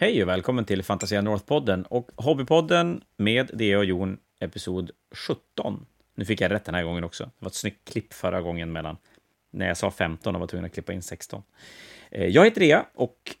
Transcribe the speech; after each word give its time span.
Hej 0.00 0.22
och 0.22 0.28
välkommen 0.28 0.64
till 0.64 0.82
Fantasia 0.82 1.20
North-podden 1.20 1.82
och 1.82 2.10
Hobbypodden 2.16 3.04
med 3.16 3.50
Dea 3.54 3.78
och 3.78 3.84
Jon, 3.84 4.18
episod 4.38 4.90
17. 5.10 5.86
Nu 6.14 6.24
fick 6.24 6.40
jag 6.40 6.50
rätt 6.50 6.64
den 6.64 6.74
här 6.74 6.82
gången 6.82 7.04
också. 7.04 7.24
Det 7.24 7.30
var 7.38 7.48
ett 7.48 7.54
snyggt 7.54 7.88
klipp 7.92 8.12
förra 8.12 8.40
gången 8.40 8.72
mellan 8.72 8.96
när 9.50 9.68
jag 9.68 9.76
sa 9.76 9.90
15 9.90 10.34
och 10.34 10.40
var 10.40 10.46
tvungen 10.46 10.64
att 10.64 10.74
klippa 10.74 10.92
in 10.92 11.02
16. 11.02 11.42
Eh, 12.10 12.26
jag 12.26 12.44
heter 12.44 12.60
Dea 12.60 12.86
och 12.94 13.36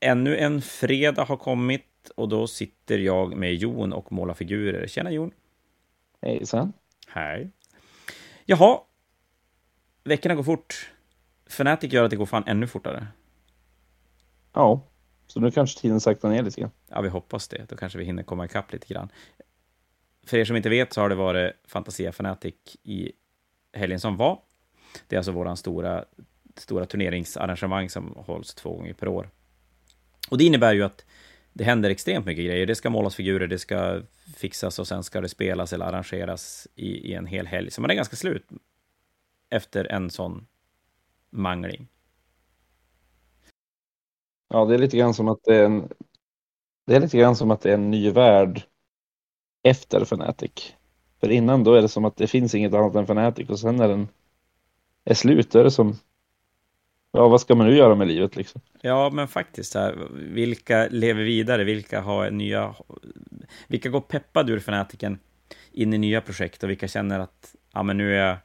ännu 0.00 0.36
en 0.36 0.62
fredag 0.62 1.24
har 1.24 1.36
kommit 1.36 2.10
och 2.16 2.28
då 2.28 2.46
sitter 2.46 2.98
jag 2.98 3.36
med 3.36 3.54
Jon 3.54 3.92
och 3.92 4.12
målar 4.12 4.34
figurer. 4.34 4.86
Tjena 4.86 5.10
Jon! 5.10 5.30
Hejsan! 6.22 6.72
Hej! 7.08 7.50
Jaha, 8.44 8.80
veckorna 10.04 10.34
går 10.34 10.42
fort. 10.42 10.90
Fnatic 11.46 11.92
gör 11.92 12.04
att 12.04 12.10
det 12.10 12.16
går 12.16 12.26
fan 12.26 12.44
ännu 12.46 12.66
fortare. 12.66 13.06
Ja, 14.52 14.82
så 15.26 15.40
nu 15.40 15.50
kanske 15.50 15.80
tiden 15.80 16.00
saktar 16.00 16.28
ner 16.28 16.42
lite 16.42 16.60
grann. 16.60 16.70
Ja, 16.88 17.00
vi 17.00 17.08
hoppas 17.08 17.48
det. 17.48 17.66
Då 17.68 17.76
kanske 17.76 17.98
vi 17.98 18.04
hinner 18.04 18.22
komma 18.22 18.44
ikapp 18.44 18.72
lite 18.72 18.86
grann. 18.86 19.08
För 20.26 20.36
er 20.36 20.44
som 20.44 20.56
inte 20.56 20.68
vet 20.68 20.92
så 20.92 21.00
har 21.00 21.08
det 21.08 21.14
varit 21.14 21.52
Fantasia 21.64 22.12
Fanatic 22.12 22.54
i 22.82 23.12
helgen 23.72 24.00
som 24.00 24.16
var. 24.16 24.40
Det 25.08 25.16
är 25.16 25.18
alltså 25.18 25.32
våran 25.32 25.56
stora, 25.56 26.04
stora 26.56 26.86
turneringsarrangemang 26.86 27.90
som 27.90 28.14
hålls 28.16 28.54
två 28.54 28.76
gånger 28.76 28.92
per 28.92 29.08
år. 29.08 29.30
Och 30.30 30.38
det 30.38 30.44
innebär 30.44 30.74
ju 30.74 30.82
att 30.82 31.04
det 31.52 31.64
händer 31.64 31.90
extremt 31.90 32.26
mycket 32.26 32.44
grejer. 32.44 32.66
Det 32.66 32.74
ska 32.74 32.90
målas 32.90 33.14
figurer, 33.14 33.46
det 33.46 33.58
ska 33.58 34.02
fixas 34.36 34.78
och 34.78 34.88
sen 34.88 35.04
ska 35.04 35.20
det 35.20 35.28
spelas 35.28 35.72
eller 35.72 35.86
arrangeras 35.86 36.68
i, 36.74 37.10
i 37.10 37.14
en 37.14 37.26
hel 37.26 37.46
helg. 37.46 37.70
Så 37.70 37.80
man 37.80 37.90
är 37.90 37.94
ganska 37.94 38.16
slut 38.16 38.48
efter 39.50 39.84
en 39.84 40.10
sån 40.10 40.46
mangling. 41.30 41.88
Ja, 44.48 44.64
det 44.64 44.74
är 44.74 44.78
lite 44.78 44.96
grann 44.96 45.14
som 45.14 45.28
att 45.28 45.44
det 45.44 45.56
är 45.56 45.64
en, 45.64 45.88
det 46.86 46.96
är 46.96 47.00
lite 47.00 47.18
grann 47.18 47.36
som 47.36 47.50
att 47.50 47.60
det 47.60 47.70
är 47.70 47.74
en 47.74 47.90
ny 47.90 48.10
värld 48.10 48.62
efter 49.62 50.00
Fnatic. 50.02 50.74
För 51.20 51.28
innan 51.28 51.64
då 51.64 51.74
är 51.74 51.82
det 51.82 51.88
som 51.88 52.04
att 52.04 52.16
det 52.16 52.26
finns 52.26 52.54
inget 52.54 52.74
annat 52.74 52.94
än 52.94 53.04
Fnatic 53.04 53.48
och 53.48 53.58
sen 53.58 53.76
när 53.76 53.88
den 53.88 54.08
är 55.04 55.14
slut 55.14 55.50
då 55.50 55.58
är 55.58 55.64
det 55.64 55.70
som 55.70 55.96
Ja, 57.16 57.28
vad 57.28 57.40
ska 57.40 57.54
man 57.54 57.66
nu 57.66 57.76
göra 57.76 57.94
med 57.94 58.08
livet 58.08 58.36
liksom? 58.36 58.60
Ja, 58.80 59.10
men 59.10 59.28
faktiskt, 59.28 59.74
här, 59.74 60.08
vilka 60.12 60.88
lever 60.90 61.22
vidare? 61.22 61.64
Vilka 61.64 62.00
har 62.00 62.30
nya... 62.30 62.74
Vilka 63.68 63.88
går 63.88 64.00
peppade 64.00 64.52
ur 64.52 64.58
Fanatiken 64.58 65.18
in 65.72 65.94
i 65.94 65.98
nya 65.98 66.20
projekt 66.20 66.62
och 66.62 66.70
vilka 66.70 66.88
känner 66.88 67.20
att 67.20 67.54
ja, 67.72 67.82
men 67.82 67.96
nu, 67.96 68.16
är 68.16 68.28
jag, 68.28 68.36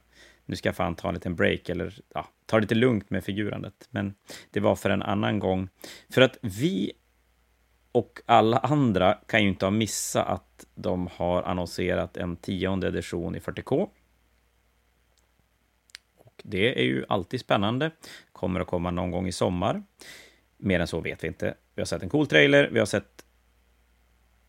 nu 0.44 0.56
ska 0.56 0.68
jag 0.68 0.76
fan 0.76 0.94
ta 0.94 1.08
en 1.08 1.14
liten 1.14 1.36
break 1.36 1.68
eller 1.68 2.00
ja, 2.14 2.28
ta 2.46 2.56
det 2.56 2.60
lite 2.60 2.74
lugnt 2.74 3.10
med 3.10 3.24
figurandet. 3.24 3.88
Men 3.90 4.14
det 4.50 4.60
var 4.60 4.76
för 4.76 4.90
en 4.90 5.02
annan 5.02 5.38
gång. 5.38 5.68
För 6.10 6.20
att 6.22 6.38
vi 6.42 6.92
och 7.92 8.20
alla 8.26 8.58
andra 8.58 9.14
kan 9.14 9.42
ju 9.42 9.48
inte 9.48 9.66
ha 9.66 9.70
missat 9.70 10.26
att 10.26 10.66
de 10.74 11.06
har 11.06 11.42
annonserat 11.42 12.16
en 12.16 12.36
tionde 12.36 12.88
edition 12.88 13.36
i 13.36 13.38
40K. 13.38 13.88
Och 16.16 16.42
det 16.44 16.80
är 16.80 16.84
ju 16.84 17.04
alltid 17.08 17.40
spännande. 17.40 17.90
Kommer 18.32 18.60
att 18.60 18.66
komma 18.66 18.90
någon 18.90 19.10
gång 19.10 19.26
i 19.26 19.32
sommar. 19.32 19.82
Mer 20.56 20.80
än 20.80 20.86
så 20.86 21.00
vet 21.00 21.24
vi 21.24 21.28
inte. 21.28 21.54
Vi 21.74 21.80
har 21.80 21.86
sett 21.86 22.02
en 22.02 22.08
cool 22.08 22.26
trailer, 22.26 22.70
vi 22.72 22.78
har 22.78 22.86
sett 22.86 23.24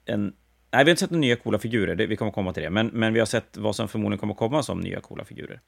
en... 0.05 0.36
Nej, 0.74 0.84
vi 0.84 0.90
har 0.90 0.92
inte 0.92 1.00
sett 1.00 1.12
några 1.12 1.22
nya 1.22 1.36
coola 1.36 1.60
figurer, 1.60 1.96
det, 1.96 2.06
vi 2.06 2.16
kommer 2.16 2.32
komma 2.32 2.54
till 2.54 2.64
det. 2.64 2.70
Men, 2.70 2.88
men 2.88 3.14
vi 3.14 3.20
har 3.20 3.26
sett 3.26 3.58
vad 3.58 3.76
som 3.76 3.88
förmodligen 3.88 4.20
kommer 4.20 4.34
komma 4.34 4.64
som 4.64 4.80
nya 4.80 5.02
coola 5.02 5.26
figurer. 5.26 5.62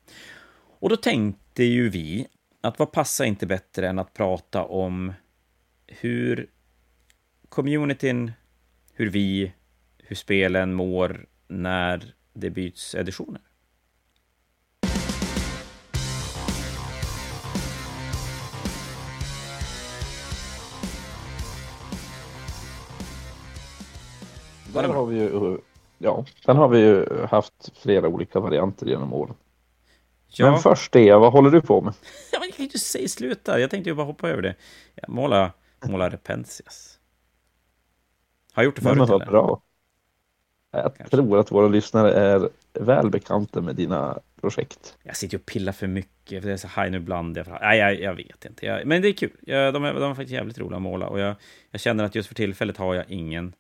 Och 0.80 0.90
då 0.90 0.96
tänkte 0.96 1.64
ju 1.64 1.90
vi 1.90 2.28
att 2.62 2.80
vad 2.80 2.92
passar 2.92 3.26
inte 3.26 3.46
bättre 3.46 3.90
än 3.90 4.00
att 4.00 4.14
prata 4.14 4.64
om 4.64 5.14
hur 5.88 6.50
communityn, 7.50 8.32
hur 8.94 9.10
vi, 9.10 9.54
hur 9.98 10.16
spelen 10.16 10.74
mår 10.74 11.26
när 11.48 12.14
det 12.34 12.50
byts 12.50 12.96
editioner. 12.96 13.42
Där 24.76 24.94
har 24.94 25.06
vi 25.06 25.20
ju, 25.20 25.58
ja, 25.98 26.26
sen 26.46 26.58
har 26.58 26.68
vi 26.68 26.80
ju 26.80 27.06
haft 27.30 27.72
flera 27.82 28.08
olika 28.08 28.40
varianter 28.40 28.86
genom 28.86 29.14
åren. 29.14 29.36
Ja. 30.28 30.52
Men 30.52 30.60
först 30.60 30.92
det, 30.92 31.14
vad 31.16 31.32
håller 31.32 31.52
du 31.52 31.62
på 31.62 31.82
med? 31.82 31.94
Jag 32.32 32.54
kan 32.54 32.66
ju 32.66 32.80
säga 32.80 33.08
sluta. 33.08 33.60
Jag 33.60 33.70
tänkte 33.70 33.90
ju 33.90 33.96
bara 33.96 34.06
hoppa 34.06 34.30
över 34.30 34.42
det. 34.42 34.56
Jag 34.96 35.10
målar, 35.10 35.52
målar 35.86 36.10
Repensias. 36.10 37.00
Har 38.54 38.64
jag 38.64 38.66
gjort 38.66 38.76
det 38.76 38.82
förut? 38.82 38.98
Men 38.98 39.08
vad 39.08 39.28
bra. 39.28 39.62
Jag 40.72 40.96
Kanske. 40.96 41.16
tror 41.16 41.40
att 41.40 41.52
våra 41.52 41.68
lyssnare 41.68 42.14
är 42.14 42.50
väl 42.74 43.10
bekanta 43.10 43.62
med 43.62 43.76
dina 43.76 44.20
projekt. 44.42 44.98
Jag 45.04 45.18
sitter 45.18 45.38
och 45.38 45.46
pillar 45.46 45.72
för 45.74 45.88
mycket, 45.88 46.42
för 46.42 46.48
det 46.48 46.54
är 46.54 46.58
så 46.58 46.82
high 46.82 46.92
nu 46.92 47.00
bland. 47.00 47.38
Jag, 47.38 47.48
nej, 47.62 47.80
jag, 47.80 48.00
jag 48.00 48.16
vet 48.16 48.46
inte. 48.46 48.66
Jag, 48.66 48.88
men 48.88 49.02
det 49.02 49.08
är 49.08 49.14
kul. 49.14 49.32
Jag, 49.42 49.74
de, 49.74 49.84
är, 49.84 49.94
de 49.94 50.04
är 50.04 50.16
faktiskt 50.16 50.34
jävligt 50.34 50.58
roliga 50.58 50.76
att 50.76 50.82
måla 50.82 51.08
och 51.08 51.20
jag, 51.20 51.36
jag 51.72 51.82
känner 51.82 52.04
att 52.04 52.16
just 52.16 52.28
för 52.28 52.36
tillfället 52.36 52.78
har 52.78 52.96
jag 52.96 53.06
ingen, 53.10 53.54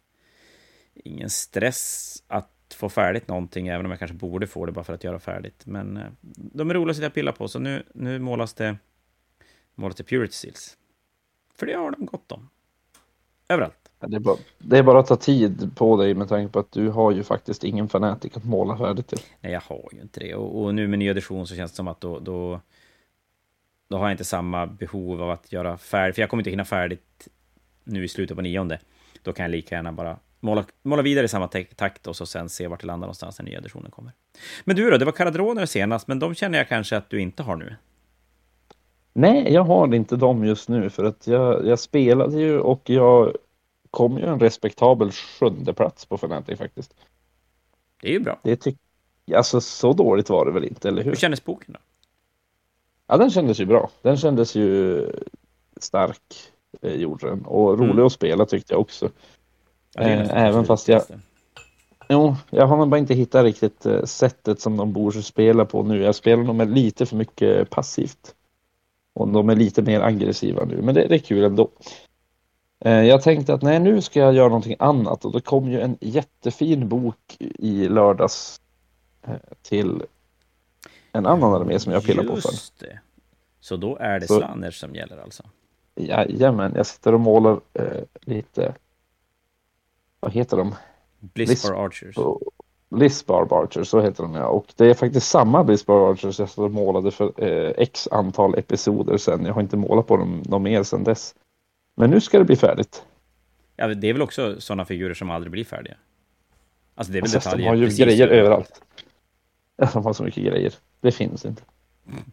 ingen 0.96 1.30
stress 1.30 2.24
att 2.28 2.52
få 2.76 2.90
färdigt 2.90 3.28
någonting, 3.28 3.68
även 3.68 3.86
om 3.86 3.92
jag 3.92 4.00
kanske 4.00 4.18
borde 4.18 4.48
få 4.48 4.66
det 4.66 4.72
bara 4.72 4.84
för 4.84 4.94
att 4.94 5.04
göra 5.04 5.20
färdigt. 5.20 5.66
Men 5.66 5.98
eh, 5.98 6.08
de 6.22 6.70
är 6.70 6.74
roliga 6.74 6.92
att 6.92 6.96
sitta 6.96 7.08
och 7.08 7.14
pilla 7.14 7.32
på, 7.32 7.48
så 7.48 7.60
nu, 7.60 7.84
nu 7.94 8.20
målas 8.20 8.54
det 8.54 8.78
målas 9.76 9.96
det 9.96 10.04
Purity 10.04 10.34
Seals. 10.34 10.78
För 11.56 11.66
det 11.66 11.74
har 11.74 11.92
de 11.92 12.06
gott 12.06 12.32
om. 12.32 12.50
Överallt. 13.48 13.92
Det 14.00 14.16
är, 14.16 14.20
bara, 14.20 14.38
det 14.58 14.78
är 14.78 14.84
bara 14.84 15.00
att 15.00 15.08
ta 15.08 15.16
tid 15.16 15.72
på 15.76 15.98
dig 15.98 16.14
med 16.14 16.30
tanke 16.30 16.54
på 16.54 16.60
att 16.60 16.72
du 16.72 16.90
har 16.90 17.12
ju 17.12 17.24
faktiskt 17.24 17.64
ingen 17.64 17.90
fanatik 17.90 18.38
att 18.38 18.44
måla 18.44 18.78
färdigt 18.78 19.08
till. 19.08 19.20
Nej, 19.42 19.52
jag 19.52 19.62
har 19.62 19.90
ju 19.92 20.02
inte 20.02 20.20
det. 20.20 20.36
Och, 20.36 20.64
och 20.64 20.76
nu 20.76 20.88
med 20.88 21.00
ny 21.00 21.08
edition 21.08 21.48
så 21.48 21.56
känns 21.56 21.72
det 21.72 21.76
som 21.76 21.88
att 21.88 22.02
då, 22.02 22.20
då, 22.20 22.62
då 23.88 23.98
har 23.98 24.06
jag 24.06 24.14
inte 24.14 24.24
samma 24.24 24.66
behov 24.66 25.22
av 25.22 25.30
att 25.30 25.52
göra 25.52 25.78
färdigt. 25.78 26.16
För 26.16 26.22
jag 26.22 26.30
kommer 26.30 26.42
inte 26.42 26.50
hinna 26.50 26.66
färdigt 26.66 27.28
nu 27.84 28.04
i 28.04 28.08
slutet 28.08 28.38
på 28.38 28.42
nionde. 28.42 28.80
Då 29.22 29.34
kan 29.34 29.44
jag 29.44 29.52
lika 29.52 29.76
gärna 29.76 29.92
bara 29.92 30.20
måla, 30.46 30.66
måla 30.84 31.02
vidare 31.02 31.26
i 31.26 31.28
samma 31.28 31.48
takt 31.48 32.08
och 32.08 32.16
så 32.16 32.26
sen 32.26 32.50
se 32.50 32.68
vart 32.68 32.82
det 32.82 32.88
landar 32.88 33.08
någonstans 33.08 33.40
när 33.40 33.46
nya 33.46 33.58
editionen 33.58 33.92
kommer. 33.92 34.12
Men 34.64 34.76
du 34.76 34.90
då, 34.90 34.98
det 34.98 35.06
var 35.06 35.12
Caradroner 35.12 35.66
senast, 35.66 36.08
men 36.08 36.20
de 36.20 36.36
känner 36.36 36.58
jag 36.58 36.70
kanske 36.70 36.98
att 36.98 37.10
du 37.10 37.22
inte 37.22 37.44
har 37.44 37.56
nu. 37.56 37.76
Nej, 39.14 39.54
jag 39.54 39.64
har 39.64 39.94
inte 39.94 40.16
dem 40.16 40.46
just 40.46 40.70
nu 40.70 40.90
för 40.90 41.04
att 41.04 41.28
jag, 41.28 41.68
jag 41.68 41.80
spelade 41.80 42.40
ju 42.40 42.60
och 42.60 42.90
jag 42.90 43.36
kom 43.92 44.18
ju 44.18 44.26
en 44.26 44.40
respektabel 44.40 45.12
sjunde 45.12 45.74
plats 45.74 46.06
på 46.06 46.16
Fnatic 46.16 46.58
faktiskt. 46.58 46.94
Det 48.02 48.08
är 48.08 48.12
ju 48.12 48.20
bra. 48.20 48.40
Det 48.44 48.56
tyck 48.56 48.78
alltså 49.36 49.62
så 49.62 49.94
dåligt 49.94 50.30
var 50.30 50.46
det 50.46 50.52
väl 50.52 50.66
inte, 50.66 50.88
eller 50.88 51.04
hur? 51.04 51.12
Hur 51.12 51.18
kändes 51.18 51.46
boken 51.46 51.74
då? 51.74 51.80
Ja, 53.08 53.18
den 53.18 53.32
kändes 53.32 53.60
ju 53.60 53.66
bra. 53.66 53.90
Den 54.02 54.18
kändes 54.18 54.56
ju 54.56 55.02
stark, 55.78 56.52
eh, 56.82 56.94
gjorde 56.94 57.28
den. 57.30 57.46
Och 57.46 57.80
rolig 57.80 57.92
mm. 57.92 58.06
att 58.06 58.14
spela 58.14 58.46
tyckte 58.46 58.74
jag 58.74 58.82
också. 58.82 59.10
Ja, 59.96 60.02
eh, 60.02 60.46
även 60.46 60.66
fast 60.66 60.88
jag... 60.88 61.02
Jo, 62.10 62.36
jag 62.50 62.68
har 62.68 62.78
nog 62.78 62.90
bara 62.90 62.98
inte 62.98 63.14
hittat 63.14 63.44
riktigt 63.44 63.86
eh, 63.86 64.04
sättet 64.04 64.62
som 64.62 64.78
de 64.78 64.94
borde 64.94 65.24
spela 65.24 65.66
på 65.66 65.84
nu. 65.84 66.04
Jag 66.04 66.16
spelar 66.16 66.44
nog 66.44 66.56
med 66.56 66.70
lite 66.70 67.06
för 67.06 67.16
mycket 67.16 67.70
passivt. 67.70 68.36
Och 69.14 69.28
de 69.28 69.50
är 69.50 69.56
lite 69.56 69.82
mer 69.82 70.02
aggressiva 70.02 70.66
nu, 70.66 70.82
men 70.82 70.96
det, 70.96 71.08
det 71.08 71.16
är 71.16 71.20
kul 71.20 71.44
ändå. 71.44 71.70
Eh, 72.80 73.04
jag 73.04 73.22
tänkte 73.22 73.54
att 73.54 73.62
nej, 73.62 73.80
nu 73.80 74.02
ska 74.02 74.20
jag 74.20 74.34
göra 74.34 74.48
någonting 74.48 74.76
annat 74.80 75.26
och 75.26 75.32
det 75.32 75.42
kom 75.42 75.72
ju 75.72 75.82
en 75.82 75.98
jättefin 76.02 76.90
bok 76.90 77.38
i 77.40 77.88
lördags 77.88 78.62
till 79.62 80.04
en 81.12 81.26
annan 81.26 81.54
armé 81.54 81.80
som 81.80 81.94
jag 81.94 82.04
pillar 82.04 82.24
på 82.24 82.36
för. 82.36 82.52
Det. 82.80 83.00
Så 83.60 83.76
då 83.76 83.98
är 83.98 84.20
det 84.20 84.28
Slanners 84.28 84.80
som 84.80 84.96
gäller 84.96 85.18
alltså? 85.18 85.44
Jajamän, 85.96 86.74
jag 86.76 86.86
sitter 86.86 87.14
och 87.14 87.20
målar 87.20 87.60
eh, 87.74 88.04
lite, 88.22 88.74
vad 90.26 90.34
heter 90.34 90.58
de? 90.58 90.76
Blissbar 91.20 91.86
Archers. 91.86 92.16
Lissbar 92.96 93.64
Archers, 93.64 93.88
så 93.88 94.02
heter 94.02 94.24
de 94.24 94.34
ja. 94.34 94.48
Och 94.48 94.74
det 94.76 94.86
är 94.86 94.94
faktiskt 94.94 95.28
samma 95.28 95.64
Lissbar 95.64 96.12
Archers 96.12 96.58
jag 96.58 96.72
målade 96.72 97.12
för 97.12 97.44
eh, 97.44 97.74
x 97.78 98.08
antal 98.12 98.56
episoder 98.58 99.18
sedan. 99.18 99.46
Jag 99.46 99.54
har 99.54 99.62
inte 99.62 99.78
målat 99.78 100.08
på 100.08 100.18
dem 100.18 100.44
något 100.46 100.62
mer 100.62 100.84
sedan 100.84 101.04
dess. 101.04 101.36
Men 101.96 102.10
nu 102.10 102.22
ska 102.22 102.38
det 102.38 102.46
bli 102.46 102.56
färdigt. 102.56 103.04
Ja, 103.76 103.88
det 103.88 104.10
är 104.10 104.14
väl 104.14 104.22
också 104.22 104.62
sådana 104.62 104.86
figurer 104.86 105.14
som 105.14 105.30
aldrig 105.30 105.52
blir 105.52 105.64
färdiga? 105.64 105.96
Alltså 106.96 107.14
det 107.14 107.20
är 107.20 107.22
väl 107.22 107.36
alltså, 107.36 107.50
detaljer? 107.50 107.72
De 107.72 107.80
har 107.80 107.90
ju 107.90 108.06
grejer 108.06 108.28
överallt. 108.28 108.82
De 109.76 110.06
har 110.06 110.14
så 110.14 110.24
mycket 110.24 110.44
grejer. 110.44 110.74
Det 111.02 111.12
finns 111.12 111.46
inte. 111.46 111.62
Mm. 112.08 112.24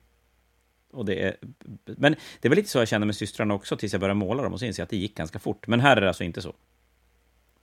Och 0.93 1.05
det 1.05 1.23
är... 1.23 1.37
Men 1.85 2.17
det 2.41 2.49
var 2.49 2.57
lite 2.57 2.69
så 2.69 2.79
jag 2.79 2.89
kände 2.89 3.07
med 3.07 3.17
systrarna 3.17 3.55
också 3.55 3.77
tills 3.77 3.93
jag 3.93 4.01
började 4.01 4.19
måla 4.19 4.43
dem 4.43 4.53
och 4.53 4.59
så 4.59 4.65
inser 4.65 4.81
jag 4.81 4.85
att 4.85 4.91
det 4.91 4.97
gick 4.97 5.17
ganska 5.17 5.39
fort. 5.39 5.67
Men 5.67 5.81
här 5.81 5.97
är 5.97 6.01
det 6.01 6.09
alltså 6.09 6.25
inte 6.25 6.43
så. 6.43 6.55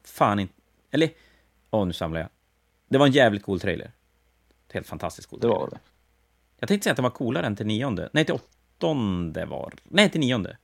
fan 0.03 0.39
inte... 0.39 0.53
Eller... 0.91 1.09
Åh, 1.71 1.85
nu 1.85 1.93
samlar 1.93 2.19
jag. 2.19 2.29
Det 2.87 2.97
var 2.97 3.05
en 3.05 3.11
jävligt 3.11 3.43
cool 3.43 3.59
trailer. 3.59 3.91
Helt 4.73 4.87
fantastiskt 4.87 5.29
cool 5.29 5.39
trailer. 5.39 5.55
Det 5.55 5.61
var 5.61 5.69
det. 5.69 5.79
Jag 6.59 6.67
tänkte 6.67 6.83
säga 6.83 6.91
att 6.91 6.97
den 6.97 7.03
var 7.03 7.09
coolare 7.09 7.45
än 7.45 7.55
till 7.55 7.65
nionde. 7.65 8.09
Nej, 8.13 8.25
till 8.25 8.35
åttonde 8.35 9.45
var... 9.45 9.73
Nej, 9.83 10.09
till 10.09 10.21
nionde 10.21 10.57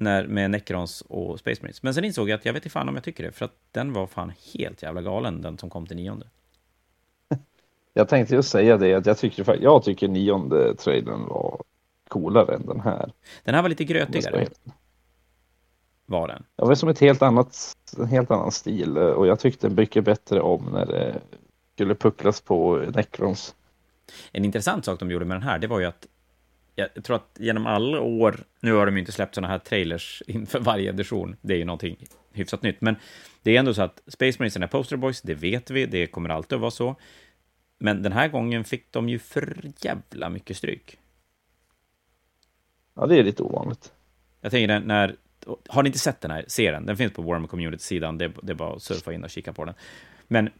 när, 0.00 0.26
med 0.26 0.50
Necrons 0.50 1.00
och 1.08 1.38
Space 1.38 1.62
Marines. 1.62 1.82
Men 1.82 1.94
sen 1.94 2.04
insåg 2.04 2.28
jag 2.28 2.38
att 2.38 2.44
jag 2.44 2.52
vet 2.52 2.64
inte 2.64 2.72
fan 2.72 2.88
om 2.88 2.94
jag 2.94 3.04
tycker 3.04 3.24
det, 3.24 3.32
för 3.32 3.44
att 3.44 3.56
den 3.72 3.92
var 3.92 4.06
fan 4.06 4.32
helt 4.54 4.82
jävla 4.82 5.02
galen, 5.02 5.42
den 5.42 5.58
som 5.58 5.70
kom 5.70 5.86
till 5.86 5.96
nionde. 5.96 6.26
Jag 7.94 8.08
tänkte 8.08 8.34
just 8.34 8.50
säga 8.50 8.76
det, 8.76 8.94
att 8.94 9.06
jag 9.06 9.18
tycker, 9.18 9.62
jag 9.62 9.84
tycker 9.84 10.08
nionde 10.08 10.74
traden 10.74 11.26
var 11.26 11.62
coolare 12.08 12.54
än 12.54 12.66
den 12.66 12.80
här. 12.80 13.12
Den 13.44 13.54
här 13.54 13.62
var 13.62 13.68
lite 13.68 13.84
grötigare. 13.84 14.48
Var 16.06 16.28
den? 16.28 16.44
Det 16.56 16.64
var 16.64 16.74
som 16.74 16.88
ett 16.88 16.98
helt 16.98 17.22
annat, 17.22 17.76
en 17.98 18.06
helt 18.06 18.30
annan 18.30 18.52
stil 18.52 18.98
och 18.98 19.26
jag 19.26 19.40
tyckte 19.40 19.68
mycket 19.68 20.04
bättre 20.04 20.40
om 20.40 20.64
när 20.72 20.86
det 20.86 21.20
skulle 21.74 21.94
pucklas 21.94 22.40
på 22.40 22.76
Necrons. 22.94 23.54
En 24.32 24.44
intressant 24.44 24.84
sak 24.84 25.00
de 25.00 25.10
gjorde 25.10 25.24
med 25.24 25.34
den 25.34 25.42
här, 25.42 25.58
det 25.58 25.66
var 25.66 25.80
ju 25.80 25.86
att 25.86 26.06
jag 26.74 27.04
tror 27.04 27.16
att 27.16 27.36
genom 27.38 27.66
alla 27.66 28.00
år, 28.00 28.36
nu 28.60 28.72
har 28.72 28.86
de 28.86 28.96
inte 28.96 29.12
släppt 29.12 29.34
sådana 29.34 29.52
här 29.52 29.58
trailers 29.58 30.22
inför 30.26 30.60
varje 30.60 30.90
edition, 30.90 31.36
det 31.40 31.54
är 31.54 31.58
ju 31.58 31.64
någonting 31.64 31.96
hyfsat 32.32 32.62
nytt, 32.62 32.80
men 32.80 32.96
det 33.42 33.56
är 33.56 33.58
ändå 33.58 33.74
så 33.74 33.82
att 33.82 34.02
Space 34.06 34.38
Marines 34.38 34.56
är 34.56 34.66
poster 34.66 34.96
boys, 34.96 35.22
det 35.22 35.34
vet 35.34 35.70
vi, 35.70 35.86
det 35.86 36.06
kommer 36.06 36.28
alltid 36.28 36.56
att 36.56 36.60
vara 36.60 36.70
så. 36.70 36.96
Men 37.78 38.02
den 38.02 38.12
här 38.12 38.28
gången 38.28 38.64
fick 38.64 38.92
de 38.92 39.08
ju 39.08 39.18
för 39.18 39.72
jävla 39.80 40.30
mycket 40.30 40.56
stryk. 40.56 40.98
Ja, 42.94 43.06
det 43.06 43.18
är 43.18 43.24
lite 43.24 43.42
ovanligt. 43.42 43.92
Jag 44.40 44.50
tänker 44.50 44.80
när, 44.80 45.16
har 45.68 45.82
ni 45.82 45.88
inte 45.88 45.98
sett 45.98 46.20
den 46.20 46.30
här, 46.30 46.44
se 46.48 46.70
den, 46.70 46.86
den 46.86 46.96
finns 46.96 47.12
på 47.12 47.22
Warhammer 47.22 47.48
Community-sidan, 47.48 48.18
det, 48.18 48.32
det 48.42 48.52
är 48.52 48.54
bara 48.54 48.76
att 48.76 48.82
surfa 48.82 49.12
in 49.12 49.24
och 49.24 49.30
kika 49.30 49.52
på 49.52 49.64
den. 49.64 49.74
Men 50.28 50.50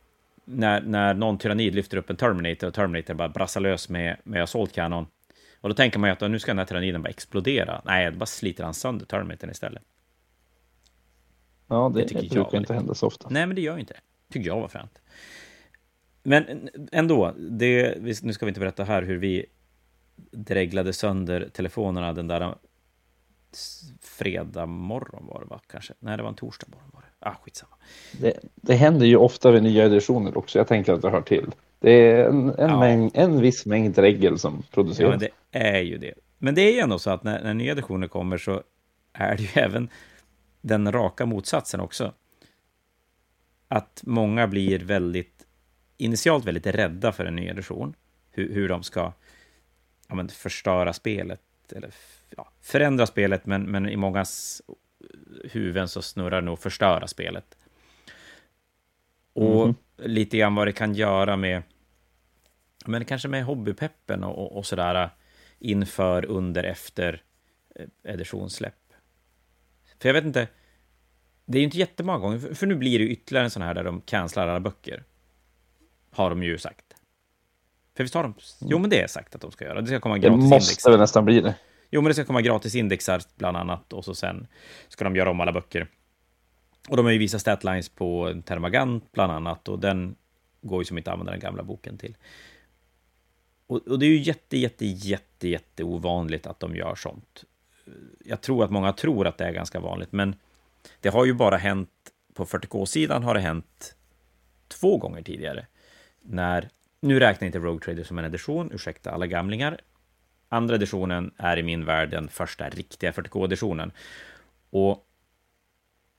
när, 0.50 0.81
när 0.81 1.14
någon 1.14 1.38
tyrannid 1.38 1.75
lyfter 1.75 1.97
upp 1.97 2.11
en 2.11 2.17
Terminator 2.17 2.67
och 2.67 2.75
Terminator 2.75 3.14
bara 3.14 3.29
brassar 3.29 3.61
lös 3.61 3.88
med, 3.88 4.17
med 4.25 4.43
Assault 4.43 4.73
Cannon 4.73 5.06
och 5.61 5.69
då 5.69 5.75
tänker 5.75 5.99
man 5.99 6.11
ju 6.11 6.12
att 6.12 6.31
nu 6.31 6.38
ska 6.38 6.50
den 6.50 6.58
här 6.58 6.67
tyranniden 6.67 7.02
bara 7.02 7.08
explodera. 7.08 7.82
Nej, 7.85 8.11
det 8.11 8.17
bara 8.17 8.26
sliter 8.26 8.64
han 8.64 8.75
sönder 8.75 9.06
Terminatorn 9.06 9.50
istället. 9.50 9.82
Ja, 11.67 11.93
det, 11.94 12.00
det 12.00 12.08
tycker 12.08 12.23
det 12.23 12.29
brukar 12.29 12.58
inte 12.58 12.75
hända 12.75 12.94
så 12.94 13.06
ofta. 13.06 13.29
Nej, 13.31 13.47
men 13.47 13.56
det 13.56 13.62
gör 13.62 13.75
ju 13.75 13.81
inte 13.81 13.94
det. 13.94 14.00
Tycker 14.32 14.47
jag 14.47 14.61
var 14.61 14.69
fränt. 14.69 15.00
Men 16.23 16.69
ändå, 16.93 17.35
det, 17.38 18.02
nu 18.23 18.32
ska 18.32 18.47
vi 18.47 18.50
inte 18.50 18.61
berätta 18.61 18.85
här 18.85 19.02
hur 19.02 19.17
vi 19.17 19.47
dreglade 20.31 20.93
sönder 20.93 21.49
telefonerna 21.52 22.12
den 22.12 22.29
där 22.29 22.55
fredag 24.00 24.67
morgon 24.67 25.26
var 25.26 25.41
det 25.41 25.47
va, 25.47 25.61
kanske? 25.67 25.94
Nej, 25.99 26.17
det 26.17 26.23
var 26.23 26.31
en 26.31 26.37
torsdag 26.37 26.67
morgon 26.70 26.91
var 26.93 27.00
det. 27.00 27.10
Ah, 27.21 27.35
skitsamma. 27.43 27.77
Det, 28.13 28.41
det 28.55 28.75
händer 28.75 29.07
ju 29.07 29.17
ofta 29.17 29.51
vid 29.51 29.63
nya 29.63 29.85
editioner 29.85 30.39
också. 30.39 30.59
Jag 30.59 30.69
tänker 30.69 30.93
att 30.93 31.03
det 31.03 31.11
hör 31.11 31.23
till. 31.23 31.51
Det 31.81 31.91
är 31.91 32.25
en, 32.25 32.49
en, 32.49 32.55
ja. 32.71 32.81
mängd, 32.81 33.11
en 33.15 33.41
viss 33.41 33.67
mängd 33.67 33.99
regel 33.99 34.39
som 34.39 34.63
produceras. 34.71 34.99
Ja, 35.01 35.09
men 35.09 35.19
det 35.19 35.59
är 35.59 35.81
ju 35.81 35.99
det. 35.99 36.15
Men 36.39 36.55
det 36.55 36.61
är 36.63 36.73
ju 36.73 36.79
ändå 36.79 36.99
så 36.99 37.11
att 37.11 37.25
när, 37.25 37.43
när 37.43 37.55
nya 37.55 37.73
editioner 37.73 38.09
kommer 38.09 38.39
så 38.39 38.63
är 39.13 39.37
det 39.37 39.43
ju 39.43 39.49
även 39.55 39.89
den 40.61 40.93
raka 40.93 41.27
motsatsen 41.27 41.81
också. 41.81 42.13
Att 43.69 44.03
många 44.07 44.47
blir 44.47 44.79
väldigt, 44.79 45.47
initialt 45.97 46.45
väldigt 46.45 46.67
rädda 46.67 47.13
för 47.13 47.25
en 47.25 47.37
ny 47.37 47.47
edition. 47.47 47.95
Hur, 48.31 48.55
hur 48.55 48.69
de 48.69 48.83
ska 48.83 49.13
ja, 50.09 50.15
men, 50.15 50.29
förstöra 50.29 50.93
spelet, 50.93 51.41
eller 51.73 51.91
ja, 52.37 52.49
förändra 52.61 53.07
spelet, 53.07 53.47
men, 53.47 53.63
men 53.63 53.89
i 53.89 53.97
mångas 53.97 54.63
huvuden 55.50 55.88
så 55.88 56.03
snurrar 56.03 56.41
nog 56.41 56.59
förstöra 56.59 57.06
spelet. 57.06 57.56
Och 59.32 59.62
mm. 59.62 59.75
lite 59.97 60.37
grann 60.37 60.55
vad 60.55 60.67
det 60.67 60.73
kan 60.73 60.94
göra 60.94 61.37
med, 61.37 61.62
men 62.87 63.05
kanske 63.05 63.29
med 63.29 63.44
hobbypeppen 63.44 64.25
och, 64.25 64.38
och, 64.38 64.56
och 64.56 64.67
sådär 64.67 65.11
inför, 65.59 66.25
under, 66.25 66.65
efter 66.65 67.23
eh, 67.75 68.12
editionssläpp. 68.12 68.75
För 69.99 70.09
jag 70.09 70.15
vet 70.15 70.25
inte, 70.25 70.49
det 71.44 71.59
är 71.59 71.61
ju 71.61 71.65
inte 71.65 71.79
jättemånga 71.79 72.19
gånger, 72.19 72.55
för 72.55 72.67
nu 72.67 72.75
blir 72.75 72.99
det 72.99 73.05
ytterligare 73.05 73.44
en 73.44 73.50
sån 73.50 73.62
här 73.62 73.75
där 73.75 73.85
de 73.85 74.00
cancelar 74.00 74.49
alla 74.49 74.61
böcker. 74.61 75.05
Har 76.11 76.31
de 76.31 76.43
ju 76.43 76.59
sagt. 76.59 76.85
För 77.97 78.05
visst 78.05 78.15
har 78.15 78.23
de, 78.23 78.35
jo 78.61 78.79
men 78.79 78.91
det 78.91 79.03
är 79.03 79.06
sagt 79.06 79.35
att 79.35 79.41
de 79.41 79.53
ska 79.53 79.65
göra. 79.65 79.81
Det 79.81 79.87
ska 79.87 80.00
komma 80.00 80.19
gratis 80.19 80.50
Det 80.50 80.56
måste 80.56 80.91
väl 80.91 81.00
nästan 81.00 81.25
bli 81.25 81.40
det. 81.40 81.55
Jo 81.90 82.00
men 82.00 82.09
det 82.09 82.14
ska 82.14 82.25
komma 82.25 82.42
gratis 82.42 82.75
indexar 82.75 83.23
bland 83.37 83.56
annat 83.56 83.92
och 83.92 84.04
så 84.04 84.14
sen 84.14 84.47
ska 84.88 85.04
de 85.04 85.16
göra 85.16 85.30
om 85.30 85.40
alla 85.40 85.52
böcker. 85.52 85.87
Och 86.88 86.97
de 86.97 87.06
har 87.06 87.12
ju 87.12 87.18
visat 87.18 87.40
statlines 87.40 87.88
på 87.88 88.40
Termagant 88.44 89.12
bland 89.12 89.32
annat 89.32 89.68
och 89.68 89.78
den 89.78 90.16
går 90.61 90.80
ju 90.80 90.85
som 90.85 90.99
inte 90.99 91.12
använda 91.12 91.32
den 91.32 91.40
gamla 91.40 91.62
boken 91.62 91.99
till. 91.99 92.16
Och, 93.66 93.88
och, 93.88 93.99
det 93.99 94.06
är 94.06 94.11
ju 94.11 94.18
jätte, 94.18 94.59
jätte, 94.59 94.87
jätte, 94.87 95.49
jätte 95.49 95.85
ovanligt 95.85 96.47
att 96.47 96.61
de 96.61 96.76
gör 96.76 96.94
sånt. 96.94 97.44
Jag 98.25 98.40
tror 98.40 98.64
att 98.64 98.70
många 98.70 98.92
tror 98.92 99.26
att 99.26 99.38
det 99.38 99.44
är 99.44 99.52
ganska 99.52 99.80
vanligt, 99.80 100.12
men 100.12 100.35
det 101.00 101.09
har 101.09 101.25
ju 101.25 101.35
bara 101.35 101.56
hänt 101.56 101.90
på 102.35 102.44
40K-sidan 102.44 103.23
har 103.23 103.35
det 103.35 103.40
hänt 103.40 103.94
två 104.68 104.97
gånger 104.97 105.23
tidigare. 105.23 105.66
När, 106.20 106.68
nu 107.00 107.20
räknar 107.20 107.47
inte 107.47 107.59
Rogue 107.59 107.80
Trader 107.80 108.04
som 108.04 108.18
en 108.18 108.25
edition, 108.25 108.70
ursäkta 108.73 109.11
alla 109.11 109.26
gamlingar. 109.26 109.80
Andra 110.52 110.75
editionen 110.75 111.35
är 111.37 111.57
i 111.57 111.62
min 111.62 111.85
värld 111.85 112.11
den 112.11 112.28
första 112.28 112.69
riktiga 112.69 113.12
40K-editionen. 113.12 113.92
Och 114.71 115.07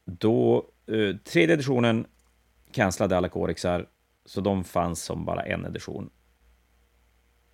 då, 0.06 0.66
eh, 0.88 1.16
tredje 1.16 1.54
editionen 1.54 2.08
cancellade 2.72 3.18
alla 3.18 3.30
Korixar, 3.30 3.88
så 4.26 4.42
de 4.42 4.64
fanns 4.64 5.04
som 5.04 5.26
bara 5.26 5.44
en 5.44 5.66
edition. 5.66 6.10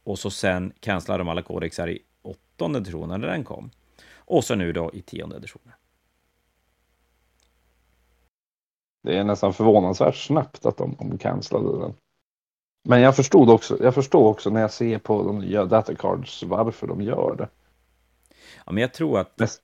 Och 0.03 0.19
så 0.19 0.29
sen 0.29 0.74
cancellade 0.79 1.22
de 1.24 1.29
alla 1.29 1.41
Korixar 1.41 1.89
i 1.89 2.00
åttonde 2.22 2.79
editionen 2.79 3.22
när 3.22 3.27
den 3.27 3.43
kom. 3.43 3.72
Och 4.15 4.43
så 4.43 4.55
nu 4.55 4.74
då 4.74 4.91
i 4.93 5.01
tionde 5.01 5.36
editionen. 5.36 5.74
Det 9.03 9.17
är 9.17 9.24
nästan 9.24 9.53
förvånansvärt 9.53 10.15
snabbt 10.15 10.65
att 10.65 10.77
de, 10.77 10.96
de 11.00 11.17
cancellade 11.17 11.79
den. 11.79 11.93
Men 12.88 13.01
jag 13.01 13.15
förstod 13.15 13.50
också, 13.50 13.77
jag 13.84 13.94
förstår 13.94 14.27
också 14.27 14.50
när 14.50 14.62
jag 14.62 14.72
ser 14.72 15.00
på 15.00 15.24
de 15.24 15.39
nya 15.39 15.65
datacards 15.65 16.44
varför 16.44 16.88
de 16.88 17.01
gör 17.01 17.36
det. 17.38 17.48
Ja, 18.65 18.72
men 18.72 18.82
jag 18.82 18.94
tror 18.94 19.20
att... 19.20 19.39
Mest, 19.39 19.62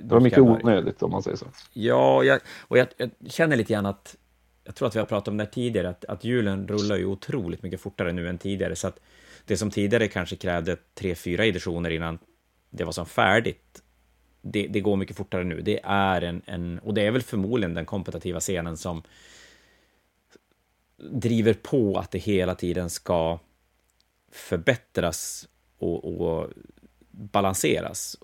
det 0.00 0.14
var 0.14 0.20
mycket 0.20 0.38
onödigt 0.38 1.02
om 1.02 1.10
man 1.10 1.22
säger 1.22 1.36
så. 1.36 1.46
Ja, 1.72 2.24
jag, 2.24 2.40
och 2.60 2.78
jag, 2.78 2.86
jag, 2.96 3.10
känner 3.26 3.56
lite 3.56 3.72
grann 3.72 3.86
att, 3.86 4.16
jag 4.64 4.74
tror 4.74 4.88
att 4.88 4.94
vi 4.94 4.98
har 4.98 5.06
pratat 5.06 5.28
om 5.28 5.36
det 5.36 5.46
tidigare, 5.46 5.88
att, 5.88 6.04
att 6.04 6.24
julen 6.24 6.68
rullar 6.68 6.96
ju 6.96 7.06
otroligt 7.06 7.62
mycket 7.62 7.80
fortare 7.80 8.12
nu 8.12 8.28
än 8.28 8.38
tidigare, 8.38 8.76
så 8.76 8.88
att 8.88 9.00
det 9.44 9.56
som 9.56 9.70
tidigare 9.70 10.08
kanske 10.08 10.36
krävde 10.36 10.76
tre, 10.94 11.14
fyra 11.14 11.46
editioner 11.46 11.90
innan 11.90 12.18
det 12.70 12.84
var 12.84 12.92
som 12.92 13.06
färdigt, 13.06 13.82
det, 14.42 14.66
det, 14.66 14.80
går 14.80 14.96
mycket 14.96 15.16
fortare 15.16 15.44
nu. 15.44 15.60
Det 15.60 15.80
är 15.84 16.22
en, 16.22 16.42
en, 16.46 16.78
och 16.78 16.94
det 16.94 17.06
är 17.06 17.10
väl 17.10 17.22
förmodligen 17.22 17.74
den 17.74 17.86
kompetitiva 17.86 18.40
scenen 18.40 18.76
som 18.76 19.02
driver 21.00 21.54
på 21.54 21.98
att 21.98 22.10
det 22.10 22.18
hela 22.18 22.54
tiden 22.54 22.90
ska 22.90 23.38
förbättras 24.32 25.48
och, 25.78 26.20
och 26.20 26.50
balanseras. 27.10 28.16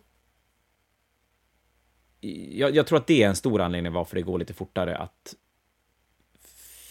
Jag, 2.51 2.77
jag, 2.77 2.87
tror 2.87 2.99
att 2.99 3.07
det 3.07 3.23
är 3.23 3.29
en 3.29 3.37
stor 3.37 3.61
anledning 3.61 3.93
varför 3.93 4.17
det 4.17 4.23
går 4.23 4.39
lite 4.39 4.55
fortare 4.55 4.97
att 4.97 5.35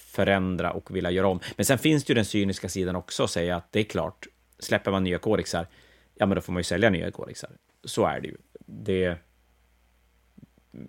förändra 0.07 0.71
och 0.71 0.95
vilja 0.95 1.11
göra 1.11 1.27
om. 1.27 1.39
Men 1.55 1.65
sen 1.65 1.77
finns 1.77 2.03
det 2.03 2.11
ju 2.11 2.15
den 2.15 2.25
cyniska 2.25 2.69
sidan 2.69 2.95
också, 2.95 3.23
att 3.23 3.31
säga 3.31 3.55
att 3.55 3.71
det 3.71 3.79
är 3.79 3.83
klart, 3.83 4.27
släpper 4.59 4.91
man 4.91 5.03
nya 5.03 5.17
kodexar, 5.17 5.67
ja 6.15 6.25
men 6.25 6.35
då 6.35 6.41
får 6.41 6.53
man 6.53 6.59
ju 6.59 6.63
sälja 6.63 6.89
nya 6.89 7.11
kodexar. 7.11 7.49
Så 7.83 8.05
är 8.05 8.21
det 8.21 8.27
ju. 8.27 8.37
Det... 8.65 9.17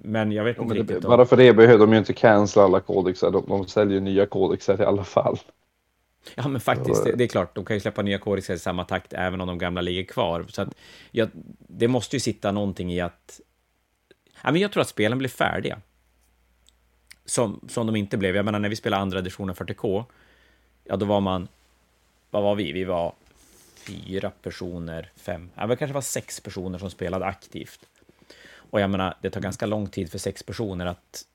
Men 0.00 0.32
jag 0.32 0.44
vet 0.44 0.58
inte 0.58 0.74
riktigt. 0.74 1.02
Det, 1.02 1.08
bara 1.08 1.26
för 1.26 1.36
det 1.36 1.52
behöver 1.52 1.78
de 1.78 1.92
ju 1.92 1.98
inte 1.98 2.12
cancella 2.12 2.64
alla 2.64 2.80
kodexar, 2.80 3.30
de, 3.30 3.44
de 3.48 3.66
säljer 3.66 4.00
nya 4.00 4.26
kodexar 4.26 4.80
i 4.80 4.84
alla 4.84 5.04
fall. 5.04 5.38
Ja, 6.34 6.48
men 6.48 6.60
faktiskt, 6.60 7.04
det, 7.04 7.12
det, 7.12 7.24
är 7.24 7.28
klart, 7.28 7.54
de 7.54 7.64
kan 7.64 7.76
ju 7.76 7.80
släppa 7.80 8.02
nya 8.02 8.18
kodexar 8.18 8.54
i 8.54 8.58
samma 8.58 8.84
takt, 8.84 9.12
även 9.12 9.40
om 9.40 9.48
de 9.48 9.58
gamla 9.58 9.80
ligger 9.80 10.04
kvar. 10.04 10.44
Så 10.48 10.62
att, 10.62 10.74
ja, 11.10 11.26
det 11.58 11.88
måste 11.88 12.16
ju 12.16 12.20
sitta 12.20 12.52
någonting 12.52 12.92
i 12.92 13.00
att... 13.00 13.40
Ja, 14.42 14.52
men 14.52 14.60
jag 14.60 14.72
tror 14.72 14.80
att 14.80 14.88
spelen 14.88 15.18
blir 15.18 15.28
färdiga. 15.28 15.80
Som, 17.24 17.60
som 17.68 17.86
de 17.86 17.96
inte 17.96 18.16
blev. 18.16 18.36
Jag 18.36 18.44
menar, 18.44 18.58
när 18.58 18.68
vi 18.68 18.76
spelade 18.76 19.02
andra 19.02 19.18
editionen 19.18 19.54
40K, 19.54 20.04
ja, 20.84 20.96
då 20.96 21.06
var 21.06 21.20
man... 21.20 21.48
Vad 22.30 22.42
var 22.42 22.54
vi? 22.54 22.72
Vi 22.72 22.84
var 22.84 23.14
fyra 23.86 24.30
personer, 24.42 25.10
fem, 25.16 25.50
ja, 25.54 25.66
det 25.66 25.76
kanske 25.76 25.94
var 25.94 26.00
sex 26.00 26.40
personer 26.40 26.78
som 26.78 26.90
spelade 26.90 27.24
aktivt. 27.24 27.80
Och 28.70 28.80
jag 28.80 28.90
menar, 28.90 29.16
det 29.22 29.30
tar 29.30 29.40
ganska 29.40 29.66
lång 29.66 29.86
tid 29.86 30.10
för 30.10 30.18
sex 30.18 30.42
personer 30.42 30.86
att 30.86 31.26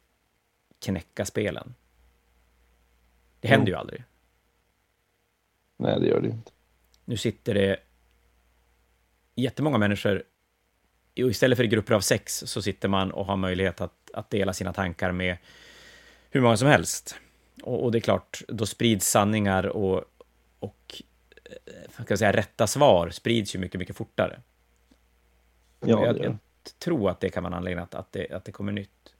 knäcka 0.79 1.25
spelen. 1.25 1.75
Det 3.39 3.47
händer 3.47 3.61
mm. 3.61 3.73
ju 3.73 3.75
aldrig. 3.75 4.03
Nej, 5.77 6.00
det 6.00 6.07
gör 6.07 6.21
det 6.21 6.29
inte. 6.29 6.51
Nu 7.05 7.17
sitter 7.17 7.53
det 7.53 7.79
jättemånga 9.35 9.77
människor, 9.77 10.23
och 11.13 11.29
istället 11.29 11.57
för 11.57 11.63
grupper 11.63 11.93
av 11.93 12.01
sex, 12.01 12.43
så 12.45 12.61
sitter 12.61 12.88
man 12.88 13.11
och 13.11 13.25
har 13.25 13.38
möjlighet 13.38 13.81
att, 13.81 14.11
att 14.13 14.29
dela 14.29 14.53
sina 14.53 14.73
tankar 14.73 15.11
med 15.11 15.38
hur 16.29 16.41
många 16.41 16.57
som 16.57 16.67
helst. 16.67 17.15
Och, 17.63 17.83
och 17.83 17.91
det 17.91 17.97
är 17.97 18.00
klart, 18.00 18.41
då 18.47 18.65
sprids 18.65 19.09
sanningar 19.09 19.65
och, 19.65 20.03
och 20.59 21.01
kan 21.95 22.05
jag 22.09 22.19
säga, 22.19 22.33
rätta 22.33 22.67
svar 22.67 23.09
sprids 23.09 23.55
ju 23.55 23.59
mycket, 23.59 23.79
mycket 23.79 23.95
fortare. 23.95 24.41
Ja, 25.79 26.05
jag, 26.05 26.17
jag, 26.17 26.38
tror 26.79 27.09
att 27.09 27.19
det 27.19 27.29
kan 27.29 27.43
vara 27.43 27.53
en 27.53 27.57
anledning 27.57 27.83
att, 27.83 27.95
att, 27.95 28.11
det, 28.11 28.31
att 28.31 28.45
det 28.45 28.51
kommer 28.51 28.71
nytt. 28.71 29.15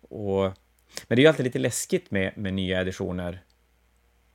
Och, 0.00 0.42
men 1.06 1.16
det 1.16 1.20
är 1.20 1.22
ju 1.22 1.26
alltid 1.26 1.44
lite 1.44 1.58
läskigt 1.58 2.10
med, 2.10 2.32
med 2.36 2.54
nya 2.54 2.80
editioner. 2.80 3.42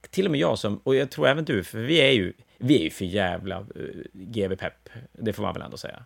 Till 0.09 0.25
och 0.25 0.31
med 0.31 0.39
jag 0.39 0.59
som, 0.59 0.77
och 0.77 0.95
jag 0.95 1.11
tror 1.11 1.27
även 1.27 1.45
du, 1.45 1.63
för 1.63 1.79
vi 1.79 2.01
är 2.01 2.11
ju, 2.11 2.33
vi 2.57 2.79
är 2.79 2.83
ju 2.83 2.89
för 2.89 3.05
jävla 3.05 3.59
uh, 3.59 3.65
eh, 3.75 4.03
GB-pepp. 4.13 4.89
Det 5.11 5.33
får 5.33 5.43
man 5.43 5.53
väl 5.53 5.61
ändå 5.63 5.77
säga. 5.77 6.05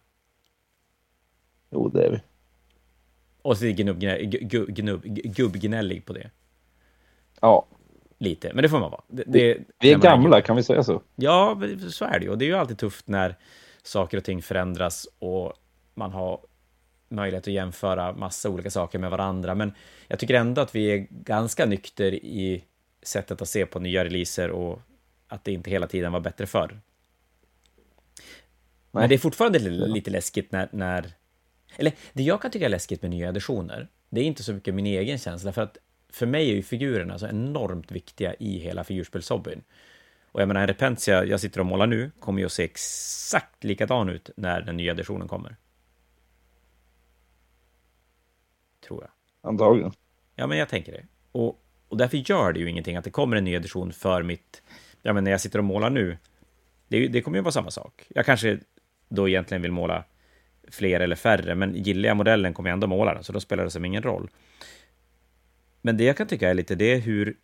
Jo, 1.70 1.90
det 1.90 2.06
är 2.06 2.12
vi. 2.12 2.22
Och 3.42 3.58
så 3.58 3.66
är 3.66 3.72
gubbgnällig 5.34 5.98
gubb, 5.98 6.06
på 6.06 6.14
det. 6.14 6.30
Ja, 7.42 7.68
lite, 8.18 8.54
men 8.54 8.64
det 8.64 8.70
får 8.70 8.80
man 8.80 8.92
vara. 8.92 9.04
Det, 9.08 9.24
det, 9.28 9.58
vi 9.80 9.92
är 9.92 9.98
gamla, 9.98 10.38
är... 10.38 10.42
kan 10.42 10.56
vi 10.56 10.64
säga 10.64 10.84
så? 10.84 11.02
Ja, 11.16 11.62
så 11.90 12.06
är 12.06 12.20
det 12.20 12.26
ju. 12.26 12.32
Och 12.32 12.38
det 12.38 12.46
är 12.46 12.48
ju 12.48 12.56
alltid 12.56 12.78
tufft 12.78 13.08
när 13.08 13.36
saker 13.84 14.18
och 14.18 14.24
ting 14.24 14.42
förändras 14.42 15.08
och 15.20 15.54
man 15.94 16.12
har 16.12 16.40
möjlighet 17.10 17.44
att 17.44 17.54
jämföra 17.54 18.14
massa 18.14 18.50
olika 18.50 18.72
saker 18.72 19.00
med 19.00 19.12
varandra. 19.12 19.56
Men 19.56 19.74
jag 20.08 20.20
tycker 20.20 20.34
ändå 20.34 20.62
att 20.62 20.76
vi 20.76 20.92
är 20.92 21.08
ganska 21.10 21.66
nykter 21.66 22.14
i 22.14 22.64
sättet 23.02 23.42
att 23.42 23.50
se 23.50 23.66
på 23.66 23.80
nya 23.80 24.06
releaser 24.06 24.52
och 24.52 24.80
att 25.28 25.44
det 25.44 25.52
inte 25.52 25.70
hela 25.70 25.88
tiden 25.88 26.12
var 26.12 26.20
bättre 26.20 26.48
förr. 26.48 26.80
Men 28.92 29.10
det 29.10 29.16
är 29.16 29.20
fortfarande 29.20 29.60
lite 29.60 30.12
läskigt 30.12 30.52
när, 30.52 30.70
när... 30.72 31.14
Eller 31.78 31.94
det 32.14 32.24
jag 32.24 32.42
kan 32.42 32.52
tycka 32.52 32.66
är 32.66 32.70
läskigt 32.70 33.02
med 33.02 33.12
nya 33.12 33.30
editioner, 33.30 33.88
det 34.10 34.22
är 34.22 34.26
inte 34.26 34.44
så 34.44 34.54
mycket 34.54 34.74
min 34.74 34.86
egen 34.86 35.18
känsla, 35.18 35.54
för 35.54 35.62
att 35.62 35.78
för 36.10 36.26
mig 36.26 36.50
är 36.50 36.56
ju 36.56 36.64
figurerna 36.64 37.20
så 37.20 37.28
enormt 37.28 37.92
viktiga 37.92 38.34
i 38.34 38.60
hela 38.60 38.84
figurspelshobbyn. 38.84 39.62
Och 40.32 40.42
jag 40.42 40.48
menar, 40.48 40.62
en 40.62 40.68
Repentia 40.68 41.26
jag 41.26 41.40
sitter 41.40 41.60
och 41.60 41.66
målar 41.66 41.88
nu 41.88 42.12
kommer 42.20 42.40
ju 42.40 42.46
att 42.46 42.52
se 42.52 42.64
exakt 42.64 43.64
likadan 43.64 44.10
ut 44.10 44.30
när 44.38 44.62
den 44.62 44.78
nya 44.78 44.92
editionen 44.92 45.28
kommer. 45.28 45.56
Tror 48.92 49.04
jag. 49.04 49.50
Antagligen. 49.50 49.92
Ja, 50.36 50.48
men 50.48 50.58
jag 50.58 50.70
tänker 50.70 50.92
det. 50.92 51.06
Och, 51.32 51.64
och 51.88 51.98
därför 51.98 52.18
gör 52.18 52.54
det 52.54 52.60
ju 52.60 52.70
ingenting 52.70 52.96
att 52.96 53.04
det 53.04 53.12
kommer 53.12 53.38
en 53.38 53.44
ny 53.44 53.54
edition 53.54 53.94
för 53.94 54.24
mitt... 54.24 54.62
Ja, 55.02 55.14
men 55.14 55.24
när 55.24 55.32
jag 55.32 55.42
sitter 55.42 55.60
och 55.60 55.66
målar 55.66 55.90
nu, 55.90 56.18
det, 56.88 57.08
det 57.08 57.22
kommer 57.22 57.38
ju 57.38 57.42
vara 57.42 57.52
samma 57.52 57.72
sak. 57.72 58.06
Jag 58.10 58.26
kanske 58.26 58.60
då 59.10 59.30
egentligen 59.30 59.62
vill 59.62 59.72
måla 59.72 60.04
fler 60.68 61.00
eller 61.00 61.16
färre, 61.16 61.56
men 61.56 61.76
gillar 61.76 62.08
jag 62.08 62.18
modellen 62.18 62.54
kommer 62.54 62.70
jag 62.70 62.74
ändå 62.74 62.88
måla 62.88 63.14
den, 63.14 63.24
så 63.24 63.34
då 63.34 63.40
spelar 63.40 63.64
det 63.64 63.70
som 63.70 63.86
ingen 63.86 64.04
roll. 64.04 64.30
Men 65.82 65.98
det 65.98 66.04
jag 66.04 66.18
kan 66.18 66.28
tycka 66.28 66.50
är 66.50 66.54
lite 66.54 66.76
det 66.76 66.94
är 66.94 67.00
hur 67.00 67.38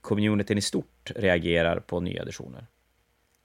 communityn 0.00 0.58
i 0.58 0.60
stort 0.60 1.12
reagerar 1.16 1.80
på 1.80 2.00
nya 2.00 2.22
editioner. 2.22 2.66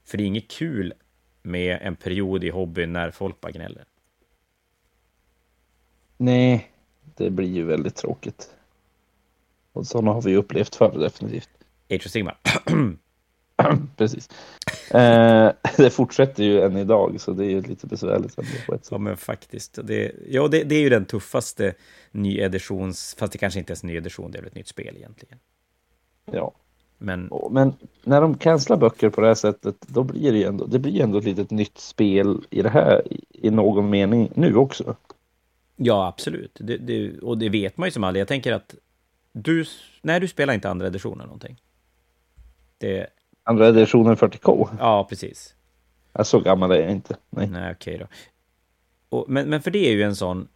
För 0.04 0.18
det 0.18 0.24
är 0.24 0.28
inget 0.28 0.52
kul 0.52 0.94
med 1.42 1.80
en 1.82 1.96
period 1.96 2.44
i 2.44 2.50
hobbyn 2.50 2.94
när 2.94 3.12
folk 3.12 3.42
bara 3.42 3.52
gnäller. 3.52 3.86
Nej, 6.18 6.72
det 7.16 7.30
blir 7.30 7.50
ju 7.50 7.64
väldigt 7.64 7.96
tråkigt. 7.96 8.50
Och 9.74 9.88
sådana 9.88 10.12
har 10.12 10.22
vi 10.22 10.36
upplevt 10.36 10.76
förr 10.76 11.00
definitivt. 11.00 11.50
Age 11.90 12.06
of 12.06 12.12
Sigmar. 12.12 12.38
Precis. 13.98 14.30
Eh, 14.92 15.52
det 15.78 15.90
fortsätter 15.90 16.44
ju 16.44 16.62
än 16.62 16.78
idag, 16.78 17.22
så 17.22 17.32
det 17.32 17.46
är 17.46 17.50
ju 17.50 17.62
lite 17.62 17.88
besvärligt. 17.88 18.36
På 18.36 18.42
ett 18.42 18.86
sätt. 18.86 18.88
Ja, 18.92 18.98
men 18.98 19.18
faktiskt. 19.18 19.80
Det, 19.84 20.12
ja, 20.30 20.48
det, 20.48 20.64
det 20.64 20.76
är 20.76 20.82
ju 20.82 20.90
den 20.90 21.06
tuffaste 21.06 21.74
nyeditions... 22.12 23.16
Fast 23.20 23.34
det 23.34 23.38
kanske 23.38 23.60
inte 23.60 23.74
är 23.74 23.78
en 23.84 23.88
ny 23.88 23.96
edition, 23.96 24.32
det 24.32 24.38
är 24.38 24.42
väl 24.42 24.48
ett 24.48 24.56
nytt 24.56 24.68
spel 24.68 24.96
egentligen. 24.98 25.40
Ja. 26.32 26.54
Men, 26.98 27.30
men 27.52 27.74
när 28.04 28.22
de 28.22 28.38
cancelar 28.38 28.78
böcker 28.78 29.10
på 29.10 29.22
det 29.22 29.28
här 29.28 29.36
sättet, 29.36 29.76
då 29.88 30.04
blir 30.04 30.32
det 30.32 30.38
ju 30.38 30.44
ändå, 30.44 30.66
det 30.66 30.80
blir 30.80 31.02
ändå 31.02 31.18
ett 31.18 31.24
litet 31.24 31.52
nytt 31.52 31.78
spel 31.78 32.46
i 32.50 32.62
det 32.62 32.70
här, 32.70 33.02
i 33.30 33.52
någon 33.52 33.90
mening, 33.90 34.32
nu 34.36 34.56
också. 34.56 34.96
Ja, 35.76 36.08
absolut. 36.08 36.58
Det, 36.60 36.78
det, 36.78 37.20
och 37.20 37.38
det 37.38 37.50
vet 37.50 37.78
man 37.78 37.88
ju 37.88 37.92
som 37.92 38.04
aldrig. 38.04 38.22
Jag 38.22 38.28
tänker 38.28 38.54
att 38.54 38.76
du, 39.32 39.66
nej, 40.02 40.20
du 40.20 40.28
spelar 40.28 40.54
inte 40.54 40.70
andra 40.70 40.88
editionen 40.88 41.26
någonting. 41.26 41.62
Det... 42.78 43.08
Andra 43.44 43.68
editionen 43.68 44.16
40K? 44.16 44.70
Ja, 44.80 45.08
precis. 45.10 45.56
Ja, 46.14 46.24
så 46.24 46.40
gammal 46.40 46.72
är 46.72 46.80
jag 46.80 46.92
inte. 46.92 47.18
Nej, 47.30 47.48
nej 47.48 47.72
okej 47.72 47.98
då. 47.98 48.08
Och, 49.10 49.26
men, 49.30 49.50
men 49.50 49.62
för 49.62 49.72
det 49.72 49.88
är 49.88 49.92
ju 49.92 50.04
en 50.04 50.16
sån 50.16 50.48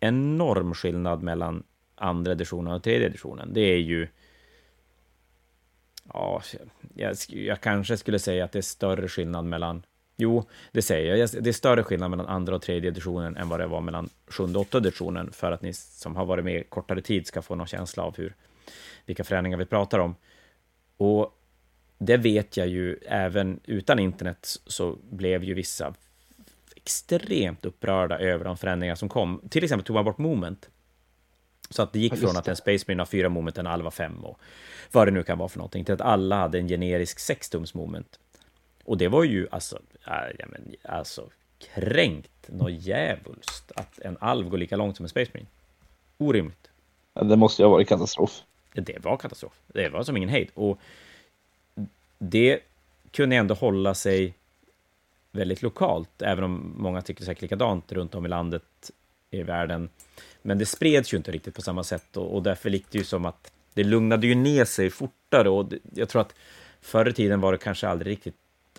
enorm 0.00 0.74
skillnad 0.74 1.22
mellan 1.22 1.62
andra 1.94 2.32
editionen 2.32 2.72
och 2.72 2.82
tredje 2.82 3.06
editionen. 3.06 3.52
Det 3.52 3.60
är 3.60 3.78
ju... 3.78 4.08
Ja, 6.12 6.42
jag, 6.94 7.16
jag 7.28 7.60
kanske 7.60 7.96
skulle 7.96 8.18
säga 8.18 8.44
att 8.44 8.52
det 8.52 8.58
är 8.58 8.62
större 8.62 9.08
skillnad 9.08 9.44
mellan... 9.44 9.82
Jo, 10.16 10.44
det 10.72 10.82
säger 10.82 11.16
jag. 11.16 11.30
Det 11.44 11.50
är 11.50 11.52
större 11.52 11.82
skillnad 11.82 12.10
mellan 12.10 12.26
andra 12.26 12.56
och 12.56 12.62
tredje 12.62 12.90
editionen 12.90 13.36
än 13.36 13.48
vad 13.48 13.60
det 13.60 13.66
var 13.66 13.80
mellan 13.80 14.08
sjunde 14.26 14.58
och 14.58 14.66
åttonde 14.66 14.88
editionen, 14.88 15.32
för 15.32 15.52
att 15.52 15.62
ni 15.62 15.72
som 15.72 16.16
har 16.16 16.24
varit 16.24 16.44
med 16.44 16.70
kortare 16.70 17.02
tid 17.02 17.26
ska 17.26 17.42
få 17.42 17.54
någon 17.54 17.66
känsla 17.66 18.02
av 18.02 18.16
hur, 18.16 18.34
vilka 19.06 19.24
förändringar 19.24 19.58
vi 19.58 19.66
pratar 19.66 19.98
om. 19.98 20.14
Och 20.96 21.38
det 21.98 22.16
vet 22.16 22.56
jag 22.56 22.68
ju, 22.68 22.96
även 23.06 23.60
utan 23.64 23.98
internet 23.98 24.60
så 24.66 24.96
blev 25.10 25.44
ju 25.44 25.54
vissa 25.54 25.94
extremt 26.76 27.64
upprörda 27.64 28.18
över 28.18 28.44
de 28.44 28.56
förändringar 28.56 28.94
som 28.94 29.08
kom. 29.08 29.40
Till 29.50 29.64
exempel 29.64 29.86
tog 29.86 29.94
man 29.94 30.04
bort 30.04 30.18
moment. 30.18 30.68
Så 31.70 31.82
att 31.82 31.92
det 31.92 31.98
gick 31.98 32.16
från 32.16 32.36
att 32.36 32.48
en 32.48 32.56
Space 32.56 32.84
Marine 32.88 33.00
har 33.00 33.06
fyra 33.06 33.28
moment, 33.28 33.58
en 33.58 33.66
Alva 33.66 33.90
fem 33.90 34.24
och 34.24 34.40
vad 34.92 35.06
det 35.06 35.10
nu 35.10 35.22
kan 35.22 35.38
vara 35.38 35.48
för 35.48 35.58
någonting, 35.58 35.84
till 35.84 35.94
att 35.94 36.00
alla 36.00 36.36
hade 36.36 36.58
en 36.58 36.68
generisk 36.68 37.18
sextums 37.18 37.74
moment. 37.74 38.18
Och 38.86 38.98
det 38.98 39.08
var 39.08 39.24
ju 39.24 39.48
alltså, 39.50 39.78
ja, 40.04 40.46
men, 40.46 40.74
alltså 40.82 41.30
kränkt 41.58 42.48
något 42.48 42.72
djävulskt 42.72 43.72
att 43.74 43.98
en 43.98 44.16
alv 44.20 44.48
går 44.48 44.58
lika 44.58 44.76
långt 44.76 44.96
som 44.96 45.04
en 45.04 45.08
Space 45.08 45.30
Marine. 45.34 45.48
Orimligt. 46.18 46.70
Ja, 47.14 47.22
det 47.22 47.36
måste 47.36 47.62
ju 47.62 47.66
ha 47.66 47.72
varit 47.72 47.88
katastrof. 47.88 48.42
Det 48.74 49.04
var 49.04 49.16
katastrof. 49.16 49.60
Det 49.66 49.88
var 49.88 50.02
som 50.02 50.16
ingen 50.16 50.28
hejd. 50.28 50.48
Och 50.54 50.80
det 52.18 52.60
kunde 53.10 53.36
ändå 53.36 53.54
hålla 53.54 53.94
sig 53.94 54.34
väldigt 55.32 55.62
lokalt, 55.62 56.22
även 56.22 56.44
om 56.44 56.74
många 56.76 57.02
tycker 57.02 57.24
säkert 57.24 57.42
likadant 57.42 57.92
runt 57.92 58.14
om 58.14 58.26
i 58.26 58.28
landet, 58.28 58.90
i 59.30 59.42
världen. 59.42 59.88
Men 60.42 60.58
det 60.58 60.66
spreds 60.66 61.12
ju 61.12 61.16
inte 61.16 61.32
riktigt 61.32 61.54
på 61.54 61.62
samma 61.62 61.84
sätt 61.84 62.16
och, 62.16 62.34
och 62.34 62.42
därför 62.42 62.70
gick 62.70 62.90
det 62.90 62.98
ju 62.98 63.04
som 63.04 63.26
att 63.26 63.52
det 63.74 63.84
lugnade 63.84 64.26
ju 64.26 64.34
ner 64.34 64.64
sig 64.64 64.90
fortare 64.90 65.48
och 65.48 65.64
det, 65.64 65.78
jag 65.94 66.08
tror 66.08 66.22
att 66.22 66.34
förr 66.80 67.08
i 67.08 67.12
tiden 67.12 67.40
var 67.40 67.52
det 67.52 67.58
kanske 67.58 67.88
aldrig 67.88 68.12
riktigt 68.12 68.36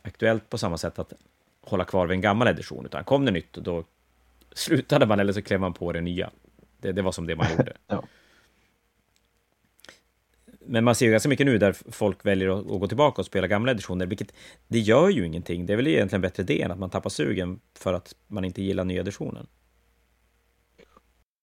aktuellt 0.07 0.49
på 0.49 0.57
samma 0.57 0.77
sätt 0.77 0.99
att 0.99 1.13
hålla 1.61 1.85
kvar 1.85 2.07
vid 2.07 2.15
en 2.15 2.21
gammal 2.21 2.47
edition, 2.47 2.85
utan 2.85 3.03
kom 3.03 3.25
det 3.25 3.31
nytt, 3.31 3.53
då 3.53 3.83
slutade 4.55 5.05
man 5.05 5.19
eller 5.19 5.33
så 5.33 5.41
klev 5.41 5.59
man 5.59 5.73
på 5.73 5.91
det 5.91 6.01
nya. 6.01 6.29
Det, 6.77 6.91
det 6.91 7.01
var 7.01 7.11
som 7.11 7.27
det 7.27 7.35
man 7.35 7.47
gjorde. 7.57 7.73
ja. 7.87 8.03
men 10.59 10.83
man 10.83 10.95
ser 10.95 11.05
ju 11.05 11.11
ganska 11.11 11.29
mycket 11.29 11.45
nu 11.45 11.57
där 11.57 11.75
folk 11.91 12.25
väljer 12.25 12.59
att, 12.59 12.65
gå 12.65 12.87
tillbaka 12.87 13.21
och 13.21 13.25
spela 13.25 13.47
gamla 13.47 13.71
editioner, 13.71 14.05
vilket 14.05 14.33
det 14.67 14.79
gör 14.79 15.09
ju 15.09 15.25
ingenting. 15.25 15.65
Det 15.65 15.73
är 15.73 15.77
väl 15.77 15.87
egentligen 15.87 16.21
bättre 16.21 16.43
det 16.43 16.61
än 16.61 16.71
att 16.71 16.79
man 16.79 16.89
tappar 16.89 17.09
sugen 17.09 17.59
för 17.73 17.93
att 17.93 18.15
man 18.27 18.45
inte 18.45 18.61
gillar 18.61 18.83
nya 18.83 19.01
editionen. 19.01 19.47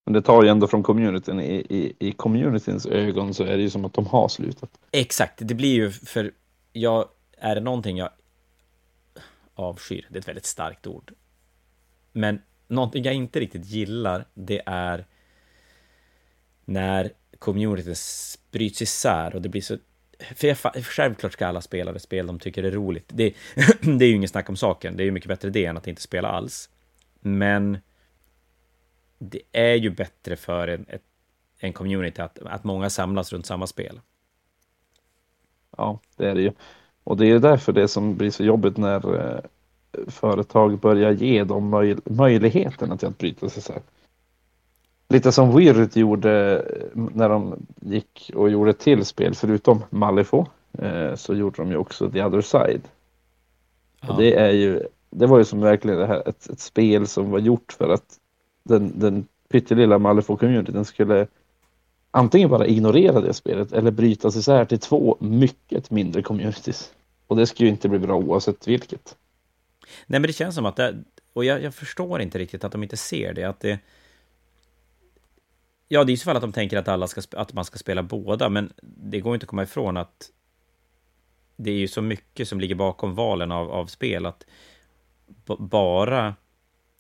Men 0.05 0.15
det 0.15 0.23
tar 0.23 0.43
ju 0.43 0.49
ändå 0.49 0.67
från 0.67 0.83
communityn. 0.83 1.41
I, 1.41 1.55
i, 1.55 1.97
I 1.99 2.13
communityns 2.13 2.87
ögon 2.87 3.35
så 3.35 3.45
är 3.45 3.57
det 3.57 3.63
ju 3.63 3.71
som 3.71 3.85
att 3.85 3.93
de 3.93 4.07
har 4.07 4.29
slutat. 4.29 4.71
Exakt, 4.91 5.35
det 5.37 5.55
blir 5.55 5.75
ju 5.75 5.91
för 5.91 6.33
jag, 6.73 7.09
är 7.39 7.55
det 7.55 7.61
någonting 7.61 7.97
jag 7.97 8.11
avskyr, 9.55 10.07
det 10.11 10.17
är 10.17 10.21
ett 10.21 10.29
väldigt 10.29 10.47
starkt 10.47 10.87
ord. 10.87 11.13
Men 12.13 12.43
någonting 12.69 13.05
jag 13.05 13.15
inte 13.15 13.41
riktigt 13.41 13.67
gillar, 13.67 14.25
det 14.35 14.63
är 14.67 15.07
när 16.65 17.11
communityn 17.39 17.95
bryts 18.51 18.83
isär 18.83 19.35
och 19.35 19.43
det 19.43 19.49
blir 19.49 19.61
så... 19.61 19.79
För 20.19 20.49
jag, 20.49 20.57
självklart 20.85 21.33
ska 21.33 21.47
alla 21.47 21.61
spela 21.61 21.93
det 21.93 22.01
spel 22.01 22.27
de 22.27 22.39
tycker 22.39 22.63
är 22.63 22.71
roligt. 22.71 23.11
Det, 23.15 23.35
det 23.81 24.05
är 24.05 24.09
ju 24.09 24.15
ingen 24.15 24.29
snack 24.29 24.49
om 24.49 24.57
saken. 24.57 24.97
Det 24.97 25.03
är 25.03 25.05
ju 25.05 25.11
mycket 25.11 25.29
bättre 25.29 25.51
det 25.51 25.65
än 25.65 25.77
att 25.77 25.87
inte 25.87 26.03
spela 26.03 26.29
alls. 26.29 26.71
Men 27.21 27.79
det 29.19 29.43
är 29.53 29.75
ju 29.75 29.91
bättre 29.91 30.37
för 30.37 30.69
en, 30.69 30.87
ett, 30.89 31.03
en 31.59 31.73
community 31.73 32.23
att, 32.23 32.39
att 32.39 32.65
många 32.65 32.91
samlas 32.91 33.33
runt 33.33 33.47
samma 33.47 33.67
spel. 33.67 34.01
Ja, 35.77 36.01
det 36.17 36.31
är 36.31 36.35
det 36.35 36.43
ju. 36.43 36.53
Och 37.05 37.17
det 37.17 37.27
är 37.31 37.39
därför 37.39 37.73
det 37.73 37.89
som 37.89 38.17
blir 38.17 38.31
så 38.31 38.45
jobbigt 38.45 38.77
när 38.77 39.15
eh, 39.15 39.41
företag 40.09 40.79
börjar 40.79 41.11
ge 41.11 41.45
dem 41.45 41.69
möj 41.69 41.97
möjligheten 42.05 42.99
till 42.99 43.09
att 43.09 43.19
bryta 43.19 43.49
sig 43.49 43.59
isär. 43.59 43.83
Lite 45.09 45.33
som 45.33 45.57
Weird 45.57 45.97
gjorde 45.97 46.59
eh, 46.59 47.03
när 47.15 47.29
de 47.29 47.67
gick 47.81 48.31
och 48.35 48.51
gjorde 48.51 48.71
ett 48.71 48.79
till 48.79 49.05
spel 49.05 49.35
förutom 49.35 49.83
Malifo 49.91 50.47
eh, 50.79 51.15
så 51.15 51.35
gjorde 51.35 51.57
de 51.57 51.71
ju 51.71 51.77
också 51.77 52.11
The 52.11 52.25
Other 52.25 52.41
Side. 52.41 52.83
Ja. 54.01 54.15
Det 54.19 54.35
är 54.35 54.51
ju, 54.51 54.83
det 55.11 55.27
var 55.27 55.39
ju 55.39 55.45
som 55.45 55.61
verkligen 55.61 55.99
det 55.99 56.07
här, 56.07 56.29
ett, 56.29 56.51
ett 56.51 56.61
spel 56.61 57.07
som 57.07 57.31
var 57.31 57.39
gjort 57.39 57.73
för 57.73 57.89
att 57.89 58.19
den, 58.63 59.01
den 59.01 59.27
pyttelilla 59.49 59.99
Malifaux-communityn 59.99 60.85
skulle 60.85 61.27
antingen 62.15 62.51
bara 62.51 62.67
ignorera 62.67 63.21
det 63.21 63.35
spelet 63.35 63.73
eller 63.73 63.91
brytas 63.91 64.37
isär 64.37 64.65
till 64.65 64.79
två 64.79 65.17
mycket 65.21 65.91
mindre 65.91 66.23
communities. 66.23 66.93
Och 67.27 67.37
det 67.37 67.47
skulle 67.47 67.67
ju 67.67 67.73
inte 67.73 67.89
bli 67.89 67.99
bra 67.99 68.17
oavsett 68.17 68.69
vilket. 68.69 69.17
Nej, 70.07 70.21
men 70.21 70.23
det 70.23 70.33
känns 70.33 70.55
som 70.55 70.67
att 70.67 70.77
det, 70.77 71.05
och 71.33 71.45
jag, 71.45 71.63
jag 71.63 71.75
förstår 71.75 72.21
inte 72.21 72.39
riktigt 72.39 72.65
att 72.65 72.73
de 72.73 72.83
inte 72.83 72.97
ser 72.97 73.35
det, 73.35 73.45
att 73.45 73.61
det 73.61 73.79
Ja, 75.89 76.05
det 76.05 76.13
är 76.13 76.15
i 76.15 76.17
så 76.17 76.25
fall 76.25 76.37
att 76.37 76.43
de 76.43 76.53
tänker 76.53 76.79
att, 76.79 76.89
alla 76.89 77.07
ska, 77.07 77.23
att 77.37 77.53
man 77.53 77.65
ska 77.65 77.79
spela 77.79 78.03
båda, 78.03 78.49
men 78.49 78.73
det 78.83 79.21
går 79.21 79.35
inte 79.35 79.45
att 79.45 79.51
komma 79.51 79.63
ifrån 79.63 79.97
att 79.97 80.31
det 81.57 81.71
är 81.71 81.77
ju 81.77 81.89
så 81.89 82.03
mycket 82.03 82.49
som 82.49 82.61
ligger 82.61 82.75
bakom 82.75 83.15
valen 83.15 83.53
av, 83.53 83.71
av 83.71 83.87
spel, 83.87 84.27
att 84.27 84.47
bara 85.59 86.35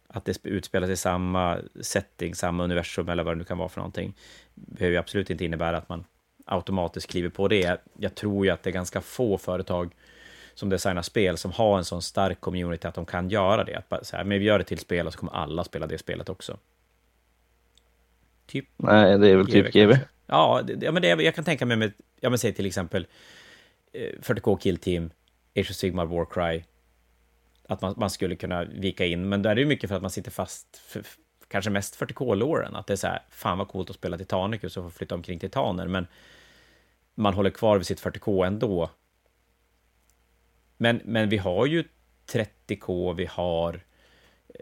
att 0.08 0.24
det 0.24 0.46
utspelar 0.46 0.86
sig 0.86 0.94
i 0.94 0.96
samma 0.96 1.58
setting, 1.80 2.34
samma 2.34 2.64
universum 2.64 3.08
eller 3.08 3.22
vad 3.22 3.34
det 3.34 3.38
nu 3.38 3.44
kan 3.44 3.58
vara 3.58 3.68
för 3.68 3.80
någonting, 3.80 4.14
behöver 4.54 4.92
ju 4.92 4.98
absolut 4.98 5.30
inte 5.30 5.44
innebära 5.44 5.76
att 5.76 5.88
man 5.88 6.04
automatiskt 6.44 7.10
kliver 7.10 7.28
på 7.28 7.48
det. 7.48 7.80
Jag 7.98 8.14
tror 8.14 8.46
ju 8.46 8.52
att 8.52 8.62
det 8.62 8.70
är 8.70 8.74
ganska 8.74 9.00
få 9.00 9.38
företag 9.38 9.94
som 10.54 10.68
designar 10.68 11.02
spel 11.02 11.36
som 11.36 11.52
har 11.52 11.78
en 11.78 11.84
sån 11.84 12.02
stark 12.02 12.40
community 12.40 12.88
att 12.88 12.94
de 12.94 13.06
kan 13.06 13.28
göra 13.28 13.64
det. 13.64 13.74
Att 13.74 13.88
bara, 13.88 14.04
så 14.04 14.16
här, 14.16 14.24
men 14.24 14.38
vi 14.38 14.44
gör 14.44 14.58
det 14.58 14.64
till 14.64 14.78
spel 14.78 15.06
och 15.06 15.12
så 15.12 15.18
kommer 15.18 15.32
alla 15.32 15.64
spela 15.64 15.86
det 15.86 15.98
spelet 15.98 16.28
också. 16.28 16.58
Typ 18.46 18.68
Nej, 18.76 19.18
det 19.18 19.28
är 19.28 19.36
väl 19.36 19.46
typ 19.46 19.72
GV. 19.72 19.92
Ja, 20.26 20.62
det, 20.64 20.84
ja, 20.84 20.92
men 20.92 21.02
det, 21.02 21.08
jag 21.08 21.34
kan 21.34 21.44
tänka 21.44 21.66
mig 21.66 21.76
med, 21.76 21.92
ja 22.20 22.30
men 22.30 22.38
säg 22.38 22.52
till 22.52 22.66
exempel 22.66 23.06
eh, 23.92 24.20
40K 24.20 24.58
Kill 24.58 24.76
Team, 24.76 25.10
Age 25.56 25.70
of 25.70 25.76
Sigmar 25.76 26.06
Warcry, 26.06 26.62
att 27.68 27.80
man, 27.80 27.94
man 27.96 28.10
skulle 28.10 28.36
kunna 28.36 28.64
vika 28.64 29.06
in, 29.06 29.28
men 29.28 29.42
då 29.42 29.48
är 29.48 29.54
det 29.54 29.60
ju 29.60 29.66
mycket 29.66 29.88
för 29.88 29.96
att 29.96 30.02
man 30.02 30.10
sitter 30.10 30.30
fast, 30.30 30.76
för, 30.76 31.02
kanske 31.54 31.70
mest 31.70 32.00
40K-låren, 32.00 32.76
att 32.76 32.86
det 32.86 32.92
är 32.92 32.96
så 32.96 33.06
här, 33.06 33.22
fan 33.30 33.58
vad 33.58 33.68
coolt 33.68 33.90
att 33.90 33.96
spela 33.96 34.18
Titanicus 34.18 34.76
och 34.76 34.84
få 34.84 34.90
flytta 34.90 35.14
omkring 35.14 35.38
titaner, 35.38 35.88
men 35.88 36.06
man 37.14 37.34
håller 37.34 37.50
kvar 37.50 37.76
vid 37.76 37.86
sitt 37.86 38.02
40K 38.02 38.46
ändå. 38.46 38.90
Men, 40.76 41.00
men 41.04 41.28
vi 41.28 41.36
har 41.36 41.66
ju 41.66 41.84
30K, 42.32 43.14
vi 43.14 43.26
har 43.26 43.74
eh, 44.48 44.60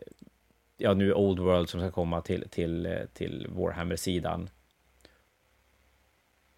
ja, 0.77 0.95
nu 0.95 1.15
Old 1.15 1.39
World 1.39 1.69
som 1.69 1.81
ska 1.81 1.91
komma 1.91 2.21
till, 2.21 2.49
till, 2.51 2.87
eh, 2.87 2.99
till 3.13 3.47
Warhammer-sidan. 3.49 4.51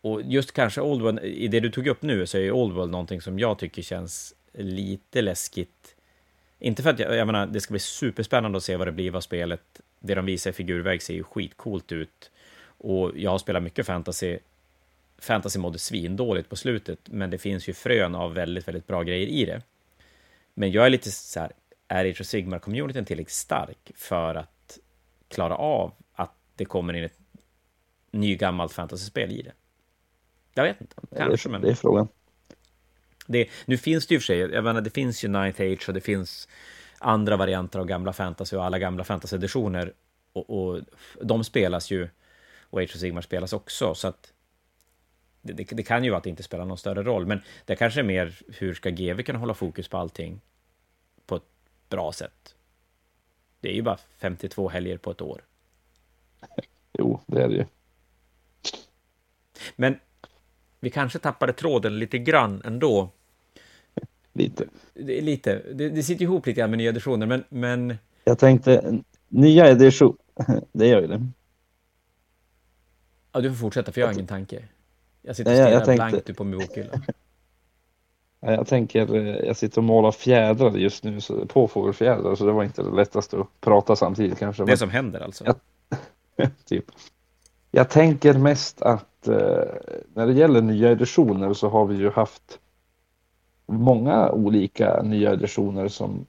Och 0.01 0.23
just 0.23 0.53
kanske 0.53 0.81
Old 0.81 1.03
World, 1.03 1.19
i 1.19 1.49
det 1.49 1.61
du 1.61 1.71
tog 1.71 1.87
upp 1.87 2.03
nu 2.03 2.27
så 2.27 2.39
är 2.39 2.51
Old 2.51 2.75
World 2.75 2.91
någonting 2.91 3.21
som 3.21 3.39
jag 3.39 3.59
tycker 3.59 3.83
känns 3.83 4.35
lite 4.53 5.23
läskigt 5.23 5.97
inte 6.65 6.83
för 6.83 6.91
att 6.91 6.99
jag, 6.99 7.17
jag 7.17 7.27
menar, 7.27 7.47
det 7.47 7.61
ska 7.61 7.73
bli 7.73 7.81
superspännande 7.81 8.57
att 8.57 8.65
se 8.65 8.77
vad 8.77 8.89
det 8.89 8.93
blir 8.93 9.17
av 9.17 9.21
spelet. 9.21 9.81
Det 10.07 10.15
de 10.15 10.25
visar 10.25 10.51
i 10.51 10.53
figurväg 10.53 11.03
ser 11.03 11.15
ju 11.15 11.23
skitcoolt 11.23 11.93
ut. 11.93 12.31
Och 12.67 13.13
jag 13.19 13.31
har 13.31 13.39
spelat 13.39 13.63
mycket 13.63 13.87
fantasy. 13.87 14.39
Fantasy 15.19 15.59
mådde 15.59 15.79
svindåligt 15.79 16.49
på 16.49 16.57
slutet, 16.57 16.99
men 17.05 17.31
det 17.31 17.39
finns 17.39 17.69
ju 17.69 17.73
frön 17.73 18.15
av 18.15 18.35
väldigt, 18.35 18.69
väldigt 18.69 18.87
bra 18.87 19.03
grejer 19.03 19.27
i 19.27 19.45
det. 19.45 19.63
Men 20.55 20.71
jag 20.71 20.87
är 20.87 20.91
lite 20.91 21.11
så 21.11 21.41
här, 21.41 21.53
är 21.89 22.05
Age 22.05 22.21
of 22.21 22.27
Sigmar-communityn 22.27 23.05
tillräckligt 23.05 23.31
stark 23.31 23.93
för 23.95 24.35
att 24.35 24.79
klara 25.29 25.57
av 25.57 25.93
att 26.13 26.35
det 26.57 26.65
kommer 26.65 26.95
in 26.95 27.05
ett 27.05 27.19
nygammalt 28.11 28.73
fantasyspel 28.73 29.33
i 29.33 29.43
det? 29.43 29.53
Jag 30.55 30.65
vet 30.65 30.81
inte, 30.81 30.97
kanske, 31.17 31.49
men... 31.49 31.63
Det 31.63 31.71
är 31.71 31.75
frågan. 31.75 32.09
Det, 33.27 33.49
nu 33.65 33.79
finns 33.79 34.07
det 34.07 34.15
ju 34.15 34.21
för 34.21 34.25
sig, 34.25 34.39
jag 34.39 34.65
menar, 34.65 34.81
det 34.81 34.91
finns 34.91 35.25
ju 35.25 35.29
Ninth 35.29 35.63
Age 35.63 35.89
och 35.89 35.95
det 35.95 36.01
finns 36.01 36.49
andra 37.05 37.37
varianter 37.37 37.79
av 37.79 37.87
gamla 37.87 38.13
fantasy 38.13 38.57
och 38.57 38.65
alla 38.65 38.79
gamla 38.79 39.05
fantasy-editioner. 39.05 39.93
Och, 40.33 40.51
och, 40.51 40.81
de 41.23 41.45
spelas 41.45 41.91
ju, 41.91 42.09
och 42.71 42.81
Age 42.81 42.91
of 42.95 43.01
Sigmar 43.01 43.23
spelas 43.23 43.53
också, 43.53 43.95
så 43.95 44.09
att 44.09 44.33
det, 45.43 45.53
det, 45.53 45.65
det, 45.65 45.83
kan 45.83 46.05
ju 46.05 46.11
vara 46.11 46.19
att 46.19 46.25
det 46.25 46.31
inte 46.31 46.43
spelar 46.43 46.65
någon 46.65 46.79
större 46.79 47.03
roll, 47.03 47.27
men 47.27 47.41
det 47.65 47.77
kanske 47.77 48.01
är 48.01 48.05
mer 48.05 48.39
hur 48.49 48.75
ska 48.75 48.91
GV 48.91 49.23
kunna 49.23 49.39
hålla 49.39 49.55
fokus 49.55 49.89
på 49.89 49.97
allting 49.97 50.41
på 51.27 51.37
ett 51.37 51.43
bra 51.89 52.13
sätt? 52.13 52.55
Det 53.61 53.69
är 53.69 53.75
ju 53.75 53.83
bara 53.83 53.99
52 54.19 54.69
helger 54.69 54.99
på 54.99 55.11
ett 55.11 55.21
år. 55.21 55.45
Jo, 56.93 57.21
det 57.27 57.43
är 57.43 57.49
det 57.49 57.55
ju. 57.55 57.65
Men 59.77 59.99
vi 60.81 60.91
kanske 60.91 61.19
tappade 61.19 61.53
tråden 61.53 61.99
lite 61.99 62.19
grann 62.19 62.63
ändå. 62.65 63.11
Lite. 64.35 64.65
Lite. 64.95 65.63
Det, 65.75 65.89
det 65.89 66.03
sitter 66.03 66.23
ihop 66.23 66.47
lite 66.47 66.61
grann 66.61 66.71
med 66.71 66.79
nya 66.79 66.91
editioner, 66.91 67.27
men, 67.27 67.45
men... 67.49 67.99
Jag 68.25 68.39
tänkte, 68.39 68.99
nya 69.29 69.71
edition, 69.71 70.17
det 70.73 70.87
gör 70.87 71.01
ju 71.01 71.07
det. 71.07 71.27
Ja, 73.33 73.41
du 73.41 73.51
får 73.51 73.57
fortsätta, 73.57 73.93
för 73.93 74.01
jag 74.01 74.09
har 74.09 74.15
ingen 74.15 74.27
tanke. 74.27 74.65
Jag 75.23 75.37
sitter 75.37 75.51
och 75.51 75.57
stirrar 75.57 75.71
jag, 75.71 75.85
tänkte... 75.85 76.09
blankt 76.11 76.37
på 76.37 76.45
min 76.45 76.59
bokhylla. 76.59 76.91
Jag 78.47 78.67
tänker, 78.67 79.15
jag 79.45 79.57
sitter 79.57 79.79
och 79.79 79.85
målar 79.85 80.13
fjädrar 80.13 80.77
just 80.77 81.05
nu, 81.05 81.21
så, 81.21 81.47
påfågelfjädrar, 81.47 82.35
så 82.35 82.47
det 82.47 82.53
var 82.53 82.65
inte 82.65 82.83
det 82.83 82.91
lättaste 82.91 83.41
att 83.41 83.61
prata 83.61 83.97
samtidigt 83.97 84.39
kanske. 84.39 84.63
Det 84.63 84.67
men... 84.67 84.79
som 84.79 84.91
händer 84.91 85.21
alltså? 85.21 85.45
Jag, 85.45 86.51
typ. 86.65 86.85
Jag 87.71 87.91
tänker 87.91 88.35
mest 88.35 88.83
att 88.83 89.29
eh, 89.29 89.65
när 90.15 90.27
det 90.27 90.33
gäller 90.33 90.61
nya 90.61 90.91
editioner 90.91 91.53
så 91.53 91.69
har 91.69 91.87
vi 91.87 91.97
ju 91.97 92.11
haft 92.11 92.59
många 93.67 94.31
olika 94.31 95.03
nya 95.03 95.33
editioner 95.33 95.89
som 95.89 96.27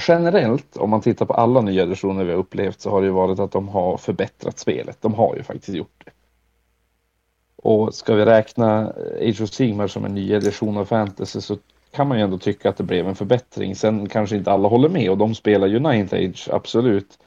generellt, 0.00 0.76
om 0.76 0.90
man 0.90 1.00
tittar 1.00 1.26
på 1.26 1.34
alla 1.34 1.60
nya 1.60 1.82
editioner 1.82 2.24
vi 2.24 2.30
har 2.30 2.38
upplevt, 2.38 2.80
så 2.80 2.90
har 2.90 3.00
det 3.00 3.06
ju 3.06 3.12
varit 3.12 3.38
att 3.38 3.52
de 3.52 3.68
har 3.68 3.96
förbättrat 3.96 4.58
spelet. 4.58 4.98
De 5.00 5.14
har 5.14 5.36
ju 5.36 5.42
faktiskt 5.42 5.76
gjort 5.76 6.02
det. 6.04 6.10
Och 7.56 7.94
ska 7.94 8.14
vi 8.14 8.24
räkna 8.24 8.80
eh, 8.80 9.28
Age 9.28 9.40
of 9.40 9.50
Sigmar 9.50 9.86
som 9.86 10.04
en 10.04 10.14
ny 10.14 10.32
edition 10.32 10.76
av 10.76 10.84
fantasy 10.84 11.40
så 11.40 11.56
kan 11.90 12.08
man 12.08 12.18
ju 12.18 12.24
ändå 12.24 12.38
tycka 12.38 12.68
att 12.68 12.76
det 12.76 12.84
blev 12.84 13.08
en 13.08 13.14
förbättring. 13.14 13.76
Sen 13.76 14.08
kanske 14.08 14.36
inte 14.36 14.52
alla 14.52 14.68
håller 14.68 14.88
med 14.88 15.10
och 15.10 15.18
de 15.18 15.34
spelar 15.34 15.66
ju 15.66 15.78
Ninth 15.78 16.14
Age, 16.14 16.48
absolut. 16.52 17.18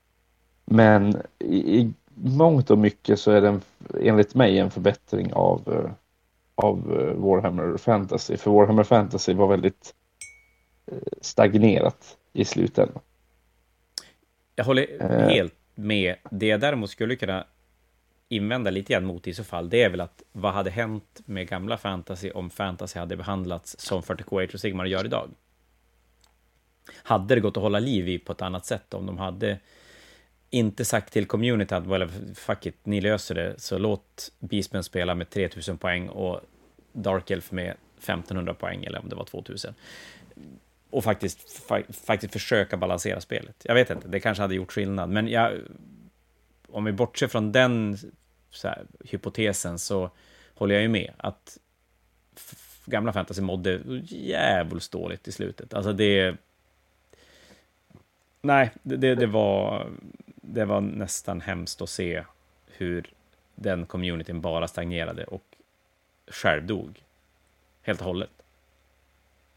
Men 0.65 1.21
i, 1.39 1.93
mångt 2.13 2.71
och 2.71 2.77
mycket 2.77 3.19
så 3.19 3.31
är 3.31 3.41
den 3.41 3.61
enligt 4.01 4.35
mig 4.35 4.59
en 4.59 4.71
förbättring 4.71 5.33
av, 5.33 5.61
eh, 5.67 5.91
av 6.55 6.99
eh, 6.99 7.13
Warhammer 7.13 7.77
Fantasy. 7.77 8.37
För 8.37 8.51
Warhammer 8.51 8.83
Fantasy 8.83 9.33
var 9.33 9.47
väldigt 9.47 9.93
eh, 10.91 10.97
stagnerat 11.21 12.17
i 12.33 12.45
slutändan. 12.45 12.99
Jag 14.55 14.65
håller 14.65 15.01
eh. 15.01 15.29
helt 15.29 15.55
med. 15.75 16.15
Det 16.29 16.47
jag 16.47 16.59
däremot 16.59 16.89
skulle 16.89 17.15
kunna 17.15 17.45
invända 18.29 18.71
lite 18.71 18.93
grann 18.93 19.05
mot 19.05 19.27
i 19.27 19.33
så 19.33 19.43
fall, 19.43 19.69
det 19.69 19.83
är 19.83 19.89
väl 19.89 20.01
att 20.01 20.23
vad 20.31 20.53
hade 20.53 20.69
hänt 20.69 21.21
med 21.25 21.49
gamla 21.49 21.77
fantasy 21.77 22.31
om 22.31 22.49
fantasy 22.49 22.99
hade 22.99 23.15
behandlats 23.15 23.79
som 23.79 24.01
40K 24.01 24.43
Age 24.43 24.55
of 24.55 24.61
Sigmar 24.61 24.85
gör 24.85 25.05
idag? 25.05 25.29
Hade 27.03 27.35
det 27.35 27.41
gått 27.41 27.57
att 27.57 27.63
hålla 27.63 27.79
liv 27.79 28.09
i 28.09 28.19
på 28.19 28.31
ett 28.31 28.41
annat 28.41 28.65
sätt 28.65 28.93
om 28.93 29.05
de 29.05 29.17
hade 29.17 29.59
inte 30.55 30.85
sagt 30.85 31.13
till 31.13 31.25
community 31.25 31.75
att 31.75 31.87
well, 31.87 32.09
fuck 32.35 32.65
it, 32.65 32.75
ni 32.83 33.01
löser 33.01 33.35
det, 33.35 33.53
så 33.57 33.77
låt 33.77 34.31
Beastman 34.39 34.83
spela 34.83 35.15
med 35.15 35.29
3000 35.29 35.77
poäng 35.77 36.09
och 36.09 36.41
Dark 36.93 37.31
Elf 37.31 37.51
med 37.51 37.75
1500 37.97 38.53
poäng, 38.53 38.83
eller 38.83 38.99
om 38.99 39.09
det 39.09 39.15
var 39.15 39.25
2000. 39.25 39.73
Och 40.89 41.03
faktiskt, 41.03 41.63
fa 41.67 41.81
faktiskt 42.05 42.33
försöka 42.33 42.77
balansera 42.77 43.21
spelet. 43.21 43.55
Jag 43.63 43.75
vet 43.75 43.89
inte, 43.89 44.07
det 44.07 44.19
kanske 44.19 44.41
hade 44.41 44.55
gjort 44.55 44.71
skillnad, 44.71 45.09
men 45.09 45.27
jag, 45.27 45.51
om 46.67 46.85
vi 46.85 46.91
bortser 46.91 47.27
från 47.27 47.51
den 47.51 47.97
så 48.49 48.67
här, 48.67 48.85
hypotesen 49.05 49.79
så 49.79 50.11
håller 50.53 50.75
jag 50.75 50.81
ju 50.81 50.89
med 50.89 51.11
att 51.17 51.57
gamla 52.85 53.13
fantasy 53.13 53.41
mådde 53.41 53.81
jävligt 54.05 54.91
dåligt 54.91 55.27
i 55.27 55.31
slutet. 55.31 55.73
Alltså 55.73 55.93
det... 55.93 56.35
Nej, 58.45 58.71
det, 58.83 59.15
det, 59.15 59.27
var, 59.27 59.87
det 60.41 60.65
var 60.65 60.81
nästan 60.81 61.41
hemskt 61.41 61.81
att 61.81 61.89
se 61.89 62.23
hur 62.67 63.09
den 63.55 63.85
communityn 63.85 64.41
bara 64.41 64.67
stagnerade 64.67 65.23
och 65.23 65.43
självdog 66.27 67.03
helt 67.81 67.99
och 67.99 68.05
hållet. 68.05 68.29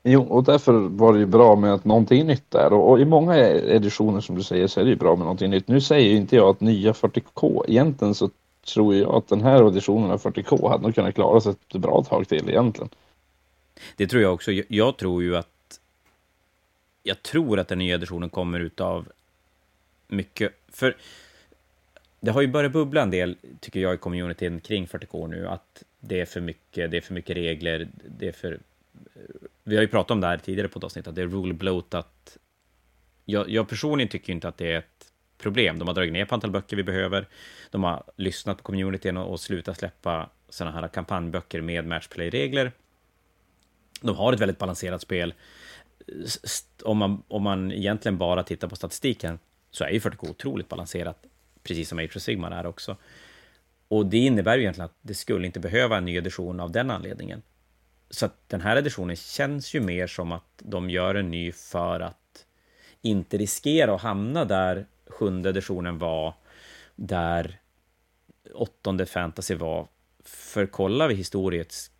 Jo, 0.02 0.22
och 0.22 0.44
därför 0.44 0.72
var 0.72 1.12
det 1.12 1.18
ju 1.18 1.26
bra 1.26 1.56
med 1.56 1.74
att 1.74 1.84
någonting 1.84 2.26
nytt 2.26 2.50
där 2.50 2.72
och, 2.72 2.90
och, 2.90 3.00
i 3.00 3.04
många 3.04 3.36
editioner 3.36 4.20
som 4.20 4.36
du 4.36 4.42
säger 4.42 4.66
så 4.66 4.80
är 4.80 4.84
det 4.84 4.90
ju 4.90 4.96
bra 4.96 5.16
med 5.16 5.24
någonting 5.24 5.50
nytt. 5.50 5.68
Nu 5.68 5.80
säger 5.80 6.10
ju 6.10 6.16
inte 6.16 6.36
jag 6.36 6.48
att 6.48 6.60
nya 6.60 6.92
40K, 6.92 7.64
egentligen 7.68 8.14
så 8.14 8.30
tror 8.74 8.94
jag 8.94 9.14
att 9.14 9.28
den 9.28 9.40
här 9.40 9.68
editionen 9.68 10.10
av 10.10 10.20
40K 10.20 10.68
hade 10.68 10.82
nog 10.82 10.94
kunnat 10.94 11.14
klara 11.14 11.40
sig 11.40 11.52
ett 11.52 11.80
bra 11.80 12.04
tag 12.04 12.28
till 12.28 12.48
egentligen. 12.48 12.88
Det 13.96 14.06
tror 14.06 14.22
jag 14.22 14.34
också. 14.34 14.52
Jag 14.68 14.96
tror 14.96 15.22
ju 15.22 15.36
att... 15.36 15.48
Jag 17.08 17.22
tror 17.22 17.58
att 17.58 17.68
den 17.68 17.78
nya 17.78 17.94
editionen 17.94 18.30
kommer 18.30 18.60
utav 18.60 19.08
mycket... 20.08 20.52
För 20.68 20.96
det 22.20 22.30
har 22.30 22.40
ju 22.40 22.48
börjat 22.48 22.72
bubbla 22.72 23.02
en 23.02 23.10
del, 23.10 23.36
tycker 23.60 23.80
jag, 23.80 23.94
i 23.94 23.98
communityn 23.98 24.60
kring 24.60 24.86
40K 24.86 25.28
nu, 25.28 25.48
att 25.48 25.82
det 26.00 26.20
är 26.20 26.26
för 26.26 26.40
mycket, 26.40 26.90
det 26.90 26.96
är 26.96 27.00
för 27.00 27.14
mycket 27.14 27.36
regler, 27.36 27.88
det 28.18 28.28
är 28.28 28.32
för... 28.32 28.58
Vi 29.64 29.76
har 29.76 29.82
ju 29.82 29.88
pratat 29.88 30.10
om 30.10 30.20
det 30.20 30.26
här 30.26 30.38
tidigare 30.38 30.68
på 30.68 30.78
ett 30.78 30.84
avsnitt, 30.84 31.06
att 31.06 31.14
det 31.14 31.22
är 31.22 31.26
rule 31.26 31.54
bloat, 31.54 31.94
jag, 33.24 33.50
jag 33.50 33.68
personligen 33.68 34.08
tycker 34.08 34.32
inte 34.32 34.48
att 34.48 34.56
det 34.56 34.72
är 34.72 34.78
ett 34.78 35.12
problem. 35.38 35.78
De 35.78 35.88
har 35.88 35.94
dragit 35.94 36.12
ner 36.12 36.24
på 36.24 36.34
antal 36.34 36.50
böcker 36.50 36.76
vi 36.76 36.82
behöver. 36.82 37.28
De 37.70 37.84
har 37.84 38.02
lyssnat 38.16 38.56
på 38.56 38.62
communityn 38.62 39.16
och, 39.16 39.30
och 39.30 39.40
slutat 39.40 39.78
släppa 39.78 40.30
sådana 40.48 40.80
här 40.80 40.88
kampanjböcker 40.88 41.60
med 41.60 41.86
matchplay-regler. 41.86 42.72
De 44.00 44.16
har 44.16 44.32
ett 44.32 44.40
väldigt 44.40 44.58
balanserat 44.58 45.02
spel. 45.02 45.34
Om 46.82 46.98
man, 46.98 47.22
om 47.28 47.42
man 47.42 47.72
egentligen 47.72 48.18
bara 48.18 48.42
tittar 48.42 48.68
på 48.68 48.76
statistiken 48.76 49.38
så 49.70 49.84
är 49.84 49.90
ju 49.90 49.98
40K 49.98 50.30
otroligt 50.30 50.68
balanserat, 50.68 51.26
precis 51.62 51.88
som 51.88 51.98
Age 51.98 52.16
of 52.16 52.22
Sigmar 52.22 52.50
är 52.50 52.66
också. 52.66 52.96
Och 53.88 54.06
det 54.06 54.18
innebär 54.18 54.56
ju 54.56 54.62
egentligen 54.62 54.84
att 54.84 54.96
det 55.02 55.14
skulle 55.14 55.46
inte 55.46 55.60
behöva 55.60 55.96
en 55.96 56.04
ny 56.04 56.16
edition 56.16 56.60
av 56.60 56.72
den 56.72 56.90
anledningen. 56.90 57.42
Så 58.10 58.26
att 58.26 58.48
den 58.48 58.60
här 58.60 58.76
editionen 58.76 59.16
känns 59.16 59.74
ju 59.74 59.80
mer 59.80 60.06
som 60.06 60.32
att 60.32 60.44
de 60.56 60.90
gör 60.90 61.14
en 61.14 61.30
ny 61.30 61.52
för 61.52 62.00
att 62.00 62.46
inte 63.02 63.38
riskera 63.38 63.94
att 63.94 64.00
hamna 64.00 64.44
där 64.44 64.86
sjunde 65.06 65.48
editionen 65.48 65.98
var, 65.98 66.34
där 66.96 67.60
åttonde 68.54 69.06
fantasy 69.06 69.54
var. 69.54 69.88
För 70.24 70.66
kollar 70.66 71.08
vi 71.08 71.14
historiskt 71.14 71.92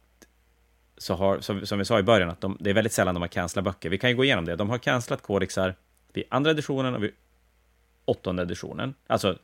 så 0.99 1.15
har, 1.15 1.41
som, 1.41 1.67
som 1.67 1.79
vi 1.79 1.85
sa 1.85 1.99
i 1.99 2.03
början, 2.03 2.31
att 2.31 2.41
de, 2.41 2.57
det 2.61 2.71
är 2.71 2.75
väldigt 2.75 2.93
sällan 2.93 3.15
de 3.15 3.21
har 3.21 3.29
cancelat 3.29 3.65
böcker. 3.65 3.91
Vi 3.91 3.99
kan 3.99 4.11
ju 4.11 4.17
gå 4.17 4.25
igenom 4.25 4.45
det. 4.45 4.57
De 4.57 4.71
har 4.71 4.79
cancelat 4.79 5.23
kodexar 5.23 5.75
vid 6.13 6.25
andra 6.29 6.51
editionen 6.51 6.95
och 6.95 7.03
vid 7.03 7.13
åttonde 8.05 8.43
editionen. 8.43 8.95
Alltså 9.07 9.39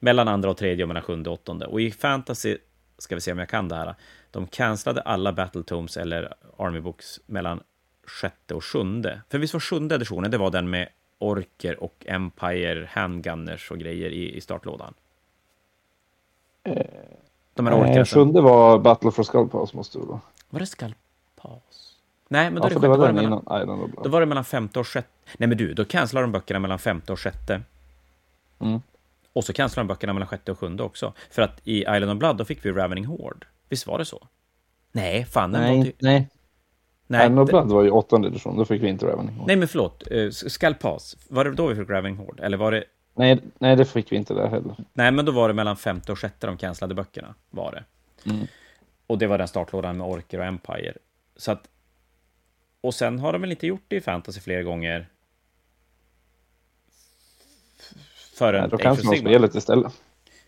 mellan 0.00 0.28
andra 0.28 0.50
och 0.50 0.56
tredje 0.56 0.84
och 0.84 0.88
mellan 0.88 1.02
sjunde 1.02 1.30
och 1.30 1.34
åttonde. 1.34 1.66
Och 1.66 1.80
i 1.80 1.90
fantasy, 1.90 2.56
ska 2.98 3.14
vi 3.14 3.20
se 3.20 3.32
om 3.32 3.38
jag 3.38 3.48
kan 3.48 3.68
det 3.68 3.76
här, 3.76 3.94
de 4.30 4.46
cancellade 4.46 5.00
alla 5.00 5.32
Battletomes 5.32 5.96
eller 5.96 6.34
Army 6.56 6.80
Books 6.80 7.20
mellan 7.26 7.60
sjätte 8.06 8.54
och 8.54 8.64
sjunde. 8.64 9.22
För 9.30 9.38
visst 9.38 9.52
var 9.54 9.60
sjunde 9.60 9.94
editionen, 9.94 10.30
det 10.30 10.38
var 10.38 10.50
den 10.50 10.70
med 10.70 10.88
orker 11.18 11.82
och 11.82 12.04
Empire 12.06 12.88
handgunners 12.90 13.70
och 13.70 13.78
grejer 13.78 14.10
i, 14.10 14.36
i 14.36 14.40
startlådan? 14.40 14.94
Eh, 16.64 16.86
De 17.54 17.66
här 17.66 17.80
orkerna. 17.80 18.04
Sjunde 18.04 18.40
var 18.40 18.78
Battle 18.78 19.10
for 19.10 19.22
Skull 19.22 19.48
Pass 19.48 19.74
måste 19.74 19.98
det 19.98 20.04
vara. 20.04 20.20
Var 20.50 20.60
det 20.60 20.66
Skull 20.66 20.94
Pass? 21.36 21.94
Nej, 22.28 22.50
men 22.50 22.62
då, 22.62 22.68
ja, 22.68 22.74
det, 22.74 22.80
det 22.80 22.88
var, 22.88 23.06
det 23.06 23.12
mellan, 23.12 23.24
innan, 23.24 23.92
då 24.04 24.08
var 24.08 24.20
det 24.20 24.26
mellan 24.26 24.44
femte 24.44 24.78
och 24.78 24.86
sjätte. 24.86 25.08
Nej, 25.36 25.48
men 25.48 25.58
du, 25.58 25.74
då 25.74 25.84
cancelar 25.84 26.22
de 26.22 26.32
böckerna 26.32 26.60
mellan 26.60 26.78
femte 26.78 27.12
och 27.12 27.20
sjätte. 27.20 27.62
Mm. 28.58 28.80
Och 29.32 29.44
så 29.44 29.52
cancelar 29.52 29.84
de 29.84 29.88
böckerna 29.88 30.12
mellan 30.12 30.26
sjätte 30.26 30.52
och 30.52 30.58
sjunde 30.58 30.82
också. 30.82 31.12
För 31.30 31.42
att 31.42 31.60
i 31.64 31.78
Island 31.80 32.10
of 32.10 32.18
Blood, 32.18 32.36
då 32.36 32.44
fick 32.44 32.64
vi 32.64 32.72
Ravening 32.72 33.04
Horde. 33.04 33.46
Visst 33.68 33.86
var 33.86 33.98
det 33.98 34.04
så? 34.04 34.26
Nej, 34.92 35.24
fan. 35.24 35.50
Nej, 35.50 35.78
var 35.78 35.92
nej. 35.98 36.28
Nej, 37.06 37.26
Island 37.26 37.40
of 37.40 37.48
Blood 37.48 37.68
var 37.68 37.82
ju 37.82 37.90
åttonde 37.90 38.28
edition, 38.28 38.56
då 38.56 38.64
fick 38.64 38.82
vi 38.82 38.88
inte 38.88 39.06
Ravening 39.06 39.34
Horde. 39.34 39.46
Nej, 39.46 39.56
men 39.56 39.68
förlåt. 39.68 40.02
Uh, 40.12 40.30
Skull 40.30 40.74
Pass, 40.74 41.16
var 41.28 41.44
det 41.44 41.52
då 41.52 41.66
vi 41.66 41.74
fick 41.74 41.90
Ravening 41.90 42.16
Horde? 42.16 42.42
Eller 42.42 42.56
var 42.56 42.72
det... 42.72 42.84
Nej, 43.14 43.40
nej, 43.58 43.76
det 43.76 43.84
fick 43.84 44.12
vi 44.12 44.16
inte 44.16 44.34
där 44.34 44.48
heller. 44.48 44.76
Nej, 44.92 45.12
men 45.12 45.24
då 45.24 45.32
var 45.32 45.48
det 45.48 45.54
mellan 45.54 45.76
femte 45.76 46.12
och 46.12 46.18
sjätte 46.18 46.46
de 46.46 46.56
cancellade 46.56 46.94
böckerna, 46.94 47.34
var 47.50 47.72
det. 47.72 47.84
Mm. 48.30 48.46
Och 49.08 49.18
det 49.18 49.26
var 49.26 49.38
den 49.38 49.48
startlådan 49.48 49.96
med 49.96 50.06
Orker 50.06 50.38
och 50.38 50.44
Empire. 50.44 50.94
Så 51.36 51.52
att... 51.52 51.68
Och 52.80 52.94
sen 52.94 53.18
har 53.18 53.32
de 53.32 53.40
väl 53.40 53.50
inte 53.50 53.66
gjort 53.66 53.84
det 53.88 53.96
i 53.96 54.00
Fantasy 54.00 54.40
fler 54.40 54.62
gånger? 54.62 55.08
Förrän 58.34 58.60
Nej, 58.60 58.70
då 58.70 58.78
kanske 58.78 59.06
man 59.06 59.16
spelet 59.16 59.54
istället. 59.54 59.92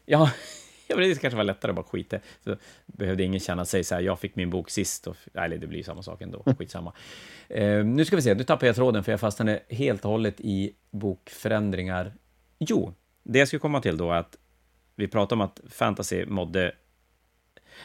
Ja, 0.06 0.30
ja 0.86 0.96
det 0.96 1.20
kanske 1.20 1.36
var 1.36 1.44
lättare 1.44 1.70
att 1.70 1.76
bara 1.76 1.86
skita 1.86 2.18
Så 2.44 2.56
behövde 2.86 3.22
ingen 3.22 3.40
känna 3.40 3.64
sig 3.64 3.84
så 3.84 3.94
här, 3.94 4.02
jag 4.02 4.18
fick 4.20 4.36
min 4.36 4.50
bok 4.50 4.70
sist. 4.70 5.06
Och, 5.06 5.16
eller 5.34 5.58
det 5.58 5.66
blir 5.66 5.82
samma 5.82 6.02
sak 6.02 6.22
ändå, 6.22 6.44
skitsamma. 6.58 6.92
uh, 7.58 7.84
nu 7.84 8.04
ska 8.04 8.16
vi 8.16 8.22
se, 8.22 8.34
nu 8.34 8.44
tappar 8.44 8.66
jag 8.66 8.76
tråden 8.76 9.04
för 9.04 9.12
jag 9.12 9.20
fastnade 9.20 9.62
helt 9.68 10.04
och 10.04 10.10
hållet 10.10 10.40
i 10.40 10.72
bokförändringar. 10.90 12.12
Jo, 12.58 12.94
det 13.22 13.38
jag 13.38 13.48
skulle 13.48 13.60
komma 13.60 13.80
till 13.80 13.96
då 13.96 14.10
är 14.10 14.16
att 14.16 14.36
vi 14.96 15.08
pratade 15.08 15.34
om 15.34 15.40
att 15.40 15.60
fantasy 15.68 16.26
mådde 16.26 16.72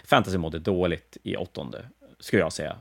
Fantasy 0.03 0.37
mådde 0.37 0.59
dåligt 0.59 1.17
i 1.23 1.35
åttonde, 1.35 1.89
skulle 2.19 2.41
jag 2.41 2.53
säga. 2.53 2.77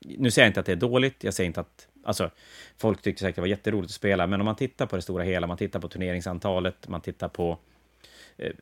Nu 0.00 0.30
säger 0.30 0.46
jag 0.46 0.50
inte 0.50 0.60
att 0.60 0.66
det 0.66 0.72
är 0.72 0.76
dåligt, 0.76 1.24
jag 1.24 1.34
säger 1.34 1.46
inte 1.46 1.60
att... 1.60 1.88
Alltså, 2.04 2.30
folk 2.76 3.02
tyckte 3.02 3.20
säkert 3.20 3.34
det 3.34 3.40
var 3.40 3.48
jätteroligt 3.48 3.90
att 3.90 3.94
spela, 3.94 4.26
men 4.26 4.40
om 4.40 4.44
man 4.44 4.56
tittar 4.56 4.86
på 4.86 4.96
det 4.96 5.02
stora 5.02 5.24
hela, 5.24 5.46
man 5.46 5.56
tittar 5.56 5.80
på 5.80 5.88
turneringsantalet, 5.88 6.88
man 6.88 7.00
tittar 7.00 7.28
på 7.28 7.58
eh, 8.36 8.52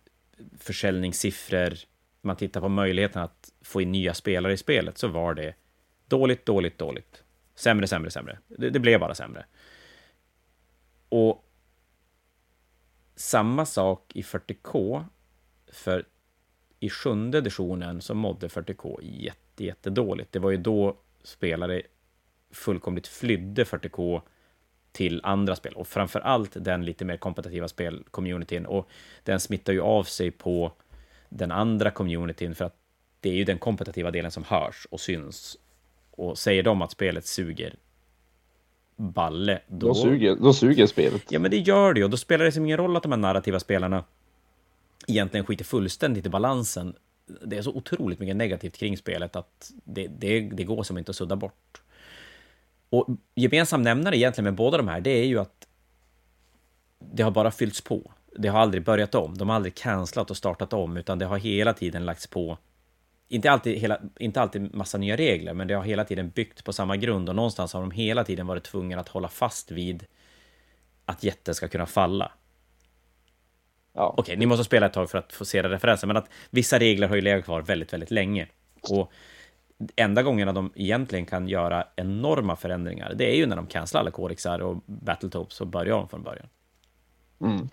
försäljningssiffror, 0.59 1.75
man 2.21 2.37
tittar 2.37 2.61
på 2.61 2.69
möjligheten 2.69 3.23
att 3.23 3.53
få 3.63 3.83
in 3.83 3.93
nya 3.93 4.15
spelare 4.15 4.53
i 4.53 4.57
spelet, 4.57 4.99
så 4.99 5.09
var 5.09 5.35
det 5.35 5.55
dåligt, 6.07 6.47
dåligt, 6.47 6.79
dåligt. 6.79 7.25
Sämre, 7.55 7.87
sämre, 7.87 8.11
sämre. 8.11 8.39
Det, 8.49 8.71
det 8.71 8.79
blev 8.79 9.01
bara 9.01 9.15
sämre. 9.15 9.45
Och 11.09 11.45
samma 13.17 13.67
sak 13.67 14.13
i 14.15 14.23
40K, 14.23 15.05
för 15.73 16.05
i 16.81 16.91
sjunde 16.91 17.39
editionen 17.39 18.01
så 18.01 18.15
mådde 18.15 18.49
40K 18.49 18.99
jätte, 19.03 19.65
jättedåligt. 19.65 20.33
Det 20.33 20.39
var 20.39 20.51
ju 20.51 20.57
då 20.57 20.97
spelare 21.23 21.83
fullkomligt 22.51 23.07
flydde 23.07 23.65
40K 23.65 24.21
till 24.93 25.21
andra 25.23 25.57
spel 25.57 25.75
och 25.75 25.89
framför 25.89 26.21
allt 26.21 26.51
den 26.65 26.85
lite 26.85 27.05
mer 27.05 27.17
kompetitiva 27.17 27.69
spelcommunityn 27.69 28.67
och 28.67 28.89
den 29.25 29.41
smittar 29.41 29.73
ju 29.73 29.81
av 29.81 30.05
sig 30.05 30.31
på 30.31 30.73
den 31.29 31.51
andra 31.53 31.91
communityn 31.91 32.55
för 32.55 32.65
att 32.65 32.77
det 33.21 33.31
är 33.31 33.35
ju 33.35 33.45
den 33.45 33.59
kompetitiva 33.59 34.11
delen 34.11 34.31
som 34.31 34.45
hörs 34.45 34.87
och 34.91 35.01
syns. 35.01 35.57
Och 36.11 36.39
säger 36.39 36.63
de 36.63 36.83
att 36.83 36.91
spelet 36.91 37.27
suger 37.27 37.75
balle, 38.97 39.61
då... 39.67 39.87
Då 39.87 39.95
suger, 39.95 40.37
då 40.37 40.53
suger 40.53 40.87
spelet. 40.87 41.33
Ja, 41.33 41.39
men 41.39 41.51
det 41.51 41.59
gör 41.59 41.95
det 41.95 42.05
och 42.05 42.11
då 42.11 42.17
spelar 42.17 42.45
det 42.45 42.53
som 42.53 42.65
ingen 42.65 42.77
roll 42.77 42.97
att 42.97 43.03
de 43.03 43.13
här 43.13 43.19
narrativa 43.19 43.61
spelarna 43.61 44.05
egentligen 45.09 45.47
skiter 45.47 45.65
fullständigt 45.65 46.27
i 46.27 46.29
balansen. 46.29 46.95
Det 47.45 47.59
är 47.59 47.63
så 47.63 47.73
otroligt 47.73 48.21
mycket 48.21 48.37
negativt 48.37 48.77
kring 48.77 48.97
spelet 48.97 49.37
att 49.37 49.73
det, 49.85 50.07
det, 50.07 50.41
det 50.41 50.65
går 50.65 50.83
som 50.83 50.99
inte 50.99 51.11
att 51.11 51.17
sudda 51.17 51.37
bort. 51.37 51.83
Och 52.91 53.09
gemensam 53.35 53.83
nämnare 53.83 54.17
egentligen 54.17 54.45
med 54.45 54.55
båda 54.55 54.77
de 54.77 54.89
här, 54.89 55.01
det 55.01 55.11
är 55.11 55.25
ju 55.25 55.39
att 55.39 55.67
det 56.99 57.23
har 57.23 57.31
bara 57.31 57.51
fyllts 57.51 57.81
på. 57.81 58.13
Det 58.37 58.49
har 58.49 58.61
aldrig 58.61 58.85
börjat 58.85 59.15
om. 59.15 59.39
De 59.39 59.49
har 59.49 59.57
aldrig 59.57 59.75
cancelat 59.75 60.31
och 60.31 60.37
startat 60.37 60.73
om, 60.73 60.97
utan 60.97 61.19
det 61.19 61.27
har 61.27 61.39
hela 61.39 61.73
tiden 61.73 62.05
lagts 62.05 62.27
på. 62.27 62.59
Inte 63.29 63.51
alltid, 63.51 63.79
hela, 63.79 64.01
inte 64.19 64.41
alltid 64.41 64.75
massa 64.75 64.99
nya 64.99 65.17
regler, 65.17 65.55
men 65.55 65.69
det 65.69 65.75
har 65.75 65.83
hela 65.83 66.05
tiden 66.05 66.31
byggt 66.31 66.65
på 66.65 66.73
samma 66.73 66.97
grund 66.97 67.29
och 67.29 67.37
någonstans 67.37 67.73
har 67.73 67.81
de 67.81 67.91
hela 67.91 68.25
tiden 68.25 68.47
varit 68.47 68.65
tvungna 68.65 69.01
att 69.01 69.09
hålla 69.09 69.29
fast 69.29 69.71
vid 69.71 70.07
att 71.05 71.25
jätten 71.25 71.55
ska 71.55 71.69
kunna 71.69 71.87
falla. 71.87 72.33
Ja. 73.93 74.09
Okej, 74.09 74.23
okay, 74.23 74.37
ni 74.37 74.47
måste 74.47 74.65
spela 74.65 74.87
ett 74.87 74.93
tag 74.93 75.11
för 75.11 75.19
att 75.19 75.33
få 75.33 75.45
se 75.45 75.63
referensen, 75.63 76.07
men 76.07 76.17
att 76.17 76.29
vissa 76.51 76.79
regler 76.79 77.09
har 77.09 77.17
ju 77.17 77.23
legat 77.23 77.45
kvar 77.45 77.63
väldigt, 77.63 77.93
väldigt 77.93 78.11
länge. 78.11 78.47
Och 78.91 79.13
enda 79.97 80.23
gångerna 80.23 80.53
de 80.53 80.73
egentligen 80.75 81.27
kan 81.27 81.49
göra 81.49 81.85
enorma 81.97 82.57
förändringar, 82.57 83.15
det 83.15 83.33
är 83.33 83.37
ju 83.37 83.47
när 83.47 83.57
de 83.57 83.67
cancelar 83.67 84.01
alla 84.01 84.11
kodexar 84.11 84.59
och 84.63 84.77
battletopes 84.87 85.61
och 85.61 85.67
börjar 85.67 85.95
om 85.95 86.09
från 86.09 86.23
början. 86.23 86.47
Mm. 87.41 87.69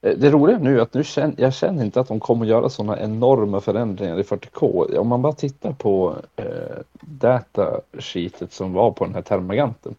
Eh, 0.00 0.18
det 0.18 0.30
roliga 0.30 0.58
nu 0.58 0.78
är 0.78 0.82
att 0.82 0.94
nu 0.94 1.04
känner, 1.04 1.34
jag 1.38 1.54
känner 1.54 1.84
inte 1.84 2.00
att 2.00 2.08
de 2.08 2.20
kommer 2.20 2.46
göra 2.46 2.68
sådana 2.68 3.00
enorma 3.00 3.60
förändringar 3.60 4.20
i 4.20 4.22
40K. 4.22 4.96
Om 4.96 5.08
man 5.08 5.22
bara 5.22 5.32
tittar 5.32 5.72
på 5.72 6.16
eh, 6.36 6.76
datasheetet 7.00 8.52
som 8.52 8.72
var 8.72 8.90
på 8.90 9.04
den 9.04 9.14
här 9.14 9.22
termaganten. 9.22 9.94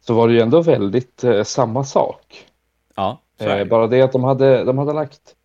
Så 0.00 0.14
var 0.14 0.28
det 0.28 0.34
ju 0.34 0.40
ändå 0.40 0.62
väldigt 0.62 1.24
eh, 1.24 1.42
samma 1.42 1.84
sak. 1.84 2.46
Ja, 2.94 3.18
eh, 3.42 3.64
bara 3.64 3.86
det 3.86 4.02
att 4.02 4.12
de 4.12 4.24
hade, 4.24 4.64
de 4.64 4.78
hade 4.78 4.92
lagt 4.92 5.36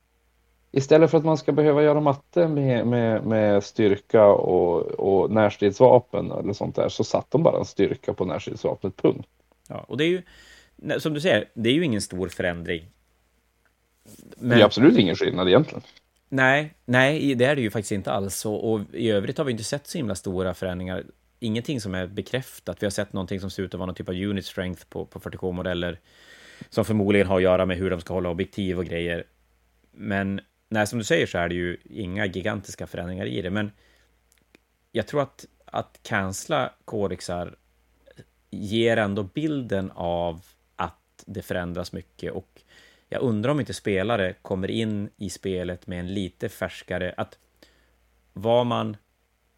Istället 0.71 1.11
för 1.11 1.17
att 1.17 1.25
man 1.25 1.37
ska 1.37 1.51
behöva 1.51 1.83
göra 1.83 1.99
matte 1.99 2.47
med, 2.47 2.87
med, 2.87 3.23
med 3.23 3.63
styrka 3.63 4.25
och, 4.25 4.81
och 4.81 5.31
närstridsvapen 5.31 6.31
eller 6.31 6.53
sånt 6.53 6.75
där 6.75 6.89
så 6.89 7.03
satt 7.03 7.31
de 7.31 7.43
bara 7.43 7.59
en 7.59 7.65
styrka 7.65 8.13
på 8.13 8.25
närstridsvapnet, 8.25 8.95
punkt. 9.01 9.27
Ja, 9.67 9.85
och 9.87 9.97
det 9.97 10.03
är 10.03 10.07
ju, 10.07 10.21
som 10.99 11.13
du 11.13 11.21
säger, 11.21 11.45
det 11.53 11.69
är 11.69 11.73
ju 11.73 11.85
ingen 11.85 12.01
stor 12.01 12.27
förändring 12.27 12.85
men... 14.37 14.49
Det 14.49 14.63
är 14.63 14.65
absolut 14.65 14.97
ingen 14.97 15.15
skillnad 15.15 15.47
egentligen. 15.47 15.81
Nej, 16.29 16.73
nej, 16.85 17.35
det 17.35 17.45
är 17.45 17.55
det 17.55 17.61
ju 17.61 17.71
faktiskt 17.71 17.91
inte 17.91 18.11
alls. 18.11 18.45
Och, 18.45 18.71
och, 18.71 18.81
i 18.93 19.09
övrigt 19.09 19.37
har 19.37 19.45
vi 19.45 19.51
inte 19.51 19.63
sett 19.63 19.87
så 19.87 19.97
himla 19.97 20.15
stora 20.15 20.53
förändringar. 20.53 21.03
Ingenting 21.39 21.81
som 21.81 21.95
är 21.95 22.07
bekräftat. 22.07 22.77
Vi 22.81 22.85
har 22.85 22.91
sett 22.91 23.13
någonting 23.13 23.39
som 23.39 23.49
ser 23.49 23.63
ut 23.63 23.73
att 23.73 23.79
vara 23.79 23.85
någon 23.85 23.95
typ 23.95 24.09
av 24.09 24.15
unit 24.15 24.45
strength 24.45 24.85
på, 24.89 25.05
på 25.05 25.19
40K-modeller. 25.19 25.99
Som 26.69 26.85
förmodligen 26.85 27.27
har 27.27 27.37
att 27.37 27.43
göra 27.43 27.65
med 27.65 27.77
hur 27.77 27.89
de 27.89 28.01
ska 28.01 28.13
hålla 28.13 28.29
objektiv 28.29 28.77
och 28.79 28.85
grejer. 28.85 29.23
Men 29.91 30.41
nej, 30.69 30.87
som 30.87 30.99
du 30.99 31.05
säger 31.05 31.25
så 31.25 31.37
är 31.37 31.49
det 31.49 31.55
ju 31.55 31.77
inga 31.83 32.25
gigantiska 32.25 32.87
förändringar 32.87 33.25
i 33.25 33.41
det. 33.41 33.49
Men 33.49 33.71
jag 34.91 35.07
tror 35.07 35.21
att, 35.21 35.45
att 35.65 35.99
cancella 36.03 36.73
kodexar 36.85 37.55
ger 38.49 38.97
ändå 38.97 39.23
bilden 39.23 39.91
av 39.95 40.41
att 40.75 41.23
det 41.25 41.41
förändras 41.41 41.93
mycket 41.93 42.31
och 42.31 42.61
jag 43.09 43.21
undrar 43.21 43.51
om 43.51 43.59
inte 43.59 43.73
spelare 43.73 44.33
kommer 44.41 44.71
in 44.71 45.09
i 45.17 45.29
spelet 45.29 45.87
med 45.87 45.99
en 45.99 46.13
lite 46.13 46.49
färskare, 46.49 47.13
att 47.17 47.37
var 48.33 48.63
man, 48.63 48.97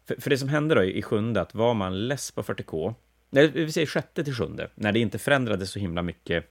för, 0.04 0.20
för 0.20 0.30
det 0.30 0.38
som 0.38 0.48
hände 0.48 0.74
då 0.74 0.84
i 0.84 1.02
sjunde, 1.02 1.40
att 1.40 1.54
var 1.54 1.74
man 1.74 2.08
less 2.08 2.30
på 2.30 2.42
40K, 2.42 2.94
nej, 3.30 3.48
vi 3.48 3.72
säger 3.72 3.86
sjätte 3.86 4.24
till 4.24 4.34
sjunde, 4.34 4.70
när 4.74 4.92
det 4.92 4.98
inte 4.98 5.18
förändrades 5.18 5.70
så 5.70 5.78
himla 5.78 6.02
mycket, 6.02 6.46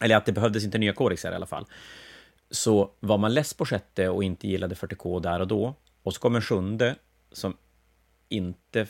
eller 0.00 0.16
att 0.16 0.26
det 0.26 0.32
behövdes 0.32 0.64
inte 0.64 0.78
nya 0.78 0.92
kodexar 0.92 1.32
i 1.32 1.34
alla 1.34 1.46
fall, 1.46 1.66
så 2.50 2.90
var 3.00 3.18
man 3.18 3.34
less 3.34 3.54
på 3.54 3.66
sjätte 3.66 4.08
och 4.08 4.24
inte 4.24 4.48
gillade 4.48 4.74
40K 4.74 5.20
där 5.20 5.40
och 5.40 5.48
då, 5.48 5.74
och 6.02 6.14
så 6.14 6.20
kommer 6.20 6.40
sjunde 6.40 6.96
som 7.32 7.56
inte 8.28 8.86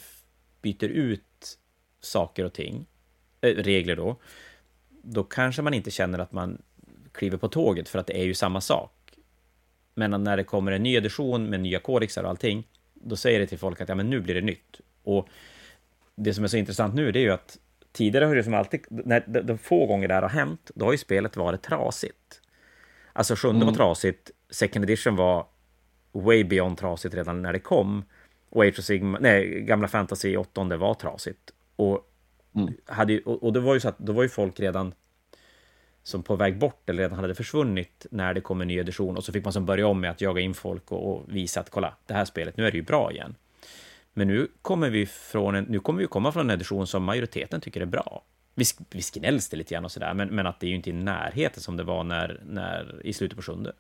byter 0.63 0.89
ut 0.89 1.59
saker 2.01 2.45
och 2.45 2.53
ting, 2.53 2.87
äh, 3.41 3.49
regler 3.49 3.97
då, 3.97 4.17
då 5.03 5.25
kanske 5.25 5.63
man 5.63 5.75
inte 5.75 5.91
känner 5.91 6.19
att 6.19 6.33
man 6.33 6.63
kliver 7.13 7.39
på 7.39 7.49
tåget 7.49 7.89
för 7.89 7.99
att 7.99 8.07
det 8.07 8.21
är 8.21 8.25
ju 8.25 8.35
samma 8.35 8.61
sak. 8.61 8.93
Men 9.95 10.25
när 10.25 10.37
det 10.37 10.45
kommer 10.45 10.73
en 10.73 10.83
ny 10.83 10.95
edition 10.95 11.45
med 11.45 11.61
nya 11.61 11.81
kodexar 11.81 12.23
och 12.23 12.31
allting, 12.31 12.65
då 12.95 13.17
säger 13.17 13.39
det 13.39 13.47
till 13.47 13.59
folk 13.59 13.81
att 13.81 13.89
ja, 13.89 13.95
men 13.95 14.11
nu 14.11 14.21
blir 14.21 14.35
det 14.35 14.41
nytt. 14.41 14.81
Och 15.03 15.29
det 16.15 16.35
som 16.35 16.45
är 16.45 16.49
så 16.49 16.57
intressant 16.57 16.95
nu, 16.95 17.13
det 17.13 17.19
är 17.19 17.23
ju 17.23 17.33
att 17.33 17.59
tidigare 17.99 18.25
har 18.25 18.35
det 18.35 18.45
som 18.45 18.55
alltid, 18.55 18.81
när 18.89 19.43
de, 19.43 19.59
få 19.59 19.87
gånger 19.87 20.09
det 20.09 20.15
här 20.15 20.23
har 20.23 20.29
hänt, 20.29 20.71
då 20.75 20.85
har 20.85 20.93
ju 20.93 20.99
spelet 20.99 21.37
varit 21.37 21.63
trasigt. 21.63 22.41
Alltså 23.13 23.37
sjunde 23.37 23.63
mm. 23.63 23.67
var 23.67 23.75
trasigt, 23.75 24.31
second 24.51 24.85
edition 24.85 25.17
var 25.17 25.47
way 26.13 26.45
beyond 26.45 26.79
trasigt 26.79 27.15
redan 27.15 27.43
när 27.43 27.53
det 27.53 27.59
kom. 27.59 28.05
Och 28.51 28.65
Age 28.65 28.79
of 28.79 28.85
Sigma, 28.85 29.19
nej, 29.21 29.61
gamla 29.61 29.89
fantasy 29.89 30.37
åttonde 30.37 30.77
var 30.77 30.95
trasigt. 30.95 31.51
Och, 31.77 32.01
mm. 32.55 32.75
hade, 32.87 33.21
och, 33.21 33.43
och 33.43 33.53
det 33.53 33.61
var 33.61 33.75
ju 33.75 33.81
så 33.81 33.89
att 33.89 33.99
då 33.99 34.13
var 34.13 34.23
ju 34.23 34.29
folk 34.29 34.61
redan 34.61 34.95
som 36.03 36.23
på 36.23 36.37
väg 36.37 36.59
bort 36.59 36.91
eller 36.91 37.03
redan 37.03 37.19
hade 37.19 37.35
försvunnit 37.35 38.07
när 38.11 38.35
det 38.35 38.41
kom 38.41 38.61
en 38.61 38.69
ny 38.69 38.79
edition 38.79 39.17
och 39.17 39.25
så 39.25 39.33
fick 39.33 39.45
man 39.45 39.53
som 39.53 39.67
börja 39.67 39.87
om 39.87 40.01
med 40.01 40.11
att 40.11 40.21
jaga 40.21 40.41
in 40.41 40.55
folk 40.55 40.93
och, 40.93 41.13
och, 41.13 41.25
visa 41.29 41.61
att 41.61 41.71
kolla, 41.71 41.95
det 42.07 42.15
här 42.15 42.25
spelet, 42.25 42.57
nu 42.57 42.67
är 42.67 42.71
det 42.71 42.77
ju 42.77 42.83
bra 42.83 43.13
igen. 43.13 43.35
Men 44.19 44.29
nu 44.29 44.49
kommer 44.63 44.91
vi 44.91 45.07
från 45.07 45.55
en, 45.55 45.65
nu 45.65 45.81
kommer 45.81 46.01
vi 46.01 46.07
komma 46.07 46.33
från 46.33 46.51
en 46.51 46.55
edition 46.55 46.87
som 46.87 47.05
majoriteten 47.05 47.61
tycker 47.61 47.81
är 47.81 47.87
bra. 47.87 48.23
Visst, 48.55 48.81
visst 48.91 49.15
gnälls 49.15 49.49
det 49.49 49.57
lite 49.57 49.75
grann 49.75 49.85
och 49.85 49.93
sådär, 49.93 50.15
men, 50.15 50.29
men 50.29 50.47
att 50.47 50.61
det 50.61 50.67
är 50.67 50.69
ju 50.69 50.77
inte 50.77 50.91
i 50.91 50.93
närheten 50.93 51.63
som 51.63 51.77
det 51.77 51.85
var 51.85 52.05
när, 52.05 52.41
när 52.47 53.07
i 53.07 53.13
slutet 53.13 53.37
på 53.37 53.43
sjunde. 53.43 53.73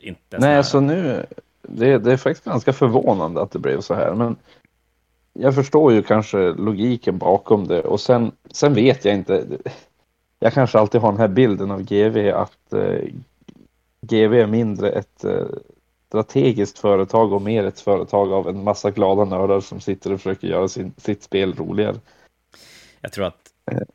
Inte 0.00 0.38
Nej, 0.38 0.56
alltså 0.56 0.80
nu, 0.80 1.26
det, 1.62 1.98
det 1.98 2.12
är 2.12 2.16
faktiskt 2.16 2.44
ganska 2.44 2.72
förvånande 2.72 3.42
att 3.42 3.50
det 3.50 3.58
blev 3.58 3.80
så 3.80 3.94
här, 3.94 4.14
men 4.14 4.36
jag 5.32 5.54
förstår 5.54 5.92
ju 5.92 6.02
kanske 6.02 6.38
logiken 6.38 7.18
bakom 7.18 7.66
det 7.66 7.80
och 7.80 8.00
sen, 8.00 8.32
sen 8.50 8.74
vet 8.74 9.04
jag 9.04 9.14
inte 9.14 9.46
jag 10.38 10.52
kanske 10.52 10.78
alltid 10.78 11.00
har 11.00 11.12
den 11.12 11.20
här 11.20 11.28
bilden 11.28 11.70
av 11.70 11.82
GV 11.82 12.34
att 12.34 12.72
eh, 12.72 13.08
GV 14.00 14.34
är 14.34 14.46
mindre 14.46 14.90
ett 14.90 15.24
eh, 15.24 15.46
strategiskt 16.12 16.78
företag 16.78 17.32
och 17.32 17.42
mer 17.42 17.64
ett 17.64 17.80
företag 17.80 18.32
av 18.32 18.48
en 18.48 18.64
massa 18.64 18.90
glada 18.90 19.24
nördar 19.24 19.60
som 19.60 19.80
sitter 19.80 20.12
och 20.12 20.20
försöker 20.20 20.48
göra 20.48 20.68
sin, 20.68 20.94
sitt 20.96 21.22
spel 21.22 21.54
roligare. 21.54 21.96
Jag 23.00 23.12
tror 23.12 23.26
att 23.26 23.52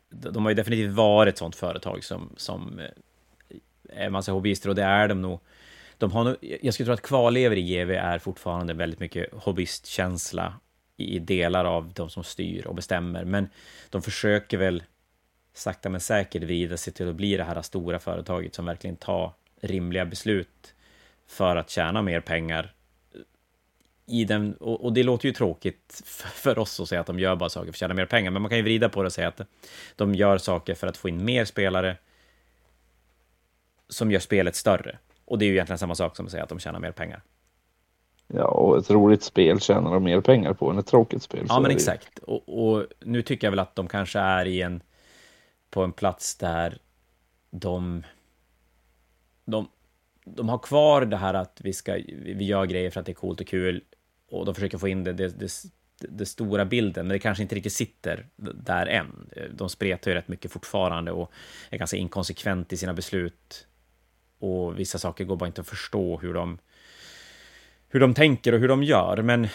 de 0.08 0.42
har 0.44 0.50
ju 0.50 0.54
definitivt 0.54 0.92
varit 0.92 1.32
ett 1.32 1.38
sånt 1.38 1.56
företag 1.56 2.04
som, 2.04 2.32
som 2.36 2.78
eh, 2.78 4.00
är 4.00 4.06
en 4.06 4.12
massa 4.12 4.32
hobbyister 4.32 4.68
och 4.68 4.74
det 4.74 4.82
är 4.82 5.08
de 5.08 5.22
nog. 5.22 5.40
De 5.98 6.12
har 6.12 6.24
nog, 6.24 6.36
jag 6.62 6.74
skulle 6.74 6.84
tro 6.84 6.94
att 6.94 7.02
kvarlever 7.02 7.56
i 7.56 7.62
GV 7.62 7.90
är 7.90 8.18
fortfarande 8.18 8.74
väldigt 8.74 9.00
mycket 9.00 9.26
hobbyistkänsla 9.32 10.54
i 10.96 11.18
delar 11.18 11.64
av 11.64 11.92
de 11.94 12.10
som 12.10 12.24
styr 12.24 12.66
och 12.66 12.74
bestämmer, 12.74 13.24
men 13.24 13.48
de 13.90 14.02
försöker 14.02 14.58
väl 14.58 14.82
sakta 15.54 15.88
men 15.88 16.00
säkert 16.00 16.42
vrida 16.42 16.76
sig 16.76 16.92
till 16.92 17.08
att 17.08 17.14
bli 17.14 17.36
det 17.36 17.44
här 17.44 17.62
stora 17.62 17.98
företaget 17.98 18.54
som 18.54 18.64
verkligen 18.64 18.96
tar 18.96 19.32
rimliga 19.60 20.04
beslut 20.04 20.74
för 21.28 21.56
att 21.56 21.70
tjäna 21.70 22.02
mer 22.02 22.20
pengar. 22.20 22.74
I 24.06 24.24
den, 24.24 24.54
och, 24.54 24.84
och 24.84 24.92
det 24.92 25.02
låter 25.02 25.26
ju 25.26 25.32
tråkigt 25.32 26.02
för 26.32 26.58
oss 26.58 26.80
att 26.80 26.88
säga 26.88 27.00
att 27.00 27.06
de 27.06 27.18
gör 27.18 27.36
bara 27.36 27.48
saker 27.48 27.64
för 27.64 27.70
att 27.70 27.76
tjäna 27.76 27.94
mer 27.94 28.06
pengar, 28.06 28.30
men 28.30 28.42
man 28.42 28.48
kan 28.48 28.58
ju 28.58 28.64
vrida 28.64 28.88
på 28.88 29.02
det 29.02 29.06
och 29.06 29.12
säga 29.12 29.28
att 29.28 29.40
de 29.96 30.14
gör 30.14 30.38
saker 30.38 30.74
för 30.74 30.86
att 30.86 30.96
få 30.96 31.08
in 31.08 31.24
mer 31.24 31.44
spelare 31.44 31.96
som 33.88 34.12
gör 34.12 34.20
spelet 34.20 34.56
större. 34.56 34.98
Och 35.24 35.38
det 35.38 35.44
är 35.44 35.46
ju 35.46 35.52
egentligen 35.52 35.78
samma 35.78 35.94
sak 35.94 36.16
som 36.16 36.26
att 36.26 36.32
säga 36.32 36.42
att 36.42 36.48
de 36.48 36.58
tjänar 36.58 36.80
mer 36.80 36.92
pengar. 36.92 37.22
Ja, 38.26 38.44
och 38.44 38.78
ett 38.78 38.90
roligt 38.90 39.22
spel 39.22 39.60
tjänar 39.60 39.90
de 39.94 40.04
mer 40.04 40.20
pengar 40.20 40.52
på 40.52 40.70
än 40.70 40.78
ett 40.78 40.86
tråkigt 40.86 41.22
spel. 41.22 41.46
Ja, 41.48 41.60
men 41.60 41.70
exakt. 41.70 42.18
Och, 42.18 42.68
och, 42.68 42.86
nu 43.00 43.22
tycker 43.22 43.46
jag 43.46 43.52
väl 43.52 43.58
att 43.58 43.76
de 43.76 43.88
kanske 43.88 44.18
är 44.18 44.46
i 44.46 44.62
en 44.62 44.82
på 45.70 45.82
en 45.82 45.92
plats 45.92 46.36
där 46.36 46.78
de, 47.50 48.02
de, 49.44 49.68
de 50.34 50.48
har 50.48 50.58
kvar 50.58 51.04
det 51.04 51.16
här 51.16 51.34
att 51.34 51.60
vi, 51.64 51.72
ska, 51.72 51.94
vi 52.18 52.44
gör 52.44 52.66
grejer 52.66 52.90
för 52.90 53.00
att 53.00 53.06
det 53.06 53.12
är 53.12 53.14
coolt 53.14 53.40
och 53.40 53.46
kul 53.46 53.84
och 54.30 54.46
de 54.46 54.54
försöker 54.54 54.78
få 54.78 54.88
in 54.88 55.04
det, 55.04 55.12
det, 55.12 55.40
det, 55.40 55.50
det 55.98 56.26
stora 56.26 56.64
bilden, 56.64 57.06
men 57.06 57.12
det 57.12 57.18
kanske 57.18 57.42
inte 57.42 57.54
riktigt 57.54 57.72
sitter 57.72 58.26
där 58.36 58.86
än. 58.86 59.30
De 59.54 59.68
spretar 59.68 60.10
ju 60.10 60.14
rätt 60.14 60.28
mycket 60.28 60.52
fortfarande 60.52 61.12
och 61.12 61.32
är 61.70 61.78
ganska 61.78 61.96
inkonsekvent 61.96 62.72
i 62.72 62.76
sina 62.76 62.94
beslut. 62.94 63.66
Och 64.38 64.78
vissa 64.78 64.98
saker 64.98 65.24
går 65.24 65.36
bara 65.36 65.46
inte 65.46 65.60
att 65.60 65.68
förstå 65.68 66.18
hur 66.18 66.34
de, 66.34 66.58
hur 67.88 68.00
de 68.00 68.14
tänker 68.14 68.52
och 68.52 68.60
hur 68.60 68.68
de 68.68 68.82
gör, 68.82 69.22
men 69.22 69.48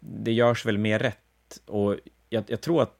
det 0.00 0.32
görs 0.32 0.66
väl 0.66 0.78
mer 0.78 0.98
rätt. 0.98 1.60
Och 1.66 1.96
jag, 2.28 2.44
jag 2.46 2.60
tror 2.60 2.82
att 2.82 2.94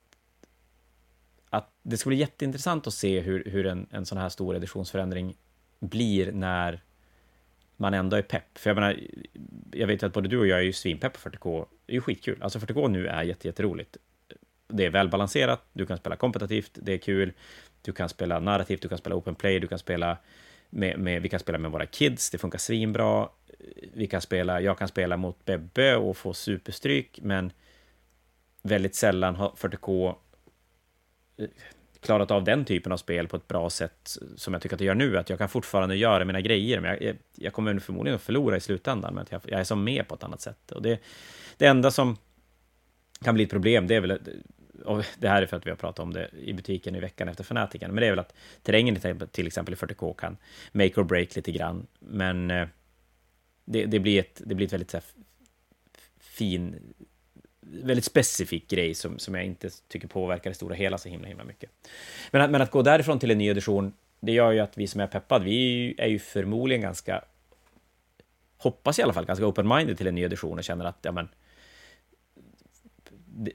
att 1.51 1.73
det 1.83 1.97
ska 1.97 2.09
bli 2.09 2.17
jätteintressant 2.17 2.87
att 2.87 2.95
se 2.95 3.21
hur, 3.21 3.45
hur 3.45 3.67
en, 3.67 3.87
en 3.91 4.07
sån 4.07 4.19
här 4.19 4.29
stor 4.29 4.57
editionsförändring 4.57 5.37
blir 5.81 6.33
när 6.33 6.83
man 7.81 7.95
ändå 7.95 8.17
är 8.17 8.23
pepp. 8.23 8.59
För 8.59 8.71
jag 8.71 8.75
menar, 8.75 9.01
jag 9.73 9.87
vet 9.87 10.03
att 10.03 10.13
både 10.13 10.29
du 10.29 10.39
och 10.39 10.47
jag 10.47 10.59
är 10.59 10.63
ju 10.63 10.73
svinpepp 10.73 11.23
på 11.23 11.31
40K. 11.31 11.67
Det 11.87 11.93
är 11.93 11.95
ju 11.95 12.01
skitkul. 12.01 12.43
Alltså 12.43 12.59
40K 12.59 12.89
nu 12.89 13.07
är 13.07 13.23
jätteroligt. 13.23 13.97
Det 14.69 14.87
är 14.87 14.91
välbalanserat, 14.91 15.65
du 15.73 15.87
kan 15.87 15.99
spela 15.99 16.17
kompetitivt, 16.17 16.71
det 16.75 16.93
är 16.93 16.99
kul. 16.99 17.33
Du 17.83 17.93
kan 17.93 18.09
spela 18.09 18.41
narrativt, 18.41 18.83
du 18.83 18.89
kan 18.89 18.99
spela 18.99 19.17
open 19.17 19.35
play, 19.35 19.61
du 19.61 19.67
kan 19.67 19.79
spela 19.79 20.17
med, 20.71 20.99
med, 20.99 21.23
vi 21.23 21.29
kan 21.29 21.41
spela 21.41 21.59
med 21.59 21.71
våra 21.71 21.87
kids, 21.87 22.31
det 22.31 22.39
funkar 22.39 22.59
svinbra. 22.59 23.29
Vi 23.93 24.07
kan 24.07 24.21
spela, 24.21 24.61
jag 24.61 24.79
kan 24.79 24.89
spela 24.89 25.17
mot 25.17 25.45
Bebbe 25.45 25.97
och 25.97 26.17
få 26.17 26.35
superstryk, 26.35 27.19
men 27.23 27.53
väldigt 28.63 28.95
sällan 28.95 29.37
har 29.37 29.51
40K 29.51 30.15
klarat 32.01 32.31
av 32.31 32.45
den 32.45 32.65
typen 32.65 32.93
av 32.93 32.97
spel 32.97 33.29
på 33.29 33.37
ett 33.37 33.49
bra 33.49 33.71
sätt 33.71 34.19
som 34.37 34.53
jag 34.53 34.63
tycker 34.63 34.77
att 34.77 34.81
jag 34.81 34.87
gör 34.87 34.95
nu, 34.95 35.19
att 35.19 35.31
jag 35.31 35.39
kan 35.39 35.49
fortfarande 35.49 35.97
göra 35.97 36.25
mina 36.25 36.41
grejer, 36.41 36.81
men 36.81 36.99
jag, 37.01 37.17
jag 37.35 37.53
kommer 37.53 37.79
förmodligen 37.79 38.17
att 38.17 38.23
förlora 38.23 38.57
i 38.57 38.61
slutändan, 38.61 39.15
men 39.15 39.27
jag, 39.31 39.41
jag 39.45 39.61
är 39.61 39.65
som 39.65 39.85
med 39.85 40.09
på 40.09 40.15
ett 40.15 40.25
annat 40.25 40.41
sätt. 40.41 40.73
Och 40.73 40.83
det, 40.83 41.01
det 41.57 41.67
enda 41.67 41.91
som 41.91 42.17
kan 43.25 43.35
bli 43.35 43.45
ett 43.45 43.51
problem, 43.51 43.87
det 43.87 43.95
är 43.95 44.01
väl, 44.01 44.19
och 44.85 45.05
det 45.19 45.29
här 45.29 45.43
är 45.43 45.47
för 45.47 45.57
att 45.57 45.67
vi 45.67 45.71
har 45.71 45.77
pratat 45.77 45.99
om 45.99 46.13
det 46.13 46.31
i 46.39 46.53
butiken 46.53 46.95
i 46.95 47.01
veckan 47.01 47.29
efter 47.29 47.45
fanatiken, 47.45 47.91
men 47.95 48.01
det 48.01 48.07
är 48.07 48.11
väl 48.11 48.19
att 48.19 48.35
terrängen 48.63 49.01
till 49.33 49.47
exempel 49.47 49.75
i 49.75 49.77
40K 49.77 50.15
kan 50.15 50.37
make 50.73 51.01
or 51.01 51.05
break 51.05 51.37
lite 51.37 51.53
grann, 51.53 51.87
men 51.99 52.51
eh, 52.51 52.69
det, 53.65 53.85
det 53.85 53.99
blir, 53.99 54.21
ett, 54.21 54.43
det 54.45 54.55
blir 54.55 54.67
ett 54.67 54.73
väldigt 54.73 54.91
så 54.91 54.97
här, 54.97 55.05
fin 56.21 56.95
väldigt 57.71 58.05
specifik 58.05 58.71
grej 58.71 58.95
som, 58.95 59.19
som 59.19 59.35
jag 59.35 59.45
inte 59.45 59.71
tycker 59.89 60.09
påverkar 60.09 60.51
det 60.51 60.55
stora 60.55 60.75
hela 60.75 60.99
så 60.99 61.09
himla, 61.09 61.29
himla 61.29 61.45
mycket. 61.45 61.71
Men 62.31 62.43
att, 62.43 62.51
men 62.51 62.63
att 62.63 62.71
gå 62.71 62.83
därifrån 62.83 63.19
till 63.19 63.31
en 63.31 63.39
ny 63.39 63.49
edition 63.49 63.93
det 64.21 64.33
gör 64.33 64.53
ju 64.53 64.61
att 64.61 64.79
vi 64.79 64.87
som 64.87 65.01
är 65.01 65.07
peppade, 65.07 65.45
vi 65.45 65.95
är 65.99 66.07
ju 66.07 66.19
förmodligen 66.19 66.83
ganska, 66.83 67.25
hoppas 68.57 68.99
i 68.99 69.03
alla 69.03 69.13
fall, 69.13 69.25
ganska 69.25 69.45
open-minded 69.45 69.97
till 69.97 70.07
en 70.07 70.15
ny 70.15 70.23
edition 70.23 70.59
och 70.59 70.65
känner 70.65 70.85
att, 70.85 70.99
ja 71.03 71.13
men, 71.13 71.29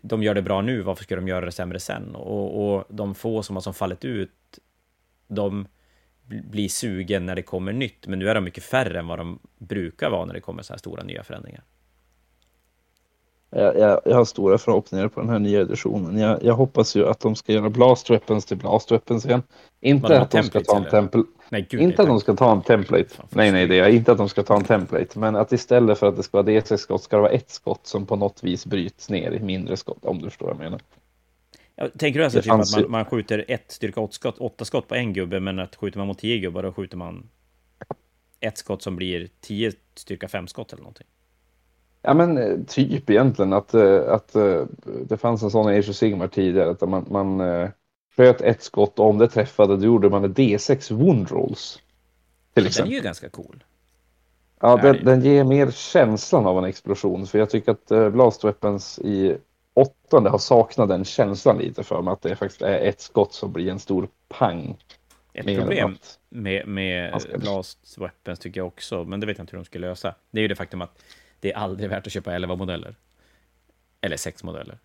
de 0.02 0.24
gör 0.24 0.34
det 0.34 0.42
bra 0.42 0.62
nu, 0.62 0.82
varför 0.82 1.04
ska 1.04 1.16
de 1.16 1.28
göra 1.28 1.46
det 1.46 1.52
sämre 1.52 1.80
sen? 1.80 2.16
Och, 2.16 2.76
och 2.76 2.86
de 2.90 3.16
få 3.16 3.44
som 3.44 3.56
har 3.56 3.62
som 3.62 3.74
fallit 3.74 4.06
ut, 4.06 4.60
de 5.28 5.68
blir 6.26 6.70
sugen 6.70 7.26
när 7.26 7.36
det 7.36 7.42
kommer 7.42 7.74
nytt, 7.74 8.08
men 8.08 8.20
nu 8.20 8.30
är 8.30 8.36
de 8.36 8.44
mycket 8.44 8.64
färre 8.64 9.00
än 9.00 9.08
vad 9.08 9.20
de 9.20 9.40
brukar 9.58 10.10
vara 10.10 10.26
när 10.26 10.34
det 10.34 10.42
kommer 10.42 10.64
så 10.64 10.74
här 10.74 10.78
stora 10.78 11.04
nya 11.04 11.24
förändringar. 11.24 11.64
Jag, 13.56 13.80
jag, 13.80 14.02
jag 14.06 14.16
har 14.16 14.26
stora 14.26 14.58
förhoppningar 14.58 15.08
på 15.08 15.20
den 15.20 15.30
här 15.30 15.40
nya 15.40 15.62
editionen. 15.62 16.18
Jag, 16.18 16.44
jag 16.44 16.54
hoppas 16.54 16.96
ju 16.96 17.08
att 17.08 17.20
de 17.20 17.36
ska 17.36 17.54
göra 17.54 17.70
Blast 17.70 18.10
Weapons 18.10 18.46
till 18.46 18.58
Blast 18.58 18.92
Weapons 18.92 19.26
igen. 19.26 19.44
Inte 19.82 20.22
att 20.22 20.32
de 20.32 20.44
ska 20.44 20.62
ta 20.62 20.78
en 20.78 20.90
template. 20.90 21.28
Nej, 21.50 21.68
gud, 21.70 21.82
inte 21.82 22.02
att 22.02 22.08
de 22.08 22.20
ska 22.20 22.34
ta 22.34 22.52
en 22.52 22.62
template. 22.62 23.10
Fan, 23.10 23.28
nej, 23.30 23.52
nej, 23.52 23.68
det 23.68 23.80
är 23.80 23.90
inte 23.90 24.12
att 24.12 24.18
de 24.18 24.30
ska 24.30 24.44
ta 24.44 24.56
en 24.56 24.64
template. 24.64 25.20
Men 25.20 25.36
att 25.36 25.52
istället 25.52 26.00
för 26.00 26.08
att 26.08 26.16
det 26.16 26.24
ska 26.24 26.42
vara 26.42 26.48
D6-skott 26.48 27.04
ska 27.04 27.16
det 27.16 27.22
vara 27.22 27.32
ett 27.32 27.50
skott 27.50 27.88
som 27.88 28.06
på 28.06 28.16
något 28.16 28.44
vis 28.44 28.66
bryts 28.66 29.10
ner 29.10 29.32
i 29.32 29.40
mindre 29.40 29.78
skott. 29.78 30.06
Om 30.06 30.20
du 30.22 30.30
förstår 30.30 30.46
vad 30.46 30.56
jag 30.56 30.64
menar. 30.64 30.82
Ja, 31.76 31.88
tänker 31.98 32.20
du 32.20 32.26
alltså 32.26 32.42
typ 32.42 32.52
att 32.52 32.72
man, 32.76 32.92
man 32.92 33.06
skjuter 33.06 33.46
ett 33.48 33.72
styrka 33.72 34.02
åtta 34.02 34.14
skott, 34.14 34.38
åtta 34.38 34.66
skott 34.66 34.88
på 34.88 34.96
en 34.96 35.14
gubbe, 35.14 35.40
men 35.40 35.60
att 35.60 35.76
skjuter 35.76 35.98
man 35.98 36.08
mot 36.08 36.20
tio 36.20 36.38
gubbar, 36.38 36.64
då 36.64 36.72
skjuter 36.72 36.98
man 36.98 37.30
ett 38.40 38.58
skott 38.58 38.82
som 38.82 38.96
blir 38.96 39.30
tio 39.42 39.72
styrka 39.96 40.28
fem 40.28 40.48
skott 40.48 40.74
eller 40.74 40.84
någonting? 40.84 41.08
Ja 42.06 42.14
men 42.14 42.38
eh, 42.38 42.58
typ 42.68 43.10
egentligen 43.10 43.54
att, 43.54 43.74
eh, 43.74 44.02
att 44.08 44.36
eh, 44.36 44.62
det 45.08 45.18
fanns 45.18 45.44
en 45.44 45.52
sån 45.52 45.74
i 45.74 45.78
Age 45.78 45.90
of 45.90 45.96
Sigmar 45.96 46.28
tidigare 46.28 46.72
att 46.72 46.82
man, 46.82 47.06
man 47.10 47.42
sköt 48.18 48.42
ett 48.42 48.64
skott 48.64 49.00
och 49.00 49.10
om 49.10 49.18
det 49.18 49.28
träffade 49.28 49.78
då 49.78 49.86
gjorde 49.86 50.10
man 50.10 50.26
ett 50.26 50.38
D6 50.38 50.94
wound 50.94 51.32
rolls. 51.32 51.80
Till 52.54 52.68
exempel. 52.68 52.90
Den 52.90 52.94
är 52.94 53.02
ju 53.02 53.04
ganska 53.04 53.30
cool. 53.30 53.64
Ja, 54.60 54.78
den, 54.78 55.06
den, 55.06 55.22
ger 55.22 55.44
mer 55.44 55.72
känslan 55.72 56.46
av 56.46 56.58
en 56.58 56.64
explosion 56.64 57.28
för 57.28 57.40
jag 57.40 57.50
tycker 57.50 57.72
att 57.72 58.14
Blast 58.14 58.44
Weapons 58.44 59.00
i 59.00 59.38
åttonde 59.74 60.30
har 60.30 60.38
saknat 60.38 60.90
den 60.90 61.06
känslan 61.06 61.58
lite 61.58 61.84
för 61.84 62.02
mig 62.02 62.12
att 62.12 62.22
det 62.22 62.36
faktiskt 62.36 62.62
är 62.62 62.80
ett 62.80 63.02
skott 63.02 63.34
som 63.34 63.52
blir 63.52 63.72
en 63.72 63.80
stor 63.80 64.08
pang. 64.28 64.78
Ett 65.34 65.46
problem 65.46 65.98
med, 66.30 66.68
med 66.68 67.22
Blast 67.38 67.98
Weapons 67.98 68.40
tycker 68.40 68.60
jag 68.60 68.68
också, 68.68 69.04
men 69.04 69.20
det 69.20 69.26
vet 69.26 69.38
jag 69.38 69.44
inte 69.44 69.52
hur 69.52 69.60
de 69.60 69.66
ska 69.66 69.80
lösa. 69.80 70.16
Det 70.32 70.40
är 70.40 70.42
ju 70.42 70.48
det 70.48 70.56
faktum 70.56 70.82
att 70.82 71.00
det 71.44 71.52
är 71.52 71.58
aldrig 71.58 71.90
värt 71.90 72.08
att 72.08 72.14
köpa 72.14 72.34
11 72.34 72.56
modeller. 72.56 72.96
Eller 74.02 74.18
6 74.18 74.44
modeller. 74.44 74.78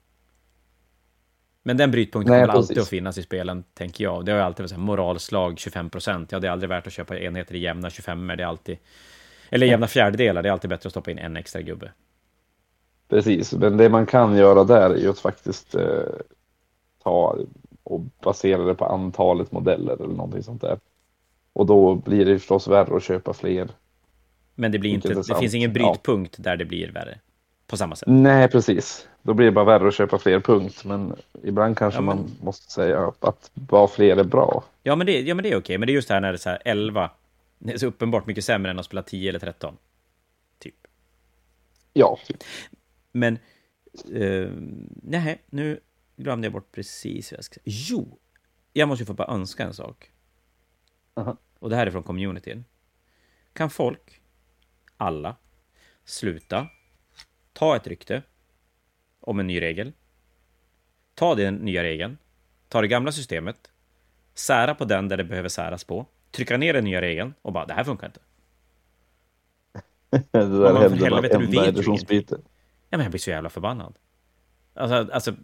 Men 1.62 1.76
den 1.76 1.90
brytpunkten 1.90 2.34
kommer 2.34 2.48
alltid 2.48 2.78
att 2.78 2.88
finnas 2.88 3.18
i 3.18 3.22
spelen, 3.22 3.64
tänker 3.74 4.04
jag. 4.04 4.24
Det 4.24 4.32
har 4.32 4.38
ju 4.38 4.44
alltid 4.44 4.70
varit 4.70 4.78
moralslag 4.78 5.58
25 5.58 5.90
procent. 5.90 6.32
Ja, 6.32 6.38
det 6.38 6.48
är 6.48 6.52
aldrig 6.52 6.68
värt 6.68 6.86
att 6.86 6.92
köpa 6.92 7.18
enheter 7.18 7.54
i 7.54 7.58
jämna 7.58 7.90
25 7.90 8.26
det 8.26 8.32
är 8.32 8.46
alltid... 8.46 8.78
Eller 9.50 9.66
jämna 9.66 9.86
fjärdedelar, 9.86 10.42
det 10.42 10.48
är 10.48 10.52
alltid 10.52 10.70
bättre 10.70 10.86
att 10.86 10.92
stoppa 10.92 11.10
in 11.10 11.18
en 11.18 11.36
extra 11.36 11.62
gubbe. 11.62 11.92
Precis, 13.08 13.52
men 13.52 13.76
det 13.76 13.88
man 13.88 14.06
kan 14.06 14.36
göra 14.36 14.64
där 14.64 14.90
är 14.90 14.96
ju 14.96 15.10
att 15.10 15.18
faktiskt 15.18 15.74
eh, 15.74 16.02
ta 17.02 17.38
och 17.82 18.00
basera 18.00 18.64
det 18.64 18.74
på 18.74 18.84
antalet 18.84 19.52
modeller 19.52 19.94
eller 19.94 20.14
någonting 20.14 20.42
sånt 20.42 20.60
där. 20.60 20.78
Och 21.52 21.66
då 21.66 21.94
blir 21.94 22.24
det 22.24 22.38
förstås 22.38 22.68
värre 22.68 22.96
att 22.96 23.02
köpa 23.02 23.32
fler 23.32 23.68
men 24.58 24.72
det, 24.72 24.78
blir 24.78 24.90
inte, 24.90 25.14
det 25.14 25.38
finns 25.40 25.54
ingen 25.54 25.72
brytpunkt 25.72 26.34
ja. 26.38 26.42
där 26.42 26.56
det 26.56 26.64
blir 26.64 26.92
värre. 26.92 27.18
På 27.66 27.76
samma 27.76 27.96
sätt. 27.96 28.08
Nej, 28.08 28.48
precis. 28.48 29.08
Då 29.22 29.34
blir 29.34 29.46
det 29.46 29.52
bara 29.52 29.64
värre 29.64 29.88
att 29.88 29.94
köpa 29.94 30.18
fler 30.18 30.40
punkt. 30.40 30.84
Men 30.84 31.16
ibland 31.42 31.76
kanske 31.76 31.98
ja, 31.98 32.02
men... 32.02 32.16
man 32.16 32.30
måste 32.42 32.72
säga 32.72 33.12
att 33.20 33.50
bara 33.54 33.88
fler 33.88 34.16
är 34.16 34.24
bra. 34.24 34.64
Ja, 34.82 34.96
men 34.96 35.06
det, 35.06 35.20
ja, 35.20 35.34
men 35.34 35.42
det 35.42 35.52
är 35.52 35.56
okej. 35.56 35.78
Men 35.78 35.86
det 35.86 35.92
är 35.92 35.94
just 35.94 36.08
det 36.08 36.14
här 36.14 36.20
när 36.20 36.28
det 36.28 36.36
är 36.36 36.38
så 36.38 36.50
här 36.50 36.62
11. 36.64 37.10
Det 37.58 37.72
är 37.72 37.78
så 37.78 37.86
uppenbart 37.86 38.26
mycket 38.26 38.44
sämre 38.44 38.70
än 38.70 38.78
att 38.78 38.84
spela 38.84 39.02
10 39.02 39.28
eller 39.28 39.38
13. 39.38 39.76
Typ. 40.58 40.74
Ja. 41.92 42.18
Men... 43.12 43.38
Uh, 44.12 44.50
nej, 45.02 45.42
nu 45.50 45.80
glömde 46.16 46.46
jag 46.46 46.52
bort 46.52 46.72
precis 46.72 47.32
vad 47.32 47.38
jag 47.38 47.44
ska 47.44 47.54
säga. 47.54 47.62
Jo! 47.64 48.18
Jag 48.72 48.88
måste 48.88 49.02
ju 49.02 49.06
få 49.06 49.14
bara 49.14 49.32
önska 49.34 49.64
en 49.64 49.74
sak. 49.74 50.10
Uh 51.18 51.24
-huh. 51.24 51.36
Och 51.58 51.70
det 51.70 51.76
här 51.76 51.86
är 51.86 51.90
från 51.90 52.02
communityn. 52.02 52.64
Kan 53.52 53.70
folk 53.70 54.17
alla, 54.98 55.36
sluta, 56.04 56.66
ta 57.52 57.76
ett 57.76 57.86
rykte 57.86 58.22
om 59.20 59.40
en 59.40 59.46
ny 59.46 59.60
regel, 59.60 59.92
ta 61.14 61.34
den 61.34 61.54
nya 61.54 61.82
regeln, 61.82 62.18
ta 62.68 62.80
det 62.80 62.88
gamla 62.88 63.12
systemet, 63.12 63.70
sära 64.34 64.74
på 64.74 64.84
den 64.84 65.08
där 65.08 65.16
det 65.16 65.24
behöver 65.24 65.48
säras 65.48 65.84
på, 65.84 66.06
trycka 66.30 66.56
ner 66.56 66.72
den 66.72 66.84
nya 66.84 67.00
regeln 67.00 67.34
och 67.42 67.52
bara 67.52 67.66
det 67.66 67.74
här 67.74 67.84
funkar 67.84 68.06
inte. 68.06 68.20
det 70.30 70.46
där 70.46 70.80
händer 70.80 71.10
varenda 71.10 71.66
editionsbyte. 71.66 72.38
Ja, 72.90 72.98
men 72.98 73.00
jag 73.00 73.10
blir 73.10 73.20
så 73.20 73.30
jävla 73.30 73.50
förbannad. 73.50 73.98
Alltså, 74.74 75.12
alltså, 75.12 75.34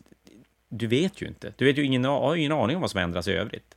du 0.68 0.86
vet 0.86 1.22
ju 1.22 1.26
inte. 1.26 1.54
Du 1.56 1.64
vet 1.64 1.78
ju 1.78 1.84
ingen, 1.84 2.04
har 2.04 2.36
ingen 2.36 2.52
aning 2.52 2.76
om 2.76 2.80
vad 2.80 2.90
som 2.90 3.00
ändras 3.00 3.28
i 3.28 3.32
övrigt. 3.32 3.76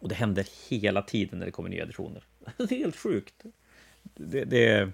Och 0.00 0.08
det 0.08 0.14
händer 0.14 0.46
hela 0.68 1.02
tiden 1.02 1.38
när 1.38 1.46
det 1.46 1.52
kommer 1.52 1.68
nya 1.68 1.82
editioner. 1.82 2.24
Det 2.56 2.74
är 2.74 2.78
helt 2.78 2.96
sjukt 2.96 3.44
det, 4.14 4.44
det 4.44 4.88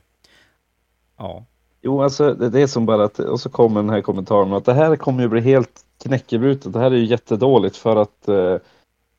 ja. 1.19 1.45
Jo, 1.83 2.03
alltså 2.03 2.35
det, 2.35 2.61
är 2.61 2.67
som 2.67 2.87
bara 2.87 3.05
att, 3.05 3.19
och 3.19 3.41
så 3.41 3.51
kommer 3.51 3.83
den 3.83 3.91
här 3.91 4.01
kommentaren 4.01 4.53
att 4.53 4.65
det 4.65 4.75
här 4.75 4.97
kommer 4.97 5.23
ju 5.23 5.29
bli 5.29 5.41
helt 5.41 5.81
knäckebrutet. 6.03 6.73
Det 6.73 6.79
här 6.79 6.91
är 6.91 6.97
ju 6.97 7.05
jättedåligt 7.05 7.77
för 7.77 7.97
att 7.97 8.29
eh, 8.29 8.57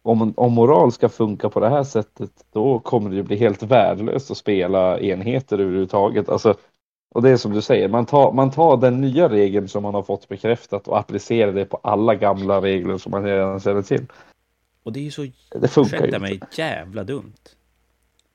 om, 0.01 0.33
om 0.37 0.53
moral 0.53 0.91
ska 0.91 1.09
funka 1.09 1.49
på 1.49 1.59
det 1.59 1.69
här 1.69 1.83
sättet, 1.83 2.31
då 2.51 2.79
kommer 2.79 3.09
det 3.09 3.15
ju 3.15 3.23
bli 3.23 3.37
helt 3.37 3.63
värdelöst 3.63 4.31
att 4.31 4.37
spela 4.37 4.99
enheter 4.99 5.59
överhuvudtaget. 5.59 6.29
Alltså, 6.29 6.55
och 7.15 7.21
det 7.21 7.29
är 7.29 7.37
som 7.37 7.53
du 7.53 7.61
säger, 7.61 7.89
man 7.89 8.05
tar, 8.05 8.31
man 8.31 8.51
tar 8.51 8.77
den 8.77 9.01
nya 9.01 9.29
regeln 9.29 9.67
som 9.67 9.83
man 9.83 9.93
har 9.93 10.03
fått 10.03 10.27
bekräftat 10.27 10.87
och 10.87 10.99
applicerar 10.99 11.51
det 11.51 11.65
på 11.65 11.79
alla 11.83 12.15
gamla 12.15 12.61
regler 12.61 12.97
som 12.97 13.11
man 13.11 13.23
redan 13.23 13.59
känner 13.59 13.81
till. 13.81 14.05
Och 14.83 14.93
det 14.93 14.99
är 14.99 15.03
ju 15.03 15.11
så, 15.11 15.27
det 15.55 15.67
funkar 15.67 16.07
ju 16.07 16.19
mig, 16.19 16.39
jävla 16.51 17.03
dumt. 17.03 17.33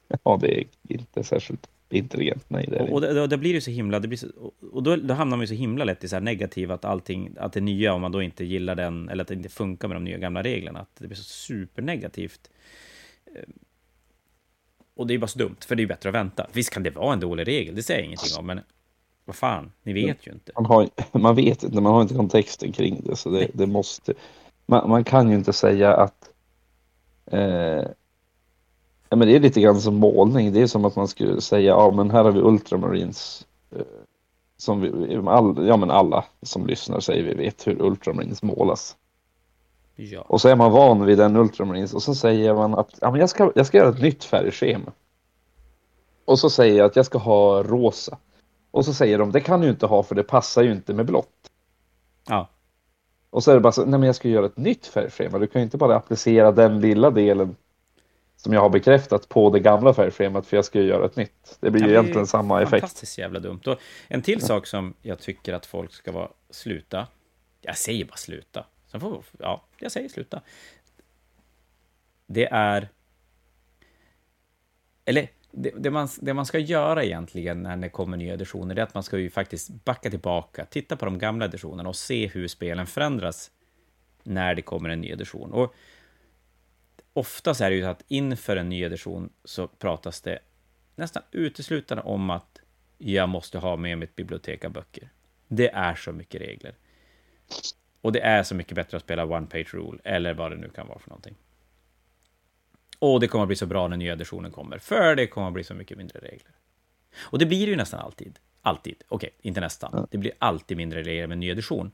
Ja, 0.25 0.39
det 0.41 0.59
är 0.59 0.67
inte 0.89 1.25
särskilt 1.25 1.69
intelligent. 1.89 2.45
Nej, 2.49 2.67
det 2.71 2.81
och, 2.81 3.23
och 3.23 3.29
det, 3.29 3.37
blir 3.37 3.53
ju 3.53 3.61
så 3.61 3.71
himla, 3.71 4.01
det 4.01 4.09
blir 4.09 4.19
så, 4.19 4.27
och 4.73 4.83
då, 4.83 4.97
då 4.97 5.15
hamnar 5.15 5.37
man 5.37 5.43
ju 5.43 5.47
så 5.47 5.55
himla 5.55 5.85
lätt 5.85 6.05
i 6.05 6.09
så 6.09 6.17
här 6.17 6.21
negativ 6.21 6.73
att 6.73 6.85
allting, 6.85 7.31
att 7.37 7.53
det 7.53 7.61
nya, 7.61 7.95
om 7.95 8.01
man 8.01 8.13
då 8.13 8.23
inte 8.23 8.45
gillar 8.45 8.75
den, 8.75 9.09
eller 9.09 9.23
att 9.23 9.29
det 9.29 9.35
inte 9.35 9.49
funkar 9.49 9.89
med 9.89 9.97
de 9.97 10.05
nya 10.05 10.19
gamla 10.19 10.43
reglerna, 10.43 10.81
att 10.81 10.97
det 10.99 11.07
blir 11.07 11.17
så 11.17 11.23
supernegativt. 11.25 12.51
Eh, 13.27 13.43
och 14.97 15.07
det 15.07 15.15
är 15.15 15.19
bara 15.19 15.27
så 15.27 15.39
dumt, 15.39 15.57
för 15.67 15.77
det 15.77 15.83
är 15.83 15.87
bättre 15.87 16.09
att 16.09 16.15
vänta. 16.15 16.47
Visst 16.53 16.71
kan 16.71 16.83
det 16.83 16.91
vara 16.91 17.13
en 17.13 17.21
dålig 17.21 17.49
regel, 17.49 17.75
det 17.75 17.83
säger 17.83 18.01
jag 18.01 18.07
ingenting 18.07 18.39
om, 18.39 18.47
men 18.47 18.61
vad 19.25 19.37
fan, 19.37 19.73
ni 19.83 19.93
vet 19.93 20.27
ju 20.27 20.33
inte. 20.33 20.53
Man, 20.55 20.67
har, 20.67 20.89
man 21.19 21.35
vet 21.35 21.63
inte, 21.63 21.81
man 21.81 21.93
har 21.93 22.03
inte 22.03 22.15
kontexten 22.15 22.73
kring 22.73 23.01
det, 23.05 23.17
så 23.17 23.31
det, 23.31 23.49
det 23.55 23.67
måste... 23.67 24.15
Man, 24.67 24.89
man, 24.89 25.05
kan 25.05 25.29
ju 25.29 25.35
inte 25.35 25.53
säga 25.53 25.95
att 25.95 26.31
eh, 27.27 27.85
Ja, 29.15 29.19
men 29.19 29.29
det 29.29 29.37
är 29.37 29.41
lite 29.41 29.61
grann 29.61 29.81
som 29.81 29.95
målning. 29.95 30.53
Det 30.53 30.63
är 30.63 30.67
som 30.67 30.85
att 30.85 30.97
man 30.97 31.09
skulle 31.09 31.41
säga, 31.41 31.71
ja 31.71 31.91
men 31.91 32.11
här 32.11 32.25
har 32.25 32.33
vi 32.33 32.41
Ultramarines. 32.41 33.47
Eh, 33.71 33.83
som 34.57 34.81
vi, 34.81 35.17
all, 35.27 35.67
ja 35.67 35.77
men 35.77 35.91
alla 35.91 36.25
som 36.43 36.67
lyssnar 36.67 37.01
säger 37.01 37.23
vi 37.23 37.35
vet 37.35 37.67
hur 37.67 37.83
Ultramarines 37.83 38.43
målas. 38.43 38.97
Ja. 39.97 40.21
Och 40.21 40.41
så 40.41 40.49
är 40.49 40.57
man 40.57 40.73
van 40.73 41.07
vid 41.07 41.19
den 41.19 41.37
Ultramarines 41.37 41.95
och 41.95 42.03
så 42.03 42.15
säger 42.15 42.55
man 42.55 42.75
att 42.75 42.91
ja, 43.01 43.11
men 43.11 43.21
jag, 43.21 43.31
ska, 43.31 43.53
jag 43.55 43.67
ska 43.67 43.79
göra 43.79 43.89
ett 43.89 44.03
nytt 44.03 44.25
färgschema. 44.25 44.93
Och 46.25 46.39
så 46.39 46.51
säger 46.51 46.79
jag 46.79 46.87
att 46.87 46.97
jag 46.97 47.07
ska 47.07 47.19
ha 47.19 47.63
rosa. 47.63 48.19
Och 48.71 48.85
så 48.85 48.95
säger 48.95 49.19
de, 49.19 49.33
det 49.33 49.41
kan 49.41 49.61
du 49.61 49.69
inte 49.71 49.87
ha 49.87 50.03
för 50.03 50.15
det 50.15 50.23
passar 50.23 50.63
ju 50.63 50.73
inte 50.73 50.95
med 50.95 51.07
blått. 51.07 51.51
Ja. 52.29 52.49
Och 53.31 53.45
så 53.45 53.51
är 53.51 53.55
det 53.55 53.61
bara 53.61 53.73
så, 53.73 53.85
nej 53.85 54.01
men 54.01 54.07
jag 54.07 54.17
ska 54.17 54.29
göra 54.29 54.47
ett 54.47 54.57
nytt 54.57 54.87
färgschema. 54.87 55.39
Du 55.39 55.47
kan 55.47 55.61
ju 55.61 55.65
inte 55.65 55.77
bara 55.77 55.97
applicera 55.97 56.53
den 56.53 56.81
lilla 56.81 57.11
delen 57.11 57.57
som 58.45 58.53
jag 58.53 58.61
har 58.61 58.69
bekräftat 58.69 59.29
på 59.29 59.51
det 59.51 59.61
gamla 59.61 59.95
färgschemat 59.95 60.47
för 60.47 60.57
jag 60.57 60.65
ska 60.65 60.81
ju 60.81 60.87
göra 60.87 61.07
ett 61.07 61.17
nytt. 61.17 61.59
Det 61.61 61.71
blir 61.71 61.83
ju 61.83 61.91
egentligen 61.91 62.27
samma 62.27 62.63
effekt. 62.63 62.81
Fantastiskt 62.81 63.19
jävla 63.19 63.41
dumt. 63.41 63.61
Och 63.67 63.79
en 64.09 64.23
till 64.23 64.39
ja. 64.41 64.47
sak 64.47 64.67
som 64.67 64.95
jag 65.03 65.19
tycker 65.19 65.53
att 65.53 65.67
folk 65.67 65.93
ska 65.93 66.13
vara 66.13 66.29
sluta. 66.51 67.07
Jag 67.61 67.77
säger 67.77 68.05
bara 68.05 68.17
sluta. 68.17 68.67
Sen 68.87 69.01
får, 69.01 69.25
ja, 69.39 69.65
jag 69.79 69.93
säger 69.93 70.09
sluta. 70.09 70.43
Det 72.27 72.49
är... 72.53 72.89
Eller 75.05 75.29
det, 75.51 75.71
det, 75.77 75.91
man, 75.91 76.09
det 76.21 76.35
man 76.35 76.47
ska 76.47 76.59
göra 76.59 77.05
egentligen 77.05 77.63
när 77.63 77.77
det 77.77 77.89
kommer 77.89 78.17
nya 78.17 78.35
editioner, 78.35 78.79
är 78.79 78.83
att 78.83 78.95
man 78.95 79.03
ska 79.03 79.19
ju 79.19 79.31
faktiskt 79.31 79.85
backa 79.85 80.11
tillbaka, 80.11 80.65
titta 80.65 80.97
på 80.97 81.05
de 81.05 81.19
gamla 81.19 81.45
editionerna 81.45 81.89
och 81.89 81.97
se 81.97 82.27
hur 82.27 82.49
spelen 82.49 82.87
förändras 82.87 83.51
när 84.23 84.55
det 84.55 84.63
kommer 84.63 84.89
en 84.89 85.01
ny 85.01 85.11
edition. 85.11 85.53
Och 85.53 85.75
oftast 87.15 87.61
är 87.61 87.71
det 87.71 87.77
ju 87.77 87.85
att 87.85 88.05
inför 88.09 88.57
en 88.57 88.69
ny 88.69 88.83
edition 88.83 89.31
så 89.45 89.67
pratas 89.67 90.21
det 90.21 90.39
nästan 90.97 91.23
uteslutande 91.31 92.03
om 92.03 92.31
att 92.31 92.61
jag 92.99 93.29
måste 93.29 93.59
ha 93.59 93.77
med 93.77 93.99
mitt 93.99 94.17
bibliotek 94.17 94.65
av 94.65 94.71
böcker. 94.71 95.09
Det 95.49 95.69
är 95.71 95.95
så 95.95 96.13
mycket 96.13 96.41
regler. 96.41 96.75
Och 98.01 98.13
det 98.13 98.21
är 98.21 98.43
så 98.43 98.55
mycket 98.55 98.75
bättre 98.75 98.97
att 98.97 99.03
spela 99.03 99.25
One 99.25 99.47
Page 99.47 99.75
Rule, 99.75 99.99
eller 100.05 100.35
vad 100.35 100.51
det 100.51 100.57
nu 100.57 100.69
kan 100.69 100.89
vara 100.89 100.99
för 100.99 101.11
någonting. 101.11 101.35
Och 102.99 103.21
det 103.21 103.29
kommer 103.29 103.43
att 103.43 103.49
bli 103.49 103.57
så 103.57 103.67
bra 103.67 103.89
när 103.89 103.97
nya 103.97 104.13
editionen 104.13 104.51
kommer, 104.51 104.79
för 104.79 105.17
det 105.17 105.27
kommer 105.27 105.47
att 105.47 105.55
bli 105.55 105.65
så 105.65 105.75
mycket 105.75 105.99
mindre 105.99 106.19
regler. 106.19 106.53
Och 107.17 107.39
det 107.39 107.47
blir 107.47 107.67
ju 107.67 107.77
nästan 107.77 108.01
alltid. 108.01 108.39
Alltid. 108.63 109.03
Okej, 109.09 109.29
okay, 109.29 109.41
inte 109.43 109.61
nästan. 109.61 110.07
Det 110.11 110.19
blir 110.19 110.33
alltid 110.39 110.77
mindre 110.77 111.03
regler 111.03 111.27
med 111.27 111.39
ny 111.39 111.51
edition. 111.51 111.91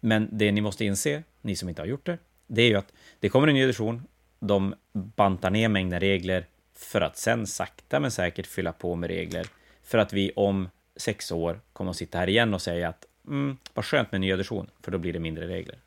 Men 0.00 0.28
det 0.32 0.52
ni 0.52 0.60
måste 0.60 0.84
inse, 0.84 1.22
ni 1.40 1.56
som 1.56 1.68
inte 1.68 1.82
har 1.82 1.86
gjort 1.86 2.06
det, 2.06 2.18
det 2.46 2.62
är 2.62 2.68
ju 2.68 2.76
att 2.76 2.92
det 3.20 3.28
kommer 3.28 3.48
en 3.48 3.54
ny 3.54 3.62
edition, 3.62 4.02
de 4.40 4.74
bantar 4.92 5.50
ner 5.50 5.68
mängden 5.68 6.00
regler 6.00 6.46
för 6.74 7.00
att 7.00 7.16
sen 7.16 7.46
sakta 7.46 8.00
men 8.00 8.10
säkert 8.10 8.46
fylla 8.46 8.72
på 8.72 8.94
med 8.94 9.10
regler 9.10 9.46
för 9.82 9.98
att 9.98 10.12
vi 10.12 10.32
om 10.36 10.68
sex 10.96 11.32
år 11.32 11.60
kommer 11.72 11.90
att 11.90 11.96
sitta 11.96 12.18
här 12.18 12.28
igen 12.28 12.54
och 12.54 12.62
säga 12.62 12.88
att 12.88 13.04
mm, 13.26 13.56
vad 13.74 13.84
skönt 13.84 14.12
med 14.12 14.16
en 14.16 14.20
ny 14.20 14.30
edition, 14.30 14.70
för 14.82 14.92
då 14.92 14.98
blir 14.98 15.12
det 15.12 15.18
mindre 15.18 15.46
regler. 15.46 15.78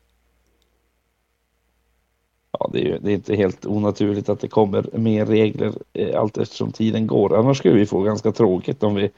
Ja, 2.52 2.70
det 2.72 2.80
är, 2.80 2.84
ju, 2.84 2.98
det 2.98 3.10
är 3.10 3.14
inte 3.14 3.36
helt 3.36 3.66
onaturligt 3.66 4.28
att 4.28 4.40
det 4.40 4.48
kommer 4.48 4.98
mer 4.98 5.26
regler 5.26 5.72
eh, 5.92 6.20
allt 6.20 6.38
eftersom 6.38 6.72
tiden 6.72 7.06
går. 7.06 7.38
Annars 7.38 7.58
skulle 7.58 7.74
vi 7.74 7.86
få 7.86 8.02
ganska 8.02 8.32
tråkigt 8.32 8.82
om 8.82 8.94
vi 8.94 9.10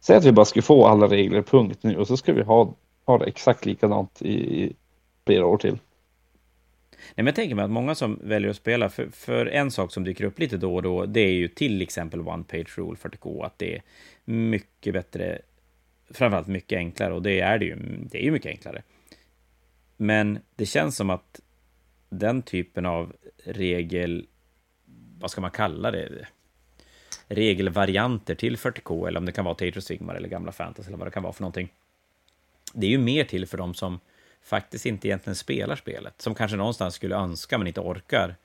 säger 0.00 0.20
att 0.20 0.26
vi 0.26 0.32
bara 0.32 0.46
skulle 0.46 0.62
få 0.62 0.86
alla 0.86 1.06
regler 1.06 1.42
punkt 1.42 1.78
nu 1.80 1.96
och 1.96 2.06
så 2.06 2.16
ska 2.16 2.32
vi 2.32 2.42
ha, 2.42 2.74
ha 3.04 3.18
det 3.18 3.24
exakt 3.24 3.66
likadant 3.66 4.22
i, 4.22 4.62
i 4.62 4.76
flera 5.26 5.46
år 5.46 5.56
till. 5.56 5.78
Nej, 7.14 7.14
men 7.14 7.26
jag 7.26 7.34
tänker 7.34 7.54
mig 7.54 7.64
att 7.64 7.70
många 7.70 7.94
som 7.94 8.20
väljer 8.22 8.50
att 8.50 8.56
spela, 8.56 8.88
för, 8.88 9.08
för 9.10 9.46
en 9.46 9.70
sak 9.70 9.92
som 9.92 10.04
dyker 10.04 10.24
upp 10.24 10.38
lite 10.38 10.56
då 10.56 10.74
och 10.74 10.82
då, 10.82 11.06
det 11.06 11.20
är 11.20 11.32
ju 11.32 11.48
till 11.48 11.82
exempel 11.82 12.20
One 12.20 12.44
Page 12.44 12.78
Rule 12.78 12.96
40K, 12.96 13.46
att 13.46 13.58
det 13.58 13.76
är 13.76 13.82
mycket 14.24 14.92
bättre, 14.92 15.38
framförallt 16.10 16.46
mycket 16.46 16.76
enklare, 16.76 17.14
och 17.14 17.22
det 17.22 17.40
är 17.40 17.58
det 17.58 17.64
ju, 17.64 17.76
det 18.10 18.18
är 18.18 18.22
ju 18.22 18.30
mycket 18.30 18.50
enklare. 18.50 18.82
Men 19.96 20.38
det 20.56 20.66
känns 20.66 20.96
som 20.96 21.10
att 21.10 21.40
den 22.08 22.42
typen 22.42 22.86
av 22.86 23.12
regel, 23.44 24.26
vad 25.18 25.30
ska 25.30 25.40
man 25.40 25.50
kalla 25.50 25.90
det? 25.90 26.26
Regelvarianter 27.28 28.34
till 28.34 28.56
40K, 28.56 29.08
eller 29.08 29.20
om 29.20 29.26
det 29.26 29.32
kan 29.32 29.44
vara 29.44 29.54
Age 29.54 29.82
Sigmar 29.82 30.14
eller 30.14 30.28
gamla 30.28 30.52
fantasy, 30.52 30.88
eller 30.88 30.98
vad 30.98 31.06
det 31.06 31.10
kan 31.10 31.22
vara 31.22 31.32
för 31.32 31.42
någonting. 31.42 31.72
Det 32.74 32.86
är 32.86 32.90
ju 32.90 32.98
mer 32.98 33.24
till 33.24 33.46
för 33.46 33.58
de 33.58 33.74
som 33.74 34.00
faktiskt 34.46 34.86
inte 34.86 35.08
egentligen 35.08 35.36
spelar 35.36 35.76
spelet, 35.76 36.22
som 36.22 36.34
kanske 36.34 36.56
någonstans 36.56 36.94
skulle 36.94 37.16
önska 37.16 37.58
men 37.58 37.66
inte 37.66 37.80
orkar. 37.80 38.36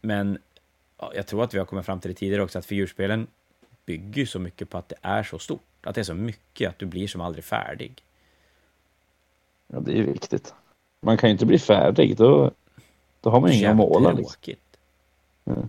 Men 0.00 0.38
ja, 0.98 1.12
jag 1.14 1.26
tror 1.26 1.44
att 1.44 1.54
vi 1.54 1.58
har 1.58 1.66
kommit 1.66 1.86
fram 1.86 2.00
till 2.00 2.10
det 2.10 2.14
tidigare 2.14 2.42
också, 2.42 2.58
att 2.58 2.66
figurspelen 2.66 3.26
bygger 3.86 4.26
så 4.26 4.38
mycket 4.38 4.70
på 4.70 4.78
att 4.78 4.88
det 4.88 4.96
är 5.02 5.22
så 5.22 5.38
stort, 5.38 5.86
att 5.86 5.94
det 5.94 6.00
är 6.00 6.04
så 6.04 6.14
mycket 6.14 6.68
att 6.68 6.78
du 6.78 6.86
blir 6.86 7.08
som 7.08 7.20
aldrig 7.20 7.44
färdig. 7.44 8.02
Ja, 9.66 9.80
det 9.80 9.98
är 9.98 10.02
viktigt. 10.02 10.54
Man 11.00 11.16
kan 11.16 11.28
ju 11.28 11.32
inte 11.32 11.46
bli 11.46 11.58
färdig, 11.58 12.16
då, 12.16 12.50
då 13.20 13.30
har 13.30 13.40
man 13.40 13.52
inga 13.52 13.74
mål. 13.74 14.16
Liksom. 14.16 14.54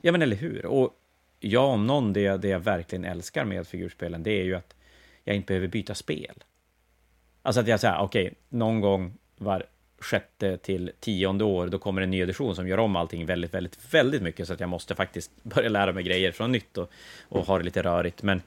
Ja, 0.02 0.12
men 0.12 0.22
eller 0.22 0.36
hur? 0.36 0.66
Och 0.66 0.96
jag 1.40 1.70
om 1.70 1.88
någon, 1.88 2.14
det, 2.14 2.38
det 2.38 2.48
jag 2.48 2.60
verkligen 2.60 3.06
älskar 3.06 3.46
med 3.46 3.68
figurspelen, 3.68 4.24
det 4.24 4.32
är 4.32 4.44
ju 4.44 4.56
att 4.56 4.76
jag 5.24 5.36
inte 5.36 5.48
behöver 5.48 5.68
byta 5.68 5.96
spel. 5.96 6.44
Alltså 7.42 7.62
att 7.62 7.68
jag 7.68 7.80
säger, 7.80 7.98
okej, 8.00 8.26
okay, 8.26 8.36
någon 8.50 8.82
gång 8.82 9.14
var 9.38 9.66
sjätte 10.00 10.58
till 10.58 10.92
tionde 11.00 11.44
år, 11.44 11.68
då 11.68 11.80
kommer 11.80 12.02
en 12.02 12.12
ny 12.12 12.20
edition 12.20 12.56
som 12.56 12.68
gör 12.68 12.78
om 12.78 12.96
allting 12.96 13.26
väldigt, 13.26 13.54
väldigt, 13.54 13.94
väldigt 13.94 14.22
mycket, 14.22 14.48
så 14.48 14.54
att 14.54 14.60
jag 14.60 14.70
måste 14.70 14.96
faktiskt 14.96 15.32
börja 15.44 15.70
lära 15.70 15.92
mig 15.92 16.04
grejer 16.04 16.32
från 16.32 16.52
nytt 16.52 16.78
och, 16.78 16.92
och 17.30 17.46
ha 17.46 17.58
det 17.58 17.64
lite 17.64 17.84
rörigt. 17.84 18.24
Men 18.24 18.42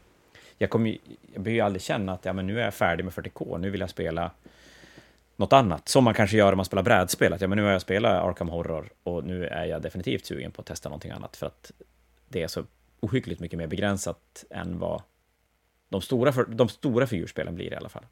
jag, 0.59 0.71
kommer, 0.71 0.99
jag 1.33 1.43
behöver 1.43 1.51
ju 1.51 1.61
aldrig 1.61 1.83
känna 1.83 2.13
att 2.13 2.25
ja, 2.25 2.33
men 2.33 2.47
nu 2.47 2.61
är 2.61 2.65
jag 2.65 2.75
färdig 2.75 3.05
med 3.05 3.15
40K, 3.15 3.59
nu 3.59 3.71
vill 3.71 3.81
jag 3.81 3.91
spela 3.91 4.31
något 5.37 5.53
annat, 5.53 5.89
som 5.89 6.05
man 6.05 6.15
kanske 6.15 6.37
gör 6.37 6.53
om 6.53 6.57
man 6.57 6.65
spelar 6.65 6.83
brädspel. 6.83 7.33
Att, 7.33 7.41
ja, 7.41 7.49
men 7.49 7.59
nu 7.59 7.65
har 7.65 7.71
jag 7.71 7.83
spelat 7.83 8.23
Arkham 8.23 8.49
Horror 8.49 8.93
och 9.03 9.25
nu 9.25 9.47
är 9.47 9.65
jag 9.65 9.83
definitivt 9.83 10.27
sugen 10.27 10.53
på 10.53 10.61
att 10.61 10.67
testa 10.67 10.89
någonting 10.89 11.11
annat, 11.11 11.37
för 11.37 11.47
att 11.47 11.73
det 12.29 12.43
är 12.43 12.49
så 12.49 12.65
ohyggligt 13.01 13.41
mycket 13.41 13.59
mer 13.59 13.67
begränsat 13.67 14.45
än 14.51 14.79
vad 14.79 15.03
de 15.89 16.01
stora, 16.01 16.45
de 16.49 16.69
stora 16.69 17.07
figurspelen 17.07 17.55
blir 17.55 17.73
i 17.73 17.77
alla 17.77 17.89
fall. 17.89 18.05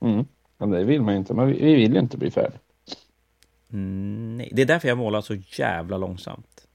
Mm. 0.00 0.24
Men 0.58 0.70
det 0.70 0.84
vill 0.84 1.02
man 1.02 1.14
ju 1.14 1.18
inte. 1.18 1.34
Men 1.34 1.46
vi 1.46 1.74
vill 1.74 1.92
ju 1.92 1.98
inte 1.98 2.16
bli 2.16 2.30
färdiga. 2.30 2.58
Mm, 3.72 4.36
nej, 4.36 4.50
det 4.52 4.62
är 4.62 4.66
därför 4.66 4.88
jag 4.88 4.98
målar 4.98 5.20
så 5.20 5.34
jävla 5.34 5.98
långsamt. 5.98 6.66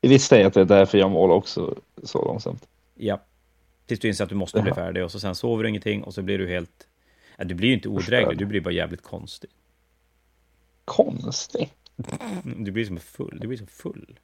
I 0.00 0.08
visste 0.08 0.36
jag 0.36 0.46
att 0.46 0.54
det 0.54 0.60
är 0.60 0.64
därför 0.64 0.98
jag 0.98 1.10
målar 1.10 1.34
också 1.34 1.74
så 2.02 2.24
långsamt. 2.24 2.68
Ja. 2.94 3.20
Tills 3.86 4.00
du 4.00 4.08
inser 4.08 4.24
att 4.24 4.30
du 4.30 4.36
måste 4.36 4.62
bli 4.62 4.72
färdig 4.72 5.04
och 5.04 5.12
så 5.12 5.20
sen 5.20 5.34
sover 5.34 5.62
du 5.62 5.68
ingenting 5.68 6.02
och 6.02 6.14
så 6.14 6.22
blir 6.22 6.38
du 6.38 6.48
helt... 6.48 6.88
Ja, 7.36 7.44
du 7.44 7.54
blir 7.54 7.68
ju 7.68 7.74
inte 7.74 7.88
odräglig, 7.88 8.38
du 8.38 8.44
blir 8.44 8.60
bara 8.60 8.74
jävligt 8.74 9.02
konstig. 9.02 9.50
Konstig? 10.84 11.72
Du 12.44 12.70
blir 12.70 12.84
som 12.84 12.98
full. 12.98 13.38
Du 13.40 13.46
blir 13.48 13.58
som 13.58 13.66
full. 13.66 14.18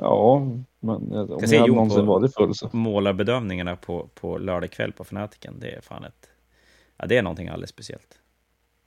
Ja, 0.00 0.38
men 0.80 0.96
om 1.12 1.38
jag, 1.40 1.52
jag 1.52 1.68
någonsin 1.68 2.06
varit 2.06 2.34
full 2.34 2.54
så. 2.54 2.70
Målarbedömningarna 2.72 3.76
på, 3.76 4.08
på 4.14 4.38
lördag 4.38 4.70
kväll 4.70 4.92
på 4.92 5.04
Fanatiken, 5.04 5.54
det 5.60 5.70
är 5.70 5.80
fan 5.80 6.04
ett... 6.04 6.30
Ja, 6.96 7.06
det 7.06 7.16
är 7.16 7.22
någonting 7.22 7.48
alldeles 7.48 7.70
speciellt. 7.70 8.18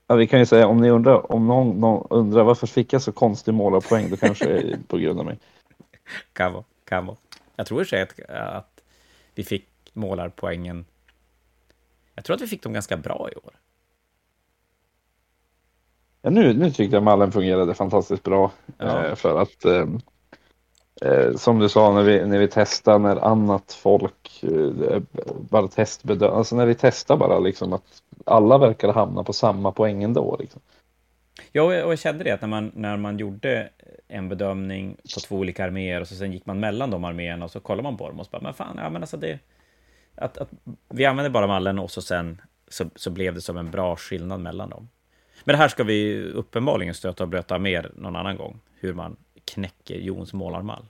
Ja, 0.07 0.16
vi 0.16 0.28
kan 0.28 0.39
ju 0.39 0.45
säga 0.45 0.68
om 0.68 0.78
ni 0.78 0.89
undrar, 0.89 1.32
om 1.32 1.47
någon, 1.47 1.80
någon 1.80 2.07
undrar 2.09 2.43
varför 2.43 2.68
fick 2.68 2.93
jag 2.93 3.01
så 3.01 3.12
konstig 3.12 3.53
målarpoäng, 3.53 4.09
då 4.09 4.18
kanske 4.18 4.45
det 4.45 4.59
är 4.59 4.78
på 4.88 4.97
grund 4.97 5.20
av 5.20 5.26
mig. 5.26 5.39
Kan 6.34 6.53
vara, 6.53 6.64
kan 6.86 7.05
vara. 7.05 7.18
Jag 7.55 7.66
tror 7.66 7.82
i 7.82 7.86
sig 7.86 8.01
att, 8.01 8.30
att 8.30 8.84
vi 9.36 9.43
fick 9.43 9.68
målarpoängen. 9.93 10.86
Jag 12.16 12.26
tror 12.26 12.36
att 12.36 12.41
vi 12.41 12.47
fick 12.47 12.64
dem 12.64 12.74
ganska 12.74 12.97
bra 12.97 13.30
i 13.32 13.36
år. 13.36 13.53
Ja, 16.22 16.30
nu, 16.30 16.53
nu 16.53 16.72
tyckte 16.72 16.95
jag 16.95 17.03
mallen 17.03 17.32
fungerade 17.32 17.74
fantastiskt 17.74 18.24
bra. 18.24 18.51
Ja. 18.78 19.05
Eh, 19.05 19.16
för 19.16 19.41
att 19.41 19.66
eh, 21.05 21.35
som 21.35 21.59
du 21.59 21.69
sa 21.69 21.93
när 21.93 22.03
vi, 22.03 22.25
när 22.25 22.39
vi 22.39 22.47
testar 22.47 22.99
när 22.99 23.15
annat 23.15 23.73
folk 23.73 24.43
eh, 24.43 25.01
bara 25.49 25.67
testbedömer, 25.67 26.37
alltså 26.37 26.55
när 26.55 26.65
vi 26.65 26.75
testar 26.75 27.17
bara 27.17 27.39
liksom 27.39 27.73
att 27.73 28.03
alla 28.25 28.57
verkar 28.57 28.93
hamna 28.93 29.23
på 29.23 29.33
samma 29.33 29.71
poäng 29.71 30.03
ändå. 30.03 30.37
Liksom. 30.39 30.61
Ja, 31.51 31.63
och 31.63 31.73
jag 31.73 31.99
kände 31.99 32.23
det 32.23 32.31
att 32.31 32.41
när 32.41 32.47
man, 32.47 32.71
när 32.75 32.97
man 32.97 33.17
gjorde 33.17 33.69
en 34.07 34.29
bedömning 34.29 34.97
på 35.13 35.19
två 35.19 35.37
olika 35.37 35.65
arméer 35.65 36.01
och 36.01 36.07
så 36.07 36.15
sen 36.15 36.31
gick 36.31 36.45
man 36.45 36.59
mellan 36.59 36.89
de 36.91 37.03
arméerna 37.03 37.45
och 37.45 37.51
så 37.51 37.59
kollade 37.59 37.83
man 37.83 37.97
på 37.97 38.07
dem 38.07 38.19
och 38.19 38.25
så 38.25 38.29
bara, 38.31 38.41
men 38.41 38.53
fan, 38.53 38.75
ja 38.77 38.89
men 38.89 39.03
alltså 39.03 39.17
det... 39.17 39.39
Att, 40.15 40.37
att 40.37 40.49
vi 40.89 41.05
använde 41.05 41.29
bara 41.29 41.47
mallen 41.47 41.79
och 41.79 41.91
så 41.91 42.01
sen 42.01 42.41
så, 42.67 42.85
så 42.95 43.09
blev 43.09 43.33
det 43.33 43.41
som 43.41 43.57
en 43.57 43.71
bra 43.71 43.95
skillnad 43.95 44.39
mellan 44.39 44.69
dem. 44.69 44.89
Men 45.43 45.53
det 45.53 45.57
här 45.57 45.67
ska 45.67 45.83
vi 45.83 46.23
uppenbarligen 46.23 46.93
stöta 46.93 47.23
och 47.23 47.29
blöta 47.29 47.59
mer 47.59 47.91
någon 47.95 48.15
annan 48.15 48.37
gång, 48.37 48.59
hur 48.79 48.93
man 48.93 49.17
knäcker 49.53 49.95
Jons 49.95 50.33
målarmall. 50.33 50.85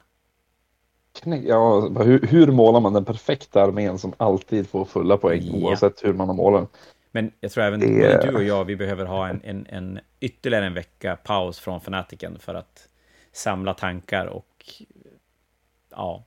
Knäck, 1.14 1.44
ja, 1.46 1.80
hur, 1.82 2.28
hur, 2.28 2.48
målar 2.48 2.80
man 2.80 2.94
den 2.94 3.06
perfekta 3.06 3.64
armén 3.64 3.98
som 3.98 4.14
alltid 4.18 4.70
får 4.70 4.86
fulla 4.86 5.18
poäng 5.18 5.42
ja. 5.44 5.68
oavsett 5.68 6.04
hur 6.04 6.14
man 6.14 6.28
har 6.28 6.36
målat 6.36 6.70
Men 7.12 7.32
jag 7.40 7.52
tror 7.52 7.64
även 7.64 7.80
det... 7.80 8.22
du 8.24 8.36
och 8.36 8.44
jag, 8.44 8.66
vi 8.66 8.76
behöver 8.76 9.06
ha 9.06 9.28
en, 9.28 9.42
en, 9.44 9.66
en 9.70 10.00
ytterligare 10.20 10.66
en 10.66 10.74
vecka 10.74 11.16
paus 11.16 11.60
från 11.60 11.82
Fanatiken 11.82 12.40
för 12.40 12.56
att 12.56 12.88
samla 13.32 13.74
tankar 13.74 14.26
och 14.26 14.66
ja, 15.90 16.24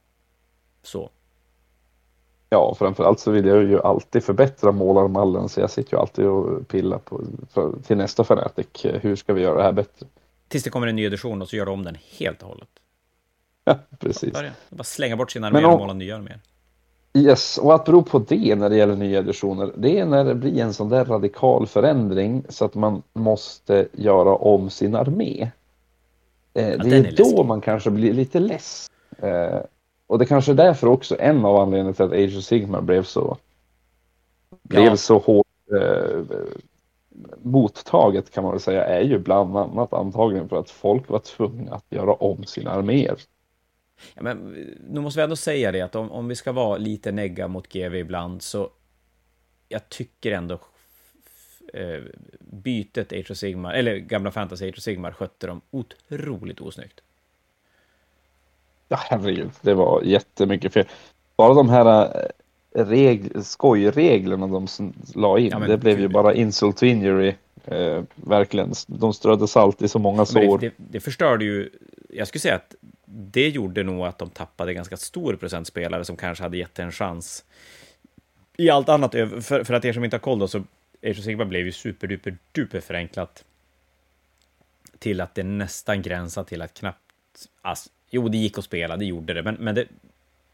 så. 0.82 1.11
Ja, 2.51 2.74
framförallt 2.78 3.20
så 3.20 3.30
vill 3.30 3.47
jag 3.47 3.62
ju 3.62 3.80
alltid 3.80 4.24
förbättra 4.24 4.72
målarmallen 4.72 5.49
så 5.49 5.61
jag 5.61 5.70
sitter 5.70 5.93
ju 5.93 6.01
alltid 6.01 6.26
och 6.26 6.68
pillar 6.68 6.99
på 6.99 7.20
till 7.87 7.97
nästa 7.97 8.24
Fanatic. 8.24 8.66
Hur 8.82 9.16
ska 9.16 9.32
vi 9.32 9.43
göra 9.43 9.57
det 9.57 9.62
här 9.62 9.72
bättre? 9.72 10.07
Tills 10.49 10.65
det 10.65 10.71
kommer 10.71 10.87
en 10.87 10.97
ny 10.97 11.05
edition 11.05 11.43
och 11.43 11.49
så 11.49 11.57
gör 11.57 11.67
de 11.67 11.73
om 11.73 11.85
den 11.85 11.97
helt 12.19 12.43
och 12.43 12.49
hållet. 12.49 12.69
Ja, 13.65 13.79
precis. 13.99 14.33
Bara, 14.33 14.51
bara 14.71 14.85
slänga 14.85 15.17
bort 15.17 15.31
sina 15.31 15.47
arméer 15.47 15.67
och 15.67 15.79
måla 15.79 15.93
nya 15.93 16.17
arméer. 16.17 16.41
Yes, 17.15 17.59
och 17.59 17.75
att 17.75 17.85
bero 17.85 18.03
på 18.03 18.19
det 18.19 18.55
när 18.55 18.71
det 18.71 18.77
gäller 18.77 18.97
nya 18.97 19.19
editioner, 19.19 19.73
det 19.77 19.99
är 19.99 20.07
när 20.07 20.25
det 20.25 20.35
blir 20.35 20.63
en 20.63 20.75
sån 20.75 20.89
där 20.89 21.05
radikal 21.05 21.67
förändring 21.67 22.45
så 22.49 22.65
att 22.65 22.75
man 22.75 23.03
måste 23.13 23.89
göra 23.93 24.35
om 24.35 24.71
sin 24.71 24.95
armé. 24.95 25.51
Eh, 26.55 26.69
ja, 26.69 26.77
det 26.77 26.97
är, 26.97 27.05
är 27.05 27.17
då 27.17 27.45
man 27.45 27.61
kanske 27.61 27.91
blir 27.91 28.13
lite 28.13 28.41
less. 28.41 28.91
Eh, 29.19 29.61
och 30.07 30.19
det 30.19 30.27
kanske 30.27 30.53
är 30.53 30.57
därför 30.57 30.87
också 30.87 31.17
en 31.19 31.45
av 31.45 31.57
anledningarna 31.57 31.93
till 31.93 32.05
att 32.05 32.13
Age 32.13 32.39
of 32.39 32.45
Sigmar 32.45 32.81
blev 32.81 33.03
så, 33.03 33.37
blev 34.63 34.85
ja. 34.85 34.97
så 34.97 35.19
hårt 35.19 35.47
eh, 35.81 36.21
mottaget 37.43 38.31
kan 38.31 38.45
man 38.45 38.53
väl 38.53 38.61
säga 38.61 38.85
är 38.85 39.01
ju 39.01 39.19
bland 39.19 39.57
annat 39.57 39.93
antagligen 39.93 40.49
för 40.49 40.61
att 40.61 40.71
folk 40.71 41.09
var 41.09 41.19
tvungna 41.19 41.75
att 41.75 41.85
göra 41.89 42.12
om 42.12 42.45
sina 42.45 42.71
arméer. 42.71 43.17
Ja, 44.15 44.23
men 44.23 44.37
nu 44.91 45.01
måste 45.01 45.21
vi 45.21 45.25
ändå 45.25 45.37
säga 45.37 45.73
det 45.73 45.81
att 45.81 45.95
om, 45.95 46.11
om 46.11 46.29
vi 46.29 46.37
ska 46.37 46.53
vara 46.53 46.77
lite 46.77 47.12
negga 47.12 47.49
mot 47.49 47.69
GV 47.69 47.95
ibland 47.95 48.43
så 48.43 48.71
jag 49.69 49.89
tycker 49.89 50.33
ändå 50.33 50.59
eh, 51.75 52.03
bytet 52.39 53.12
Age 53.12 53.31
of 53.31 53.37
Sigmar, 53.37 53.75
eller 53.75 53.97
gamla 53.97 54.31
Fantasy 54.31 54.69
Age 54.69 54.75
of 54.79 54.83
Sigmar 54.83 55.12
skötte 55.12 55.47
dem 55.47 55.61
otroligt 55.71 56.61
osnyggt. 56.61 57.01
Ja, 58.89 58.97
herregud, 59.01 59.51
det 59.61 59.75
var 59.75 60.03
jättemycket 60.03 60.73
fel. 60.73 60.87
Bara 61.37 61.55
de 61.55 61.69
här 61.69 62.05
eh, 62.05 62.27
reg 62.75 63.31
skojreglerna 63.45 64.47
de 64.47 64.66
la 65.14 65.39
in, 65.39 65.51
ja, 65.51 65.59
det 65.59 65.77
blev 65.77 66.01
ju 66.01 66.09
bara 66.09 66.35
insult 66.35 66.77
to 66.77 66.87
injury 66.87 67.35
Eh, 67.66 68.03
verkligen. 68.14 68.72
De 68.87 69.14
strödde 69.14 69.49
salt 69.49 69.83
i 69.83 69.89
så 69.89 69.99
många 69.99 70.27
sår. 70.27 70.59
Det, 70.59 70.68
det, 70.68 70.75
det 70.77 71.01
förstörde 71.01 71.45
ju... 71.45 71.70
Jag 72.09 72.29
skulle 72.29 72.41
säga 72.41 72.55
att 72.55 72.75
det 73.07 73.49
gjorde 73.49 73.83
nog 73.83 74.07
att 74.07 74.18
de 74.18 74.31
tappade 74.31 74.75
ganska 74.75 74.97
stor 74.97 75.37
procent 75.37 75.66
spelare 75.66 76.05
som 76.05 76.16
kanske 76.16 76.45
hade 76.45 76.57
gett 76.57 76.79
en 76.79 76.93
chans. 76.93 77.45
I 78.57 78.70
allt 78.70 78.89
annat, 78.89 79.12
för, 79.12 79.64
för 79.64 79.75
att 79.75 79.85
er 79.85 79.93
som 79.93 80.05
inte 80.05 80.16
har 80.16 80.20
koll 80.20 80.39
då, 80.39 80.49
så 80.49 80.59
Age 81.03 81.18
of 81.18 81.25
Sigma 81.25 81.45
blev 81.45 81.66
ju 81.66 81.72
superduper 81.72 82.37
duper 82.53 82.81
förenklat 82.81 83.45
till 84.99 85.20
att 85.20 85.35
det 85.35 85.43
nästan 85.43 86.03
gränsar 86.03 86.45
till 86.45 86.62
att 86.62 86.75
knappt... 86.75 86.99
Alltså, 87.62 87.91
jo, 88.11 88.29
det 88.29 88.39
gick 88.39 88.59
att 88.59 88.64
spela, 88.64 88.97
det 88.97 89.05
gjorde 89.05 89.35
det, 89.35 89.43
men, 89.43 89.55
men 89.55 89.75
det, 89.75 89.87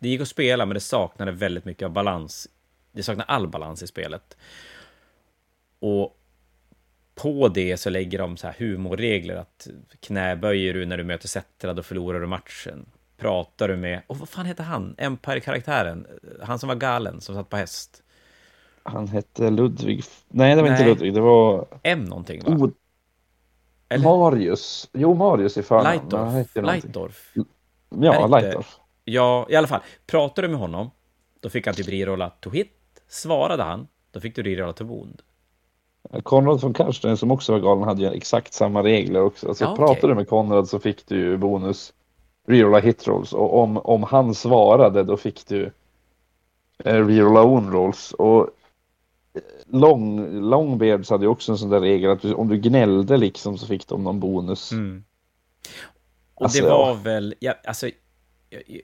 det 0.01 0.09
gick 0.09 0.21
att 0.21 0.29
spela, 0.29 0.67
men 0.67 0.75
det 0.75 0.81
saknade 0.81 1.33
väldigt 1.33 1.65
mycket 1.65 1.87
av 1.87 1.93
balans. 1.93 2.49
Det 2.93 3.03
saknade 3.03 3.31
all 3.31 3.49
balans 3.49 3.83
i 3.83 3.87
spelet. 3.87 4.37
Och 5.79 6.17
på 7.15 7.49
det 7.49 7.77
så 7.77 7.91
lägger 7.91 8.19
de 8.19 8.37
så 8.37 8.47
här 8.47 8.55
humorregler 8.59 9.37
att 9.37 9.69
knäböjer 10.01 10.75
du 10.75 10.87
när 10.87 10.97
du 10.97 11.05
möter 11.05 11.29
Settra, 11.29 11.75
då 11.75 11.83
förlorar 11.83 12.21
du 12.21 12.27
matchen. 12.27 12.87
Pratar 13.17 13.69
du 13.69 13.77
med, 13.77 14.03
och 14.07 14.19
vad 14.19 14.29
fan 14.29 14.47
heter 14.47 14.65
han, 14.65 14.95
Empire-karaktären, 14.99 16.07
han 16.43 16.59
som 16.59 16.69
var 16.69 16.77
galen, 16.77 17.21
som 17.21 17.35
satt 17.35 17.49
på 17.49 17.57
häst. 17.57 18.03
Han 18.83 19.09
hette 19.09 19.51
Ludvig, 19.51 20.05
nej 20.29 20.57
det 20.57 20.63
var 20.63 20.69
nej. 20.69 20.79
inte 20.79 20.91
Ludvig, 20.91 21.15
det 21.15 21.21
var... 21.21 21.67
M 21.83 22.05
någonting 22.05 22.43
va? 22.45 22.53
O... 22.53 22.73
Eller? 23.89 24.05
Marius, 24.05 24.89
jo 24.93 25.15
Marius 25.15 25.57
i 25.57 25.63
förnamn. 25.63 25.89
Lightdorf. 25.89 26.57
Lightdorf. 26.57 27.33
Ja, 27.89 28.27
Lightdorf. 28.27 28.79
Ja, 29.11 29.47
i 29.49 29.57
alla 29.57 29.67
fall. 29.67 29.81
Pratar 30.07 30.43
du 30.43 30.49
med 30.49 30.59
honom, 30.59 30.91
då 31.41 31.49
fick 31.49 31.67
han 31.67 31.75
typ 31.75 31.89
rerolla 31.89 32.31
to 32.31 32.51
hit. 32.51 32.73
Svarade 33.09 33.63
han, 33.63 33.89
då 34.11 34.21
fick 34.21 34.37
du 34.37 34.43
rerolla 34.43 34.73
to 34.73 34.85
wound. 34.85 35.23
Konrad 36.23 36.61
från 36.61 36.75
Karsten 36.75 37.17
som 37.17 37.31
också 37.31 37.53
var 37.53 37.61
galen 37.61 37.85
hade 37.85 38.03
ju 38.03 38.11
exakt 38.11 38.53
samma 38.53 38.83
regler 38.83 39.23
också. 39.23 39.49
Alltså, 39.49 39.65
ja, 39.65 39.77
pratade 39.77 40.13
du 40.13 40.15
med 40.15 40.29
Konrad 40.29 40.69
så 40.69 40.79
fick 40.79 41.07
du 41.07 41.17
ju 41.17 41.37
bonus 41.37 41.93
rerolla 42.47 42.79
hitrolls 42.79 43.33
och 43.33 43.59
om, 43.59 43.77
om 43.77 44.03
han 44.03 44.35
svarade 44.35 45.03
då 45.03 45.17
fick 45.17 45.47
du 45.47 45.73
eh, 46.85 47.07
rerolla 47.07 47.43
own 47.43 47.73
rolls 47.73 48.13
och 48.13 48.41
eh, 49.35 49.43
Long, 49.67 50.31
Longbeards 50.41 51.11
hade 51.11 51.25
ju 51.25 51.29
också 51.29 51.53
en 51.53 51.59
sån 51.59 51.71
där 51.71 51.81
regel 51.81 52.11
att 52.11 52.23
du, 52.23 52.35
om 52.35 52.49
du 52.49 52.57
gnällde 52.57 53.17
liksom 53.17 53.59
så 53.59 53.67
fick 53.67 53.89
de 53.89 54.05
någon 54.05 54.21
bonus. 54.21 54.73
Mm. 54.73 55.05
Och 56.35 56.45
alltså, 56.45 56.63
det 56.63 56.71
var 56.71 56.89
ja. 56.89 56.95
väl, 56.95 57.35
ja, 57.39 57.55
alltså 57.65 57.91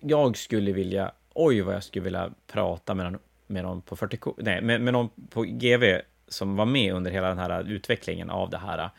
jag 0.00 0.36
skulle 0.36 0.72
vilja, 0.72 1.12
oj 1.34 1.60
vad 1.60 1.74
jag 1.74 1.84
skulle 1.84 2.04
vilja 2.04 2.30
prata 2.46 2.94
med 2.94 3.12
någon, 3.12 3.20
med 3.46 3.64
någon 3.64 3.82
på 3.82 3.96
40K, 3.96 4.34
nej, 4.38 4.62
med, 4.62 4.80
med 4.80 4.92
någon 4.92 5.08
på 5.30 5.42
GV 5.42 5.84
som 6.28 6.56
var 6.56 6.66
med 6.66 6.94
under 6.94 7.10
hela 7.10 7.28
den 7.28 7.38
här 7.38 7.70
utvecklingen 7.70 8.30
av 8.30 8.50
det 8.50 8.58
här, 8.58 8.90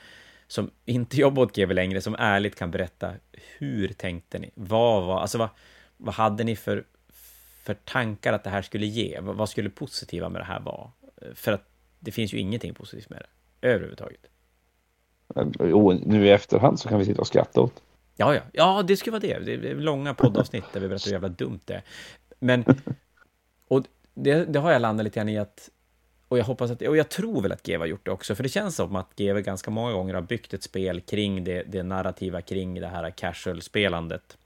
som 0.47 0.71
inte 0.85 1.17
jobbar 1.17 1.43
åt 1.43 1.55
GV 1.55 1.71
längre, 1.71 2.01
som 2.01 2.15
ärligt 2.19 2.55
kan 2.55 2.71
berätta 2.71 3.13
hur 3.57 3.87
tänkte 3.87 4.39
ni? 4.39 4.51
Vad 4.53 5.05
var, 5.05 5.19
alltså 5.19 5.37
vad, 5.37 5.49
vad 5.97 6.13
hade 6.13 6.43
ni 6.43 6.55
för, 6.55 6.83
för 7.63 7.73
tankar 7.73 8.33
att 8.33 8.43
det 8.43 8.49
här 8.49 8.61
skulle 8.61 8.85
ge? 8.85 9.19
Vad, 9.21 9.35
vad 9.35 9.49
skulle 9.49 9.69
positiva 9.69 10.29
med 10.29 10.41
det 10.41 10.45
här 10.45 10.59
vara? 10.59 10.91
För 11.33 11.51
att 11.51 11.69
det 11.99 12.11
finns 12.11 12.33
ju 12.33 12.37
ingenting 12.37 12.73
positivt 12.73 13.09
med 13.09 13.19
det 13.19 13.67
överhuvudtaget. 13.67 14.29
Jo, 15.59 15.93
nu 16.05 16.27
i 16.27 16.29
efterhand 16.29 16.79
så 16.79 16.89
kan 16.89 16.99
vi 16.99 17.05
sitta 17.05 17.21
och 17.21 17.27
skratta 17.27 17.61
åt. 17.61 17.81
Ja, 18.17 18.35
ja, 18.35 18.41
ja, 18.53 18.83
det 18.83 18.97
skulle 18.97 19.11
vara 19.11 19.39
det. 19.39 19.59
Det 19.59 19.69
är 19.69 19.75
långa 19.75 20.13
poddavsnitt 20.13 20.63
där 20.73 20.79
vi 20.79 20.87
berättar 20.87 21.05
hur 21.05 21.11
jävla 21.11 21.29
dumt 21.29 21.59
det 21.65 21.73
är. 21.73 21.83
Men, 22.39 22.65
och 23.67 23.83
det, 24.13 24.45
det 24.45 24.59
har 24.59 24.71
jag 24.71 24.81
landat 24.81 25.03
lite 25.03 25.19
grann 25.19 25.29
i 25.29 25.37
att 25.37 25.69
och 26.27 26.37
jag 26.37 26.43
hoppas 26.43 26.71
att, 26.71 26.81
och 26.81 26.97
jag 26.97 27.09
tror 27.09 27.41
väl 27.41 27.51
att 27.51 27.63
GW 27.63 27.77
har 27.77 27.85
gjort 27.85 28.05
det 28.05 28.11
också, 28.11 28.35
för 28.35 28.43
det 28.43 28.49
känns 28.49 28.75
som 28.75 28.95
att 28.95 29.15
GW 29.15 29.41
ganska 29.41 29.71
många 29.71 29.91
gånger 29.91 30.13
har 30.13 30.21
byggt 30.21 30.53
ett 30.53 30.63
spel 30.63 31.01
kring 31.01 31.43
det, 31.43 31.63
det 31.63 31.83
narrativa, 31.83 32.41
kring 32.41 32.81
det 32.81 32.87
här 32.87 33.11
casual-spelandet. 33.11 34.37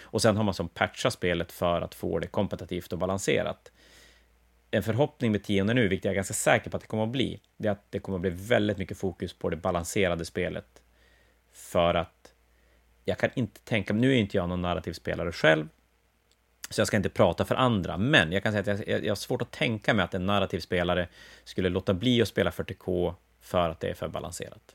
Och 0.00 0.22
sen 0.22 0.36
har 0.36 0.44
man 0.44 0.54
som 0.54 0.68
patchat 0.68 1.12
spelet 1.12 1.52
för 1.52 1.80
att 1.80 1.94
få 1.94 2.18
det 2.18 2.26
kompetitivt 2.26 2.92
och 2.92 2.98
balanserat. 2.98 3.72
En 4.70 4.82
förhoppning 4.82 5.32
med 5.32 5.44
tionde 5.44 5.74
nu, 5.74 5.88
vilket 5.88 6.04
jag 6.04 6.12
är 6.12 6.16
ganska 6.16 6.34
säker 6.34 6.70
på 6.70 6.76
att 6.76 6.80
det 6.80 6.86
kommer 6.86 7.04
att 7.04 7.08
bli, 7.08 7.40
det 7.56 7.68
är 7.68 7.72
att 7.72 7.86
det 7.90 7.98
kommer 7.98 8.16
att 8.18 8.22
bli 8.22 8.30
väldigt 8.30 8.78
mycket 8.78 8.98
fokus 8.98 9.32
på 9.32 9.50
det 9.50 9.56
balanserade 9.56 10.24
spelet. 10.24 10.82
För 11.52 11.94
att 11.94 12.15
jag 13.08 13.18
kan 13.18 13.30
inte 13.34 13.60
tänka, 13.60 13.94
mig, 13.94 14.00
nu 14.00 14.12
är 14.12 14.16
inte 14.16 14.36
jag 14.36 14.48
någon 14.48 14.62
narrativ 14.62 14.92
spelare 14.92 15.32
själv, 15.32 15.68
så 16.70 16.80
jag 16.80 16.88
ska 16.88 16.96
inte 16.96 17.08
prata 17.08 17.44
för 17.44 17.54
andra, 17.54 17.98
men 17.98 18.32
jag 18.32 18.42
kan 18.42 18.52
säga 18.52 18.74
att 18.74 18.88
jag, 18.88 19.04
jag 19.04 19.10
har 19.10 19.16
svårt 19.16 19.42
att 19.42 19.50
tänka 19.50 19.94
mig 19.94 20.04
att 20.04 20.14
en 20.14 20.26
narrativ 20.26 20.60
spelare 20.60 21.08
skulle 21.44 21.68
låta 21.68 21.94
bli 21.94 22.22
att 22.22 22.28
spela 22.28 22.50
40K 22.50 23.14
för 23.40 23.70
att 23.70 23.80
det 23.80 23.88
är 23.88 23.94
för 23.94 24.08
balanserat. 24.08 24.74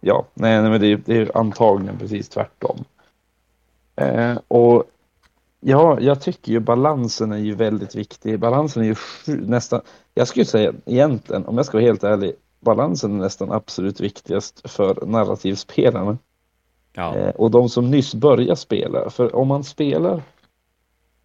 Ja, 0.00 0.26
nej, 0.34 0.62
nej 0.62 0.70
men 0.70 0.80
det 0.80 0.86
är, 0.86 0.96
det 1.04 1.16
är 1.16 1.36
antagligen 1.36 1.98
precis 1.98 2.28
tvärtom. 2.28 2.84
Eh, 3.96 4.38
och 4.48 4.84
ja, 5.60 6.00
jag 6.00 6.20
tycker 6.20 6.52
ju 6.52 6.60
balansen 6.60 7.32
är 7.32 7.38
ju 7.38 7.54
väldigt 7.54 7.94
viktig. 7.94 8.38
Balansen 8.38 8.82
är 8.82 8.86
ju 8.86 8.96
nästan, 9.40 9.80
jag 10.14 10.28
skulle 10.28 10.44
säga 10.44 10.72
egentligen, 10.86 11.46
om 11.46 11.56
jag 11.56 11.66
ska 11.66 11.76
vara 11.78 11.86
helt 11.86 12.04
ärlig, 12.04 12.34
balansen 12.60 13.14
är 13.14 13.22
nästan 13.22 13.52
absolut 13.52 14.00
viktigast 14.00 14.70
för 14.70 15.06
narrativspelarna. 15.06 16.18
Ja. 16.92 17.16
Eh, 17.16 17.28
och 17.28 17.50
de 17.50 17.68
som 17.68 17.90
nyss 17.90 18.14
börjar 18.14 18.54
spela, 18.54 19.10
för 19.10 19.36
om 19.36 19.48
man 19.48 19.64
spelar 19.64 20.22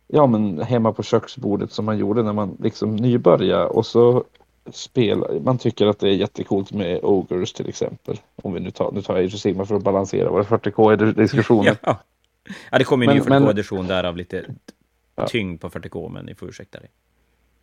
ja, 0.07 0.28
men 0.28 0.61
hemma 0.61 0.93
på 0.93 1.03
köksbordet 1.03 1.72
som 1.72 1.86
man 1.86 1.97
gjorde 1.97 2.24
när 2.24 2.34
man 2.34 2.57
liksom 2.59 2.95
nybörjade 2.95 3.66
och 3.66 3.86
så 3.86 4.24
spelar, 4.72 5.39
man 5.39 5.57
tycker 5.57 5.88
att 5.88 5.99
det 5.99 6.09
är 6.09 6.13
jättekult 6.13 6.72
med 6.72 6.99
Ogres 7.03 7.53
till 7.53 7.70
exempel. 7.70 8.18
Om 8.36 8.53
vi 8.53 8.59
nu 8.59 8.72
tar, 8.72 8.91
nu 8.91 9.01
tar 9.01 9.16
jag 9.16 9.26
Age 9.26 9.39
Sigma 9.39 9.66
för 9.66 9.76
att 9.76 9.84
balansera 9.84 10.30
våra 10.30 10.43
40K 10.43 11.09
i 11.09 11.13
diskussionen. 11.13 11.76
Ja. 11.86 11.99
ja, 12.72 12.78
det 12.78 12.84
kommer 12.84 13.07
en 13.07 13.18
ny 13.18 13.22
40K-edition 13.22 13.88
där 13.88 14.03
av 14.03 14.18
lite 14.18 14.45
tyngd 15.28 15.61
på 15.61 15.70
40K, 15.70 16.09
men 16.09 16.26
ni 16.26 16.36
får 16.36 16.49
ursäkta 16.49 16.80
det. 16.80 16.88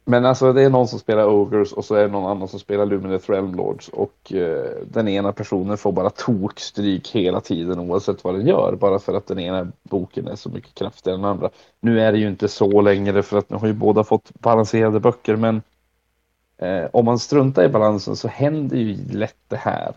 Men 0.05 0.27
alltså 0.27 0.53
det 0.53 0.63
är 0.63 0.71
någon 0.71 0.89
som 0.89 0.99
spelar 0.99 1.29
Ogres 1.29 1.73
och 1.73 1.85
så 1.85 1.95
är 1.95 2.03
det 2.03 2.13
någon 2.13 2.31
annan 2.31 2.49
som 2.49 2.61
spelar 2.61 2.87
Lumineth 2.87 3.31
Realm 3.31 3.55
Lords 3.55 3.89
och 3.89 4.33
eh, 4.33 4.71
den 4.87 5.09
ena 5.09 5.33
personen 5.33 5.79
får 5.79 5.93
bara 5.93 6.11
tokstryk 6.11 7.09
hela 7.09 7.41
tiden 7.41 7.81
oavsett 7.81 8.25
vad 8.25 8.35
den 8.35 8.47
gör 8.47 8.77
bara 8.81 8.99
för 8.99 9.15
att 9.15 9.27
den 9.27 9.39
ena 9.39 9.73
boken 9.83 10.29
är 10.29 10.37
så 10.37 10.49
mycket 10.49 10.75
kraftigare 10.75 11.17
än 11.17 11.23
den 11.23 11.31
andra. 11.31 11.51
Nu 11.81 12.01
är 12.01 12.13
det 12.13 12.19
ju 12.19 12.29
inte 12.29 12.49
så 12.49 12.81
längre 12.81 13.23
för 13.23 13.39
att 13.39 13.51
nu 13.51 13.57
har 13.57 13.67
ju 13.67 13.73
båda 13.73 14.05
fått 14.05 14.31
balanserade 14.35 15.01
böcker 15.01 15.37
men 15.37 15.63
eh, 16.59 16.85
om 16.93 17.05
man 17.05 17.19
struntar 17.19 17.65
i 17.65 17.69
balansen 17.69 18.17
så 18.17 18.29
händer 18.29 18.77
ju 18.77 18.97
lätt 19.11 19.37
det 19.49 19.57
här. 19.57 19.93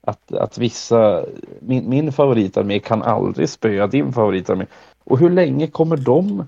Att, 0.00 0.32
att 0.32 0.58
vissa, 0.58 1.24
min, 1.60 1.88
min 1.90 2.12
favoritarmé 2.12 2.78
kan 2.78 3.02
aldrig 3.02 3.48
spöa 3.48 3.86
din 3.86 4.12
favoritarmé. 4.12 4.66
Och 5.04 5.18
hur 5.18 5.30
länge 5.30 5.66
kommer 5.66 5.96
de 5.96 6.46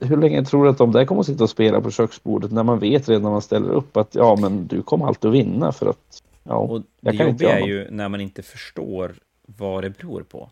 hur 0.00 0.16
länge 0.16 0.44
tror 0.44 0.64
du 0.64 0.70
att 0.70 0.78
de 0.78 0.92
där 0.92 1.04
kommer 1.04 1.20
att 1.20 1.26
sitta 1.26 1.44
och 1.44 1.50
spela 1.50 1.80
på 1.80 1.90
köksbordet 1.90 2.52
när 2.52 2.62
man 2.62 2.78
vet 2.78 3.08
redan 3.08 3.22
när 3.22 3.30
man 3.30 3.42
ställer 3.42 3.70
upp 3.70 3.96
att 3.96 4.14
ja, 4.14 4.36
men 4.40 4.66
du 4.66 4.82
kommer 4.82 5.06
alltid 5.06 5.28
att 5.28 5.34
vinna 5.34 5.72
för 5.72 5.86
att 5.86 6.22
ja, 6.42 6.54
och 6.54 6.82
det 7.00 7.12
jobbiga 7.12 7.58
är 7.58 7.66
ju 7.66 7.90
när 7.90 8.08
man 8.08 8.20
inte 8.20 8.42
förstår 8.42 9.14
vad 9.46 9.84
det 9.84 9.90
beror 9.90 10.22
på. 10.22 10.50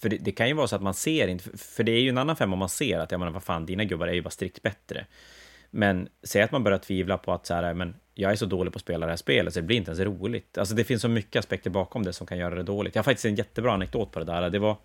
För 0.00 0.08
det, 0.08 0.16
det, 0.16 0.32
kan 0.32 0.48
ju 0.48 0.54
vara 0.54 0.66
så 0.66 0.76
att 0.76 0.82
man 0.82 0.94
ser 0.94 1.28
inte, 1.28 1.58
för 1.58 1.84
det 1.84 1.92
är 1.92 2.00
ju 2.00 2.08
en 2.08 2.18
annan 2.18 2.36
femma 2.36 2.52
om 2.52 2.58
man 2.58 2.68
ser 2.68 2.98
att, 2.98 3.12
ja 3.12 3.18
men 3.18 3.32
vad 3.32 3.42
fan, 3.42 3.66
dina 3.66 3.84
gubbar 3.84 4.06
är 4.06 4.12
ju 4.12 4.22
bara 4.22 4.30
strikt 4.30 4.62
bättre. 4.62 5.06
Men 5.70 6.08
säg 6.22 6.42
att 6.42 6.52
man 6.52 6.64
börjar 6.64 6.78
tvivla 6.78 7.18
på 7.18 7.32
att 7.32 7.46
så 7.46 7.54
här, 7.54 7.74
men 7.74 7.94
jag 8.14 8.32
är 8.32 8.36
så 8.36 8.46
dålig 8.46 8.72
på 8.72 8.76
att 8.76 8.82
spela 8.82 9.06
det 9.06 9.12
här 9.12 9.16
spelet 9.16 9.54
så 9.54 9.60
det 9.60 9.66
blir 9.66 9.76
inte 9.76 9.90
ens 9.90 10.00
roligt. 10.00 10.58
Alltså 10.58 10.74
det 10.74 10.84
finns 10.84 11.02
så 11.02 11.08
mycket 11.08 11.40
aspekter 11.40 11.70
bakom 11.70 12.02
det 12.02 12.12
som 12.12 12.26
kan 12.26 12.38
göra 12.38 12.54
det 12.54 12.62
dåligt. 12.62 12.94
Jag 12.94 13.00
har 13.00 13.04
faktiskt 13.04 13.24
en 13.24 13.34
jättebra 13.34 13.72
anekdot 13.72 14.12
på 14.12 14.18
det 14.18 14.24
där. 14.24 14.50
Det 14.50 14.58
var 14.58 14.76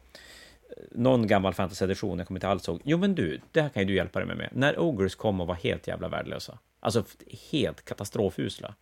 någon 0.91 1.27
gammal 1.27 1.53
fantasy-edition, 1.53 2.17
jag 2.17 2.27
kommer 2.27 2.37
inte 2.37 2.47
alls 2.47 2.67
ihåg. 2.67 2.81
Jo, 2.83 2.97
men 2.97 3.15
du, 3.15 3.41
det 3.51 3.61
här 3.61 3.69
kan 3.69 3.83
ju 3.83 3.87
du 3.87 3.95
hjälpa 3.95 4.19
dig 4.19 4.35
med. 4.35 4.49
När 4.51 4.79
Ogres 4.79 5.15
kom 5.15 5.41
och 5.41 5.47
var 5.47 5.55
helt 5.55 5.87
jävla 5.87 6.07
värdelösa, 6.07 6.59
alltså 6.79 7.03
helt 7.51 7.85
katastrofusla. 7.85 8.75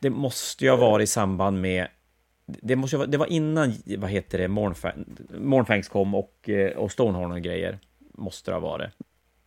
Det 0.00 0.10
måste 0.10 0.64
ju 0.64 0.70
ha 0.70 0.76
varit 0.76 1.04
i 1.04 1.06
samband 1.06 1.60
med 1.60 1.88
det, 2.46 2.76
måste 2.76 2.96
vara, 2.96 3.06
det 3.06 3.18
var 3.18 3.26
innan, 3.26 3.74
vad 3.98 4.10
heter 4.10 4.38
det, 4.38 4.48
Mornfangs 5.38 5.88
kom 5.88 6.14
och, 6.14 6.48
eh, 6.48 6.76
och 6.76 6.92
Stonehorn 6.92 7.32
och 7.32 7.40
grejer. 7.40 7.78
Måste 8.14 8.50
det 8.50 8.54
ha 8.54 8.60
varit. 8.60 8.90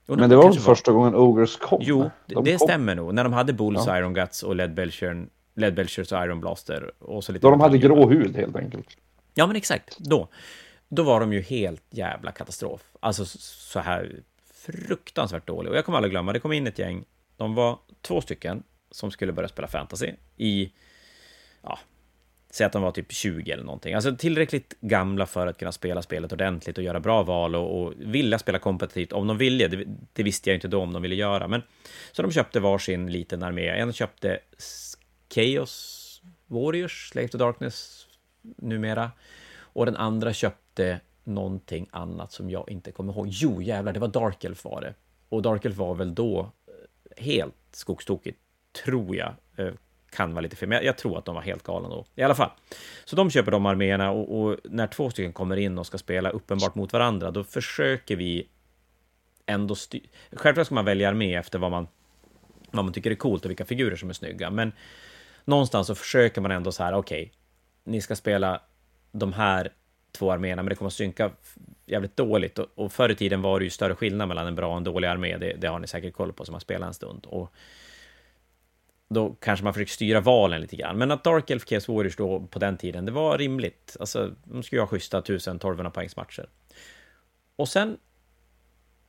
Och 0.07 0.18
men 0.18 0.30
det 0.30 0.36
var 0.36 0.51
första 0.51 0.91
gången 0.91 1.15
Ogres 1.15 1.55
kom? 1.55 1.80
Jo, 1.82 2.09
de 2.26 2.43
det 2.43 2.57
kom. 2.57 2.68
stämmer 2.68 2.95
nog. 2.95 3.13
När 3.13 3.24
de 3.24 3.34
hade 3.34 3.53
Bulls, 3.53 3.84
ja. 3.88 3.97
Iron 3.97 4.13
Guts 4.13 4.43
och 4.43 4.55
Led 4.55 4.74
Belcher, 4.74 5.28
Led 5.55 5.80
och 5.80 6.11
Iron 6.11 6.39
Blaster. 6.39 6.91
Och 6.99 7.24
så 7.24 7.32
lite 7.32 7.47
Då 7.47 7.51
de 7.51 7.61
hade 7.61 7.78
grå 7.78 8.09
hud 8.09 8.36
helt 8.36 8.55
enkelt. 8.55 8.88
Ja, 9.38 9.48
men 9.48 9.56
exakt. 9.56 9.98
Då. 9.98 10.28
Då 10.90 11.04
var 11.04 11.20
de 11.20 11.34
ju 11.34 11.42
helt 11.42 11.84
jävla 11.90 12.32
katastrof. 12.32 12.82
Alltså 13.00 13.26
så 13.26 13.80
här 13.80 14.24
fruktansvärt 14.54 15.48
dålig. 15.48 15.72
Och 15.72 15.78
jag 15.78 15.86
kommer 15.86 15.98
aldrig 15.98 16.12
glömma, 16.12 16.34
det 16.34 16.40
kom 16.40 16.54
in 16.54 16.68
ett 16.68 16.80
gäng. 16.80 17.06
De 17.38 17.56
var 17.56 17.80
två 18.02 18.22
stycken 18.22 18.64
som 18.92 19.12
skulle 19.12 19.32
börja 19.32 19.50
spela 19.50 19.68
fantasy 19.68 20.12
i 20.38 20.72
ja, 21.62 21.80
säg 22.50 22.66
att 22.66 22.72
de 22.72 22.82
var 22.82 22.92
typ 22.92 23.12
20 23.12 23.52
eller 23.52 23.64
någonting. 23.64 23.94
Alltså 23.94 24.16
tillräckligt 24.16 24.76
gamla 24.82 25.26
för 25.26 25.48
att 25.48 25.58
kunna 25.58 25.72
spela 25.72 26.02
spelet 26.02 26.32
ordentligt 26.32 26.78
och 26.78 26.84
göra 26.84 27.00
bra 27.00 27.24
val 27.24 27.56
och, 27.56 27.82
och 27.82 27.94
vilja 27.98 28.40
spela 28.40 28.60
kompetitivt 28.60 29.14
om 29.14 29.28
de 29.28 29.38
ville. 29.38 29.68
Det, 29.68 29.86
det, 30.14 30.24
visste 30.24 30.50
jag 30.50 30.58
inte 30.58 30.68
då 30.68 30.82
om 30.82 30.94
de 30.94 31.02
ville 31.02 31.16
göra, 31.16 31.48
men 31.48 31.62
så 32.12 32.22
de 32.22 32.32
köpte 32.32 32.60
varsin 32.60 33.12
liten 33.12 33.44
armé. 33.44 33.68
En 33.68 33.94
köpte 33.94 34.40
Chaos 35.34 36.04
Warriors, 36.48 37.10
Slave 37.10 37.28
to 37.28 37.38
Darkness 37.38 38.07
numera, 38.56 39.12
och 39.60 39.86
den 39.86 39.95
andra 39.95 40.34
köpte 40.34 41.00
någonting 41.24 41.88
annat 41.91 42.32
som 42.32 42.50
jag 42.50 42.70
inte 42.70 42.91
kommer 42.91 43.14
ihåg. 43.14 43.28
Jo, 43.30 43.62
jävlar, 43.62 43.93
det 43.93 44.00
var 44.00 44.08
Dark 44.08 44.43
Elf 44.43 44.66
var 44.66 44.82
det. 44.82 44.93
Och 45.30 45.41
Dark 45.41 45.66
Elf 45.66 45.78
var 45.78 45.95
väl 45.95 46.16
då 46.16 46.39
eh, 46.39 47.24
helt 47.24 47.56
skogstokigt, 47.72 48.39
tror 48.86 49.16
jag. 49.16 49.34
Eh, 49.56 49.74
kan 50.10 50.34
vara 50.34 50.41
lite 50.41 50.56
fel, 50.56 50.70
men 50.70 50.86
jag, 50.86 50.98
tror 50.98 51.18
att 51.18 51.26
de 51.26 51.36
var 51.36 51.41
helt 51.41 51.64
galna 51.64 51.89
då. 51.89 52.06
I 52.16 52.24
alla 52.24 52.36
fall. 52.36 52.50
Så 53.06 53.16
de 53.16 53.30
köper 53.30 53.52
de 53.52 53.66
arméerna 53.66 54.12
och, 54.12 54.41
och, 54.41 54.58
när 54.64 54.88
två 54.88 55.10
stycken 55.10 55.34
kommer 55.34 55.58
in 55.58 55.78
och 55.78 55.86
ska 55.86 55.98
spela 55.98 56.30
uppenbart 56.30 56.76
mot 56.76 56.93
varandra, 56.93 57.32
då 57.32 57.43
försöker 57.43 58.16
vi 58.16 58.48
ändå 59.45 59.76
styra... 59.76 60.04
Självklart 60.32 60.66
ska 60.66 60.76
man 60.76 60.86
välja 60.86 61.10
armé 61.10 61.36
efter 61.36 61.60
vad 61.60 61.72
man, 61.72 61.88
vad 62.72 62.86
man 62.86 62.93
tycker 62.93 63.12
är 63.12 63.16
coolt 63.16 63.45
och 63.45 63.50
vilka 63.50 63.66
figurer 63.66 63.95
som 63.95 64.10
är 64.10 64.14
snygga, 64.14 64.50
men 64.50 64.72
någonstans 65.45 65.88
så 65.88 65.95
försöker 65.95 66.41
man 66.41 66.52
ändå 66.52 66.72
så 66.72 66.84
här, 66.84 66.93
okej, 66.93 67.22
okay, 67.22 67.37
ni 67.88 68.02
ska 68.02 68.16
spela 68.16 68.62
de 69.12 69.34
här 69.34 69.72
två 70.12 70.32
arméerna, 70.32 70.64
men 70.64 70.70
det 70.70 70.76
kommer 70.76 70.88
att 70.88 70.94
synka 70.94 71.32
jävligt 71.86 72.18
dåligt. 72.18 72.60
Och, 72.60 72.68
och 72.76 72.92
förr 72.92 73.10
i 73.10 73.16
tiden 73.16 73.42
var 73.42 73.60
det 73.60 73.64
ju 73.64 73.70
större 73.70 73.96
skillnad 73.96 74.28
mellan 74.28 74.48
en 74.48 74.56
bra 74.56 74.72
och 74.72 74.78
en 74.78 74.84
dålig 74.84 75.08
armé. 75.08 75.38
Det, 75.38 75.54
det 75.54 75.68
har 75.68 75.80
ni 75.80 75.88
säkert 75.88 76.14
koll 76.14 76.34
på 76.34 76.46
som 76.46 76.56
har 76.56 76.60
spelat 76.60 76.88
en 76.88 76.94
stund. 76.94 77.26
Och 77.26 77.54
då 79.10 79.36
kanske 79.40 79.64
man 79.64 79.74
försöker 79.74 79.92
styra 79.92 80.22
valen 80.22 80.62
lite 80.62 80.76
grann. 80.76 80.98
Men 80.98 81.12
att 81.12 81.24
Dark 81.24 81.50
Elf 81.50 81.66
Chaos 81.66 81.88
Warriors 81.88 82.16
då 82.16 82.40
på 82.40 82.60
den 82.60 82.78
tiden, 82.78 83.06
det 83.06 83.12
var 83.12 83.38
rimligt. 83.38 83.98
Alltså, 84.00 84.32
de 84.44 84.64
skulle 84.64 84.78
ju 84.78 84.82
ha 84.82 84.88
schyssta 84.88 85.22
1000-1200 85.22 85.90
poängsmatcher. 85.90 86.50
Och 87.56 87.70
sen, 87.70 87.98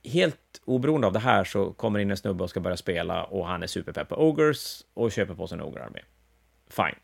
helt 0.03 0.61
oberoende 0.65 1.07
av 1.07 1.13
det 1.13 1.19
här, 1.19 1.43
så 1.43 1.73
kommer 1.73 1.99
in 1.99 2.11
en 2.11 2.17
snubbe 2.17 2.43
och 2.43 2.49
ska 2.49 2.59
börja 2.59 2.77
spela 2.77 3.23
och 3.23 3.47
han 3.47 3.63
är 3.63 3.67
superpepp 3.67 4.09
på 4.09 4.15
Ogers 4.15 4.83
och 4.93 5.11
köper 5.11 5.35
på 5.35 5.47
sig 5.47 5.55
en 5.55 5.61
Ogre-armé. 5.61 5.99
Fine. 6.67 6.99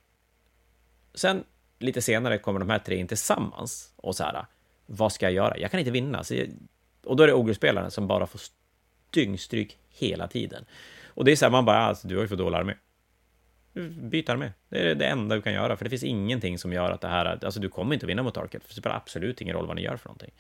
Sen 1.14 1.44
lite 1.80 2.02
senare 2.02 2.38
kommer 2.38 2.60
de 2.60 2.70
här 2.70 2.80
tre 2.80 2.96
in 2.96 3.08
tillsammans 3.08 3.94
och 3.96 4.16
så 4.16 4.24
här, 4.24 4.46
vad 4.86 5.12
ska 5.12 5.26
jag 5.26 5.34
göra? 5.34 5.58
Jag 5.58 5.72
kan 5.72 5.80
inte 5.80 5.92
vinna. 5.92 6.24
Så 6.24 6.36
jag, 6.36 6.48
och 7.04 7.16
då 7.16 7.24
är 7.24 7.28
det 7.28 7.34
ogurspelaren 7.34 7.92
som 7.92 8.08
bara 8.08 8.28
får 8.28 8.42
dyngstryk 9.10 9.78
hela 9.90 10.28
tiden. 10.28 10.66
Och 11.06 11.26
det 11.26 11.32
är 11.32 11.36
så 11.36 11.46
här, 11.46 11.52
man 11.52 11.66
bara, 11.66 11.78
alltså, 11.78 12.08
du 12.08 12.16
har 12.16 12.22
ju 12.22 12.28
för 12.28 12.36
dålig 12.36 12.58
armé. 12.58 12.74
Byt 13.90 14.30
armé. 14.30 14.52
Det 14.70 14.92
är 14.92 14.96
det 14.96 15.06
enda 15.06 15.36
du 15.36 15.42
kan 15.42 15.54
göra, 15.54 15.78
för 15.78 15.86
det 15.86 15.90
finns 15.90 16.04
ingenting 16.04 16.58
som 16.58 16.74
gör 16.74 16.92
att 16.92 17.02
det 17.02 17.08
här, 17.08 17.46
alltså 17.46 17.60
du 17.60 17.70
kommer 17.70 17.94
inte 17.94 18.06
att 18.06 18.10
vinna 18.10 18.24
mot 18.24 18.38
Arket, 18.38 18.64
för 18.64 18.70
det 18.70 18.80
spelar 18.80 18.96
absolut 18.96 19.42
ingen 19.42 19.56
roll 19.56 19.68
vad 19.68 19.76
ni 19.76 19.82
gör 19.82 19.98
för 19.98 20.10
någonting. 20.10 20.32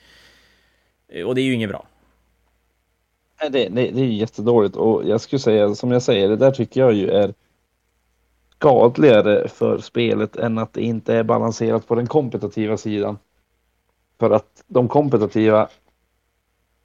Eh, 1.07 1.25
och 1.25 1.35
det 1.35 1.41
är 1.41 1.45
ju 1.45 1.53
inget 1.53 1.69
bra. 1.69 1.87
Nej, 3.41 3.51
det, 3.51 3.69
det, 3.69 3.91
det 3.91 4.01
är 4.01 4.05
ju 4.05 4.13
jättedåligt 4.13 4.75
och 4.75 5.07
jag 5.07 5.21
skulle 5.21 5.39
säga, 5.39 5.75
som 5.75 5.91
jag 5.91 6.01
säger, 6.01 6.29
det 6.29 6.35
där 6.35 6.51
tycker 6.51 6.81
jag 6.81 6.93
ju 6.93 7.09
är 7.09 7.33
skadligare 8.65 9.47
för 9.47 9.77
spelet 9.77 10.35
än 10.35 10.57
att 10.57 10.73
det 10.73 10.81
inte 10.81 11.13
är 11.13 11.23
balanserat 11.23 11.87
på 11.87 11.95
den 11.95 12.07
kompetitiva 12.07 12.77
sidan. 12.77 13.17
För 14.19 14.31
att 14.31 14.63
de 14.67 14.87
kompetitiva 14.87 15.69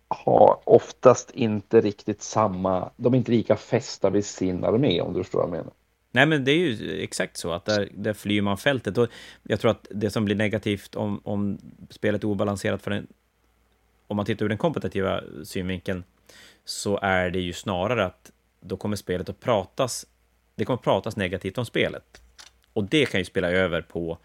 har 0.09 0.59
oftast 0.64 1.31
inte 1.31 1.81
riktigt 1.81 2.22
samma, 2.22 2.91
de 2.97 3.14
är 3.14 3.18
inte 3.18 3.33
lika 3.33 3.57
fästa 3.57 4.11
vid 4.11 4.24
sin 4.24 4.64
armé 4.64 5.01
om 5.01 5.12
du 5.12 5.22
förstår 5.24 5.39
vad 5.39 5.49
jag 5.49 5.53
menar. 5.53 5.72
Nej, 6.11 6.26
men 6.26 6.45
det 6.45 6.53
är 6.53 6.57
ju 6.57 7.03
exakt 7.03 7.37
så 7.37 7.53
att 7.53 7.64
där, 7.64 7.89
där 7.95 8.12
flyr 8.12 8.43
man 8.43 8.59
fältet. 8.59 8.99
Och 8.99 9.09
jag 9.43 9.61
tror 9.61 9.70
att 9.70 9.87
det 9.91 10.11
som 10.11 10.24
blir 10.24 10.37
negativt 10.37 10.95
om, 10.95 11.20
om 11.24 11.59
spelet 11.91 12.24
är 12.24 12.28
obalanserat 12.28 12.83
för 12.83 12.91
den, 12.91 13.07
om 14.07 14.16
man 14.16 14.26
tittar 14.26 14.45
ur 14.45 14.49
den 14.49 14.59
kompetitiva 14.59 15.20
synvinkeln, 15.45 16.05
så 16.64 16.99
är 17.03 17.31
det 17.31 17.41
ju 17.41 17.53
snarare 17.53 18.05
att 18.05 18.31
då 18.61 18.76
kommer 18.76 18.97
spelet 18.97 19.28
att 19.28 19.41
pratas, 19.41 20.07
det 20.55 20.65
kommer 20.65 20.77
pratas 20.77 21.17
negativt 21.17 21.59
om 21.59 21.67
spelet. 21.67 22.23
Och 22.73 22.85
det 22.85 23.07
kan 23.07 23.21
ju 23.21 23.25
spela 23.25 23.51
över 23.51 23.83
på 23.83 24.19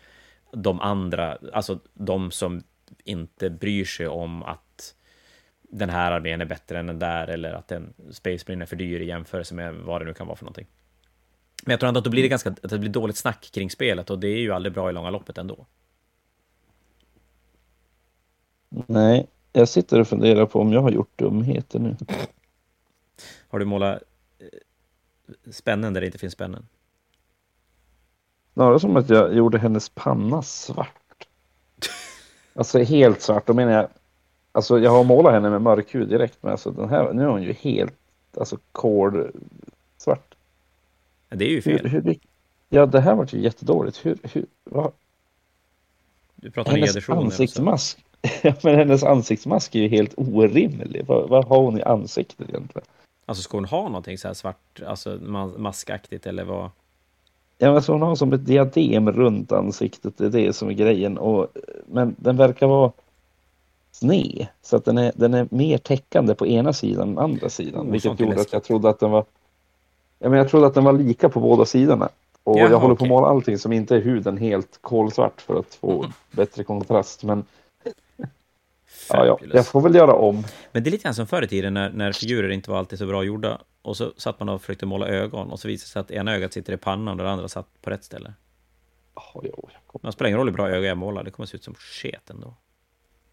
de 0.52 0.82
andra, 0.82 1.38
alltså 1.54 1.80
de 1.94 2.32
som 2.32 2.64
inte 3.04 3.50
bryr 3.50 3.86
sig 3.86 4.08
om 4.08 4.44
att 4.44 4.96
den 5.62 5.90
här 5.90 6.12
armén 6.12 6.42
är 6.42 6.46
bättre 6.46 6.80
än 6.80 6.88
den 6.88 7.00
där, 7.00 7.28
eller 7.28 7.54
att 7.54 7.72
en 7.72 7.94
Space 8.12 8.46
Marine 8.48 8.64
är 8.64 8.66
för 8.66 8.76
dyr 8.76 9.00
i 9.00 9.06
jämförelse 9.06 9.56
med 9.56 9.76
vad 9.76 10.02
det 10.02 10.06
nu 10.06 10.14
kan 10.14 10.28
vara 10.28 10.38
för 10.38 10.46
någonting. 10.46 10.68
Men 11.66 11.72
jag 11.72 11.80
tror 11.80 11.88
ändå 11.88 11.98
att 11.98 12.04
då 12.04 12.10
blir 12.10 12.24
det 12.24 12.30
ganska 12.30 12.50
att 12.50 12.70
det 12.70 12.80
blir 12.80 12.90
dåligt 12.90 13.18
snack 13.18 13.50
kring 13.54 13.70
spelet 13.70 14.10
och 14.10 14.20
det 14.20 14.28
är 14.28 14.40
ju 14.40 14.52
aldrig 14.52 14.74
bra 14.74 14.90
i 14.90 14.94
långa 14.94 15.10
loppet 15.10 15.38
ändå. 15.38 15.66
Nej, 18.70 19.28
jag 19.54 19.70
sitter 19.70 20.00
och 20.00 20.08
funderar 20.08 20.46
på 20.46 20.60
om 20.60 20.74
jag 20.74 20.82
har 20.82 20.92
gjort 20.92 21.20
dumheter 21.20 21.80
nu. 21.80 21.96
Har 23.48 23.60
du 23.60 23.66
målat 23.66 24.04
spännen 25.52 25.94
där 25.94 26.02
det 26.02 26.06
inte 26.08 26.18
finns 26.18 26.34
spännen? 26.34 26.66
Snarare 28.54 28.80
som 28.80 28.96
att 28.96 29.10
jag 29.10 29.36
gjorde 29.36 29.58
hennes 29.60 29.90
panna 29.90 30.42
svart. 30.42 31.28
Alltså 32.54 32.80
helt 32.80 33.22
svart, 33.22 33.48
då 33.48 33.54
menar 33.54 33.72
jag. 33.72 33.88
Alltså 34.52 34.80
jag 34.80 34.92
har 34.92 35.04
målat 35.04 35.34
henne 35.34 35.50
med 35.50 35.62
mörk 35.62 35.96
hud 35.96 36.10
direkt, 36.10 36.38
men 36.42 36.52
alltså 36.52 36.72
den 36.72 36.90
här, 36.90 37.14
nu 37.14 37.24
är 37.24 37.28
hon 37.28 37.44
ju 37.44 37.54
helt, 37.54 37.94
alltså 38.38 38.58
kol 38.72 39.32
svart. 39.98 40.36
Det 41.30 41.46
är 41.46 41.50
ju 41.50 41.62
fel. 41.62 41.88
Hur, 41.88 42.02
hur, 42.02 42.18
ja, 42.70 42.86
det 42.86 43.02
här 43.02 43.16
var 43.16 43.28
ju 43.32 43.42
jättedåligt. 43.42 44.06
Hur, 44.06 44.18
hur, 44.24 44.46
vad? 44.64 44.92
Du 46.36 46.52
pratar 46.52 46.72
hennes 46.72 47.10
ansiktsmask. 47.10 48.06
Men 48.64 48.76
hennes 48.76 49.04
ansiktsmask 49.04 49.76
är 49.76 49.80
ju 49.80 49.88
helt 49.88 50.14
orimlig. 50.18 51.06
Vad, 51.08 51.30
vad 51.30 51.46
har 51.46 51.62
hon 51.62 51.80
i 51.80 51.84
ansiktet 51.84 52.50
egentligen? 52.50 52.86
Alltså 53.26 53.44
ska 53.44 53.58
hon 53.58 53.66
ha 53.66 53.84
någonting 53.84 54.18
så 54.18 54.28
här 54.28 54.34
svart, 54.34 54.82
alltså 54.88 55.10
maskaktigt 55.58 56.26
eller 56.28 56.44
vad? 56.44 56.70
Ja, 57.58 57.76
alltså 57.76 57.92
hon 57.92 58.02
har 58.02 58.16
som 58.16 58.34
ett 58.34 58.46
diadem 58.46 59.12
runt 59.12 59.52
ansiktet, 59.52 60.18
det 60.18 60.26
är 60.26 60.30
det 60.30 60.54
som 60.54 60.70
är 60.70 60.74
grejen. 60.74 61.18
Och, 61.18 61.48
men 61.86 62.16
den 62.18 62.38
verkar 62.38 62.68
vara 62.68 62.92
sned, 63.92 64.48
så 64.62 64.76
att 64.76 64.86
den 64.86 64.98
är, 64.98 65.12
den 65.16 65.34
är 65.34 65.48
mer 65.52 65.78
täckande 65.78 66.36
på 66.36 66.48
ena 66.48 66.74
sidan 66.74 67.10
än 67.10 67.18
andra 67.18 67.50
sidan. 67.50 67.88
Oh, 67.88 67.92
vilket 67.92 68.20
gjorde 68.20 68.42
att 68.42 68.54
jag 68.54 68.64
trodde 68.64 68.90
att 68.90 69.00
den 69.00 69.12
var 69.12 69.26
Ja, 70.20 70.30
men 70.30 70.40
jag 70.40 70.50
trodde 70.50 70.68
att 70.68 70.74
den 70.74 70.84
var 70.84 70.94
lika 70.94 71.30
på 71.30 71.40
båda 71.40 71.66
sidorna. 71.66 72.10
Och 72.44 72.60
Jaha, 72.60 72.70
jag 72.70 72.80
håller 72.80 72.96
på 72.96 73.04
att 73.04 73.10
måla 73.10 73.28
allting 73.28 73.58
som 73.58 73.74
inte 73.74 73.96
är 73.96 74.02
huden 74.02 74.38
helt 74.38 74.78
kolsvart 74.82 75.42
för 75.42 75.60
att 75.60 75.76
få 75.76 76.00
mm. 76.00 76.12
bättre 76.32 76.64
kontrast. 76.64 77.24
Men 77.24 77.44
ja, 79.10 79.26
ja, 79.26 79.40
jag 79.54 79.68
får 79.68 79.82
väl 79.82 79.96
göra 79.96 80.14
om. 80.14 80.44
Men 80.72 80.84
det 80.84 80.90
är 80.90 80.92
lite 80.92 81.04
grann 81.04 81.16
som 81.16 81.28
förr 81.28 81.42
i 81.42 81.48
tiden 81.48 81.74
när, 81.74 81.90
när 81.90 82.12
figurer 82.12 82.50
inte 82.50 82.72
var 82.72 82.78
alltid 82.78 83.00
så 83.00 83.06
bra 83.06 83.24
gjorda. 83.24 83.62
Och 83.82 83.98
så 83.98 84.14
satt 84.18 84.40
man 84.40 84.50
och 84.50 84.62
försökte 84.62 84.86
måla 84.86 85.08
ögon 85.08 85.52
och 85.52 85.60
så 85.60 85.68
visade 85.68 85.86
det 85.86 85.90
sig 85.90 86.00
att 86.00 86.12
ena 86.12 86.36
ögat 86.36 86.54
sitter 86.54 86.74
i 86.74 86.78
pannan 86.78 87.20
och 87.20 87.26
det 87.26 87.32
andra 87.32 87.48
satt 87.48 87.68
på 87.82 87.90
rätt 87.90 88.04
ställe. 88.04 88.34
Oh, 89.16 89.42
jo, 89.44 89.70
Man 90.02 90.12
spelar 90.12 90.28
ingen 90.28 90.38
roll 90.38 90.48
hur 90.48 90.56
bra 90.56 90.70
öga 90.70 90.88
jag 90.88 90.98
målar, 90.98 91.24
det 91.24 91.32
kommer 91.32 91.48
se 91.48 91.58
ut 91.58 91.64
som 91.64 91.76
sket 91.76 92.30
ändå. 92.30 92.54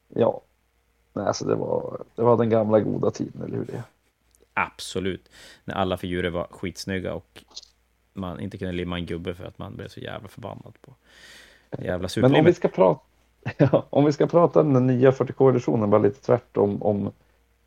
Ja, 0.09 0.43
Nej, 1.13 1.27
alltså 1.27 1.45
det 1.45 1.55
var, 1.55 2.05
det 2.15 2.23
var 2.23 2.37
den 2.37 2.51
gamla 2.51 2.81
goda 2.81 3.11
tiden, 3.11 3.43
eller 3.43 3.57
hur 3.57 3.65
det 3.65 3.73
är. 3.73 3.83
Absolut. 4.55 5.29
När 5.65 5.75
alla 5.75 5.97
figurer 5.97 6.31
var 6.31 6.47
skitsnygga 6.51 7.15
och 7.15 7.45
man 8.13 8.41
inte 8.41 8.59
kunde 8.59 8.73
limma 8.73 8.97
en 8.97 9.07
gubbe 9.07 9.35
för 9.35 9.45
att 9.45 9.59
man 9.59 9.77
blev 9.77 9.89
så 9.89 10.01
jävla 10.01 10.29
förbannad 10.29 10.75
på 10.81 10.95
jävla 11.79 12.09
Men 12.17 12.35
om 12.35 12.45
vi 12.45 12.55
ska 12.55 12.69
prata 12.69 13.01
Ja, 13.59 13.87
om 13.91 14.05
vi 14.05 14.13
ska 14.13 14.27
prata 14.27 14.61
om 14.61 14.73
den 14.73 14.87
nya 14.87 15.11
40K-editionen, 15.11 15.91
bara 15.91 16.03
lite 16.03 16.21
tvärtom 16.21 16.83
om 16.83 17.11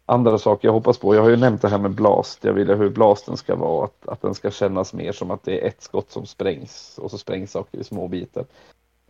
andra 0.05 0.37
saker 0.37 0.67
jag 0.67 0.73
hoppas 0.73 0.97
på. 0.97 1.15
Jag 1.15 1.21
har 1.21 1.29
ju 1.29 1.37
nämnt 1.37 1.61
det 1.61 1.69
här 1.69 1.77
med 1.77 1.91
blast. 1.91 2.43
Jag 2.43 2.53
vill 2.53 2.69
hur 2.69 2.89
blasten 2.89 3.37
ska 3.37 3.55
vara, 3.55 3.85
att, 3.85 4.07
att 4.07 4.21
den 4.21 4.35
ska 4.35 4.51
kännas 4.51 4.93
mer 4.93 5.11
som 5.11 5.31
att 5.31 5.43
det 5.43 5.63
är 5.63 5.67
ett 5.67 5.81
skott 5.81 6.11
som 6.11 6.25
sprängs 6.25 6.99
och 7.01 7.11
så 7.11 7.17
sprängs 7.17 7.51
saker 7.51 7.77
i 7.77 7.83
små 7.83 8.07
bitar. 8.07 8.45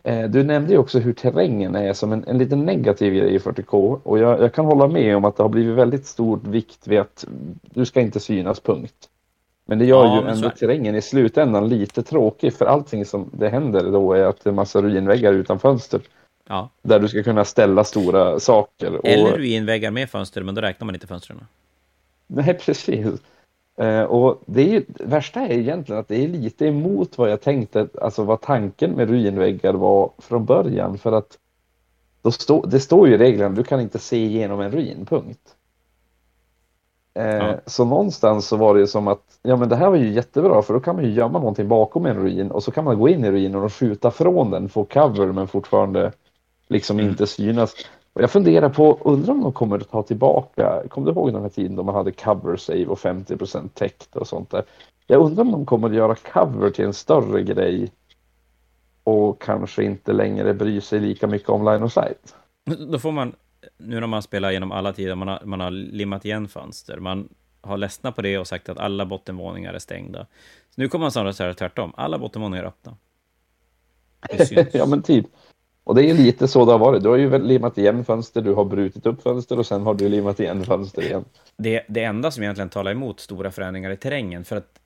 Eh, 0.02 0.28
du 0.28 0.44
nämnde 0.44 0.72
ju 0.72 0.78
också 0.78 0.98
hur 0.98 1.12
terrängen 1.12 1.74
är 1.74 1.92
som 1.92 2.12
en, 2.12 2.24
en 2.24 2.38
liten 2.38 2.64
negativ 2.64 3.14
grej 3.14 3.34
i 3.34 3.38
40K 3.38 4.00
och 4.02 4.18
jag, 4.18 4.40
jag, 4.40 4.54
kan 4.54 4.64
hålla 4.64 4.88
med 4.88 5.16
om 5.16 5.24
att 5.24 5.36
det 5.36 5.42
har 5.42 5.48
blivit 5.48 5.76
väldigt 5.76 6.06
stor 6.06 6.40
vikt 6.44 6.88
vid 6.88 6.98
att 6.98 7.24
du 7.62 7.84
ska 7.84 8.00
inte 8.00 8.20
synas, 8.20 8.60
punkt. 8.60 9.08
Men 9.68 9.78
det 9.78 9.84
gör 9.84 10.04
ja, 10.04 10.22
ju 10.22 10.28
ändå 10.28 10.50
terrängen 10.50 10.94
i 10.94 11.02
slutändan 11.02 11.68
lite 11.68 12.02
tråkig 12.02 12.52
för 12.52 12.66
allting 12.66 13.04
som 13.04 13.30
det 13.32 13.48
händer 13.48 13.92
då 13.92 14.12
är 14.12 14.24
att 14.24 14.44
det 14.44 14.50
är 14.50 14.54
massa 14.54 14.82
ruinväggar 14.82 15.32
utan 15.32 15.58
fönster. 15.58 16.00
Ja. 16.48 16.70
Där 16.82 17.00
du 17.00 17.08
ska 17.08 17.22
kunna 17.22 17.44
ställa 17.44 17.84
stora 17.84 18.40
saker. 18.40 19.00
Eller 19.04 19.32
och... 19.32 19.38
ruinväggar 19.38 19.90
med 19.90 20.10
fönster, 20.10 20.42
men 20.42 20.54
då 20.54 20.60
räknar 20.60 20.84
man 20.84 20.94
inte 20.94 21.06
fönstren. 21.06 21.46
Nej, 22.26 22.54
precis. 22.60 23.06
Eh, 23.76 24.02
och 24.02 24.42
det 24.46 24.62
är 24.62 24.72
ju, 24.72 24.84
värsta 24.88 25.40
är 25.40 25.52
egentligen 25.52 26.00
att 26.00 26.08
det 26.08 26.24
är 26.24 26.28
lite 26.28 26.66
emot 26.66 27.18
vad 27.18 27.30
jag 27.30 27.40
tänkte, 27.40 27.88
alltså 28.00 28.24
vad 28.24 28.40
tanken 28.40 28.90
med 28.90 29.08
ruinväggar 29.08 29.74
var 29.74 30.10
från 30.18 30.44
början. 30.44 30.98
För 30.98 31.12
att 31.12 31.38
då 32.22 32.30
stå, 32.30 32.66
det 32.66 32.80
står 32.80 33.08
ju 33.08 33.14
i 33.14 33.18
reglerna, 33.18 33.54
du 33.54 33.64
kan 33.64 33.80
inte 33.80 33.98
se 33.98 34.24
igenom 34.24 34.60
en 34.60 34.70
ruin, 34.70 35.06
punkt. 35.06 35.54
Eh, 37.14 37.26
ja. 37.26 37.56
Så 37.66 37.84
någonstans 37.84 38.46
så 38.48 38.56
var 38.56 38.74
det 38.74 38.80
ju 38.80 38.86
som 38.86 39.08
att 39.08 39.38
ja 39.42 39.56
men 39.56 39.68
det 39.68 39.76
här 39.76 39.90
var 39.90 39.96
ju 39.96 40.12
jättebra 40.12 40.62
för 40.62 40.74
då 40.74 40.80
kan 40.80 40.96
man 40.96 41.04
ju 41.04 41.10
gömma 41.10 41.38
någonting 41.38 41.68
bakom 41.68 42.06
en 42.06 42.16
ruin 42.16 42.50
och 42.50 42.62
så 42.62 42.70
kan 42.70 42.84
man 42.84 42.98
gå 42.98 43.08
in 43.08 43.24
i 43.24 43.30
ruinen 43.30 43.62
och 43.62 43.72
skjuta 43.72 44.10
från 44.10 44.50
den, 44.50 44.68
få 44.68 44.84
cover 44.84 45.26
men 45.26 45.48
fortfarande 45.48 46.12
liksom 46.68 46.98
mm. 46.98 47.10
inte 47.10 47.26
synas. 47.26 47.74
Och 48.12 48.22
jag 48.22 48.30
funderar 48.30 48.68
på, 48.68 48.98
undrar 49.04 49.32
om 49.32 49.40
de 49.40 49.52
kommer 49.52 49.78
att 49.78 49.90
ta 49.90 50.02
tillbaka, 50.02 50.82
kommer 50.88 51.06
du 51.06 51.12
ihåg 51.12 51.32
den 51.32 51.42
här 51.42 51.48
tiden 51.48 51.76
då 51.76 51.82
man 51.82 51.94
hade 51.94 52.12
cover 52.12 52.56
save 52.56 52.86
och 52.86 52.98
50% 52.98 53.68
täckt 53.74 54.16
och 54.16 54.28
sånt 54.28 54.50
där? 54.50 54.64
Jag 55.06 55.22
undrar 55.22 55.44
om 55.44 55.52
de 55.52 55.66
kommer 55.66 55.88
att 55.88 55.94
göra 55.94 56.14
cover 56.14 56.70
till 56.70 56.84
en 56.84 56.94
större 56.94 57.42
grej 57.42 57.90
och 59.04 59.42
kanske 59.42 59.84
inte 59.84 60.12
längre 60.12 60.54
bry 60.54 60.80
sig 60.80 61.00
lika 61.00 61.26
mycket 61.26 61.48
om 61.48 61.64
line 61.64 61.82
of 61.82 61.92
sight. 61.92 62.34
Då 62.88 62.98
får 62.98 63.12
man, 63.12 63.32
nu 63.78 64.00
när 64.00 64.06
man 64.06 64.22
spelar 64.22 64.50
genom 64.50 64.72
alla 64.72 64.92
tider, 64.92 65.14
man 65.14 65.28
har, 65.28 65.40
man 65.44 65.60
har 65.60 65.70
limmat 65.70 66.24
igen 66.24 66.48
fönster, 66.48 66.98
man 66.98 67.28
har 67.60 67.76
ledsnat 67.76 68.16
på 68.16 68.22
det 68.22 68.38
och 68.38 68.46
sagt 68.46 68.68
att 68.68 68.78
alla 68.78 69.06
bottenvåningar 69.06 69.74
är 69.74 69.78
stängda. 69.78 70.26
Så 70.70 70.80
nu 70.80 70.88
kommer 70.88 71.04
man 71.04 71.12
snarare 71.12 71.34
säga 71.34 71.54
tvärtom, 71.54 71.92
alla 71.96 72.18
bottenvåningar 72.18 72.62
är 72.62 72.68
öppna. 72.68 72.96
ja 74.72 74.86
men 74.86 75.02
typ. 75.02 75.26
Och 75.86 75.94
det 75.94 76.10
är 76.10 76.14
lite 76.14 76.48
så 76.48 76.64
det 76.64 76.72
har 76.72 76.78
varit. 76.78 77.02
Du 77.02 77.08
har 77.08 77.16
ju 77.16 77.38
limmat 77.38 77.78
igen 77.78 78.04
fönster, 78.04 78.42
du 78.42 78.54
har 78.54 78.64
brutit 78.64 79.06
upp 79.06 79.22
fönster 79.22 79.58
och 79.58 79.66
sen 79.66 79.82
har 79.82 79.94
du 79.94 80.08
limmat 80.08 80.40
igen 80.40 80.64
fönster 80.64 81.02
igen. 81.02 81.24
Det, 81.56 81.84
det 81.88 82.04
enda 82.04 82.30
som 82.30 82.42
egentligen 82.42 82.68
talar 82.68 82.90
emot 82.90 83.20
stora 83.20 83.50
förändringar 83.50 83.90
i 83.90 83.96
terrängen, 83.96 84.44
för 84.44 84.56
att 84.56 84.80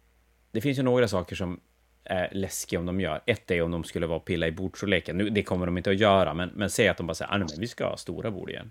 det 0.53 0.61
finns 0.61 0.79
ju 0.79 0.83
några 0.83 1.09
saker 1.09 1.37
som 1.37 1.61
är 2.05 2.29
läskiga 2.33 2.81
om 2.81 2.87
de 2.87 3.01
gör. 3.01 3.21
Ett 3.27 3.51
är 3.51 3.63
om 3.63 3.71
de 3.71 3.85
skulle 3.85 4.07
vara 4.07 4.19
pilla 4.19 4.47
i 4.47 4.53
bordstorleken. 4.53 5.17
Nu, 5.17 5.31
det 5.31 5.43
kommer 5.43 5.67
de 5.67 5.79
inte 5.79 5.91
att 5.91 5.99
göra, 5.99 6.35
men, 6.35 6.51
men 6.55 6.71
säg 6.71 6.89
att 6.89 6.97
de 6.97 7.07
bara 7.07 7.15
säger 7.15 7.33
att 7.35 7.53
ah, 7.53 7.55
vi 7.59 7.69
ska 7.69 7.85
ha 7.85 7.97
stora 7.97 8.31
bord 8.31 8.51
igen. 8.51 8.71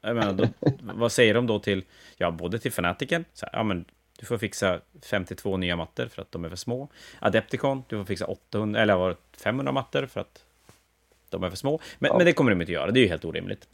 Jag 0.00 0.16
menar, 0.16 0.32
då, 0.32 0.46
vad 0.94 1.12
säger 1.12 1.34
de 1.34 1.46
då 1.46 1.58
till, 1.58 1.84
ja, 2.16 2.30
både 2.30 2.58
till 2.58 2.72
fanatiken, 2.72 3.24
så 3.32 3.46
här, 3.46 3.58
ja 3.58 3.62
men 3.62 3.84
du 4.18 4.26
får 4.26 4.38
fixa 4.38 4.80
52 5.02 5.56
nya 5.56 5.76
mattor 5.76 6.06
för 6.06 6.22
att 6.22 6.32
de 6.32 6.44
är 6.44 6.48
för 6.48 6.56
små. 6.56 6.88
Adepticon, 7.20 7.82
du 7.88 7.96
får 7.96 8.04
fixa 8.04 8.24
800, 8.24 8.82
eller 8.82 9.16
500 9.36 9.72
mattor 9.72 10.06
för 10.06 10.20
att 10.20 10.44
de 11.30 11.44
är 11.44 11.50
för 11.50 11.56
små. 11.56 11.80
Men, 11.98 12.08
ja. 12.08 12.16
men 12.16 12.26
det 12.26 12.32
kommer 12.32 12.50
de 12.50 12.60
inte 12.60 12.72
göra, 12.72 12.90
det 12.90 13.00
är 13.00 13.02
ju 13.02 13.08
helt 13.08 13.24
orimligt. 13.24 13.68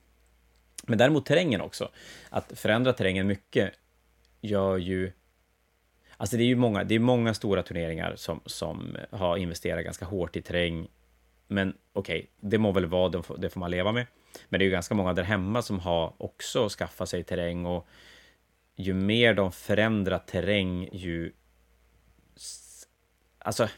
Men 0.86 0.98
däremot 0.98 1.26
terrängen 1.26 1.60
också. 1.60 1.90
Att 2.30 2.52
förändra 2.58 2.92
terrängen 2.92 3.26
mycket 3.26 3.72
gör 4.40 4.76
ju... 4.76 5.12
Alltså 6.16 6.36
det 6.36 6.42
är 6.42 6.46
ju 6.46 6.56
många, 6.56 6.84
det 6.84 6.94
är 6.94 6.98
många 6.98 7.34
stora 7.34 7.62
turneringar 7.62 8.16
som, 8.16 8.40
som 8.46 8.96
har 9.10 9.36
investerat 9.36 9.84
ganska 9.84 10.04
hårt 10.04 10.36
i 10.36 10.42
terräng. 10.42 10.88
Men 11.48 11.74
okej, 11.92 12.18
okay, 12.18 12.28
det 12.40 12.58
må 12.58 12.72
väl 12.72 12.86
vara, 12.86 13.22
det 13.38 13.48
får 13.48 13.60
man 13.60 13.70
leva 13.70 13.92
med. 13.92 14.06
Men 14.48 14.58
det 14.58 14.64
är 14.64 14.66
ju 14.66 14.72
ganska 14.72 14.94
många 14.94 15.12
där 15.12 15.22
hemma 15.22 15.62
som 15.62 15.80
har 15.80 16.12
också 16.18 16.68
skaffat 16.68 17.08
sig 17.08 17.24
terräng 17.24 17.66
och 17.66 17.88
ju 18.76 18.94
mer 18.94 19.34
de 19.34 19.52
förändrar 19.52 20.18
terräng, 20.18 20.88
ju... 20.92 21.32
Alltså, 23.38 23.68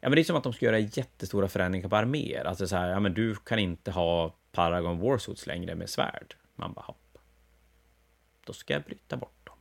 Ja, 0.00 0.08
men 0.08 0.16
det 0.16 0.22
är 0.22 0.24
som 0.24 0.36
att 0.36 0.44
de 0.44 0.52
ska 0.52 0.66
göra 0.66 0.78
jättestora 0.78 1.48
förändringar 1.48 1.88
på 1.88 1.96
arméer. 1.96 2.44
Alltså 2.44 2.66
så 2.66 2.76
här, 2.76 2.88
ja 2.88 3.00
men 3.00 3.14
du 3.14 3.34
kan 3.34 3.58
inte 3.58 3.90
ha 3.90 4.34
Paragon 4.52 4.98
Warsuits 4.98 5.46
längre 5.46 5.74
med 5.74 5.90
svärd. 5.90 6.34
Man 6.54 6.72
bara, 6.72 6.84
hopp. 6.84 7.18
Då 8.44 8.52
ska 8.52 8.72
jag 8.72 8.82
bryta 8.82 9.16
bort 9.16 9.46
dem. 9.46 9.56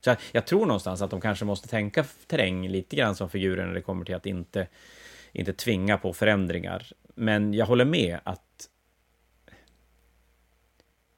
Så 0.00 0.16
jag 0.32 0.46
tror 0.46 0.66
någonstans 0.66 1.02
att 1.02 1.10
de 1.10 1.20
kanske 1.20 1.44
måste 1.44 1.68
tänka 1.68 2.04
terräng 2.26 2.68
lite 2.68 2.96
grann 2.96 3.16
som 3.16 3.30
figurer 3.30 3.66
när 3.66 3.74
det 3.74 3.80
kommer 3.80 4.04
till 4.04 4.14
att 4.14 4.26
inte, 4.26 4.68
inte 5.32 5.52
tvinga 5.52 5.98
på 5.98 6.12
förändringar. 6.12 6.92
Men 7.14 7.54
jag 7.54 7.66
håller 7.66 7.84
med 7.84 8.18
att... 8.24 8.68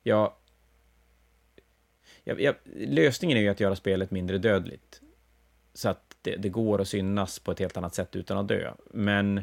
Ja, 0.03 0.39
ja, 2.25 2.35
jag, 2.39 2.55
lösningen 2.75 3.39
är 3.39 3.43
ju 3.43 3.49
att 3.49 3.61
göra 3.61 3.77
spelet 3.77 4.11
mindre 4.11 4.39
dödligt. 4.39 5.01
Så 5.75 5.89
att 5.89 6.17
det, 6.23 6.37
det, 6.37 6.49
går 6.49 6.81
att 6.81 6.89
synas 6.89 7.39
på 7.39 7.53
ett 7.53 7.59
helt 7.59 7.77
annat 7.77 7.95
sätt 7.95 8.17
utan 8.17 8.39
att 8.39 8.49
dö. 8.49 8.73
Men 8.91 9.43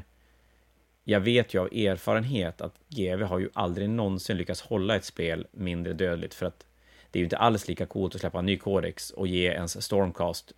jag 1.03 1.19
vet 1.19 1.53
ju 1.53 1.61
av 1.61 1.67
erfarenhet 1.67 2.61
att 2.61 2.79
GV 2.87 3.23
har 3.23 3.39
ju 3.39 3.49
aldrig 3.53 3.89
någonsin 3.89 4.37
lyckats 4.37 4.61
hålla 4.61 4.95
ett 4.95 5.05
spel 5.05 5.47
mindre 5.51 5.93
dödligt 5.93 6.33
för 6.33 6.45
att 6.45 6.65
det 7.11 7.19
är 7.19 7.21
ju 7.21 7.25
inte 7.25 7.37
alls 7.37 7.67
lika 7.67 7.85
coolt 7.85 8.15
att 8.15 8.21
släppa 8.21 8.39
en 8.39 8.45
ny 8.45 8.57
kodex 8.57 9.11
och 9.11 9.27
ge 9.27 9.47
ens 9.47 9.83
Stormcast 9.83 10.51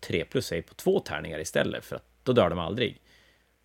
3 0.00 0.24
plus 0.24 0.46
sig 0.46 0.62
på 0.62 0.74
två 0.74 1.00
tärningar 1.00 1.38
istället 1.38 1.84
för 1.84 1.96
att 1.96 2.04
då 2.22 2.32
dör 2.32 2.50
de 2.50 2.58
aldrig. 2.58 3.00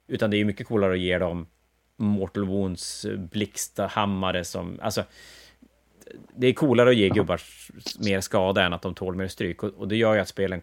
Utan 0.08 0.32
det 0.32 0.38
är 0.38 0.40
ju 0.40 0.46
mycket 0.46 0.68
coolare 0.68 0.94
att 0.94 1.00
ge 1.00 1.18
dem 1.18 1.48
Mortal 1.96 2.46
Wounds 2.46 3.06
blixthammare 3.18 4.44
som, 4.44 4.80
alltså 4.82 5.04
det 6.36 6.48
är 6.48 6.54
coolare 6.54 6.90
att 6.90 6.96
ge 6.96 7.10
gubbar 7.10 7.42
mer 8.00 8.22
skada 8.22 8.64
än 8.64 8.74
att 8.74 8.82
de 8.82 8.96
tål 8.96 9.16
mer 9.16 9.28
stryk 9.28 9.64
och, 9.64 9.70
och 9.70 9.88
det 9.88 9.96
gör 9.96 10.16
ju 10.16 10.20
att 10.20 10.28
spelen 10.28 10.62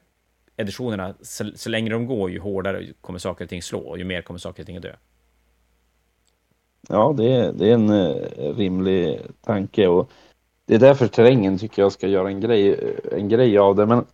editionerna, 0.56 1.14
så, 1.20 1.50
så 1.54 1.70
längre 1.70 1.94
de 1.94 2.06
går, 2.06 2.30
ju 2.30 2.38
hårdare 2.38 2.86
kommer 3.00 3.18
saker 3.18 3.44
och 3.44 3.48
ting 3.48 3.62
slå, 3.62 3.80
och 3.80 3.98
ju 3.98 4.04
mer 4.04 4.22
kommer 4.22 4.38
saker 4.38 4.62
och 4.62 4.66
ting 4.66 4.76
att 4.76 4.82
dö. 4.82 4.92
Ja, 6.88 7.14
det 7.16 7.32
är, 7.32 7.52
det 7.52 7.70
är 7.70 7.74
en 7.74 7.90
uh, 7.90 8.56
rimlig 8.56 9.20
tanke 9.42 9.86
och 9.86 10.10
det 10.66 10.74
är 10.74 10.78
därför 10.78 11.06
terrängen 11.06 11.58
tycker 11.58 11.82
jag 11.82 11.92
ska 11.92 12.08
göra 12.08 12.28
en 12.28 12.40
grej, 12.40 12.94
en 13.12 13.28
grej 13.28 13.58
av 13.58 13.76
det. 13.76 13.86
Men, 13.86 14.04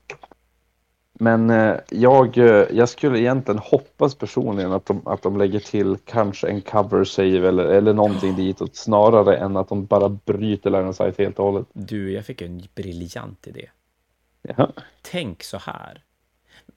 men 1.13 1.51
uh, 1.51 1.77
jag, 1.91 2.39
uh, 2.39 2.65
jag 2.73 2.89
skulle 2.89 3.19
egentligen 3.19 3.59
hoppas 3.59 4.15
personligen 4.15 4.73
att 4.73 4.87
de, 4.87 5.09
att 5.09 5.23
de 5.23 5.39
lägger 5.39 5.61
till 5.61 5.97
kanske 6.05 6.49
en 6.49 6.61
cover 6.61 7.05
save 7.05 7.49
eller, 7.49 7.65
eller 7.65 7.93
någonting 7.93 8.37
ditåt 8.37 8.77
snarare 8.77 9.37
än 9.37 9.57
att 9.57 9.69
de 9.69 9.85
bara 9.85 10.09
bryter 10.09 10.71
line 10.71 10.89
of 10.89 10.97
sight 10.97 11.19
helt 11.19 11.39
och 11.39 11.45
hållet. 11.45 11.67
Du, 11.73 12.13
jag 12.13 12.25
fick 12.25 12.43
en 12.43 12.63
briljant 12.75 13.47
idé. 13.47 13.69
Ja. 14.43 14.73
Tänk 15.03 15.43
så 15.43 15.57
här 15.57 16.03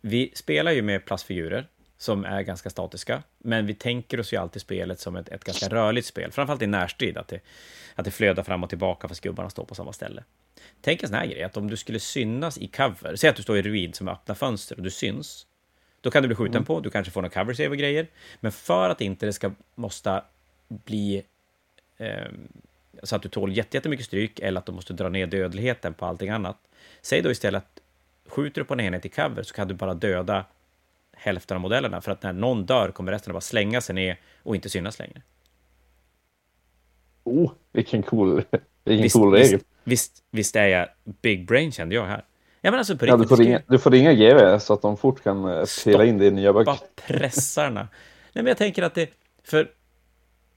vi 0.08 0.32
spelar 0.36 0.72
ju 0.72 0.82
med 0.82 1.06
plastfigurer 1.06 1.68
som 1.98 2.26
är 2.26 2.42
ganska 2.42 2.70
statiska, 2.70 3.24
men 3.38 3.66
vi 3.66 3.74
tänker 3.74 4.20
oss 4.20 4.34
ju 4.34 4.38
alltid 4.38 4.62
spelet 4.62 5.00
som 5.00 5.16
ett, 5.16 5.30
ett 5.30 5.44
ganska 5.44 5.70
rörligt 5.70 6.08
spel, 6.08 6.32
framförallt 6.32 6.62
i 6.62 6.68
närstrid, 6.68 7.18
att 7.18 7.28
det, 7.28 7.40
att 7.96 8.06
det 8.06 8.12
flödar 8.12 8.44
fram 8.44 8.64
och 8.64 8.70
tillbaka 8.70 9.08
fast 9.08 9.22
gubbarna 9.22 9.50
står 9.50 9.66
på 9.66 9.76
samma 9.76 9.94
ställe. 9.94 10.24
Tänk 10.82 11.04
en 11.04 11.10
sån 11.10 11.18
här 11.18 11.26
grej, 11.26 11.44
att 11.44 11.58
om 11.58 11.70
du 11.70 11.78
skulle 11.78 12.00
synas 12.00 12.58
i 12.58 12.68
cover, 12.68 13.16
säg 13.16 13.30
att 13.30 13.36
du 13.36 13.44
står 13.44 13.58
i 13.58 13.62
ruin 13.62 13.94
som 13.94 14.08
öppnar 14.08 14.36
fönster 14.36 14.76
och 14.76 14.84
du 14.84 14.90
syns, 14.90 15.48
då 16.02 16.12
kan 16.12 16.22
du 16.22 16.28
bli 16.28 16.36
skjuten 16.36 16.56
mm. 16.56 16.66
på, 16.66 16.80
du 16.80 16.90
kanske 16.90 17.12
får 17.12 17.22
några 17.22 17.34
cover 17.34 17.54
save 17.54 17.70
och 17.70 17.78
grejer, 17.78 18.08
men 18.40 18.52
för 18.52 18.90
att 18.90 19.02
inte 19.02 19.26
det 19.26 19.34
ska 19.34 19.52
måste 19.76 20.22
bli 20.68 21.24
eh, 21.98 22.28
så 23.04 23.16
att 23.16 23.22
du 23.22 23.30
tål 23.30 23.58
jättemycket 23.58 24.06
stryk 24.06 24.40
eller 24.40 24.60
att 24.60 24.66
du 24.66 24.72
måste 24.72 24.94
dra 24.94 25.10
ner 25.10 25.28
dödligheten 25.28 25.94
på 25.94 26.06
allting 26.06 26.30
annat, 26.30 26.58
säg 27.02 27.22
då 27.22 27.32
istället 27.32 27.64
att 27.64 27.82
skjuter 28.36 28.62
du 28.62 28.66
på 28.66 28.74
en 28.74 28.80
enhet 28.80 29.06
i 29.06 29.10
cover 29.10 29.44
så 29.44 29.54
kan 29.54 29.68
du 29.68 29.74
bara 29.74 29.94
döda 29.94 30.46
hälften 31.14 31.56
av 31.56 31.62
modellerna, 31.62 32.02
för 32.02 32.12
att 32.12 32.24
när 32.24 32.34
någon 32.34 32.66
dör 32.66 32.92
kommer 32.92 33.12
resten 33.12 33.32
att 33.32 33.36
bara 33.36 33.42
slänga 33.42 33.82
sig 33.82 33.96
ner 33.96 34.20
och 34.44 34.56
inte 34.56 34.70
synas 34.70 35.00
längre. 35.00 35.22
Oh, 37.24 37.52
vilken 37.72 38.04
cool, 38.04 38.44
vilken 38.84 39.04
visst, 39.04 39.16
cool 39.16 39.34
regel. 39.34 39.52
Visst, 39.52 39.66
visst, 39.84 40.24
visst, 40.32 40.56
är 40.56 40.68
jag 40.68 40.88
big 41.22 41.48
brain 41.48 41.72
kände 41.72 41.96
jag 41.96 42.06
här. 42.06 42.26
Ja, 42.62 42.72
men 42.72 42.78
alltså 42.78 42.98
på 42.98 43.08
ja, 43.08 43.18
du, 43.18 43.28
får 43.28 43.38
ringa, 43.38 43.62
du 43.68 43.80
får 43.80 43.92
ringa 43.92 44.14
GV 44.14 44.60
så 44.60 44.74
att 44.74 44.82
de 44.82 44.98
fort 44.98 45.24
kan 45.24 45.46
eh, 45.46 45.64
spela 45.66 46.06
in 46.06 46.18
det 46.18 46.26
i 46.26 46.32
nya 46.32 46.54
böcker. 46.54 46.78
pressarna. 46.96 47.88
Nej, 48.34 48.44
men 48.44 48.46
jag 48.46 48.58
tänker 48.58 48.84
att 48.84 48.96
det, 48.96 49.10
för 49.44 49.72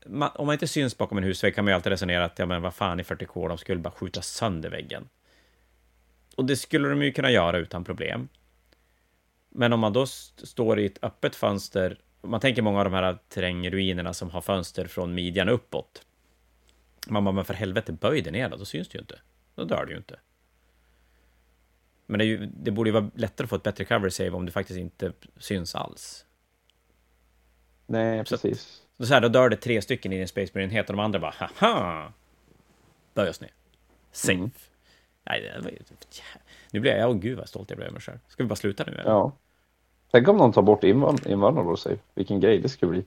man, 0.07 0.31
om 0.35 0.47
man 0.47 0.53
inte 0.53 0.67
syns 0.67 0.99
bakom 0.99 1.19
en 1.19 1.25
husvägg 1.25 1.55
kan 1.55 1.65
man 1.65 1.73
ju 1.73 1.75
alltid 1.75 1.91
resonera 1.91 2.25
att 2.25 2.39
ja, 2.39 2.47
men 2.47 2.63
vad 2.63 2.75
fan 2.75 3.01
i 3.01 3.03
40K, 3.03 3.49
de 3.49 3.59
skulle 3.59 3.81
bara 3.81 3.91
skjuta 3.91 4.23
sönder 4.23 4.71
väggen. 4.71 5.09
Och 6.39 6.45
det 6.45 6.57
skulle 6.57 6.89
de 6.89 7.03
ju 7.03 7.13
kunna 7.13 7.31
göra 7.31 7.59
utan 7.59 7.85
problem. 7.85 8.29
Men 9.49 9.73
om 9.73 9.81
man 9.81 9.93
då 9.93 10.07
står 10.07 10.79
i 10.79 10.87
ett 10.87 11.05
öppet 11.05 11.37
fönster, 11.37 12.01
man 12.23 12.41
tänker 12.41 12.63
många 12.63 12.79
av 12.79 12.85
de 12.85 12.93
här 12.93 13.19
terrängruinerna 13.29 14.15
som 14.15 14.31
har 14.31 14.41
fönster 14.41 14.87
från 14.87 15.15
midjan 15.15 15.49
uppåt. 15.49 16.07
Man 17.09 17.25
bara, 17.25 17.33
men 17.33 17.45
för 17.45 17.55
helvete, 17.55 17.93
böj 17.93 18.23
dig 18.23 18.33
ner 18.33 18.49
då, 18.49 18.57
då 18.57 18.65
syns 18.65 18.89
det 18.89 18.95
ju 18.95 19.01
inte. 19.01 19.21
Då 19.55 19.65
dör 19.65 19.85
du 19.87 19.93
ju 19.93 19.99
inte. 19.99 20.21
Men 22.07 22.19
det, 22.19 22.25
ju, 22.25 22.47
det, 22.47 22.71
borde 22.71 22.91
ju 22.91 22.95
vara 22.95 23.11
lättare 23.15 23.45
att 23.45 23.51
få 23.51 23.57
ett 23.57 23.63
bättre 23.63 23.85
cover 23.85 24.09
save 24.09 24.31
om 24.31 24.47
det 24.47 24.53
faktiskt 24.53 24.79
inte 24.79 25.13
syns 25.37 25.75
alls. 25.75 26.27
Nej, 27.87 28.25
precis. 28.25 28.83
Så, 28.99 29.07
så 29.07 29.15
här, 29.15 29.21
då 29.21 29.29
dör 29.29 29.49
det 29.49 29.57
tre 29.57 29.83
stycken 29.83 30.13
i 30.13 30.19
din 30.19 30.29
Space 30.29 30.53
Marine-enhet 30.55 30.91
och 30.91 30.97
de 30.97 31.01
andra 31.01 31.19
bara, 31.19 31.35
haha! 31.37 32.13
Böj 33.15 33.29
oss 33.29 33.41
ner. 33.41 33.53
Safe. 34.13 34.33
Mm. 34.33 34.51
Nej, 35.29 35.41
det 35.41 35.61
var, 35.61 35.73
nu 36.71 36.81
blir 36.81 36.97
jag, 36.97 37.11
åh 37.11 37.17
gud 37.17 37.39
vad 37.39 37.49
stolt 37.49 37.71
jag 37.71 37.77
blev 37.77 37.87
över 37.87 37.93
mig 37.93 38.03
själv. 38.03 38.19
Ska 38.29 38.43
vi 38.43 38.49
bara 38.49 38.57
sluta 38.57 38.85
nu? 38.85 38.93
Eller? 38.93 39.11
Ja. 39.11 39.33
Tänk 40.11 40.29
om 40.29 40.37
någon 40.37 40.53
tar 40.53 40.63
bort 40.63 40.85
invandrare 40.85 41.67
och 41.67 41.79
sig. 41.79 41.99
Vilken 42.15 42.41
grej 42.41 42.59
det 42.59 42.69
skulle 42.69 42.91
bli. 42.91 43.05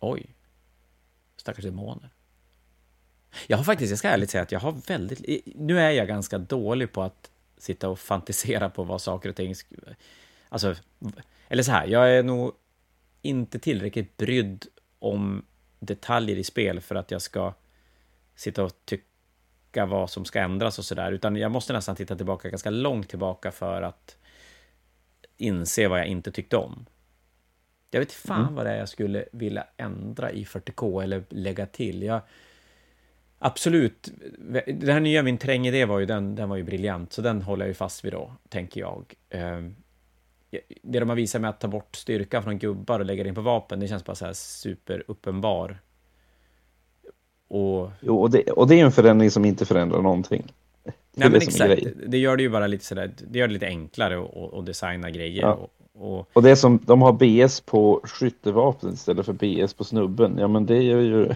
Oj. 0.00 0.26
Stackars 1.36 1.64
demoner. 1.64 2.10
Jag 3.46 3.56
har 3.56 3.64
faktiskt, 3.64 3.90
jag 3.90 3.98
ska 3.98 4.08
ärligt 4.08 4.30
säga 4.30 4.42
att 4.42 4.52
jag 4.52 4.60
har 4.60 4.72
väldigt, 4.88 5.46
nu 5.54 5.78
är 5.78 5.90
jag 5.90 6.08
ganska 6.08 6.38
dålig 6.38 6.92
på 6.92 7.02
att 7.02 7.30
sitta 7.58 7.88
och 7.88 7.98
fantisera 7.98 8.70
på 8.70 8.84
vad 8.84 9.00
saker 9.00 9.28
och 9.28 9.36
ting, 9.36 9.54
alltså, 10.48 10.74
eller 11.48 11.62
så 11.62 11.72
här, 11.72 11.86
jag 11.86 12.16
är 12.16 12.22
nog 12.22 12.52
inte 13.22 13.58
tillräckligt 13.58 14.16
brydd 14.16 14.66
om 14.98 15.44
detaljer 15.80 16.36
i 16.36 16.44
spel 16.44 16.80
för 16.80 16.94
att 16.94 17.10
jag 17.10 17.22
ska 17.22 17.54
sitta 18.34 18.64
och 18.64 18.72
tycka 18.84 19.86
vad 19.86 20.10
som 20.10 20.24
ska 20.24 20.40
ändras 20.40 20.78
och 20.78 20.84
sådär, 20.84 21.12
utan 21.12 21.36
jag 21.36 21.52
måste 21.52 21.72
nästan 21.72 21.96
titta 21.96 22.16
tillbaka 22.16 22.48
ganska 22.48 22.70
långt 22.70 23.08
tillbaka 23.08 23.52
för 23.52 23.82
att 23.82 24.16
inse 25.36 25.88
vad 25.88 25.98
jag 26.00 26.06
inte 26.06 26.32
tyckte 26.32 26.56
om. 26.56 26.86
Jag 27.90 28.00
vet 28.00 28.12
fan 28.12 28.42
mm. 28.42 28.54
vad 28.54 28.66
det 28.66 28.70
är 28.70 28.78
jag 28.78 28.88
skulle 28.88 29.24
vilja 29.32 29.66
ändra 29.76 30.30
i 30.30 30.44
40K 30.44 31.02
eller 31.02 31.24
lägga 31.28 31.66
till. 31.66 32.02
Jag, 32.02 32.20
absolut, 33.38 34.12
den 34.66 34.88
här 34.88 35.00
nya 35.00 35.22
min 35.22 35.38
trängidé 35.38 35.84
var 35.84 35.98
ju 35.98 36.06
den, 36.06 36.34
den 36.34 36.48
var 36.48 36.56
ju 36.56 36.62
briljant, 36.62 37.12
så 37.12 37.22
den 37.22 37.42
håller 37.42 37.64
jag 37.64 37.68
ju 37.68 37.74
fast 37.74 38.04
vid 38.04 38.12
då, 38.12 38.34
tänker 38.48 38.80
jag. 38.80 39.14
Ehm, 39.28 39.76
det 40.82 41.00
de 41.00 41.08
har 41.08 41.16
visat 41.16 41.40
med 41.40 41.50
att 41.50 41.60
ta 41.60 41.68
bort 41.68 41.96
styrka 41.96 42.42
från 42.42 42.58
gubbar 42.58 43.00
och 43.00 43.06
lägga 43.06 43.22
det 43.22 43.28
in 43.28 43.34
på 43.34 43.40
vapen, 43.40 43.80
det 43.80 43.88
känns 43.88 44.04
bara 44.04 44.16
så 44.16 44.26
här 44.26 44.32
superuppenbar. 44.32 45.78
Och... 47.52 47.90
Jo, 48.00 48.20
och 48.20 48.30
det, 48.30 48.42
och 48.42 48.68
det 48.68 48.80
är 48.80 48.84
en 48.84 48.92
förändring 48.92 49.30
som 49.30 49.44
inte 49.44 49.64
förändrar 49.64 50.02
någonting. 50.02 50.52
Nej, 50.84 51.30
men 51.30 51.34
exakt. 51.34 51.82
Det 52.06 52.18
gör 52.18 52.36
det 52.36 52.42
ju 52.42 52.48
bara 52.48 52.66
lite 52.66 52.84
sådär, 52.84 53.10
det 53.30 53.38
gör 53.38 53.48
det 53.48 53.52
lite 53.52 53.66
enklare 53.66 54.26
att 54.52 54.66
designa 54.66 55.10
grejer. 55.10 55.42
Ja. 55.42 55.68
Och, 55.92 56.18
och... 56.18 56.28
och 56.32 56.42
det 56.42 56.56
som 56.56 56.78
de 56.86 57.02
har 57.02 57.12
BS 57.12 57.60
på 57.60 58.00
skyttevapen 58.04 58.92
istället 58.92 59.26
för 59.26 59.32
BS 59.32 59.74
på 59.74 59.84
snubben, 59.84 60.36
ja 60.38 60.48
men 60.48 60.66
det 60.66 60.82
gör 60.82 61.00
ju... 61.00 61.28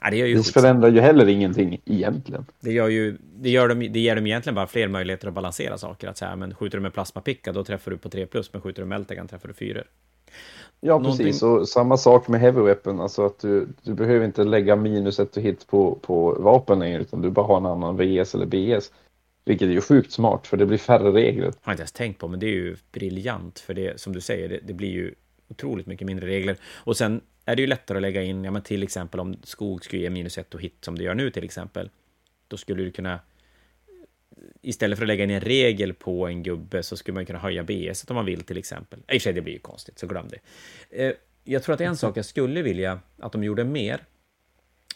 Ja, 0.00 0.10
det, 0.10 0.16
gör 0.16 0.26
ju 0.26 0.36
det 0.36 0.42
förändrar 0.42 0.88
ju 0.88 1.00
heller 1.00 1.28
ingenting 1.28 1.80
egentligen. 1.84 2.46
Det, 2.60 2.72
gör 2.72 2.88
ju, 2.88 3.18
det, 3.36 3.50
gör 3.50 3.68
de, 3.68 3.88
det 3.88 4.00
ger 4.00 4.16
dem 4.16 4.26
egentligen 4.26 4.54
bara 4.54 4.66
fler 4.66 4.88
möjligheter 4.88 5.28
att 5.28 5.34
balansera 5.34 5.78
saker. 5.78 6.08
Att 6.08 6.16
säga, 6.16 6.36
men 6.36 6.54
skjuter 6.54 6.78
du 6.78 6.82
med 6.82 6.92
plasmapicka 6.92 7.52
då 7.52 7.64
träffar 7.64 7.90
du 7.90 7.98
på 7.98 8.08
3 8.08 8.26
plus, 8.26 8.52
men 8.52 8.62
skjuter 8.62 8.82
du 8.82 8.88
med 8.88 8.98
Meltegan 8.98 9.28
träffar 9.28 9.48
du 9.48 9.54
4. 9.54 9.82
Ja, 10.80 10.98
Någonting... 10.98 11.26
precis. 11.26 11.42
Och 11.42 11.68
samma 11.68 11.96
sak 11.96 12.28
med 12.28 12.40
heavy 12.40 12.60
weapon. 12.60 13.00
Alltså 13.00 13.26
att 13.26 13.38
du, 13.38 13.68
du 13.82 13.94
behöver 13.94 14.26
inte 14.26 14.44
lägga 14.44 14.76
minus 14.76 15.20
ett 15.20 15.36
hit 15.36 15.66
på, 15.66 15.98
på 16.02 16.32
vapen 16.32 16.78
längre, 16.78 17.00
utan 17.00 17.22
du 17.22 17.30
bara 17.30 17.46
har 17.46 17.56
en 17.56 17.66
annan 17.66 17.96
VS 17.96 18.34
eller 18.34 18.46
BS. 18.46 18.92
Vilket 19.44 19.68
är 19.68 19.72
ju 19.72 19.80
sjukt 19.80 20.12
smart, 20.12 20.46
för 20.46 20.56
det 20.56 20.66
blir 20.66 20.78
färre 20.78 21.12
regler. 21.12 21.44
Har 21.44 21.52
jag 21.64 21.72
inte 21.72 21.80
ens 21.80 21.92
tänkt 21.92 22.18
på, 22.18 22.28
men 22.28 22.40
det 22.40 22.46
är 22.46 22.54
ju 22.54 22.76
briljant. 22.92 23.58
För 23.58 23.74
det, 23.74 24.00
som 24.00 24.12
du 24.12 24.20
säger, 24.20 24.48
det, 24.48 24.60
det 24.62 24.72
blir 24.72 24.90
ju 24.90 25.14
otroligt 25.48 25.86
mycket 25.86 26.06
mindre 26.06 26.26
regler. 26.26 26.56
Och 26.74 26.96
sen 26.96 27.20
är 27.44 27.56
det 27.56 27.62
ju 27.62 27.68
lättare 27.68 27.98
att 27.98 28.02
lägga 28.02 28.22
in, 28.22 28.44
ja 28.44 28.50
men 28.50 28.62
till 28.62 28.82
exempel 28.82 29.20
om 29.20 29.36
skog 29.42 29.84
skulle 29.84 30.02
ge 30.02 30.10
minus 30.10 30.38
ett 30.38 30.54
och 30.54 30.60
hit 30.60 30.76
som 30.80 30.98
det 30.98 31.04
gör 31.04 31.14
nu 31.14 31.30
till 31.30 31.44
exempel. 31.44 31.90
Då 32.48 32.56
skulle 32.56 32.82
du 32.82 32.90
kunna 32.90 33.20
istället 34.62 34.98
för 34.98 35.04
att 35.04 35.08
lägga 35.08 35.24
in 35.24 35.30
en 35.30 35.40
regel 35.40 35.94
på 35.94 36.26
en 36.26 36.42
gubbe 36.42 36.82
så 36.82 36.96
skulle 36.96 37.14
man 37.14 37.26
kunna 37.26 37.38
höja 37.38 37.64
BS 37.64 38.04
om 38.08 38.16
man 38.16 38.26
vill 38.26 38.42
till 38.42 38.58
exempel. 38.58 38.98
I 38.98 39.02
och 39.02 39.08
för 39.12 39.18
sig, 39.18 39.32
det 39.32 39.40
blir 39.40 39.52
ju 39.52 39.58
konstigt, 39.58 39.98
så 39.98 40.06
glöm 40.06 40.28
det. 40.28 40.38
Eh, 41.04 41.12
jag 41.44 41.62
tror 41.62 41.74
att 41.74 41.80
en 41.80 41.96
sak 41.96 42.16
jag 42.16 42.24
skulle 42.24 42.62
vilja 42.62 43.00
att 43.18 43.32
de 43.32 43.44
gjorde 43.44 43.64
mer, 43.64 44.04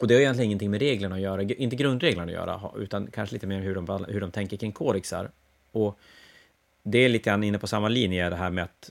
och 0.01 0.09
det 0.09 0.15
har 0.15 0.21
egentligen 0.21 0.47
ingenting 0.47 0.71
med 0.71 0.81
reglerna 0.81 1.15
att 1.15 1.21
göra, 1.21 1.43
inte 1.43 1.77
grundreglerna 1.77 2.27
att 2.27 2.33
göra, 2.33 2.71
utan 2.77 3.07
kanske 3.07 3.35
lite 3.35 3.47
mer 3.47 3.61
hur 3.61 3.75
de, 3.75 4.05
hur 4.09 4.21
de 4.21 4.31
tänker 4.31 4.57
kring 4.57 4.73
kodexar. 4.73 5.31
Och 5.73 5.99
det 6.83 6.99
är 6.99 7.09
lite 7.09 7.31
grann 7.31 7.45
inne 7.45 7.59
på 7.59 7.67
samma 7.67 7.89
linje, 7.89 8.31
det 8.31 8.37
här 8.37 8.51
med 8.51 8.65
att 8.65 8.91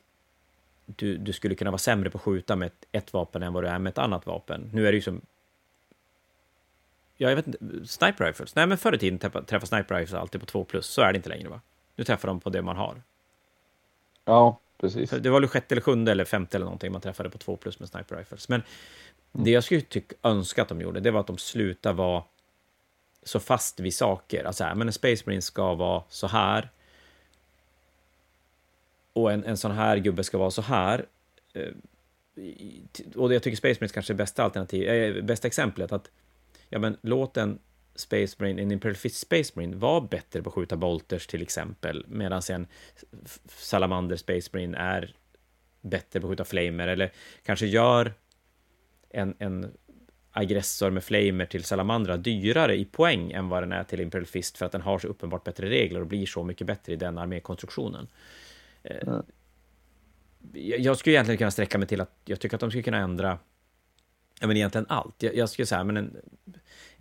du, 0.85 1.17
du 1.17 1.33
skulle 1.33 1.55
kunna 1.55 1.71
vara 1.71 1.77
sämre 1.77 2.09
på 2.09 2.17
att 2.17 2.21
skjuta 2.21 2.55
med 2.55 2.65
ett, 2.65 2.85
ett 2.91 3.13
vapen 3.13 3.43
än 3.43 3.53
vad 3.53 3.63
du 3.63 3.67
är 3.67 3.79
med 3.79 3.91
ett 3.91 3.97
annat 3.97 4.25
vapen. 4.25 4.69
Nu 4.73 4.87
är 4.87 4.91
det 4.91 4.95
ju 4.95 5.01
som 5.01 5.21
ja, 7.22 7.30
jag 7.30 7.36
vet 7.36 7.47
inte, 7.47 7.88
sniper 7.88 8.26
rifles. 8.26 8.55
Nej, 8.55 8.67
men 8.67 8.78
förr 8.78 8.95
i 8.95 8.97
tiden 8.97 9.19
träffade 9.19 9.67
sniper 9.67 9.95
rifles 9.95 10.13
alltid 10.13 10.41
på 10.41 10.47
2 10.47 10.63
plus. 10.63 10.86
Så 10.86 11.01
är 11.01 11.13
det 11.13 11.17
inte 11.17 11.30
längre, 11.30 11.49
va? 11.49 11.61
Nu 11.95 12.03
träffar 12.03 12.28
de 12.28 12.39
på 12.39 12.49
det 12.49 12.61
man 12.61 12.78
har. 12.78 13.01
Ja, 14.26 14.59
precis. 14.78 15.09
Det 15.09 15.30
var 15.30 15.39
väl 15.39 15.49
sjätte 15.49 15.74
eller 15.74 15.82
sjunde 15.82 16.11
eller 16.11 16.26
femte 16.26 16.57
eller 16.57 16.65
någonting 16.65 16.91
man 16.91 17.01
träffade 17.01 17.30
på 17.30 17.38
2 17.38 17.55
plus 17.55 17.80
med 17.80 17.89
sniper 17.89 18.15
rifles. 18.15 18.49
Men 18.49 18.63
mm. 19.34 19.45
det 19.45 19.51
jag 19.51 19.63
skulle 19.63 19.82
tycka, 19.82 20.15
önska 20.24 20.61
att 20.61 20.69
de 20.69 20.82
gjorde, 20.82 20.99
det 20.99 21.11
var 21.11 21.19
att 21.19 21.28
de 21.28 21.38
slutade 21.38 21.95
vara 21.95 22.24
så 23.24 23.39
fast 23.39 23.80
vid 23.80 23.93
saker. 23.93 24.43
Alltså, 24.43 24.63
här, 24.63 24.76
men 24.76 24.88
en 24.88 24.93
Space 24.93 25.24
Marine 25.26 25.41
ska 25.41 25.74
vara 25.74 26.03
så 26.09 26.28
här. 26.28 26.69
Och 29.13 29.32
en, 29.32 29.43
en 29.43 29.57
sån 29.57 29.72
här 29.72 29.97
gubbe 29.97 30.24
ska 30.24 30.38
vara 30.38 30.51
så 30.51 30.61
här. 30.61 31.05
Eh, 31.53 31.72
och 33.15 33.34
jag 33.34 33.43
tycker 33.43 33.57
Space 33.57 33.78
Marines 33.80 33.91
kanske 33.91 34.13
är 34.13 34.17
bästa 34.17 34.43
alternativ, 34.43 34.89
äh, 34.89 35.24
bästa 35.24 35.47
exemplet. 35.47 35.91
att 35.91 36.09
ja 36.72 36.80
men 36.80 36.97
låt 37.01 37.38
en 37.38 37.59
Space 37.95 38.36
Marine, 38.39 38.61
en 38.61 38.72
Imperial 38.72 38.95
Fist 38.95 39.17
Space 39.17 39.51
Marine 39.55 39.76
vara 39.76 40.01
bättre 40.01 40.41
på 40.41 40.49
att 40.49 40.53
skjuta 40.53 40.78
bolters 40.78 41.28
till 41.28 41.41
exempel, 41.41 42.05
medan 42.07 42.41
en 42.49 42.67
Salamander 43.47 44.15
Space 44.15 44.49
Marine 44.53 44.78
är 44.78 45.15
bättre 45.82 46.19
på 46.19 46.28
att 46.28 46.32
skjuta 46.32 46.45
flamer, 46.45 46.88
eller 46.88 47.11
kanske 47.43 47.65
gör 47.65 48.13
en, 49.09 49.36
en 49.39 49.72
aggressor 50.32 50.89
med 50.91 51.03
flamer 51.03 51.45
till 51.45 51.63
Salamandra 51.63 52.17
dyrare 52.17 52.76
i 52.78 52.86
poäng 52.86 53.32
än 53.32 53.49
vad 53.49 53.63
den 53.63 53.72
är 53.72 53.84
till 53.84 53.99
Imperial 53.99 54.26
Fist 54.26 54.57
för 54.57 54.65
att 54.65 54.72
den 54.72 54.82
har 54.82 54.99
så 54.99 55.07
uppenbart 55.07 55.43
bättre 55.43 55.69
regler 55.69 55.99
och 55.99 56.07
blir 56.07 56.26
så 56.26 56.43
mycket 56.43 56.67
bättre 56.67 56.93
i 56.93 56.95
den 56.95 57.17
armékonstruktionen. 57.17 58.07
Mm. 58.84 59.24
Jag 60.53 60.97
skulle 60.97 61.15
egentligen 61.15 61.38
kunna 61.38 61.51
sträcka 61.51 61.78
mig 61.78 61.88
till 61.88 62.01
att 62.01 62.11
jag 62.26 62.39
tycker 62.39 62.57
att 62.57 62.61
de 62.61 62.72
skulle 62.72 62.84
kunna 62.84 62.97
ändra 62.97 63.39
ja, 64.39 64.47
men 64.47 64.57
egentligen 64.57 64.86
allt. 64.89 65.24
Jag, 65.24 65.36
jag 65.36 65.49
skulle 65.49 65.65
säga, 65.65 65.84
men 65.84 65.97
en, 65.97 66.17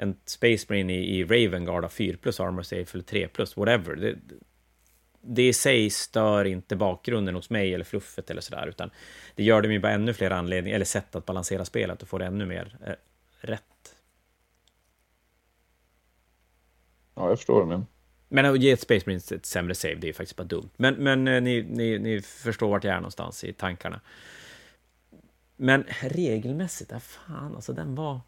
en 0.02 0.16
Space 0.24 0.66
Marine 0.68 0.92
i, 0.92 1.18
i 1.18 1.24
Ravengard 1.24 1.82
har 1.84 1.88
4 1.88 2.16
plus 2.16 2.40
armor 2.40 2.62
safe 2.62 2.96
eller 2.96 3.04
3 3.04 3.28
plus, 3.28 3.56
whatever. 3.56 3.96
Det, 3.96 4.18
det 5.20 5.48
i 5.48 5.52
sig 5.52 5.90
stör 5.90 6.44
inte 6.44 6.76
bakgrunden 6.76 7.34
hos 7.34 7.50
mig 7.50 7.74
eller 7.74 7.84
fluffet 7.84 8.30
eller 8.30 8.40
sådär, 8.40 8.66
utan 8.66 8.90
det 9.34 9.44
gör 9.44 9.62
dem 9.62 9.72
ju 9.72 9.78
bara 9.78 9.92
ännu 9.92 10.14
fler 10.14 10.30
anledningar, 10.30 10.74
eller 10.74 10.84
sätt 10.84 11.16
att 11.16 11.26
balansera 11.26 11.64
spelet 11.64 12.02
och 12.02 12.08
få 12.08 12.18
det 12.18 12.26
ännu 12.26 12.46
mer 12.46 12.76
eh, 12.86 12.92
rätt. 13.40 13.96
Ja, 17.14 17.28
jag 17.28 17.38
förstår 17.38 17.66
det. 17.66 17.82
Men 18.28 18.46
att 18.46 18.60
ge 18.60 18.70
ett 18.70 18.80
Space 18.80 19.06
Marine 19.06 19.22
ett 19.30 19.46
sämre 19.46 19.74
save, 19.74 19.94
det 19.94 20.08
är 20.08 20.12
faktiskt 20.12 20.36
bara 20.36 20.44
dumt. 20.44 20.70
Men, 20.76 20.94
men 20.94 21.28
eh, 21.28 21.42
ni, 21.42 21.62
ni, 21.62 21.98
ni 21.98 22.22
förstår 22.22 22.68
vart 22.68 22.84
jag 22.84 22.94
är 22.94 23.00
någonstans 23.00 23.44
i 23.44 23.52
tankarna. 23.52 24.00
Men 25.56 25.84
regelmässigt, 26.00 26.90
ja, 26.90 27.00
fan 27.00 27.54
alltså 27.54 27.72
den 27.72 27.94
var... 27.94 28.20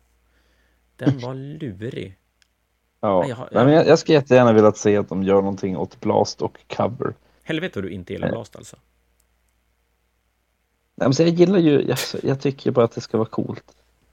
Den 0.96 1.18
var 1.18 1.34
lurig. 1.34 2.16
Ja, 3.00 3.26
jag, 3.28 3.38
jag... 3.50 3.64
men 3.64 3.74
jag, 3.74 3.86
jag 3.86 3.98
skulle 3.98 4.18
jättegärna 4.18 4.52
vilja 4.52 4.72
se 4.72 4.96
att 4.96 5.08
de 5.08 5.22
gör 5.22 5.34
någonting 5.34 5.76
åt 5.76 6.00
Blast 6.00 6.42
och 6.42 6.58
Cover. 6.66 7.14
Helvete 7.42 7.80
vad 7.80 7.84
du 7.84 7.90
inte 7.90 8.12
gillar 8.12 8.28
Blast 8.28 8.56
alltså. 8.56 8.76
Nej, 10.94 11.08
men 11.08 11.14
så 11.14 11.22
jag 11.22 11.30
gillar 11.30 11.58
ju, 11.58 11.82
jag, 11.82 11.98
jag 12.22 12.40
tycker 12.40 12.70
bara 12.70 12.84
att 12.84 12.94
det 12.94 13.00
ska 13.00 13.18
vara 13.18 13.28
coolt. 13.28 13.64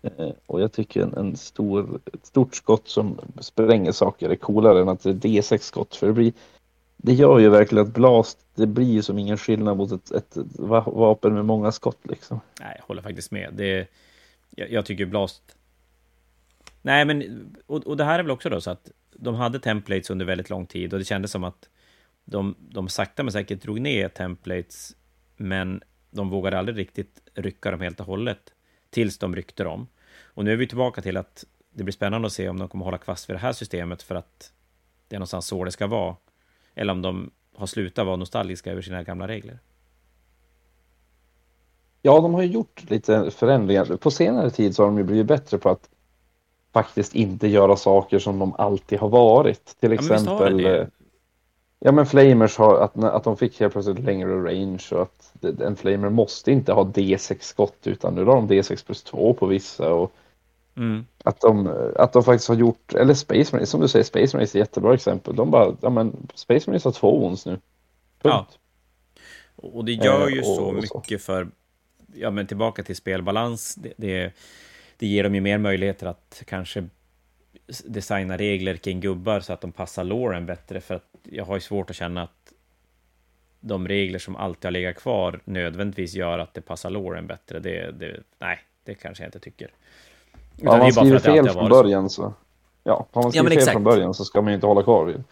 Eh, 0.01 0.29
och 0.45 0.61
jag 0.61 0.71
tycker 0.71 1.01
en, 1.01 1.13
en 1.13 1.37
stor, 1.37 1.99
ett 2.13 2.25
stort 2.25 2.55
skott 2.55 2.87
som 2.87 3.19
spränger 3.39 3.91
saker 3.91 4.29
är 4.29 4.35
coolare 4.35 4.81
än 4.81 4.89
att 4.89 5.03
det 5.03 5.09
är 5.09 5.13
D6-skott. 5.13 5.95
För 5.95 6.07
det 6.07 6.13
blir, 6.13 6.33
det 6.97 7.13
gör 7.13 7.39
ju 7.39 7.49
verkligen 7.49 7.87
att 7.87 7.93
blast, 7.93 8.37
det 8.55 8.67
blir 8.67 8.91
ju 8.91 9.01
som 9.01 9.19
ingen 9.19 9.37
skillnad 9.37 9.77
mot 9.77 9.91
ett, 9.91 10.11
ett 10.11 10.37
vapen 10.85 11.33
med 11.33 11.45
många 11.45 11.71
skott 11.71 11.99
liksom. 12.03 12.39
Nej, 12.59 12.75
jag 12.77 12.85
håller 12.85 13.01
faktiskt 13.01 13.31
med. 13.31 13.53
Det, 13.53 13.87
jag, 14.49 14.71
jag 14.71 14.85
tycker 14.85 15.05
blast... 15.05 15.41
Nej, 16.81 17.05
men 17.05 17.49
och, 17.65 17.87
och 17.87 17.97
det 17.97 18.03
här 18.03 18.19
är 18.19 18.23
väl 18.23 18.31
också 18.31 18.49
då 18.49 18.61
så 18.61 18.71
att 18.71 18.91
de 19.15 19.35
hade 19.35 19.59
templates 19.59 20.09
under 20.09 20.25
väldigt 20.25 20.49
lång 20.49 20.65
tid 20.65 20.93
och 20.93 20.99
det 20.99 21.05
kändes 21.05 21.31
som 21.31 21.43
att 21.43 21.69
de, 22.25 22.55
de 22.59 22.89
sakta 22.89 23.23
men 23.23 23.31
säkert 23.31 23.61
drog 23.61 23.81
ner 23.81 24.09
templates, 24.09 24.95
men 25.37 25.81
de 26.11 26.29
vågade 26.29 26.59
aldrig 26.59 26.77
riktigt 26.77 27.21
rycka 27.35 27.71
dem 27.71 27.81
helt 27.81 27.99
och 27.99 28.05
hållet 28.05 28.53
tills 28.89 29.17
de 29.17 29.35
ryckte 29.35 29.63
dem. 29.63 29.87
Och 30.21 30.45
nu 30.45 30.51
är 30.53 30.57
vi 30.57 30.67
tillbaka 30.67 31.01
till 31.01 31.17
att 31.17 31.45
det 31.73 31.83
blir 31.83 31.93
spännande 31.93 32.25
att 32.25 32.33
se 32.33 32.49
om 32.49 32.59
de 32.59 32.67
kommer 32.67 32.85
hålla 32.85 32.97
fast 32.97 33.29
vid 33.29 33.35
det 33.35 33.39
här 33.39 33.53
systemet 33.53 34.01
för 34.03 34.15
att 34.15 34.53
det 35.07 35.15
är 35.15 35.19
någonstans 35.19 35.47
så 35.47 35.63
det 35.63 35.71
ska 35.71 35.87
vara. 35.87 36.15
Eller 36.75 36.93
om 36.93 37.01
de 37.01 37.31
har 37.55 37.67
slutat 37.67 38.05
vara 38.05 38.15
nostalgiska 38.15 38.71
över 38.71 38.81
sina 38.81 39.03
gamla 39.03 39.27
regler. 39.27 39.59
Ja, 42.01 42.21
de 42.21 42.33
har 42.33 42.41
ju 42.41 42.47
gjort 42.47 42.89
lite 42.89 43.31
förändringar. 43.31 43.85
På 43.85 44.11
senare 44.11 44.49
tid 44.49 44.75
så 44.75 44.83
har 44.83 44.87
de 44.87 44.97
ju 44.97 45.03
blivit 45.03 45.25
bättre 45.25 45.57
på 45.57 45.69
att 45.69 45.89
faktiskt 46.83 47.15
inte 47.15 47.47
göra 47.47 47.75
saker 47.75 48.19
som 48.19 48.39
de 48.39 48.55
alltid 48.57 48.99
har 48.99 49.09
varit. 49.09 49.75
Till 49.79 49.91
exempel 49.91 50.59
ja, 50.59 50.69
men, 50.69 50.91
ja, 51.79 51.91
men 51.91 52.05
Flamers 52.05 52.57
har 52.57 52.77
att, 52.77 53.03
att 53.03 53.23
de 53.23 53.37
fick 53.37 53.59
helt 53.59 53.73
plötsligt 53.73 53.99
längre 53.99 54.43
range 54.43 54.83
och 54.91 55.01
att 55.01 55.45
en 55.61 55.75
Flamer 55.75 56.09
måste 56.09 56.51
inte 56.51 56.73
ha 56.73 56.83
D6 56.83 57.37
skott 57.39 57.79
utan 57.83 58.15
nu 58.15 58.25
har 58.25 58.35
de 58.35 58.47
D6 58.49 58.85
plus 58.85 59.03
2 59.03 59.33
på 59.33 59.45
vissa 59.45 59.93
och 59.93 60.11
Mm. 60.79 61.05
Att, 61.23 61.41
de, 61.41 61.73
att 61.95 62.13
de 62.13 62.23
faktiskt 62.23 62.47
har 62.47 62.55
gjort, 62.55 62.93
eller 62.93 63.13
Space 63.13 63.55
Marines, 63.55 63.69
som 63.69 63.81
du 63.81 63.87
säger, 63.87 64.03
Space 64.03 64.37
Marines 64.37 64.55
är 64.55 64.59
ett 64.59 64.67
jättebra 64.67 64.93
exempel. 64.93 65.35
De 65.35 65.51
bara, 65.51 65.75
ja 65.81 65.89
men 65.89 66.27
Space 66.33 66.69
Marines 66.69 66.83
har 66.83 66.91
två 66.91 67.25
ons 67.25 67.45
nu. 67.45 67.51
Punkt. 67.51 67.59
Ja. 68.21 68.45
Och 69.55 69.85
det 69.85 69.91
gör 69.91 70.29
ju 70.29 70.37
eh, 70.37 70.43
så 70.43 70.63
och 70.63 70.73
mycket 70.73 71.21
så. 71.21 71.25
för, 71.25 71.47
ja 72.13 72.31
men 72.31 72.47
tillbaka 72.47 72.83
till 72.83 72.95
spelbalans, 72.95 73.75
det, 73.75 73.93
det, 73.97 74.33
det 74.99 75.07
ger 75.07 75.23
dem 75.23 75.35
ju 75.35 75.41
mer 75.41 75.57
möjligheter 75.57 76.07
att 76.07 76.43
kanske 76.45 76.87
designa 77.85 78.37
regler 78.37 78.75
kring 78.75 78.99
gubbar 78.99 79.39
så 79.39 79.53
att 79.53 79.61
de 79.61 79.71
passar 79.71 80.03
låren 80.03 80.45
bättre, 80.45 80.81
för 80.81 80.95
att 80.95 81.03
jag 81.23 81.45
har 81.45 81.55
ju 81.55 81.61
svårt 81.61 81.89
att 81.89 81.95
känna 81.95 82.23
att 82.23 82.53
de 83.59 83.87
regler 83.87 84.19
som 84.19 84.35
alltid 84.35 84.65
har 84.65 84.71
legat 84.71 84.95
kvar 84.95 85.39
nödvändigtvis 85.43 86.13
gör 86.13 86.39
att 86.39 86.53
det 86.53 86.61
passar 86.61 86.89
låren 86.89 87.27
bättre. 87.27 87.59
Det, 87.59 87.91
det, 87.91 88.23
nej, 88.39 88.59
det 88.83 88.95
kanske 88.95 89.23
jag 89.23 89.27
inte 89.27 89.39
tycker. 89.39 89.71
Ja, 90.55 90.77
man 90.77 90.93
skriver 90.93 91.19
fel 91.19 91.49
från 91.49 91.69
början 91.69 92.09
så. 92.09 92.33
ja, 92.83 93.07
har 93.11 93.23
man 93.23 93.31
skrivit 93.31 93.53
ja, 93.53 93.59
fel 93.59 93.71
från 93.71 93.83
början 93.83 94.13
så 94.13 94.25
ska 94.25 94.41
man 94.41 94.51
ju 94.51 94.55
inte 94.55 94.67
hålla 94.67 94.83
kvar 94.83 95.05
vid. 95.05 95.23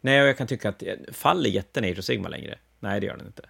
Nej, 0.00 0.22
och 0.22 0.28
jag 0.28 0.36
kan 0.36 0.46
tycka 0.46 0.68
att 0.68 0.82
faller 1.12 1.50
jätten 1.50 1.98
of 1.98 2.04
Sigma 2.04 2.28
längre? 2.28 2.58
Nej, 2.80 3.00
det 3.00 3.06
gör 3.06 3.16
den 3.16 3.26
inte. 3.26 3.42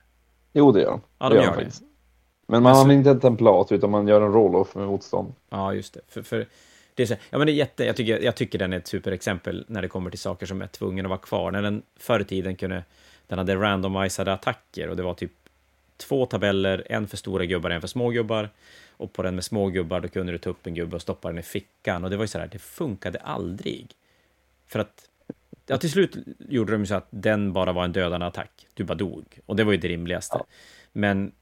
Jo, 0.52 0.72
det 0.72 0.80
gör 0.80 0.90
den. 0.90 1.00
Ja, 1.18 1.28
de 1.28 1.34
det 1.34 1.44
gör, 1.44 1.54
gör 1.54 1.64
det. 1.64 1.87
Men 2.50 2.62
man 2.62 2.72
alltså, 2.72 2.86
har 2.86 2.92
inte 2.92 3.10
en 3.10 3.20
templat, 3.20 3.72
utan 3.72 3.90
man 3.90 4.08
gör 4.08 4.22
en 4.22 4.32
roll-off 4.32 4.74
med 4.74 4.86
motstånd. 4.86 5.32
Ja, 5.50 5.74
just 5.74 5.94
det. 5.94 6.00
För, 6.08 6.22
för 6.22 6.46
det 6.94 7.02
är 7.02 7.06
så, 7.06 7.14
ja, 7.30 7.38
men 7.38 7.46
det 7.46 7.52
är 7.52 7.54
jätte, 7.54 7.84
jag, 7.84 7.96
tycker, 7.96 8.18
jag 8.18 8.36
tycker 8.36 8.58
den 8.58 8.72
är 8.72 8.76
ett 8.76 8.86
superexempel 8.86 9.64
när 9.68 9.82
det 9.82 9.88
kommer 9.88 10.10
till 10.10 10.18
saker 10.18 10.46
som 10.46 10.62
är 10.62 10.66
tvungen 10.66 11.06
att 11.06 11.10
vara 11.10 11.18
kvar. 11.18 11.50
När 11.50 11.62
den 11.62 11.82
förr 11.96 12.20
i 12.20 12.24
tiden 12.24 12.56
kunde, 12.56 12.84
den 13.26 13.38
hade 13.38 13.56
randomiserade 13.56 14.32
attacker 14.32 14.88
och 14.88 14.96
det 14.96 15.02
var 15.02 15.14
typ 15.14 15.32
två 15.96 16.26
tabeller, 16.26 16.86
en 16.90 17.08
för 17.08 17.16
stora 17.16 17.44
gubbar, 17.44 17.70
en 17.70 17.80
för 17.80 17.88
små 17.88 18.10
gubbar. 18.10 18.50
Och 18.96 19.12
på 19.12 19.22
den 19.22 19.34
med 19.34 19.44
små 19.44 19.66
gubbar, 19.66 20.00
då 20.00 20.08
kunde 20.08 20.32
du 20.32 20.38
ta 20.38 20.50
upp 20.50 20.66
en 20.66 20.74
gubbe 20.74 20.96
och 20.96 21.02
stoppa 21.02 21.28
den 21.28 21.38
i 21.38 21.42
fickan. 21.42 22.04
Och 22.04 22.10
det 22.10 22.16
var 22.16 22.24
ju 22.24 22.28
så 22.28 22.38
här, 22.38 22.48
det 22.52 22.58
funkade 22.58 23.18
aldrig. 23.18 23.86
För 24.66 24.78
att, 24.78 25.08
ja, 25.66 25.78
till 25.78 25.90
slut 25.90 26.16
gjorde 26.38 26.72
de 26.72 26.86
så 26.86 26.94
att 26.94 27.06
den 27.10 27.52
bara 27.52 27.72
var 27.72 27.84
en 27.84 27.92
dödande 27.92 28.26
attack. 28.26 28.66
Du 28.74 28.84
bara 28.84 28.94
dog. 28.94 29.40
Och 29.46 29.56
det 29.56 29.64
var 29.64 29.72
ju 29.72 29.78
det 29.78 29.88
rimligaste. 29.88 30.36
Ja. 30.38 30.46
Men 30.92 31.32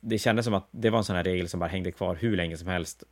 det 0.00 0.18
kändes 0.18 0.44
som 0.44 0.54
att 0.54 0.68
det 0.70 0.90
var 0.90 0.98
en 0.98 1.04
sån 1.04 1.16
här 1.16 1.24
regel 1.24 1.48
som 1.48 1.60
bara 1.60 1.70
hängde 1.70 1.92
kvar 1.92 2.14
hur 2.20 2.36
länge 2.36 2.56
som 2.56 2.68
helst. 2.68 3.04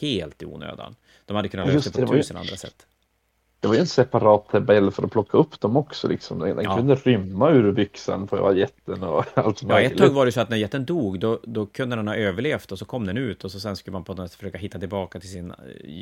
Helt 0.00 0.42
i 0.42 0.46
onödan. 0.46 0.96
De 1.26 1.36
hade 1.36 1.48
kunnat 1.48 1.68
lösa 1.68 1.90
det 1.90 2.06
på 2.06 2.12
det 2.12 2.18
tusen 2.18 2.36
ju, 2.36 2.40
andra 2.40 2.56
sätt. 2.56 2.86
Det 3.60 3.68
var 3.68 3.74
ju 3.74 3.80
en 3.80 3.86
separat 3.86 4.48
tabell 4.48 4.90
för 4.90 5.02
att 5.02 5.12
plocka 5.12 5.38
upp 5.38 5.60
dem 5.60 5.76
också. 5.76 6.08
Liksom. 6.08 6.38
Den, 6.38 6.60
ja. 6.62 6.76
kunde 6.76 6.94
rymma 6.94 7.50
ur 7.50 7.72
byxan 7.72 8.26
på 8.26 8.56
jätten 8.56 9.02
och 9.02 9.24
allt 9.34 9.62
Ja, 9.62 9.80
ett 9.80 9.98
tag 9.98 10.10
var 10.10 10.26
det 10.26 10.32
så 10.32 10.40
att 10.40 10.50
när 10.50 10.56
jätten 10.56 10.84
dog, 10.84 11.20
då, 11.20 11.40
då 11.42 11.66
kunde 11.66 11.96
den 11.96 12.08
ha 12.08 12.14
överlevt 12.14 12.72
och 12.72 12.78
så 12.78 12.84
kom 12.84 13.06
den 13.06 13.16
ut 13.16 13.44
och 13.44 13.50
så 13.50 13.60
sen 13.60 13.76
skulle 13.76 13.92
man 13.92 14.04
på 14.04 14.14
något 14.14 14.30
sätt 14.30 14.40
försöka 14.40 14.58
hitta 14.58 14.78
tillbaka 14.78 15.20
till 15.20 15.30
sin... 15.30 15.52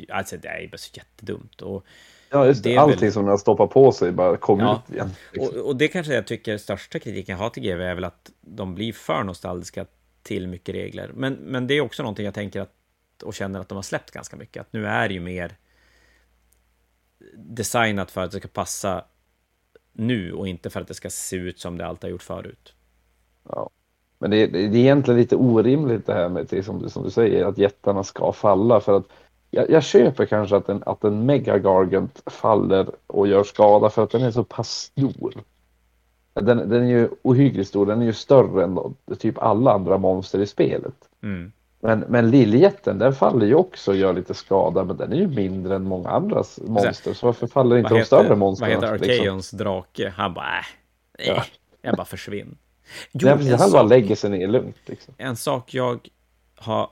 Alltså, 0.09 0.37
det 0.37 0.47
är 0.47 0.67
bara 0.67 0.77
så 0.77 0.91
jättedumt. 0.93 1.61
Och 1.61 1.85
Ja, 2.33 2.45
just 2.45 2.63
det. 2.63 2.77
Allting 2.77 2.99
väl... 2.99 3.13
som 3.13 3.25
den 3.25 3.37
stoppar 3.37 3.67
på 3.67 3.91
sig 3.91 4.11
bara 4.11 4.37
kommer 4.37 4.63
ja. 4.63 4.83
ut 4.87 4.93
igen. 4.93 5.11
Liksom. 5.31 5.59
Och, 5.59 5.67
och, 5.67 5.75
det 5.75 5.87
kanske 5.87 6.13
jag 6.13 6.27
tycker 6.27 6.57
största 6.57 6.99
kritiken 6.99 7.33
jag 7.33 7.43
har 7.43 7.49
till 7.49 7.63
GV 7.63 7.81
är 7.81 7.95
väl 7.95 8.03
att 8.03 8.31
de 8.41 8.75
blir 8.75 8.93
för 8.93 9.23
nostalgiska 9.23 9.85
till 10.23 10.47
mycket 10.47 10.75
regler. 10.75 11.11
Men, 11.13 11.33
men 11.33 11.67
det 11.67 11.73
är 11.73 11.81
också 11.81 12.03
någonting 12.03 12.25
jag 12.25 12.33
tänker 12.33 12.61
att 12.61 12.73
och 13.23 13.33
känner 13.33 13.59
att 13.59 13.69
de 13.69 13.75
har 13.75 13.83
släppt 13.83 14.11
ganska 14.11 14.35
mycket. 14.35 14.61
Att 14.61 14.73
nu 14.73 14.87
är 14.87 15.07
det 15.07 15.13
ju 15.13 15.19
mer 15.19 15.57
designat 17.35 18.11
för 18.11 18.21
att 18.21 18.31
det 18.31 18.39
ska 18.39 18.47
passa 18.47 19.05
nu 19.93 20.33
och 20.33 20.47
inte 20.47 20.69
för 20.69 20.81
att 20.81 20.87
det 20.87 20.93
ska 20.93 21.09
se 21.09 21.35
ut 21.35 21.59
som 21.59 21.77
det 21.77 21.85
alltid 21.85 22.03
har 22.03 22.11
gjort 22.11 22.23
förut. 22.23 22.73
Ja. 23.49 23.69
Men 24.19 24.31
det 24.31 24.37
är, 24.37 24.47
det 24.47 24.59
är 24.59 24.75
egentligen 24.75 25.19
lite 25.19 25.35
orimligt 25.35 26.05
det 26.05 26.13
här 26.13 26.29
med, 26.29 26.47
det 26.49 26.63
som, 26.63 26.81
du, 26.81 26.89
som 26.89 27.03
du 27.03 27.09
säger, 27.09 27.45
att 27.45 27.57
jättarna 27.57 28.03
ska 28.03 28.33
falla. 28.33 28.79
För 28.79 28.97
att 28.97 29.05
jag, 29.51 29.69
jag 29.69 29.83
köper 29.83 30.25
kanske 30.25 30.55
att 30.55 30.69
en, 30.69 30.83
att 30.85 31.03
en 31.03 31.25
megagargant 31.25 32.21
faller 32.25 32.87
och 33.07 33.27
gör 33.27 33.43
skada 33.43 33.89
för 33.89 34.03
att 34.03 34.11
den 34.11 34.21
är 34.21 34.31
så 34.31 34.43
pass 34.43 34.69
stor. 34.69 35.33
Den, 36.33 36.69
den 36.69 36.83
är 36.83 36.87
ju 36.87 37.09
ohyggligt 37.21 37.69
stor, 37.69 37.85
den 37.85 38.01
är 38.01 38.05
ju 38.05 38.13
större 38.13 38.63
än 38.63 38.95
typ 39.19 39.37
alla 39.37 39.71
andra 39.71 39.97
monster 39.97 40.39
i 40.39 40.47
spelet. 40.47 40.95
Mm. 41.23 41.51
Men, 41.79 41.99
men 41.99 42.29
lilljätten 42.29 42.99
den 42.99 43.13
faller 43.13 43.45
ju 43.45 43.55
också 43.55 43.91
och 43.91 43.97
gör 43.97 44.13
lite 44.13 44.33
skada 44.33 44.83
men 44.83 44.97
den 44.97 45.13
är 45.13 45.17
ju 45.17 45.27
mindre 45.27 45.75
än 45.75 45.83
många 45.83 46.09
andras 46.09 46.59
monster 46.63 47.13
så 47.13 47.25
varför 47.25 47.47
faller 47.47 47.77
inte 47.77 47.93
de 47.93 48.05
större 48.05 48.35
monstren? 48.35 48.81
Vad 48.81 48.91
heter 48.91 48.93
Arkeons 48.93 49.53
liksom? 49.53 49.57
drake? 49.57 50.13
Han 50.17 50.33
bara 50.33 50.45
äh, 50.45 50.65
nej, 51.19 51.27
ja. 51.27 51.43
jag 51.81 51.95
bara 51.95 52.05
försvinn. 52.05 52.57
Jo, 53.11 53.29
Nej, 53.39 53.55
han 53.55 53.71
bara 53.71 53.83
lägger 53.83 54.15
sig 54.15 54.29
ner 54.29 54.47
lugnt. 54.47 54.77
Liksom. 54.85 55.13
En 55.17 55.35
sak 55.35 55.73
jag 55.73 56.09
har 56.55 56.89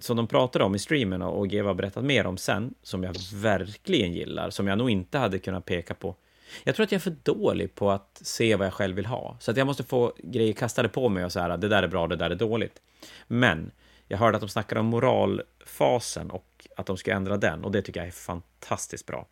som 0.00 0.16
de 0.16 0.26
pratade 0.26 0.64
om 0.64 0.74
i 0.74 0.78
streamen 0.78 1.22
och 1.22 1.52
Eva 1.52 1.70
har 1.70 1.74
berättat 1.74 2.04
mer 2.04 2.26
om 2.26 2.36
sen, 2.36 2.74
som 2.82 3.02
jag 3.02 3.16
verkligen 3.34 4.12
gillar, 4.12 4.50
som 4.50 4.66
jag 4.66 4.78
nog 4.78 4.90
inte 4.90 5.18
hade 5.18 5.38
kunnat 5.38 5.64
peka 5.64 5.94
på. 5.94 6.14
Jag 6.64 6.74
tror 6.74 6.84
att 6.84 6.92
jag 6.92 6.98
är 6.98 7.02
för 7.02 7.16
dålig 7.22 7.74
på 7.74 7.90
att 7.90 8.20
se 8.22 8.56
vad 8.56 8.66
jag 8.66 8.74
själv 8.74 8.96
vill 8.96 9.06
ha, 9.06 9.36
så 9.40 9.50
att 9.50 9.56
jag 9.56 9.66
måste 9.66 9.84
få 9.84 10.12
grejer 10.18 10.52
kastade 10.52 10.88
på 10.88 11.08
mig 11.08 11.24
och 11.24 11.32
så 11.32 11.40
här, 11.40 11.56
det 11.56 11.68
där 11.68 11.82
är 11.82 11.88
bra, 11.88 12.06
det 12.06 12.16
där 12.16 12.30
är 12.30 12.34
dåligt. 12.34 12.82
Men 13.26 13.70
jag 14.08 14.18
hörde 14.18 14.36
att 14.36 14.40
de 14.40 14.48
snackade 14.48 14.80
om 14.80 14.86
moralfasen 14.86 16.30
och 16.30 16.66
att 16.76 16.86
de 16.86 16.96
ska 16.96 17.12
ändra 17.12 17.36
den 17.36 17.64
och 17.64 17.72
det 17.72 17.82
tycker 17.82 18.00
jag 18.00 18.06
är 18.06 18.12
fantastiskt 18.12 19.06
bra. 19.06 19.28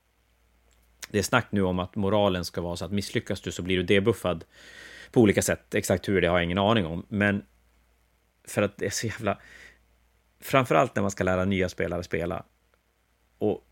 Det 1.11 1.19
är 1.19 1.23
snack 1.23 1.47
nu 1.51 1.63
om 1.63 1.79
att 1.79 1.97
moralen 1.97 2.45
ska 2.45 2.61
vara 2.61 2.77
så 2.77 2.85
att 2.85 2.93
misslyckas 2.93 3.41
du 3.41 3.53
så 3.53 3.63
blir 3.63 3.77
du 3.77 3.83
debuffad 3.83 4.45
på 5.11 5.21
olika 5.21 5.43
sätt. 5.43 5.75
Exakt 5.75 6.09
hur 6.09 6.21
det 6.21 6.27
har 6.27 6.37
jag 6.37 6.45
ingen 6.45 6.59
aning 6.59 6.87
om, 6.87 7.07
men 7.09 7.45
för 8.49 8.63
att 8.63 8.77
det 8.77 8.87
är 8.87 8.91
så 8.91 9.07
jävla... 9.07 9.39
Framförallt 10.41 10.97
när 10.97 11.03
man 11.03 11.11
ska 11.11 11.25
lära 11.25 11.45
nya 11.45 11.69
spelare 11.69 12.03
spela. 12.03 12.45
Och 13.39 13.67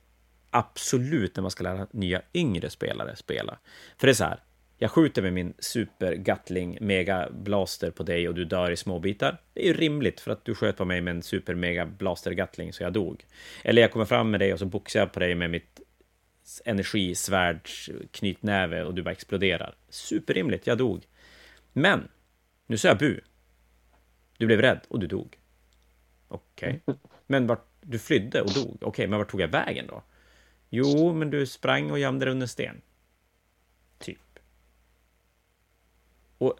absolut 0.52 1.36
när 1.36 1.42
man 1.42 1.50
ska 1.50 1.64
lära 1.64 1.86
nya 1.90 2.22
yngre 2.34 2.70
spelare 2.70 3.16
spela. 3.16 3.58
För 3.98 4.06
det 4.06 4.10
är 4.10 4.14
så 4.14 4.24
här, 4.24 4.40
jag 4.78 4.90
skjuter 4.90 5.22
med 5.22 5.32
min 5.32 5.54
super 5.58 6.14
Gatling 6.14 6.78
mega 6.80 7.28
blaster 7.30 7.90
på 7.90 8.02
dig 8.02 8.28
och 8.28 8.34
du 8.34 8.44
dör 8.44 8.70
i 8.70 8.76
små 8.76 8.98
bitar. 8.98 9.40
Det 9.54 9.62
är 9.62 9.66
ju 9.66 9.74
rimligt 9.74 10.20
för 10.20 10.30
att 10.30 10.44
du 10.44 10.54
sköt 10.54 10.76
på 10.76 10.84
mig 10.84 11.00
med 11.00 11.14
en 11.14 11.22
super 11.22 11.54
mega 11.54 11.86
blaster 11.86 12.32
Gatling 12.32 12.72
så 12.72 12.82
jag 12.82 12.92
dog. 12.92 13.24
Eller 13.64 13.82
jag 13.82 13.92
kommer 13.92 14.04
fram 14.04 14.30
med 14.30 14.40
dig 14.40 14.52
och 14.52 14.58
så 14.58 14.66
boxar 14.66 15.00
jag 15.00 15.12
på 15.12 15.20
dig 15.20 15.34
med 15.34 15.50
mitt 15.50 15.80
energisvärds 16.64 17.90
knytnäve 18.10 18.84
och 18.84 18.94
du 18.94 19.02
bara 19.02 19.10
exploderar. 19.10 19.74
Superrimligt, 19.88 20.66
jag 20.66 20.78
dog. 20.78 21.06
Men, 21.72 22.08
nu 22.66 22.78
sa 22.78 22.88
jag 22.88 22.98
bu. 22.98 23.20
Du 24.38 24.46
blev 24.46 24.60
rädd 24.60 24.80
och 24.88 24.98
du 24.98 25.06
dog. 25.06 25.38
Okej. 26.28 26.82
Okay. 26.86 26.98
Men 27.26 27.46
vart, 27.46 27.66
du 27.80 27.98
flydde 27.98 28.42
och 28.42 28.52
dog. 28.54 28.74
Okej, 28.74 28.88
okay, 28.88 29.06
men 29.06 29.18
vart 29.18 29.30
tog 29.30 29.40
jag 29.40 29.48
vägen 29.48 29.86
då? 29.86 30.02
Jo, 30.74 31.12
men 31.12 31.30
du 31.30 31.46
sprang 31.46 31.90
och 31.90 31.98
gömde 31.98 32.24
dig 32.24 32.32
under 32.32 32.44
en 32.44 32.48
sten. 32.48 32.80
Typ. 33.98 34.38
Och 36.38 36.58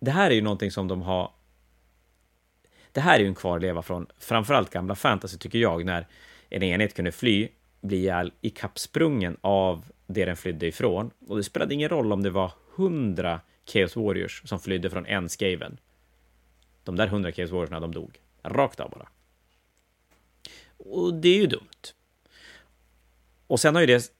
det 0.00 0.10
här 0.10 0.30
är 0.30 0.34
ju 0.34 0.40
någonting 0.40 0.70
som 0.70 0.88
de 0.88 1.02
har... 1.02 1.32
Det 2.92 3.00
här 3.00 3.16
är 3.16 3.20
ju 3.20 3.26
en 3.26 3.34
kvarleva 3.34 3.82
från 3.82 4.06
framförallt 4.18 4.70
gamla 4.70 4.94
fantasy, 4.94 5.38
tycker 5.38 5.58
jag, 5.58 5.84
när 5.84 6.06
en 6.48 6.62
enhet 6.62 6.94
kunde 6.94 7.12
fly, 7.12 7.48
bli 7.80 8.30
ikappsprungen 8.40 9.36
av 9.40 9.84
det 10.06 10.24
den 10.24 10.36
flydde 10.36 10.66
ifrån. 10.66 11.10
Och 11.28 11.36
det 11.36 11.44
spelade 11.44 11.74
ingen 11.74 11.88
roll 11.88 12.12
om 12.12 12.22
det 12.22 12.30
var 12.30 12.52
hundra 12.74 13.40
Chaos 13.66 13.96
Warriors 13.96 14.42
som 14.44 14.60
flydde 14.60 14.90
från 14.90 15.06
en 15.06 15.28
Skaven. 15.28 15.78
De 16.84 16.96
där 16.96 17.06
hundra 17.06 17.32
Chaos 17.32 17.50
Warriors, 17.50 17.70
de 17.70 17.94
dog. 17.94 18.20
Rakt 18.42 18.80
av 18.80 18.90
bara. 18.90 19.08
Och 20.76 21.14
det 21.14 21.28
är 21.28 21.38
ju 21.38 21.46
dumt. 21.46 21.94
Och 23.46 23.60
sen 23.60 23.74
har 23.74 23.82
ju 23.82 23.86
det 23.86 24.12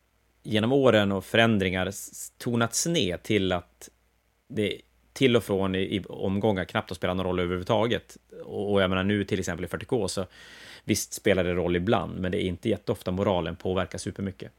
genom 0.43 0.73
åren 0.73 1.13
och 1.13 1.25
förändringar 1.25 1.91
tonats 2.39 2.87
ner 2.87 3.17
till 3.17 3.53
att 3.53 3.89
det 4.49 4.81
till 5.13 5.37
och 5.37 5.45
från 5.45 5.75
i, 5.75 5.79
i 5.79 6.05
omgångar 6.09 6.65
knappt 6.65 6.91
har 6.91 6.95
spelat 6.95 7.17
någon 7.17 7.27
roll 7.27 7.41
överhuvudtaget. 7.41 8.17
Och, 8.45 8.73
och 8.73 8.83
jag 8.83 8.91
menar 8.91 9.05
nu 9.05 9.25
till 9.25 9.39
exempel 9.39 9.65
i 9.65 9.69
40K 9.69 10.09
så 10.09 10.27
visst 10.85 11.13
spelar 11.13 11.45
det 11.45 11.55
roll 11.55 11.77
ibland, 11.77 12.21
men 12.21 12.33
det 12.33 12.45
är 12.45 12.47
inte 12.47 12.69
jätteofta 12.69 13.11
moralen 13.11 13.57
påverkar 13.57 13.99
supermycket. 13.99 14.53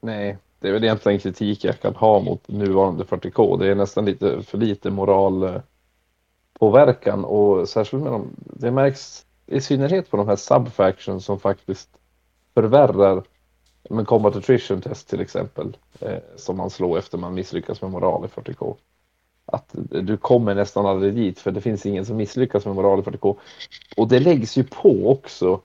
Nej, 0.00 0.38
det 0.60 0.68
är 0.68 0.72
väl 0.72 0.84
egentligen 0.84 1.18
kritik 1.18 1.64
jag 1.64 1.80
kan 1.80 1.94
ha 1.94 2.20
mot 2.20 2.48
nuvarande 2.48 3.04
40K. 3.04 3.58
Det 3.58 3.70
är 3.70 3.74
nästan 3.74 4.04
lite 4.04 4.42
för 4.42 4.58
lite 4.58 4.90
moralpåverkan 4.90 7.24
och 7.24 7.68
särskilt 7.68 8.02
med 8.02 8.12
dem. 8.12 8.30
Det 8.36 8.70
märks 8.70 9.26
i 9.46 9.60
synnerhet 9.60 10.10
på 10.10 10.16
de 10.16 10.28
här 10.28 10.36
subfactions 10.36 11.24
som 11.24 11.40
faktiskt 11.40 11.97
förvärrar 12.54 13.22
men 13.90 14.04
combat 14.04 14.36
attrition 14.36 14.80
test 14.80 15.08
till 15.08 15.20
exempel, 15.20 15.76
eh, 16.00 16.18
som 16.36 16.56
man 16.56 16.70
slår 16.70 16.98
efter 16.98 17.18
man 17.18 17.34
misslyckas 17.34 17.82
med 17.82 17.90
moral 17.90 18.24
i 18.24 18.28
40K. 18.28 18.76
Att 19.46 19.74
du 19.90 20.16
kommer 20.16 20.54
nästan 20.54 20.86
aldrig 20.86 21.14
dit 21.14 21.38
för 21.38 21.50
det 21.50 21.60
finns 21.60 21.86
ingen 21.86 22.06
som 22.06 22.16
misslyckas 22.16 22.66
med 22.66 22.74
moral 22.74 22.98
i 22.98 23.02
40K. 23.02 23.36
Och 23.96 24.08
det 24.08 24.20
läggs 24.20 24.56
ju 24.56 24.64
på 24.64 25.10
också 25.10 25.60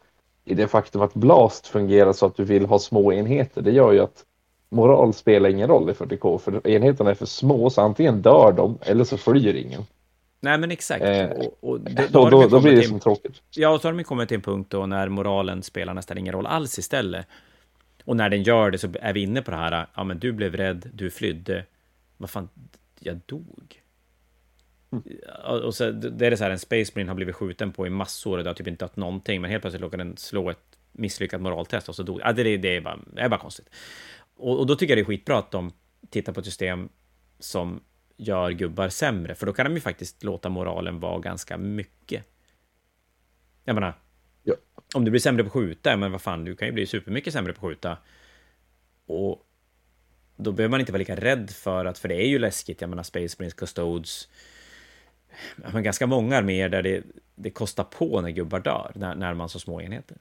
i 0.46 0.54
det 0.54 0.68
faktum 0.68 1.02
att 1.02 1.14
Blast 1.14 1.68
fungerar 1.68 2.14
så 2.14 2.26
att 2.26 2.36
du 2.36 2.44
vill 2.44 2.66
ha 2.66 2.80
små 2.80 3.14
enheter. 3.14 3.62
Det 3.62 3.72
gör 3.72 3.92
ju 3.92 4.00
att 4.00 4.26
moral 4.70 5.14
spelar 5.14 5.50
ingen 5.50 5.68
roll 5.68 5.90
i 5.90 5.94
40K 5.94 6.38
för 6.38 6.68
enheterna 6.68 7.10
är 7.10 7.16
för 7.16 7.26
små 7.26 7.70
så 7.70 7.82
antingen 7.82 8.22
dör 8.22 8.52
de 8.52 8.78
eller 8.82 9.04
så 9.04 9.18
flyr 9.18 9.56
ingen. 9.56 9.82
Nej 10.44 10.58
men 10.58 10.72
exakt. 10.72 11.06
Eh, 11.06 11.30
och, 11.30 11.58
och 11.62 11.80
då, 11.80 12.08
då, 12.10 12.30
då, 12.30 12.48
då 12.48 12.62
blir 12.62 12.76
det 12.76 12.84
som 12.84 13.00
tråkigt. 13.00 13.42
Ja, 13.52 13.70
och 13.70 13.82
så 13.82 13.88
har 13.88 13.94
de 13.94 14.04
kommit 14.04 14.28
till 14.28 14.36
en 14.36 14.42
punkt 14.42 14.68
då 14.70 14.86
när 14.86 15.10
moralen 15.10 15.64
spelar 15.64 15.94
nästan 15.94 16.18
ingen 16.18 16.34
roll 16.34 16.46
alls 16.46 16.80
istället. 16.80 17.28
Och 18.06 18.16
när 18.16 18.30
den 18.30 18.44
gör 18.44 18.72
det 18.72 18.78
så 18.78 18.88
är 19.02 19.14
vi 19.14 19.22
inne 19.22 19.42
på 19.42 19.52
det 19.52 19.58
här, 19.58 19.88
ja 19.96 20.04
men 20.04 20.20
du 20.20 20.32
blev 20.32 20.56
rädd, 20.56 20.90
du 20.94 21.12
flydde. 21.12 21.66
Vad 22.18 22.30
fan, 22.30 22.50
jag 23.00 23.20
dog. 23.26 23.82
Mm. 24.92 25.04
Och 25.64 25.76
så 25.76 25.92
det 25.92 26.26
är 26.26 26.32
det 26.32 26.38
så 26.38 26.44
här, 26.44 26.52
en 26.52 26.60
Space 26.60 26.92
Marine 26.96 27.10
har 27.10 27.16
blivit 27.16 27.36
skjuten 27.36 27.72
på 27.72 27.88
i 27.88 27.90
massor 27.90 28.38
och 28.38 28.44
det 28.44 28.50
har 28.50 28.56
typ 28.56 28.68
inte 28.68 28.86
dött 28.86 28.96
någonting, 28.96 29.42
men 29.42 29.52
helt 29.52 29.62
plötsligt 29.62 29.84
råkar 29.84 29.98
den 29.98 30.18
slå 30.18 30.50
ett 30.50 30.78
misslyckat 30.92 31.42
moraltest 31.42 31.90
och 31.90 31.96
så 31.96 32.04
dog 32.04 32.22
ja, 32.24 32.34
det. 32.34 32.58
Det 32.58 32.76
är 32.76 32.82
bara, 32.82 33.00
det 33.14 33.22
är 33.22 33.30
bara 33.30 33.40
konstigt. 33.40 33.70
Och, 34.36 34.60
och 34.60 34.68
då 34.68 34.76
tycker 34.76 34.92
jag 34.92 34.98
det 34.98 35.02
är 35.02 35.16
skitbra 35.16 35.38
att 35.38 35.52
de 35.52 35.72
tittar 36.10 36.34
på 36.34 36.40
ett 36.40 36.46
system 36.46 36.90
som 37.40 37.82
gör 38.18 38.52
gubbar 38.52 38.90
sämre, 38.90 39.36
för 39.36 39.46
då 39.46 39.54
kan 39.54 39.66
de 39.66 39.74
ju 39.74 39.80
faktiskt 39.82 40.24
låta 40.24 40.50
moralen 40.50 41.00
vara 41.00 41.20
ganska 41.20 41.58
mycket. 41.58 42.24
Jag 43.64 43.74
menar, 43.74 43.94
Ja. 44.44 44.54
om 44.96 45.06
du 45.06 45.12
blir 45.12 45.22
sämre 45.22 45.44
på 45.44 45.48
att 45.48 45.54
skjuta, 45.54 45.98
men 45.98 46.12
vad 46.12 46.22
fan, 46.22 46.46
du 46.46 46.56
kan 46.56 46.68
ju 46.68 46.72
bli 46.72 46.86
supermycket 46.86 47.34
sämre 47.34 47.54
på 47.54 47.58
att 47.68 47.72
skjuta. 47.72 47.98
Och 49.06 49.46
då 50.36 50.52
behöver 50.52 50.72
man 50.72 50.80
inte 50.80 50.92
vara 50.92 51.00
lika 51.00 51.16
rädd 51.16 51.50
för 51.50 51.86
att, 51.86 51.98
för 51.98 52.10
det 52.10 52.16
är 52.16 52.28
ju 52.28 52.40
läskigt, 52.40 52.82
jag 52.82 52.90
menar 52.90 53.04
Space 53.04 53.36
Marines, 53.40 53.54
Custodes, 53.54 54.28
men 55.74 55.84
ganska 55.84 56.08
många 56.08 56.38
arméer 56.38 56.70
där 56.70 56.84
det, 56.84 57.04
det 57.36 57.50
kostar 57.50 57.84
på 57.84 58.22
när 58.22 58.30
gubbar 58.30 58.60
dör, 58.60 58.92
när, 58.96 59.16
när 59.16 59.34
man 59.34 59.50
så 59.50 59.60
små 59.60 59.82
enheter. 59.82 60.18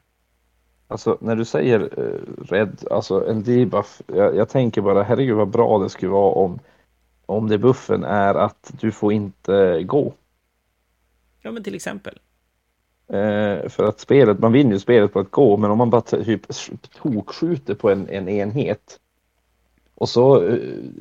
Alltså 0.89 1.19
när 1.21 1.37
du 1.37 1.45
säger 1.45 1.81
eh, 1.81 2.45
rädd, 2.45 2.85
alltså 2.91 3.29
en 3.29 3.43
debuff, 3.43 4.03
jag, 4.07 4.37
jag 4.37 4.49
tänker 4.49 4.81
bara 4.81 5.03
herregud 5.03 5.37
vad 5.37 5.49
bra 5.49 5.79
det 5.79 5.91
skulle 5.91 6.13
vara 6.13 6.33
om, 6.33 6.59
om 7.33 7.49
det 7.49 7.59
buffen 7.59 8.05
är 8.05 8.35
att 8.35 8.73
du 8.81 8.93
får 8.93 9.13
inte 9.13 9.83
gå. 9.83 10.13
Ja 11.43 11.51
men 11.51 11.63
till 11.63 11.75
exempel. 11.75 12.19
Eh, 13.09 13.69
för 13.69 13.85
att 13.89 14.01
spelet, 14.01 14.39
man 14.39 14.53
vinner 14.53 14.73
ju 14.73 14.79
spelet 14.79 15.13
på 15.13 15.21
att 15.21 15.31
gå, 15.31 15.57
men 15.57 15.71
om 15.71 15.79
man 15.79 15.91
bara 15.91 16.01
typ 16.01 16.47
tokskjuter 17.03 17.75
på 17.75 17.91
en, 17.91 18.09
en 18.09 18.29
enhet 18.29 18.99
och 19.95 20.09
så 20.09 20.47
eh, 20.47 20.59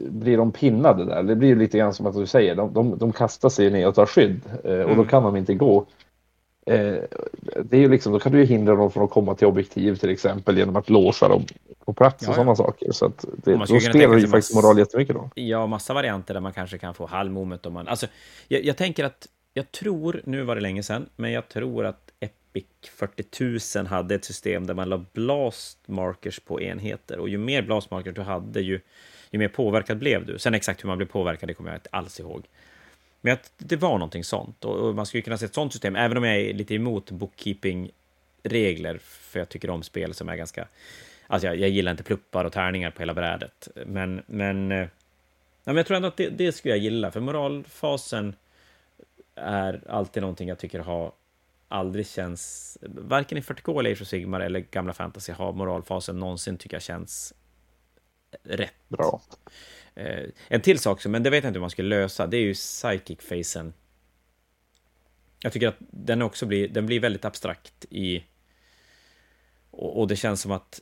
blir 0.09 0.37
de 0.37 0.51
pinnade 0.51 1.05
där. 1.05 1.23
Det 1.23 1.35
blir 1.35 1.49
ju 1.49 1.55
lite 1.55 1.77
grann 1.77 1.93
som 1.93 2.05
att 2.05 2.15
du 2.15 2.25
säger, 2.25 2.55
de, 2.55 2.73
de, 2.73 2.97
de 2.97 3.11
kastar 3.11 3.49
sig 3.49 3.69
ner 3.69 3.87
och 3.87 3.95
tar 3.95 4.05
skydd 4.05 4.41
eh, 4.63 4.71
och 4.71 4.91
mm. 4.91 4.97
då 4.97 5.05
kan 5.05 5.23
de 5.23 5.35
inte 5.35 5.53
gå. 5.53 5.85
Eh, 6.65 6.95
det 7.63 7.77
är 7.77 7.81
ju 7.81 7.89
liksom, 7.89 8.13
då 8.13 8.19
kan 8.19 8.31
du 8.31 8.39
ju 8.39 8.45
hindra 8.45 8.75
dem 8.75 8.91
från 8.91 9.03
att 9.03 9.09
komma 9.09 9.35
till 9.35 9.47
objektiv 9.47 9.95
till 9.95 10.09
exempel 10.09 10.57
genom 10.57 10.75
att 10.75 10.89
låsa 10.89 11.27
dem 11.27 11.45
på 11.85 11.93
plats 11.93 12.23
och 12.23 12.29
ja, 12.29 12.35
sådana 12.35 12.55
saker. 12.55 12.91
Så 12.91 13.05
att 13.05 13.25
det, 13.43 13.55
då 13.55 13.79
spelar 13.79 14.17
ju 14.17 14.27
faktiskt 14.27 14.55
moral 14.55 14.77
jättemycket 14.77 15.15
då. 15.15 15.29
Ja, 15.35 15.67
massa 15.67 15.93
varianter 15.93 16.33
där 16.33 16.41
man 16.41 16.53
kanske 16.53 16.77
kan 16.77 16.93
få 16.93 17.05
halv 17.05 17.31
moment 17.31 17.65
om 17.65 17.73
man... 17.73 17.87
Alltså, 17.87 18.07
jag, 18.47 18.65
jag 18.65 18.77
tänker 18.77 19.05
att 19.05 19.27
jag 19.53 19.71
tror, 19.71 20.21
nu 20.25 20.43
var 20.43 20.55
det 20.55 20.61
länge 20.61 20.83
sedan, 20.83 21.09
men 21.15 21.31
jag 21.31 21.49
tror 21.49 21.85
att 21.85 22.11
Epic 22.19 22.65
40 22.91 23.79
000 23.79 23.87
hade 23.87 24.15
ett 24.15 24.25
system 24.25 24.67
där 24.67 24.73
man 24.73 24.89
la 24.89 25.05
blast 25.13 25.87
markers 25.87 26.39
på 26.39 26.61
enheter. 26.61 27.19
Och 27.19 27.29
ju 27.29 27.37
mer 27.37 27.61
blast 27.61 27.91
markers 27.91 28.15
du 28.15 28.21
hade, 28.21 28.61
ju, 28.61 28.79
ju 29.31 29.39
mer 29.39 29.47
påverkad 29.47 29.97
blev 29.97 30.25
du. 30.25 30.39
Sen 30.39 30.53
exakt 30.53 30.83
hur 30.83 30.87
man 30.87 30.97
blev 30.97 31.07
påverkad, 31.07 31.49
det 31.49 31.53
kommer 31.53 31.69
jag 31.69 31.77
inte 31.77 31.89
alls 31.91 32.19
ihåg. 32.19 32.47
Men 33.21 33.33
att 33.33 33.51
det 33.57 33.75
var 33.75 33.91
någonting 33.91 34.23
sånt. 34.23 34.65
Och 34.65 34.95
man 34.95 35.05
skulle 35.05 35.21
kunna 35.21 35.37
se 35.37 35.45
ett 35.45 35.53
sånt 35.53 35.73
system, 35.73 35.95
även 35.95 36.17
om 36.17 36.23
jag 36.23 36.37
är 36.37 36.53
lite 36.53 36.75
emot 36.75 37.11
bookkeeping-regler, 37.11 38.97
för 39.01 39.39
jag 39.39 39.49
tycker 39.49 39.69
om 39.69 39.83
spel 39.83 40.13
som 40.13 40.29
är 40.29 40.35
ganska... 40.35 40.67
Alltså 41.27 41.47
jag, 41.47 41.59
jag 41.59 41.69
gillar 41.69 41.91
inte 41.91 42.03
pluppar 42.03 42.45
och 42.45 42.53
tärningar 42.53 42.91
på 42.91 42.99
hela 42.99 43.13
brädet. 43.13 43.67
Men, 43.85 44.21
men, 44.25 44.71
eh, 44.71 44.77
ja, 44.77 44.87
men 45.63 45.75
jag 45.75 45.85
tror 45.85 45.97
ändå 45.97 46.07
att 46.07 46.17
det, 46.17 46.29
det 46.29 46.51
skulle 46.51 46.73
jag 46.73 46.83
gilla, 46.83 47.11
för 47.11 47.19
moralfasen 47.19 48.35
är 49.35 49.81
alltid 49.89 50.21
någonting 50.21 50.49
jag 50.49 50.59
tycker 50.59 50.79
har 50.79 51.11
aldrig 51.67 52.07
känns, 52.07 52.77
varken 52.81 53.37
i 53.37 53.41
40K 53.41 53.79
eller 53.79 53.91
Age 53.91 54.01
of 54.01 54.07
Sigmar 54.07 54.39
eller 54.39 54.59
gamla 54.59 54.93
fantasy 54.93 55.31
har 55.33 55.53
moralfasen 55.53 56.19
någonsin 56.19 56.57
tycker 56.57 56.75
jag 56.75 56.83
känns 56.83 57.33
rätt. 58.43 58.73
Bra. 58.87 59.21
Eh, 60.01 60.29
en 60.47 60.61
till 60.61 60.79
sak, 60.79 61.05
men 61.05 61.23
det 61.23 61.29
vet 61.29 61.43
jag 61.43 61.49
inte 61.49 61.57
hur 61.57 61.61
man 61.61 61.69
skulle 61.69 61.89
lösa, 61.89 62.27
det 62.27 62.37
är 62.37 62.41
ju 62.41 62.53
psychic-facen. 62.53 63.73
Jag 65.43 65.53
tycker 65.53 65.67
att 65.67 65.77
den 65.79 66.21
också 66.21 66.45
blir, 66.45 66.67
den 66.67 66.85
blir 66.85 66.99
väldigt 66.99 67.25
abstrakt 67.25 67.85
i... 67.89 68.23
Och, 69.71 69.99
och 69.99 70.07
det 70.07 70.15
känns 70.15 70.41
som 70.41 70.51
att 70.51 70.81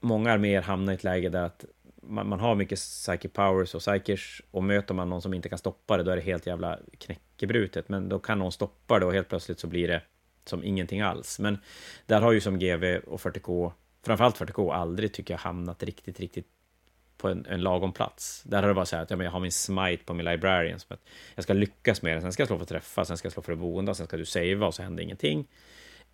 många 0.00 0.32
arméer 0.32 0.62
hamnar 0.62 0.92
i 0.92 0.96
ett 0.96 1.04
läge 1.04 1.28
där 1.28 1.42
att 1.42 1.64
man, 2.02 2.28
man, 2.28 2.40
har 2.40 2.54
mycket 2.54 2.78
psychic 2.78 3.32
powers 3.32 3.74
och 3.74 3.80
psykers 3.80 4.42
och 4.50 4.64
möter 4.64 4.94
man 4.94 5.08
någon 5.08 5.22
som 5.22 5.34
inte 5.34 5.48
kan 5.48 5.58
stoppa 5.58 5.96
det, 5.96 6.02
då 6.02 6.10
är 6.10 6.16
det 6.16 6.22
helt 6.22 6.46
jävla 6.46 6.78
knäckebrutet. 6.98 7.88
Men 7.88 8.08
då 8.08 8.18
kan 8.18 8.38
någon 8.38 8.52
stoppa 8.52 8.98
det 8.98 9.06
och 9.06 9.14
helt 9.14 9.28
plötsligt 9.28 9.60
så 9.60 9.66
blir 9.66 9.88
det 9.88 10.02
som 10.44 10.64
ingenting 10.64 11.00
alls. 11.00 11.38
Men 11.38 11.58
där 12.06 12.20
har 12.20 12.32
ju 12.32 12.40
som 12.40 12.58
GV 12.58 12.84
och 13.06 13.20
40K, 13.20 13.72
framförallt 14.02 14.36
40K, 14.36 14.74
aldrig 14.74 15.12
tycker 15.12 15.34
jag 15.34 15.38
hamnat 15.38 15.82
riktigt, 15.82 16.20
riktigt 16.20 16.46
på 17.24 17.30
en, 17.30 17.46
en 17.46 17.62
lagom 17.62 17.92
plats. 17.92 18.42
Där 18.42 18.62
har 18.62 18.68
det 18.68 18.74
varit 18.74 18.88
så 18.88 18.96
här 18.96 19.02
att 19.02 19.10
ja, 19.10 19.16
men 19.16 19.24
jag 19.24 19.32
har 19.32 19.40
min 19.40 19.52
smite 19.52 20.04
på 20.04 20.14
min 20.14 20.24
librarian, 20.24 20.80
som 20.80 20.94
att 20.94 21.00
jag 21.34 21.42
ska 21.42 21.52
lyckas 21.52 22.02
med 22.02 22.14
den, 22.14 22.22
sen 22.22 22.32
ska 22.32 22.40
jag 22.40 22.48
slå 22.48 22.58
för 22.58 22.64
träffa, 22.64 23.04
sen 23.04 23.16
ska 23.16 23.26
jag 23.26 23.32
slå 23.32 23.42
för 23.42 23.52
att 23.52 23.58
boende, 23.58 23.94
sen 23.94 24.06
ska 24.06 24.16
du 24.16 24.24
savea 24.24 24.66
och 24.66 24.74
så 24.74 24.82
händer 24.82 25.02
ingenting. 25.02 25.46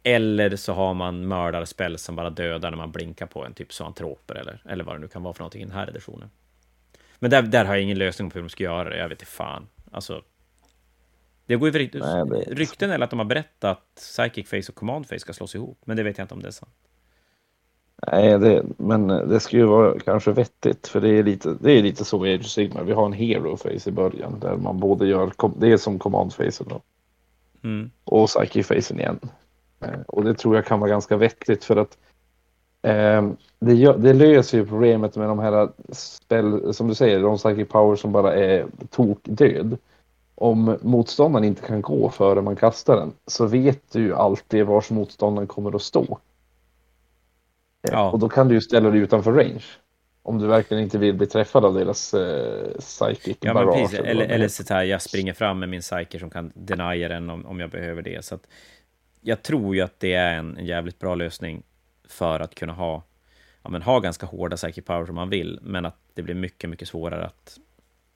Eller 0.02 0.56
så 0.56 0.72
har 0.72 0.94
man 0.94 1.26
mördarspel 1.26 1.98
som 1.98 2.16
bara 2.16 2.30
dödar 2.30 2.70
när 2.70 2.78
man 2.78 2.92
blinkar 2.92 3.26
på 3.26 3.44
en, 3.44 3.54
typ 3.54 3.72
zoantroper 3.72 4.34
eller, 4.34 4.62
eller 4.68 4.84
vad 4.84 4.94
det 4.94 4.98
nu 4.98 5.08
kan 5.08 5.22
vara 5.22 5.34
för 5.34 5.40
någonting 5.40 5.62
i 5.62 5.64
den 5.64 5.74
här 5.74 5.88
editionen. 5.88 6.30
Men 7.18 7.30
där, 7.30 7.42
där 7.42 7.64
har 7.64 7.74
jag 7.74 7.82
ingen 7.82 7.98
lösning 7.98 8.30
på 8.30 8.34
hur 8.34 8.42
de 8.42 8.48
ska 8.48 8.64
göra 8.64 8.88
det, 8.88 8.96
jag 8.96 9.08
vet 9.08 9.20
inte 9.22 9.32
fan. 9.32 9.68
Alltså, 9.90 10.22
det 11.46 11.56
går 11.56 11.68
ju 11.68 11.78
rykt, 11.78 11.92
det... 11.92 12.54
rykten 12.54 12.90
eller 12.90 13.04
att 13.04 13.10
de 13.10 13.18
har 13.18 13.26
berättat 13.26 13.78
att 13.78 13.94
Psychic 13.94 14.48
Face 14.48 14.72
och 14.72 14.74
Command 14.74 15.06
Face 15.06 15.18
ska 15.18 15.32
slås 15.32 15.54
ihop, 15.54 15.82
men 15.84 15.96
det 15.96 16.02
vet 16.02 16.18
jag 16.18 16.24
inte 16.24 16.34
om 16.34 16.42
det 16.42 16.48
är 16.48 16.52
sant. 16.52 16.89
Nej, 18.06 18.38
det, 18.38 18.64
men 18.76 19.08
det 19.08 19.40
skulle 19.40 19.62
ju 19.62 19.68
vara 19.68 19.98
kanske 19.98 20.32
vettigt 20.32 20.88
för 20.88 21.00
det 21.00 21.08
är 21.08 21.22
lite, 21.22 21.56
det 21.60 21.72
är 21.72 21.82
lite 21.82 22.04
så 22.04 22.26
i 22.26 22.34
Age 22.34 22.40
of 22.40 22.46
Sigmar. 22.46 22.84
Vi 22.84 22.92
har 22.92 23.06
en 23.06 23.12
Hero 23.12 23.56
Face 23.56 23.88
i 23.90 23.92
början 23.92 24.40
där 24.40 24.56
man 24.56 24.80
både 24.80 25.06
gör, 25.06 25.32
det 25.56 25.72
är 25.72 25.76
som 25.76 25.98
Command 25.98 26.32
Face 26.32 26.64
då. 26.68 26.80
Mm. 27.62 27.90
Och 28.04 28.28
Psychic 28.28 28.66
Face 28.66 28.94
igen. 28.94 29.18
Eh, 29.80 30.00
och 30.06 30.24
det 30.24 30.34
tror 30.34 30.56
jag 30.56 30.66
kan 30.66 30.80
vara 30.80 30.90
ganska 30.90 31.16
vettigt 31.16 31.64
för 31.64 31.76
att 31.76 31.98
eh, 32.82 33.30
det, 33.58 33.74
gör, 33.74 33.98
det, 33.98 34.12
löser 34.12 34.58
ju 34.58 34.66
problemet 34.66 35.16
med 35.16 35.28
de 35.28 35.38
här 35.38 35.68
spel, 35.92 36.74
som 36.74 36.88
du 36.88 36.94
säger, 36.94 37.22
de 37.22 37.36
psychic 37.36 37.68
power 37.68 37.96
som 37.96 38.12
bara 38.12 38.34
är 38.34 38.66
tokdöd. 38.90 39.78
Om 40.34 40.78
motståndaren 40.82 41.44
inte 41.44 41.62
kan 41.62 41.82
gå 41.82 42.10
före 42.10 42.42
man 42.42 42.56
kastar 42.56 42.96
den 42.96 43.12
så 43.26 43.46
vet 43.46 43.92
du 43.92 44.00
ju 44.00 44.14
alltid 44.14 44.66
vars 44.66 44.90
motståndaren 44.90 45.46
kommer 45.46 45.76
att 45.76 45.82
stå. 45.82 46.18
Eh, 47.82 47.92
ja. 47.92 48.10
Och 48.10 48.18
då 48.18 48.28
kan 48.28 48.48
du 48.48 48.54
ju 48.54 48.60
ställa 48.60 48.90
dig 48.90 49.00
utanför 49.00 49.32
range. 49.32 49.64
Om 50.22 50.38
du 50.38 50.46
verkligen 50.46 50.82
inte 50.82 50.98
vill 50.98 51.14
bli 51.14 51.26
träffad 51.26 51.64
av 51.64 51.74
deras 51.74 52.14
eh, 52.14 52.78
psychic 52.78 53.36
ja, 53.40 53.54
men 53.54 53.72
precis. 53.72 53.98
Eller, 53.98 54.24
eller 54.24 54.48
så 54.48 54.74
här, 54.74 54.84
jag 54.84 55.02
springer 55.02 55.32
fram 55.32 55.58
med 55.58 55.68
min 55.68 55.80
psyker 55.80 56.18
som 56.18 56.30
kan 56.30 56.52
denia 56.54 57.08
den 57.08 57.30
om, 57.30 57.46
om 57.46 57.60
jag 57.60 57.70
behöver 57.70 58.02
det. 58.02 58.24
Så 58.24 58.34
att 58.34 58.46
jag 59.20 59.42
tror 59.42 59.74
ju 59.74 59.80
att 59.80 60.00
det 60.00 60.12
är 60.12 60.34
en, 60.38 60.56
en 60.56 60.66
jävligt 60.66 60.98
bra 60.98 61.14
lösning 61.14 61.62
för 62.08 62.40
att 62.40 62.54
kunna 62.54 62.72
ha, 62.72 63.02
ja, 63.62 63.70
men 63.70 63.82
ha 63.82 64.00
ganska 64.00 64.26
hårda 64.26 64.56
psychic 64.56 64.84
power 64.84 65.06
som 65.06 65.14
man 65.14 65.30
vill, 65.30 65.58
men 65.62 65.86
att 65.86 65.96
det 66.14 66.22
blir 66.22 66.34
mycket, 66.34 66.70
mycket 66.70 66.88
svårare 66.88 67.24
att 67.26 67.58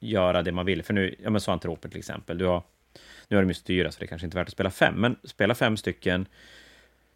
göra 0.01 0.43
det 0.43 0.53
man 0.53 0.67
vill. 0.67 0.83
För 0.83 0.95
nu, 0.95 1.15
ja 1.23 1.31
men 1.31 1.41
Zoantroper 1.41 1.89
till 1.89 1.99
exempel, 1.99 2.39
du 2.39 2.47
har, 2.47 2.62
nu 3.29 3.37
har 3.37 3.43
de 3.43 3.49
ju 3.49 3.55
styra 3.55 3.93
så 3.93 3.99
det 3.99 4.05
är 4.05 4.09
kanske 4.09 4.27
inte 4.27 4.37
är 4.37 4.41
värt 4.41 4.49
att 4.49 4.53
spela 4.53 4.71
fem, 4.71 4.95
men 4.95 5.17
spela 5.25 5.55
fem 5.55 5.77
stycken, 5.77 6.27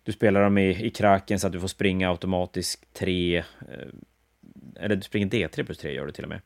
du 0.08 0.12
spelar 0.12 0.42
dem 0.42 0.58
i, 0.58 0.86
i 0.86 0.90
kraken 0.90 1.40
så 1.40 1.46
att 1.46 1.52
du 1.52 1.60
får 1.60 1.68
springa 1.68 2.10
automatiskt 2.10 2.94
tre, 2.94 3.36
eh, 3.36 3.44
eller 4.76 4.96
du 4.96 5.02
springer 5.02 5.26
D3 5.26 5.64
plus 5.64 5.78
3 5.78 5.92
gör 5.92 6.06
du 6.06 6.12
till 6.12 6.24
och 6.24 6.30
med. 6.30 6.40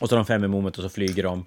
Och 0.00 0.08
så 0.08 0.14
har 0.14 0.18
de 0.18 0.26
fem 0.26 0.44
i 0.44 0.48
moment 0.48 0.76
och 0.78 0.82
så 0.82 0.88
flyger 0.88 1.22
de 1.22 1.44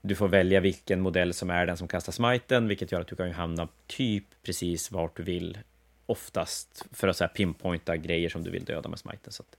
du 0.00 0.14
får 0.14 0.28
välja 0.28 0.60
vilken 0.60 1.00
modell 1.00 1.34
som 1.34 1.50
är 1.50 1.66
den 1.66 1.76
som 1.76 1.88
kastar 1.88 2.12
smiten, 2.12 2.68
vilket 2.68 2.92
gör 2.92 3.00
att 3.00 3.06
du 3.06 3.16
kan 3.16 3.32
hamna 3.32 3.68
typ 3.86 4.24
precis 4.42 4.92
vart 4.92 5.16
du 5.16 5.22
vill 5.22 5.58
oftast 6.06 6.86
för 6.92 7.08
att 7.08 7.16
så 7.16 7.28
pinpointa 7.28 7.96
grejer 7.96 8.28
som 8.28 8.42
du 8.42 8.50
vill 8.50 8.64
döda 8.64 8.88
med 8.88 8.98
smiten. 8.98 9.32
Så 9.32 9.42
att, 9.42 9.56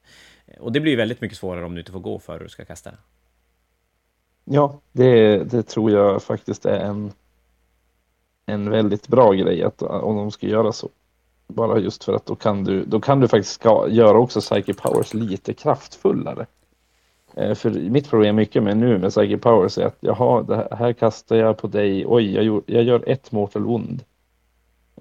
eh, 0.47 0.61
och 0.61 0.71
det 0.71 0.79
blir 0.79 0.97
väldigt 0.97 1.21
mycket 1.21 1.37
svårare 1.37 1.65
om 1.65 1.75
du 1.75 1.81
inte 1.81 1.91
får 1.91 1.99
gå 1.99 2.19
före 2.19 2.43
du 2.43 2.49
ska 2.49 2.65
kasta 2.65 2.89
den. 2.89 2.99
Ja, 4.45 4.81
det, 4.91 5.37
det 5.43 5.63
tror 5.63 5.91
jag 5.91 6.23
faktiskt 6.23 6.65
är 6.65 6.79
en, 6.79 7.11
en 8.45 8.69
väldigt 8.69 9.07
bra 9.07 9.33
grej 9.33 9.63
att, 9.63 9.81
eh, 9.81 9.87
om 9.87 10.15
de 10.15 10.31
ska 10.31 10.47
göra 10.47 10.71
så. 10.71 10.89
Bara 11.47 11.79
just 11.79 12.03
för 12.03 12.13
att 12.13 12.25
då 12.25 12.35
kan 12.35 12.63
du, 12.63 12.85
då 12.85 13.01
kan 13.01 13.19
du 13.19 13.27
faktiskt 13.27 13.65
göra 13.89 14.17
också 14.17 14.41
Psyche 14.41 14.73
Powers 14.73 15.13
lite 15.13 15.53
kraftfullare. 15.53 16.45
Eh, 17.35 17.55
för 17.55 17.69
mitt 17.69 18.09
problem 18.09 18.35
mycket 18.35 18.63
med 18.63 18.77
nu 18.77 18.97
med 18.97 19.11
Psychic 19.11 19.41
Powers 19.41 19.77
är 19.77 19.85
att 19.85 19.97
jaha, 19.99 20.43
det 20.43 20.75
här 20.75 20.93
kastar 20.93 21.35
jag 21.35 21.57
på 21.57 21.67
dig. 21.67 22.05
Oj, 22.07 22.33
jag, 22.35 22.43
gjorde, 22.43 22.73
jag 22.73 22.83
gör 22.83 23.09
ett 23.09 23.31
Mortal 23.31 23.63
Wound. 23.63 24.03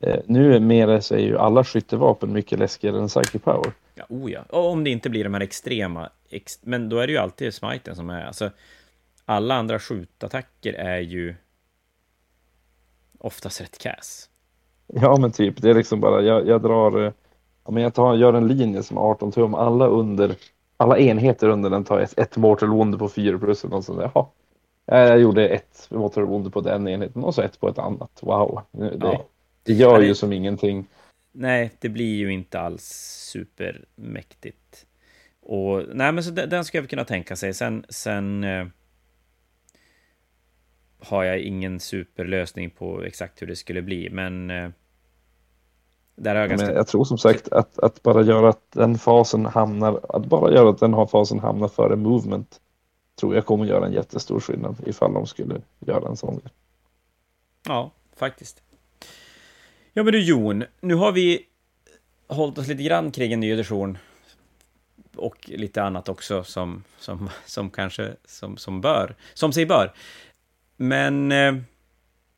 Eh, 0.03 0.21
nu 0.27 0.61
mer 0.61 1.01
så 1.01 1.15
är 1.15 1.19
ju 1.19 1.39
alla 1.39 1.65
skyttevapen 1.65 2.33
mycket 2.33 2.59
läskigare 2.59 2.99
än 2.99 3.09
Psychic 3.09 3.43
Power. 3.43 3.73
Ja, 3.95 4.05
oh 4.09 4.33
ja. 4.33 4.43
Och 4.49 4.71
om 4.71 4.85
det 4.85 4.91
inte 4.91 5.11
blir 5.11 5.25
de 5.25 5.35
här 5.35 5.41
extrema, 5.41 6.11
ex 6.31 6.53
men 6.63 6.89
då 6.89 6.99
är 6.99 7.07
det 7.07 7.13
ju 7.13 7.19
alltid 7.19 7.55
smiten 7.55 7.97
som 7.97 8.11
är, 8.11 8.25
alltså 8.25 8.51
alla 9.25 9.55
andra 9.55 9.79
skjutattacker 9.79 10.73
är 10.73 10.99
ju 10.99 11.35
oftast 13.23 13.61
rätt 13.61 13.79
cass. 13.79 14.29
Ja, 14.87 15.17
men 15.21 15.33
typ, 15.33 15.63
det 15.63 15.71
är 15.71 15.75
liksom 15.75 16.01
bara, 16.01 16.23
jag, 16.23 16.47
jag 16.47 16.63
drar, 16.63 17.07
eh, 17.07 17.13
ja, 17.65 17.71
men 17.71 17.83
jag 17.83 17.95
tar, 17.95 18.15
gör 18.15 18.33
en 18.33 18.49
linje 18.49 18.83
som 18.83 18.99
18 18.99 19.33
tum, 19.33 19.55
alla 19.55 19.87
under 19.87 20.37
alla 20.83 20.99
enheter 20.99 21.49
under 21.49 21.71
den 21.71 21.85
tar 21.85 22.01
ett, 22.01 22.19
ett 22.19 22.37
mortal 22.37 22.69
wound 22.69 22.99
på 22.99 23.09
4 23.09 23.39
plus. 23.39 23.65
Och 23.65 23.85
så, 23.85 24.11
jaha. 24.15 24.27
Jag 24.87 25.21
gjorde 25.21 25.49
ett 25.49 25.87
mortal 25.91 26.25
wound 26.25 26.53
på 26.53 26.61
den 26.61 26.89
enheten 26.89 27.25
och 27.25 27.35
så 27.35 27.43
ett 27.43 27.61
på 27.61 27.69
ett 27.69 27.79
annat. 27.79 28.19
Wow. 28.23 28.63
Det, 28.71 28.97
ja. 29.01 29.27
det 29.63 29.73
gör 29.73 30.01
ju 30.01 30.15
som 30.15 30.33
ingenting. 30.33 30.87
Nej, 31.33 31.71
det 31.79 31.89
blir 31.89 32.17
ju 32.17 32.33
inte 32.33 32.61
alls 32.61 32.85
supermäktigt. 33.33 34.87
Och 35.43 35.83
nej, 35.93 36.13
men 36.13 36.25
så 36.25 36.31
den, 36.31 36.49
den 36.49 36.65
ska 36.65 36.79
jag 36.79 36.91
kunna 36.91 37.05
tänka 37.05 37.37
sig. 37.37 37.55
Sen, 37.55 37.85
sen 37.89 38.45
eh, 38.45 38.67
har 41.05 41.25
jag 41.25 41.41
ingen 41.41 41.81
superlösning 41.81 42.71
på 42.71 43.03
exakt 43.03 43.43
hur 43.43 43.47
det 43.47 43.57
skulle 43.57 43.83
bli, 43.83 44.11
men 44.11 44.51
eh, 44.51 44.71
Där 46.17 46.35
jag, 46.35 46.49
ganska... 46.49 46.67
Men 46.67 46.77
jag 46.77 46.87
tror 46.87 47.05
som 47.05 47.19
sagt 47.19 47.53
att, 47.53 47.79
att 47.79 48.03
bara 48.03 48.23
göra 48.23 48.49
att 48.49 48.73
den 48.73 48.99
fasen 48.99 49.47
hamnar, 49.47 50.01
att 50.09 50.27
bara 50.27 50.53
göra 50.53 50.71
att 50.71 50.79
den 50.79 50.95
här 50.95 51.07
fasen 51.07 51.39
hamnar 51.39 51.69
före 51.69 51.97
movement 51.97 52.61
tror 53.21 53.35
jag 53.35 53.47
kommer 53.47 53.65
göra 53.65 53.87
en 53.87 53.93
jättestor 53.93 54.41
skillnad 54.41 54.77
ifall 54.87 55.15
de 55.15 55.27
skulle 55.27 55.61
göra 55.81 56.09
en 56.09 56.17
sån. 56.17 56.41
Ja, 57.69 57.91
faktiskt. 58.17 58.63
Ja, 59.93 60.03
men 60.03 60.13
du 60.13 60.21
Jon, 60.21 60.65
nu 60.81 60.95
har 60.95 61.13
vi 61.13 61.47
hållit 62.27 62.59
oss 62.59 62.69
lite 62.69 62.83
grann 62.83 63.11
kring 63.11 63.33
en 63.33 63.41
ny 63.41 63.51
edition 63.51 63.99
och 65.17 65.51
lite 65.51 65.83
annat 65.83 66.09
också 66.09 66.45
som, 66.45 66.85
som, 66.99 67.31
som 67.47 67.71
kanske 67.71 68.17
som, 68.25 68.57
som 68.57 68.81
bör, 68.81 69.15
som 69.35 69.53
sig 69.53 69.67
bör. 69.67 69.93
Men 70.83 71.33
eh, 71.33 71.55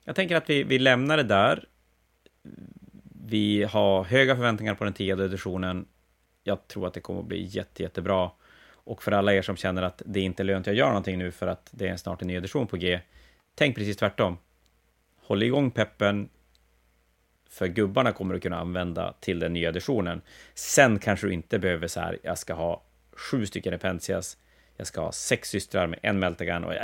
jag 0.05 0.17
tänker 0.17 0.37
att 0.37 0.51
vi, 0.51 0.63
vi 0.63 0.79
lämnar 0.79 1.17
det 1.17 1.23
där. 1.23 1.65
Vi 3.27 3.63
har 3.63 4.05
höga 4.05 4.37
förväntningar 4.37 4.75
på 4.75 4.85
den 4.85 4.93
tionde 4.93 5.25
editionen. 5.25 5.87
Jag 6.43 6.69
tror 6.69 6.87
att 6.87 6.95
det 6.95 7.01
kommer 7.01 7.21
att 7.21 7.27
bli 7.27 7.43
jätte, 7.43 7.83
jättebra. 7.83 8.31
Och 8.71 9.03
för 9.03 9.13
alla 9.13 9.35
er 9.35 9.43
som 9.43 9.57
känner 9.57 9.83
att 9.83 10.03
det 10.07 10.21
inte 10.21 10.43
är 10.43 10.45
lönt 10.45 10.69
att 10.69 10.75
göra 10.75 10.89
någonting 10.89 11.19
nu 11.19 11.31
för 11.31 11.47
att 11.47 11.71
det 11.73 11.89
är 11.89 11.97
snart 11.97 12.23
en 12.23 12.29
ny 12.29 12.35
edition 12.35 12.67
på 12.67 12.77
G, 12.77 13.01
tänk 13.55 13.77
precis 13.77 13.97
tvärtom. 13.97 14.39
Håll 15.17 15.43
igång 15.43 15.71
peppen, 15.71 16.29
för 17.51 17.67
gubbarna 17.67 18.13
kommer 18.13 18.35
du 18.35 18.41
kunna 18.41 18.59
använda 18.59 19.15
till 19.21 19.39
den 19.39 19.53
nya 19.53 19.69
editionen. 19.69 20.23
Sen 20.55 20.99
kanske 20.99 21.27
du 21.27 21.33
inte 21.33 21.59
behöver 21.59 21.89
så 21.89 22.01
här, 22.01 22.19
jag 22.23 22.39
ska 22.39 22.55
ha 22.55 22.83
sju 23.13 23.47
stycken 23.47 23.73
Repentias, 23.73 24.37
jag 24.77 24.87
ska 24.87 25.01
ha 25.01 25.13
sex 25.13 25.49
systrar 25.49 25.87
med 25.87 25.99
en 26.03 26.19
Meltagun 26.19 26.65
och 26.65 26.75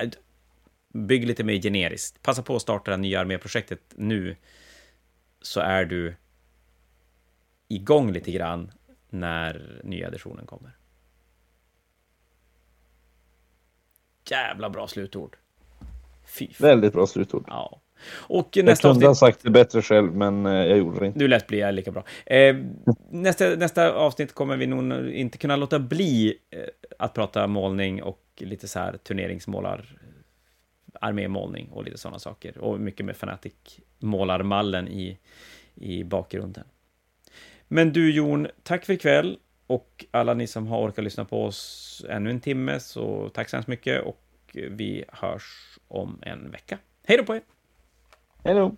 bygg 0.95 1.27
lite 1.27 1.45
mer 1.45 1.63
generiskt. 1.63 2.23
Passa 2.23 2.43
på 2.43 2.57
att 2.57 2.63
starta 2.63 2.91
det 2.91 2.97
nya 2.97 3.21
arméprojektet 3.21 3.81
nu, 3.97 4.37
så 5.43 5.61
är 5.61 5.85
du 5.85 6.15
igång 7.69 8.13
lite 8.13 8.33
grann 8.33 8.71
när 9.11 9.81
nya 9.85 10.09
editionen 10.09 10.47
kommer. 10.47 10.77
Jävla 14.31 14.71
bra 14.71 14.87
slutord. 14.87 15.37
Fy 16.27 16.49
Väldigt 16.59 16.93
bra 16.93 17.07
slutord. 17.07 17.45
Ja. 17.47 17.81
Och 18.13 18.57
nästa 18.57 18.61
jag 18.61 18.79
kunde 18.79 18.89
avsnitt... 18.89 19.07
ha 19.07 19.15
sagt 19.15 19.43
det 19.43 19.51
bättre 19.51 19.83
själv, 19.83 20.15
men 20.15 20.47
eh, 20.47 20.53
jag 20.53 20.79
gjorde 20.79 21.01
det 21.01 21.07
inte. 21.07 21.19
Du 21.19 21.29
lät 21.29 21.47
bli 21.47 21.73
lika 21.73 21.91
bra. 21.91 22.05
Eh, 22.27 22.57
nästa, 23.11 23.45
nästa 23.45 23.93
avsnitt 23.93 24.35
kommer 24.35 24.57
vi 24.57 24.67
nog 24.67 25.11
inte 25.11 25.39
kunna 25.39 25.57
låta 25.57 25.79
bli 25.79 26.35
eh, 26.51 26.61
att 26.99 27.15
prata 27.15 27.47
målning 27.47 28.03
och 28.03 28.23
lite 28.37 28.69
så 28.69 28.79
här 28.79 28.97
turneringsmålar, 28.97 30.00
armémålning 31.01 31.69
och 31.71 31.85
lite 31.85 31.99
sådana 31.99 32.19
saker. 32.19 32.59
Och 32.59 32.81
mycket 32.81 33.07
med 33.07 33.17
Fanatic 33.17 33.55
målarmallen 33.99 34.89
i, 34.89 35.19
i 35.75 36.05
bakgrunden. 36.05 36.65
Men 37.69 37.93
du 37.93 38.13
Jon, 38.13 38.47
tack 38.63 38.85
för 38.85 38.93
ikväll 38.93 39.39
och 39.67 40.05
alla 40.11 40.35
ni 40.35 40.47
som 40.47 40.67
har 40.67 40.79
orkat 40.79 41.05
lyssna 41.05 41.25
på 41.25 41.45
oss 41.45 42.05
ännu 42.09 42.31
en 42.31 42.41
timme, 42.41 42.81
så 42.81 43.29
tack 43.29 43.49
så 43.49 43.57
hemskt 43.57 43.69
mycket 43.69 44.03
och 44.03 44.23
vi 44.53 45.05
hörs 45.09 45.79
om 45.89 46.19
en 46.23 46.51
vecka. 46.51 46.79
Hej 47.05 47.17
då 47.17 47.25
på 47.25 47.35
er! 47.35 47.43
Hello 48.45 48.77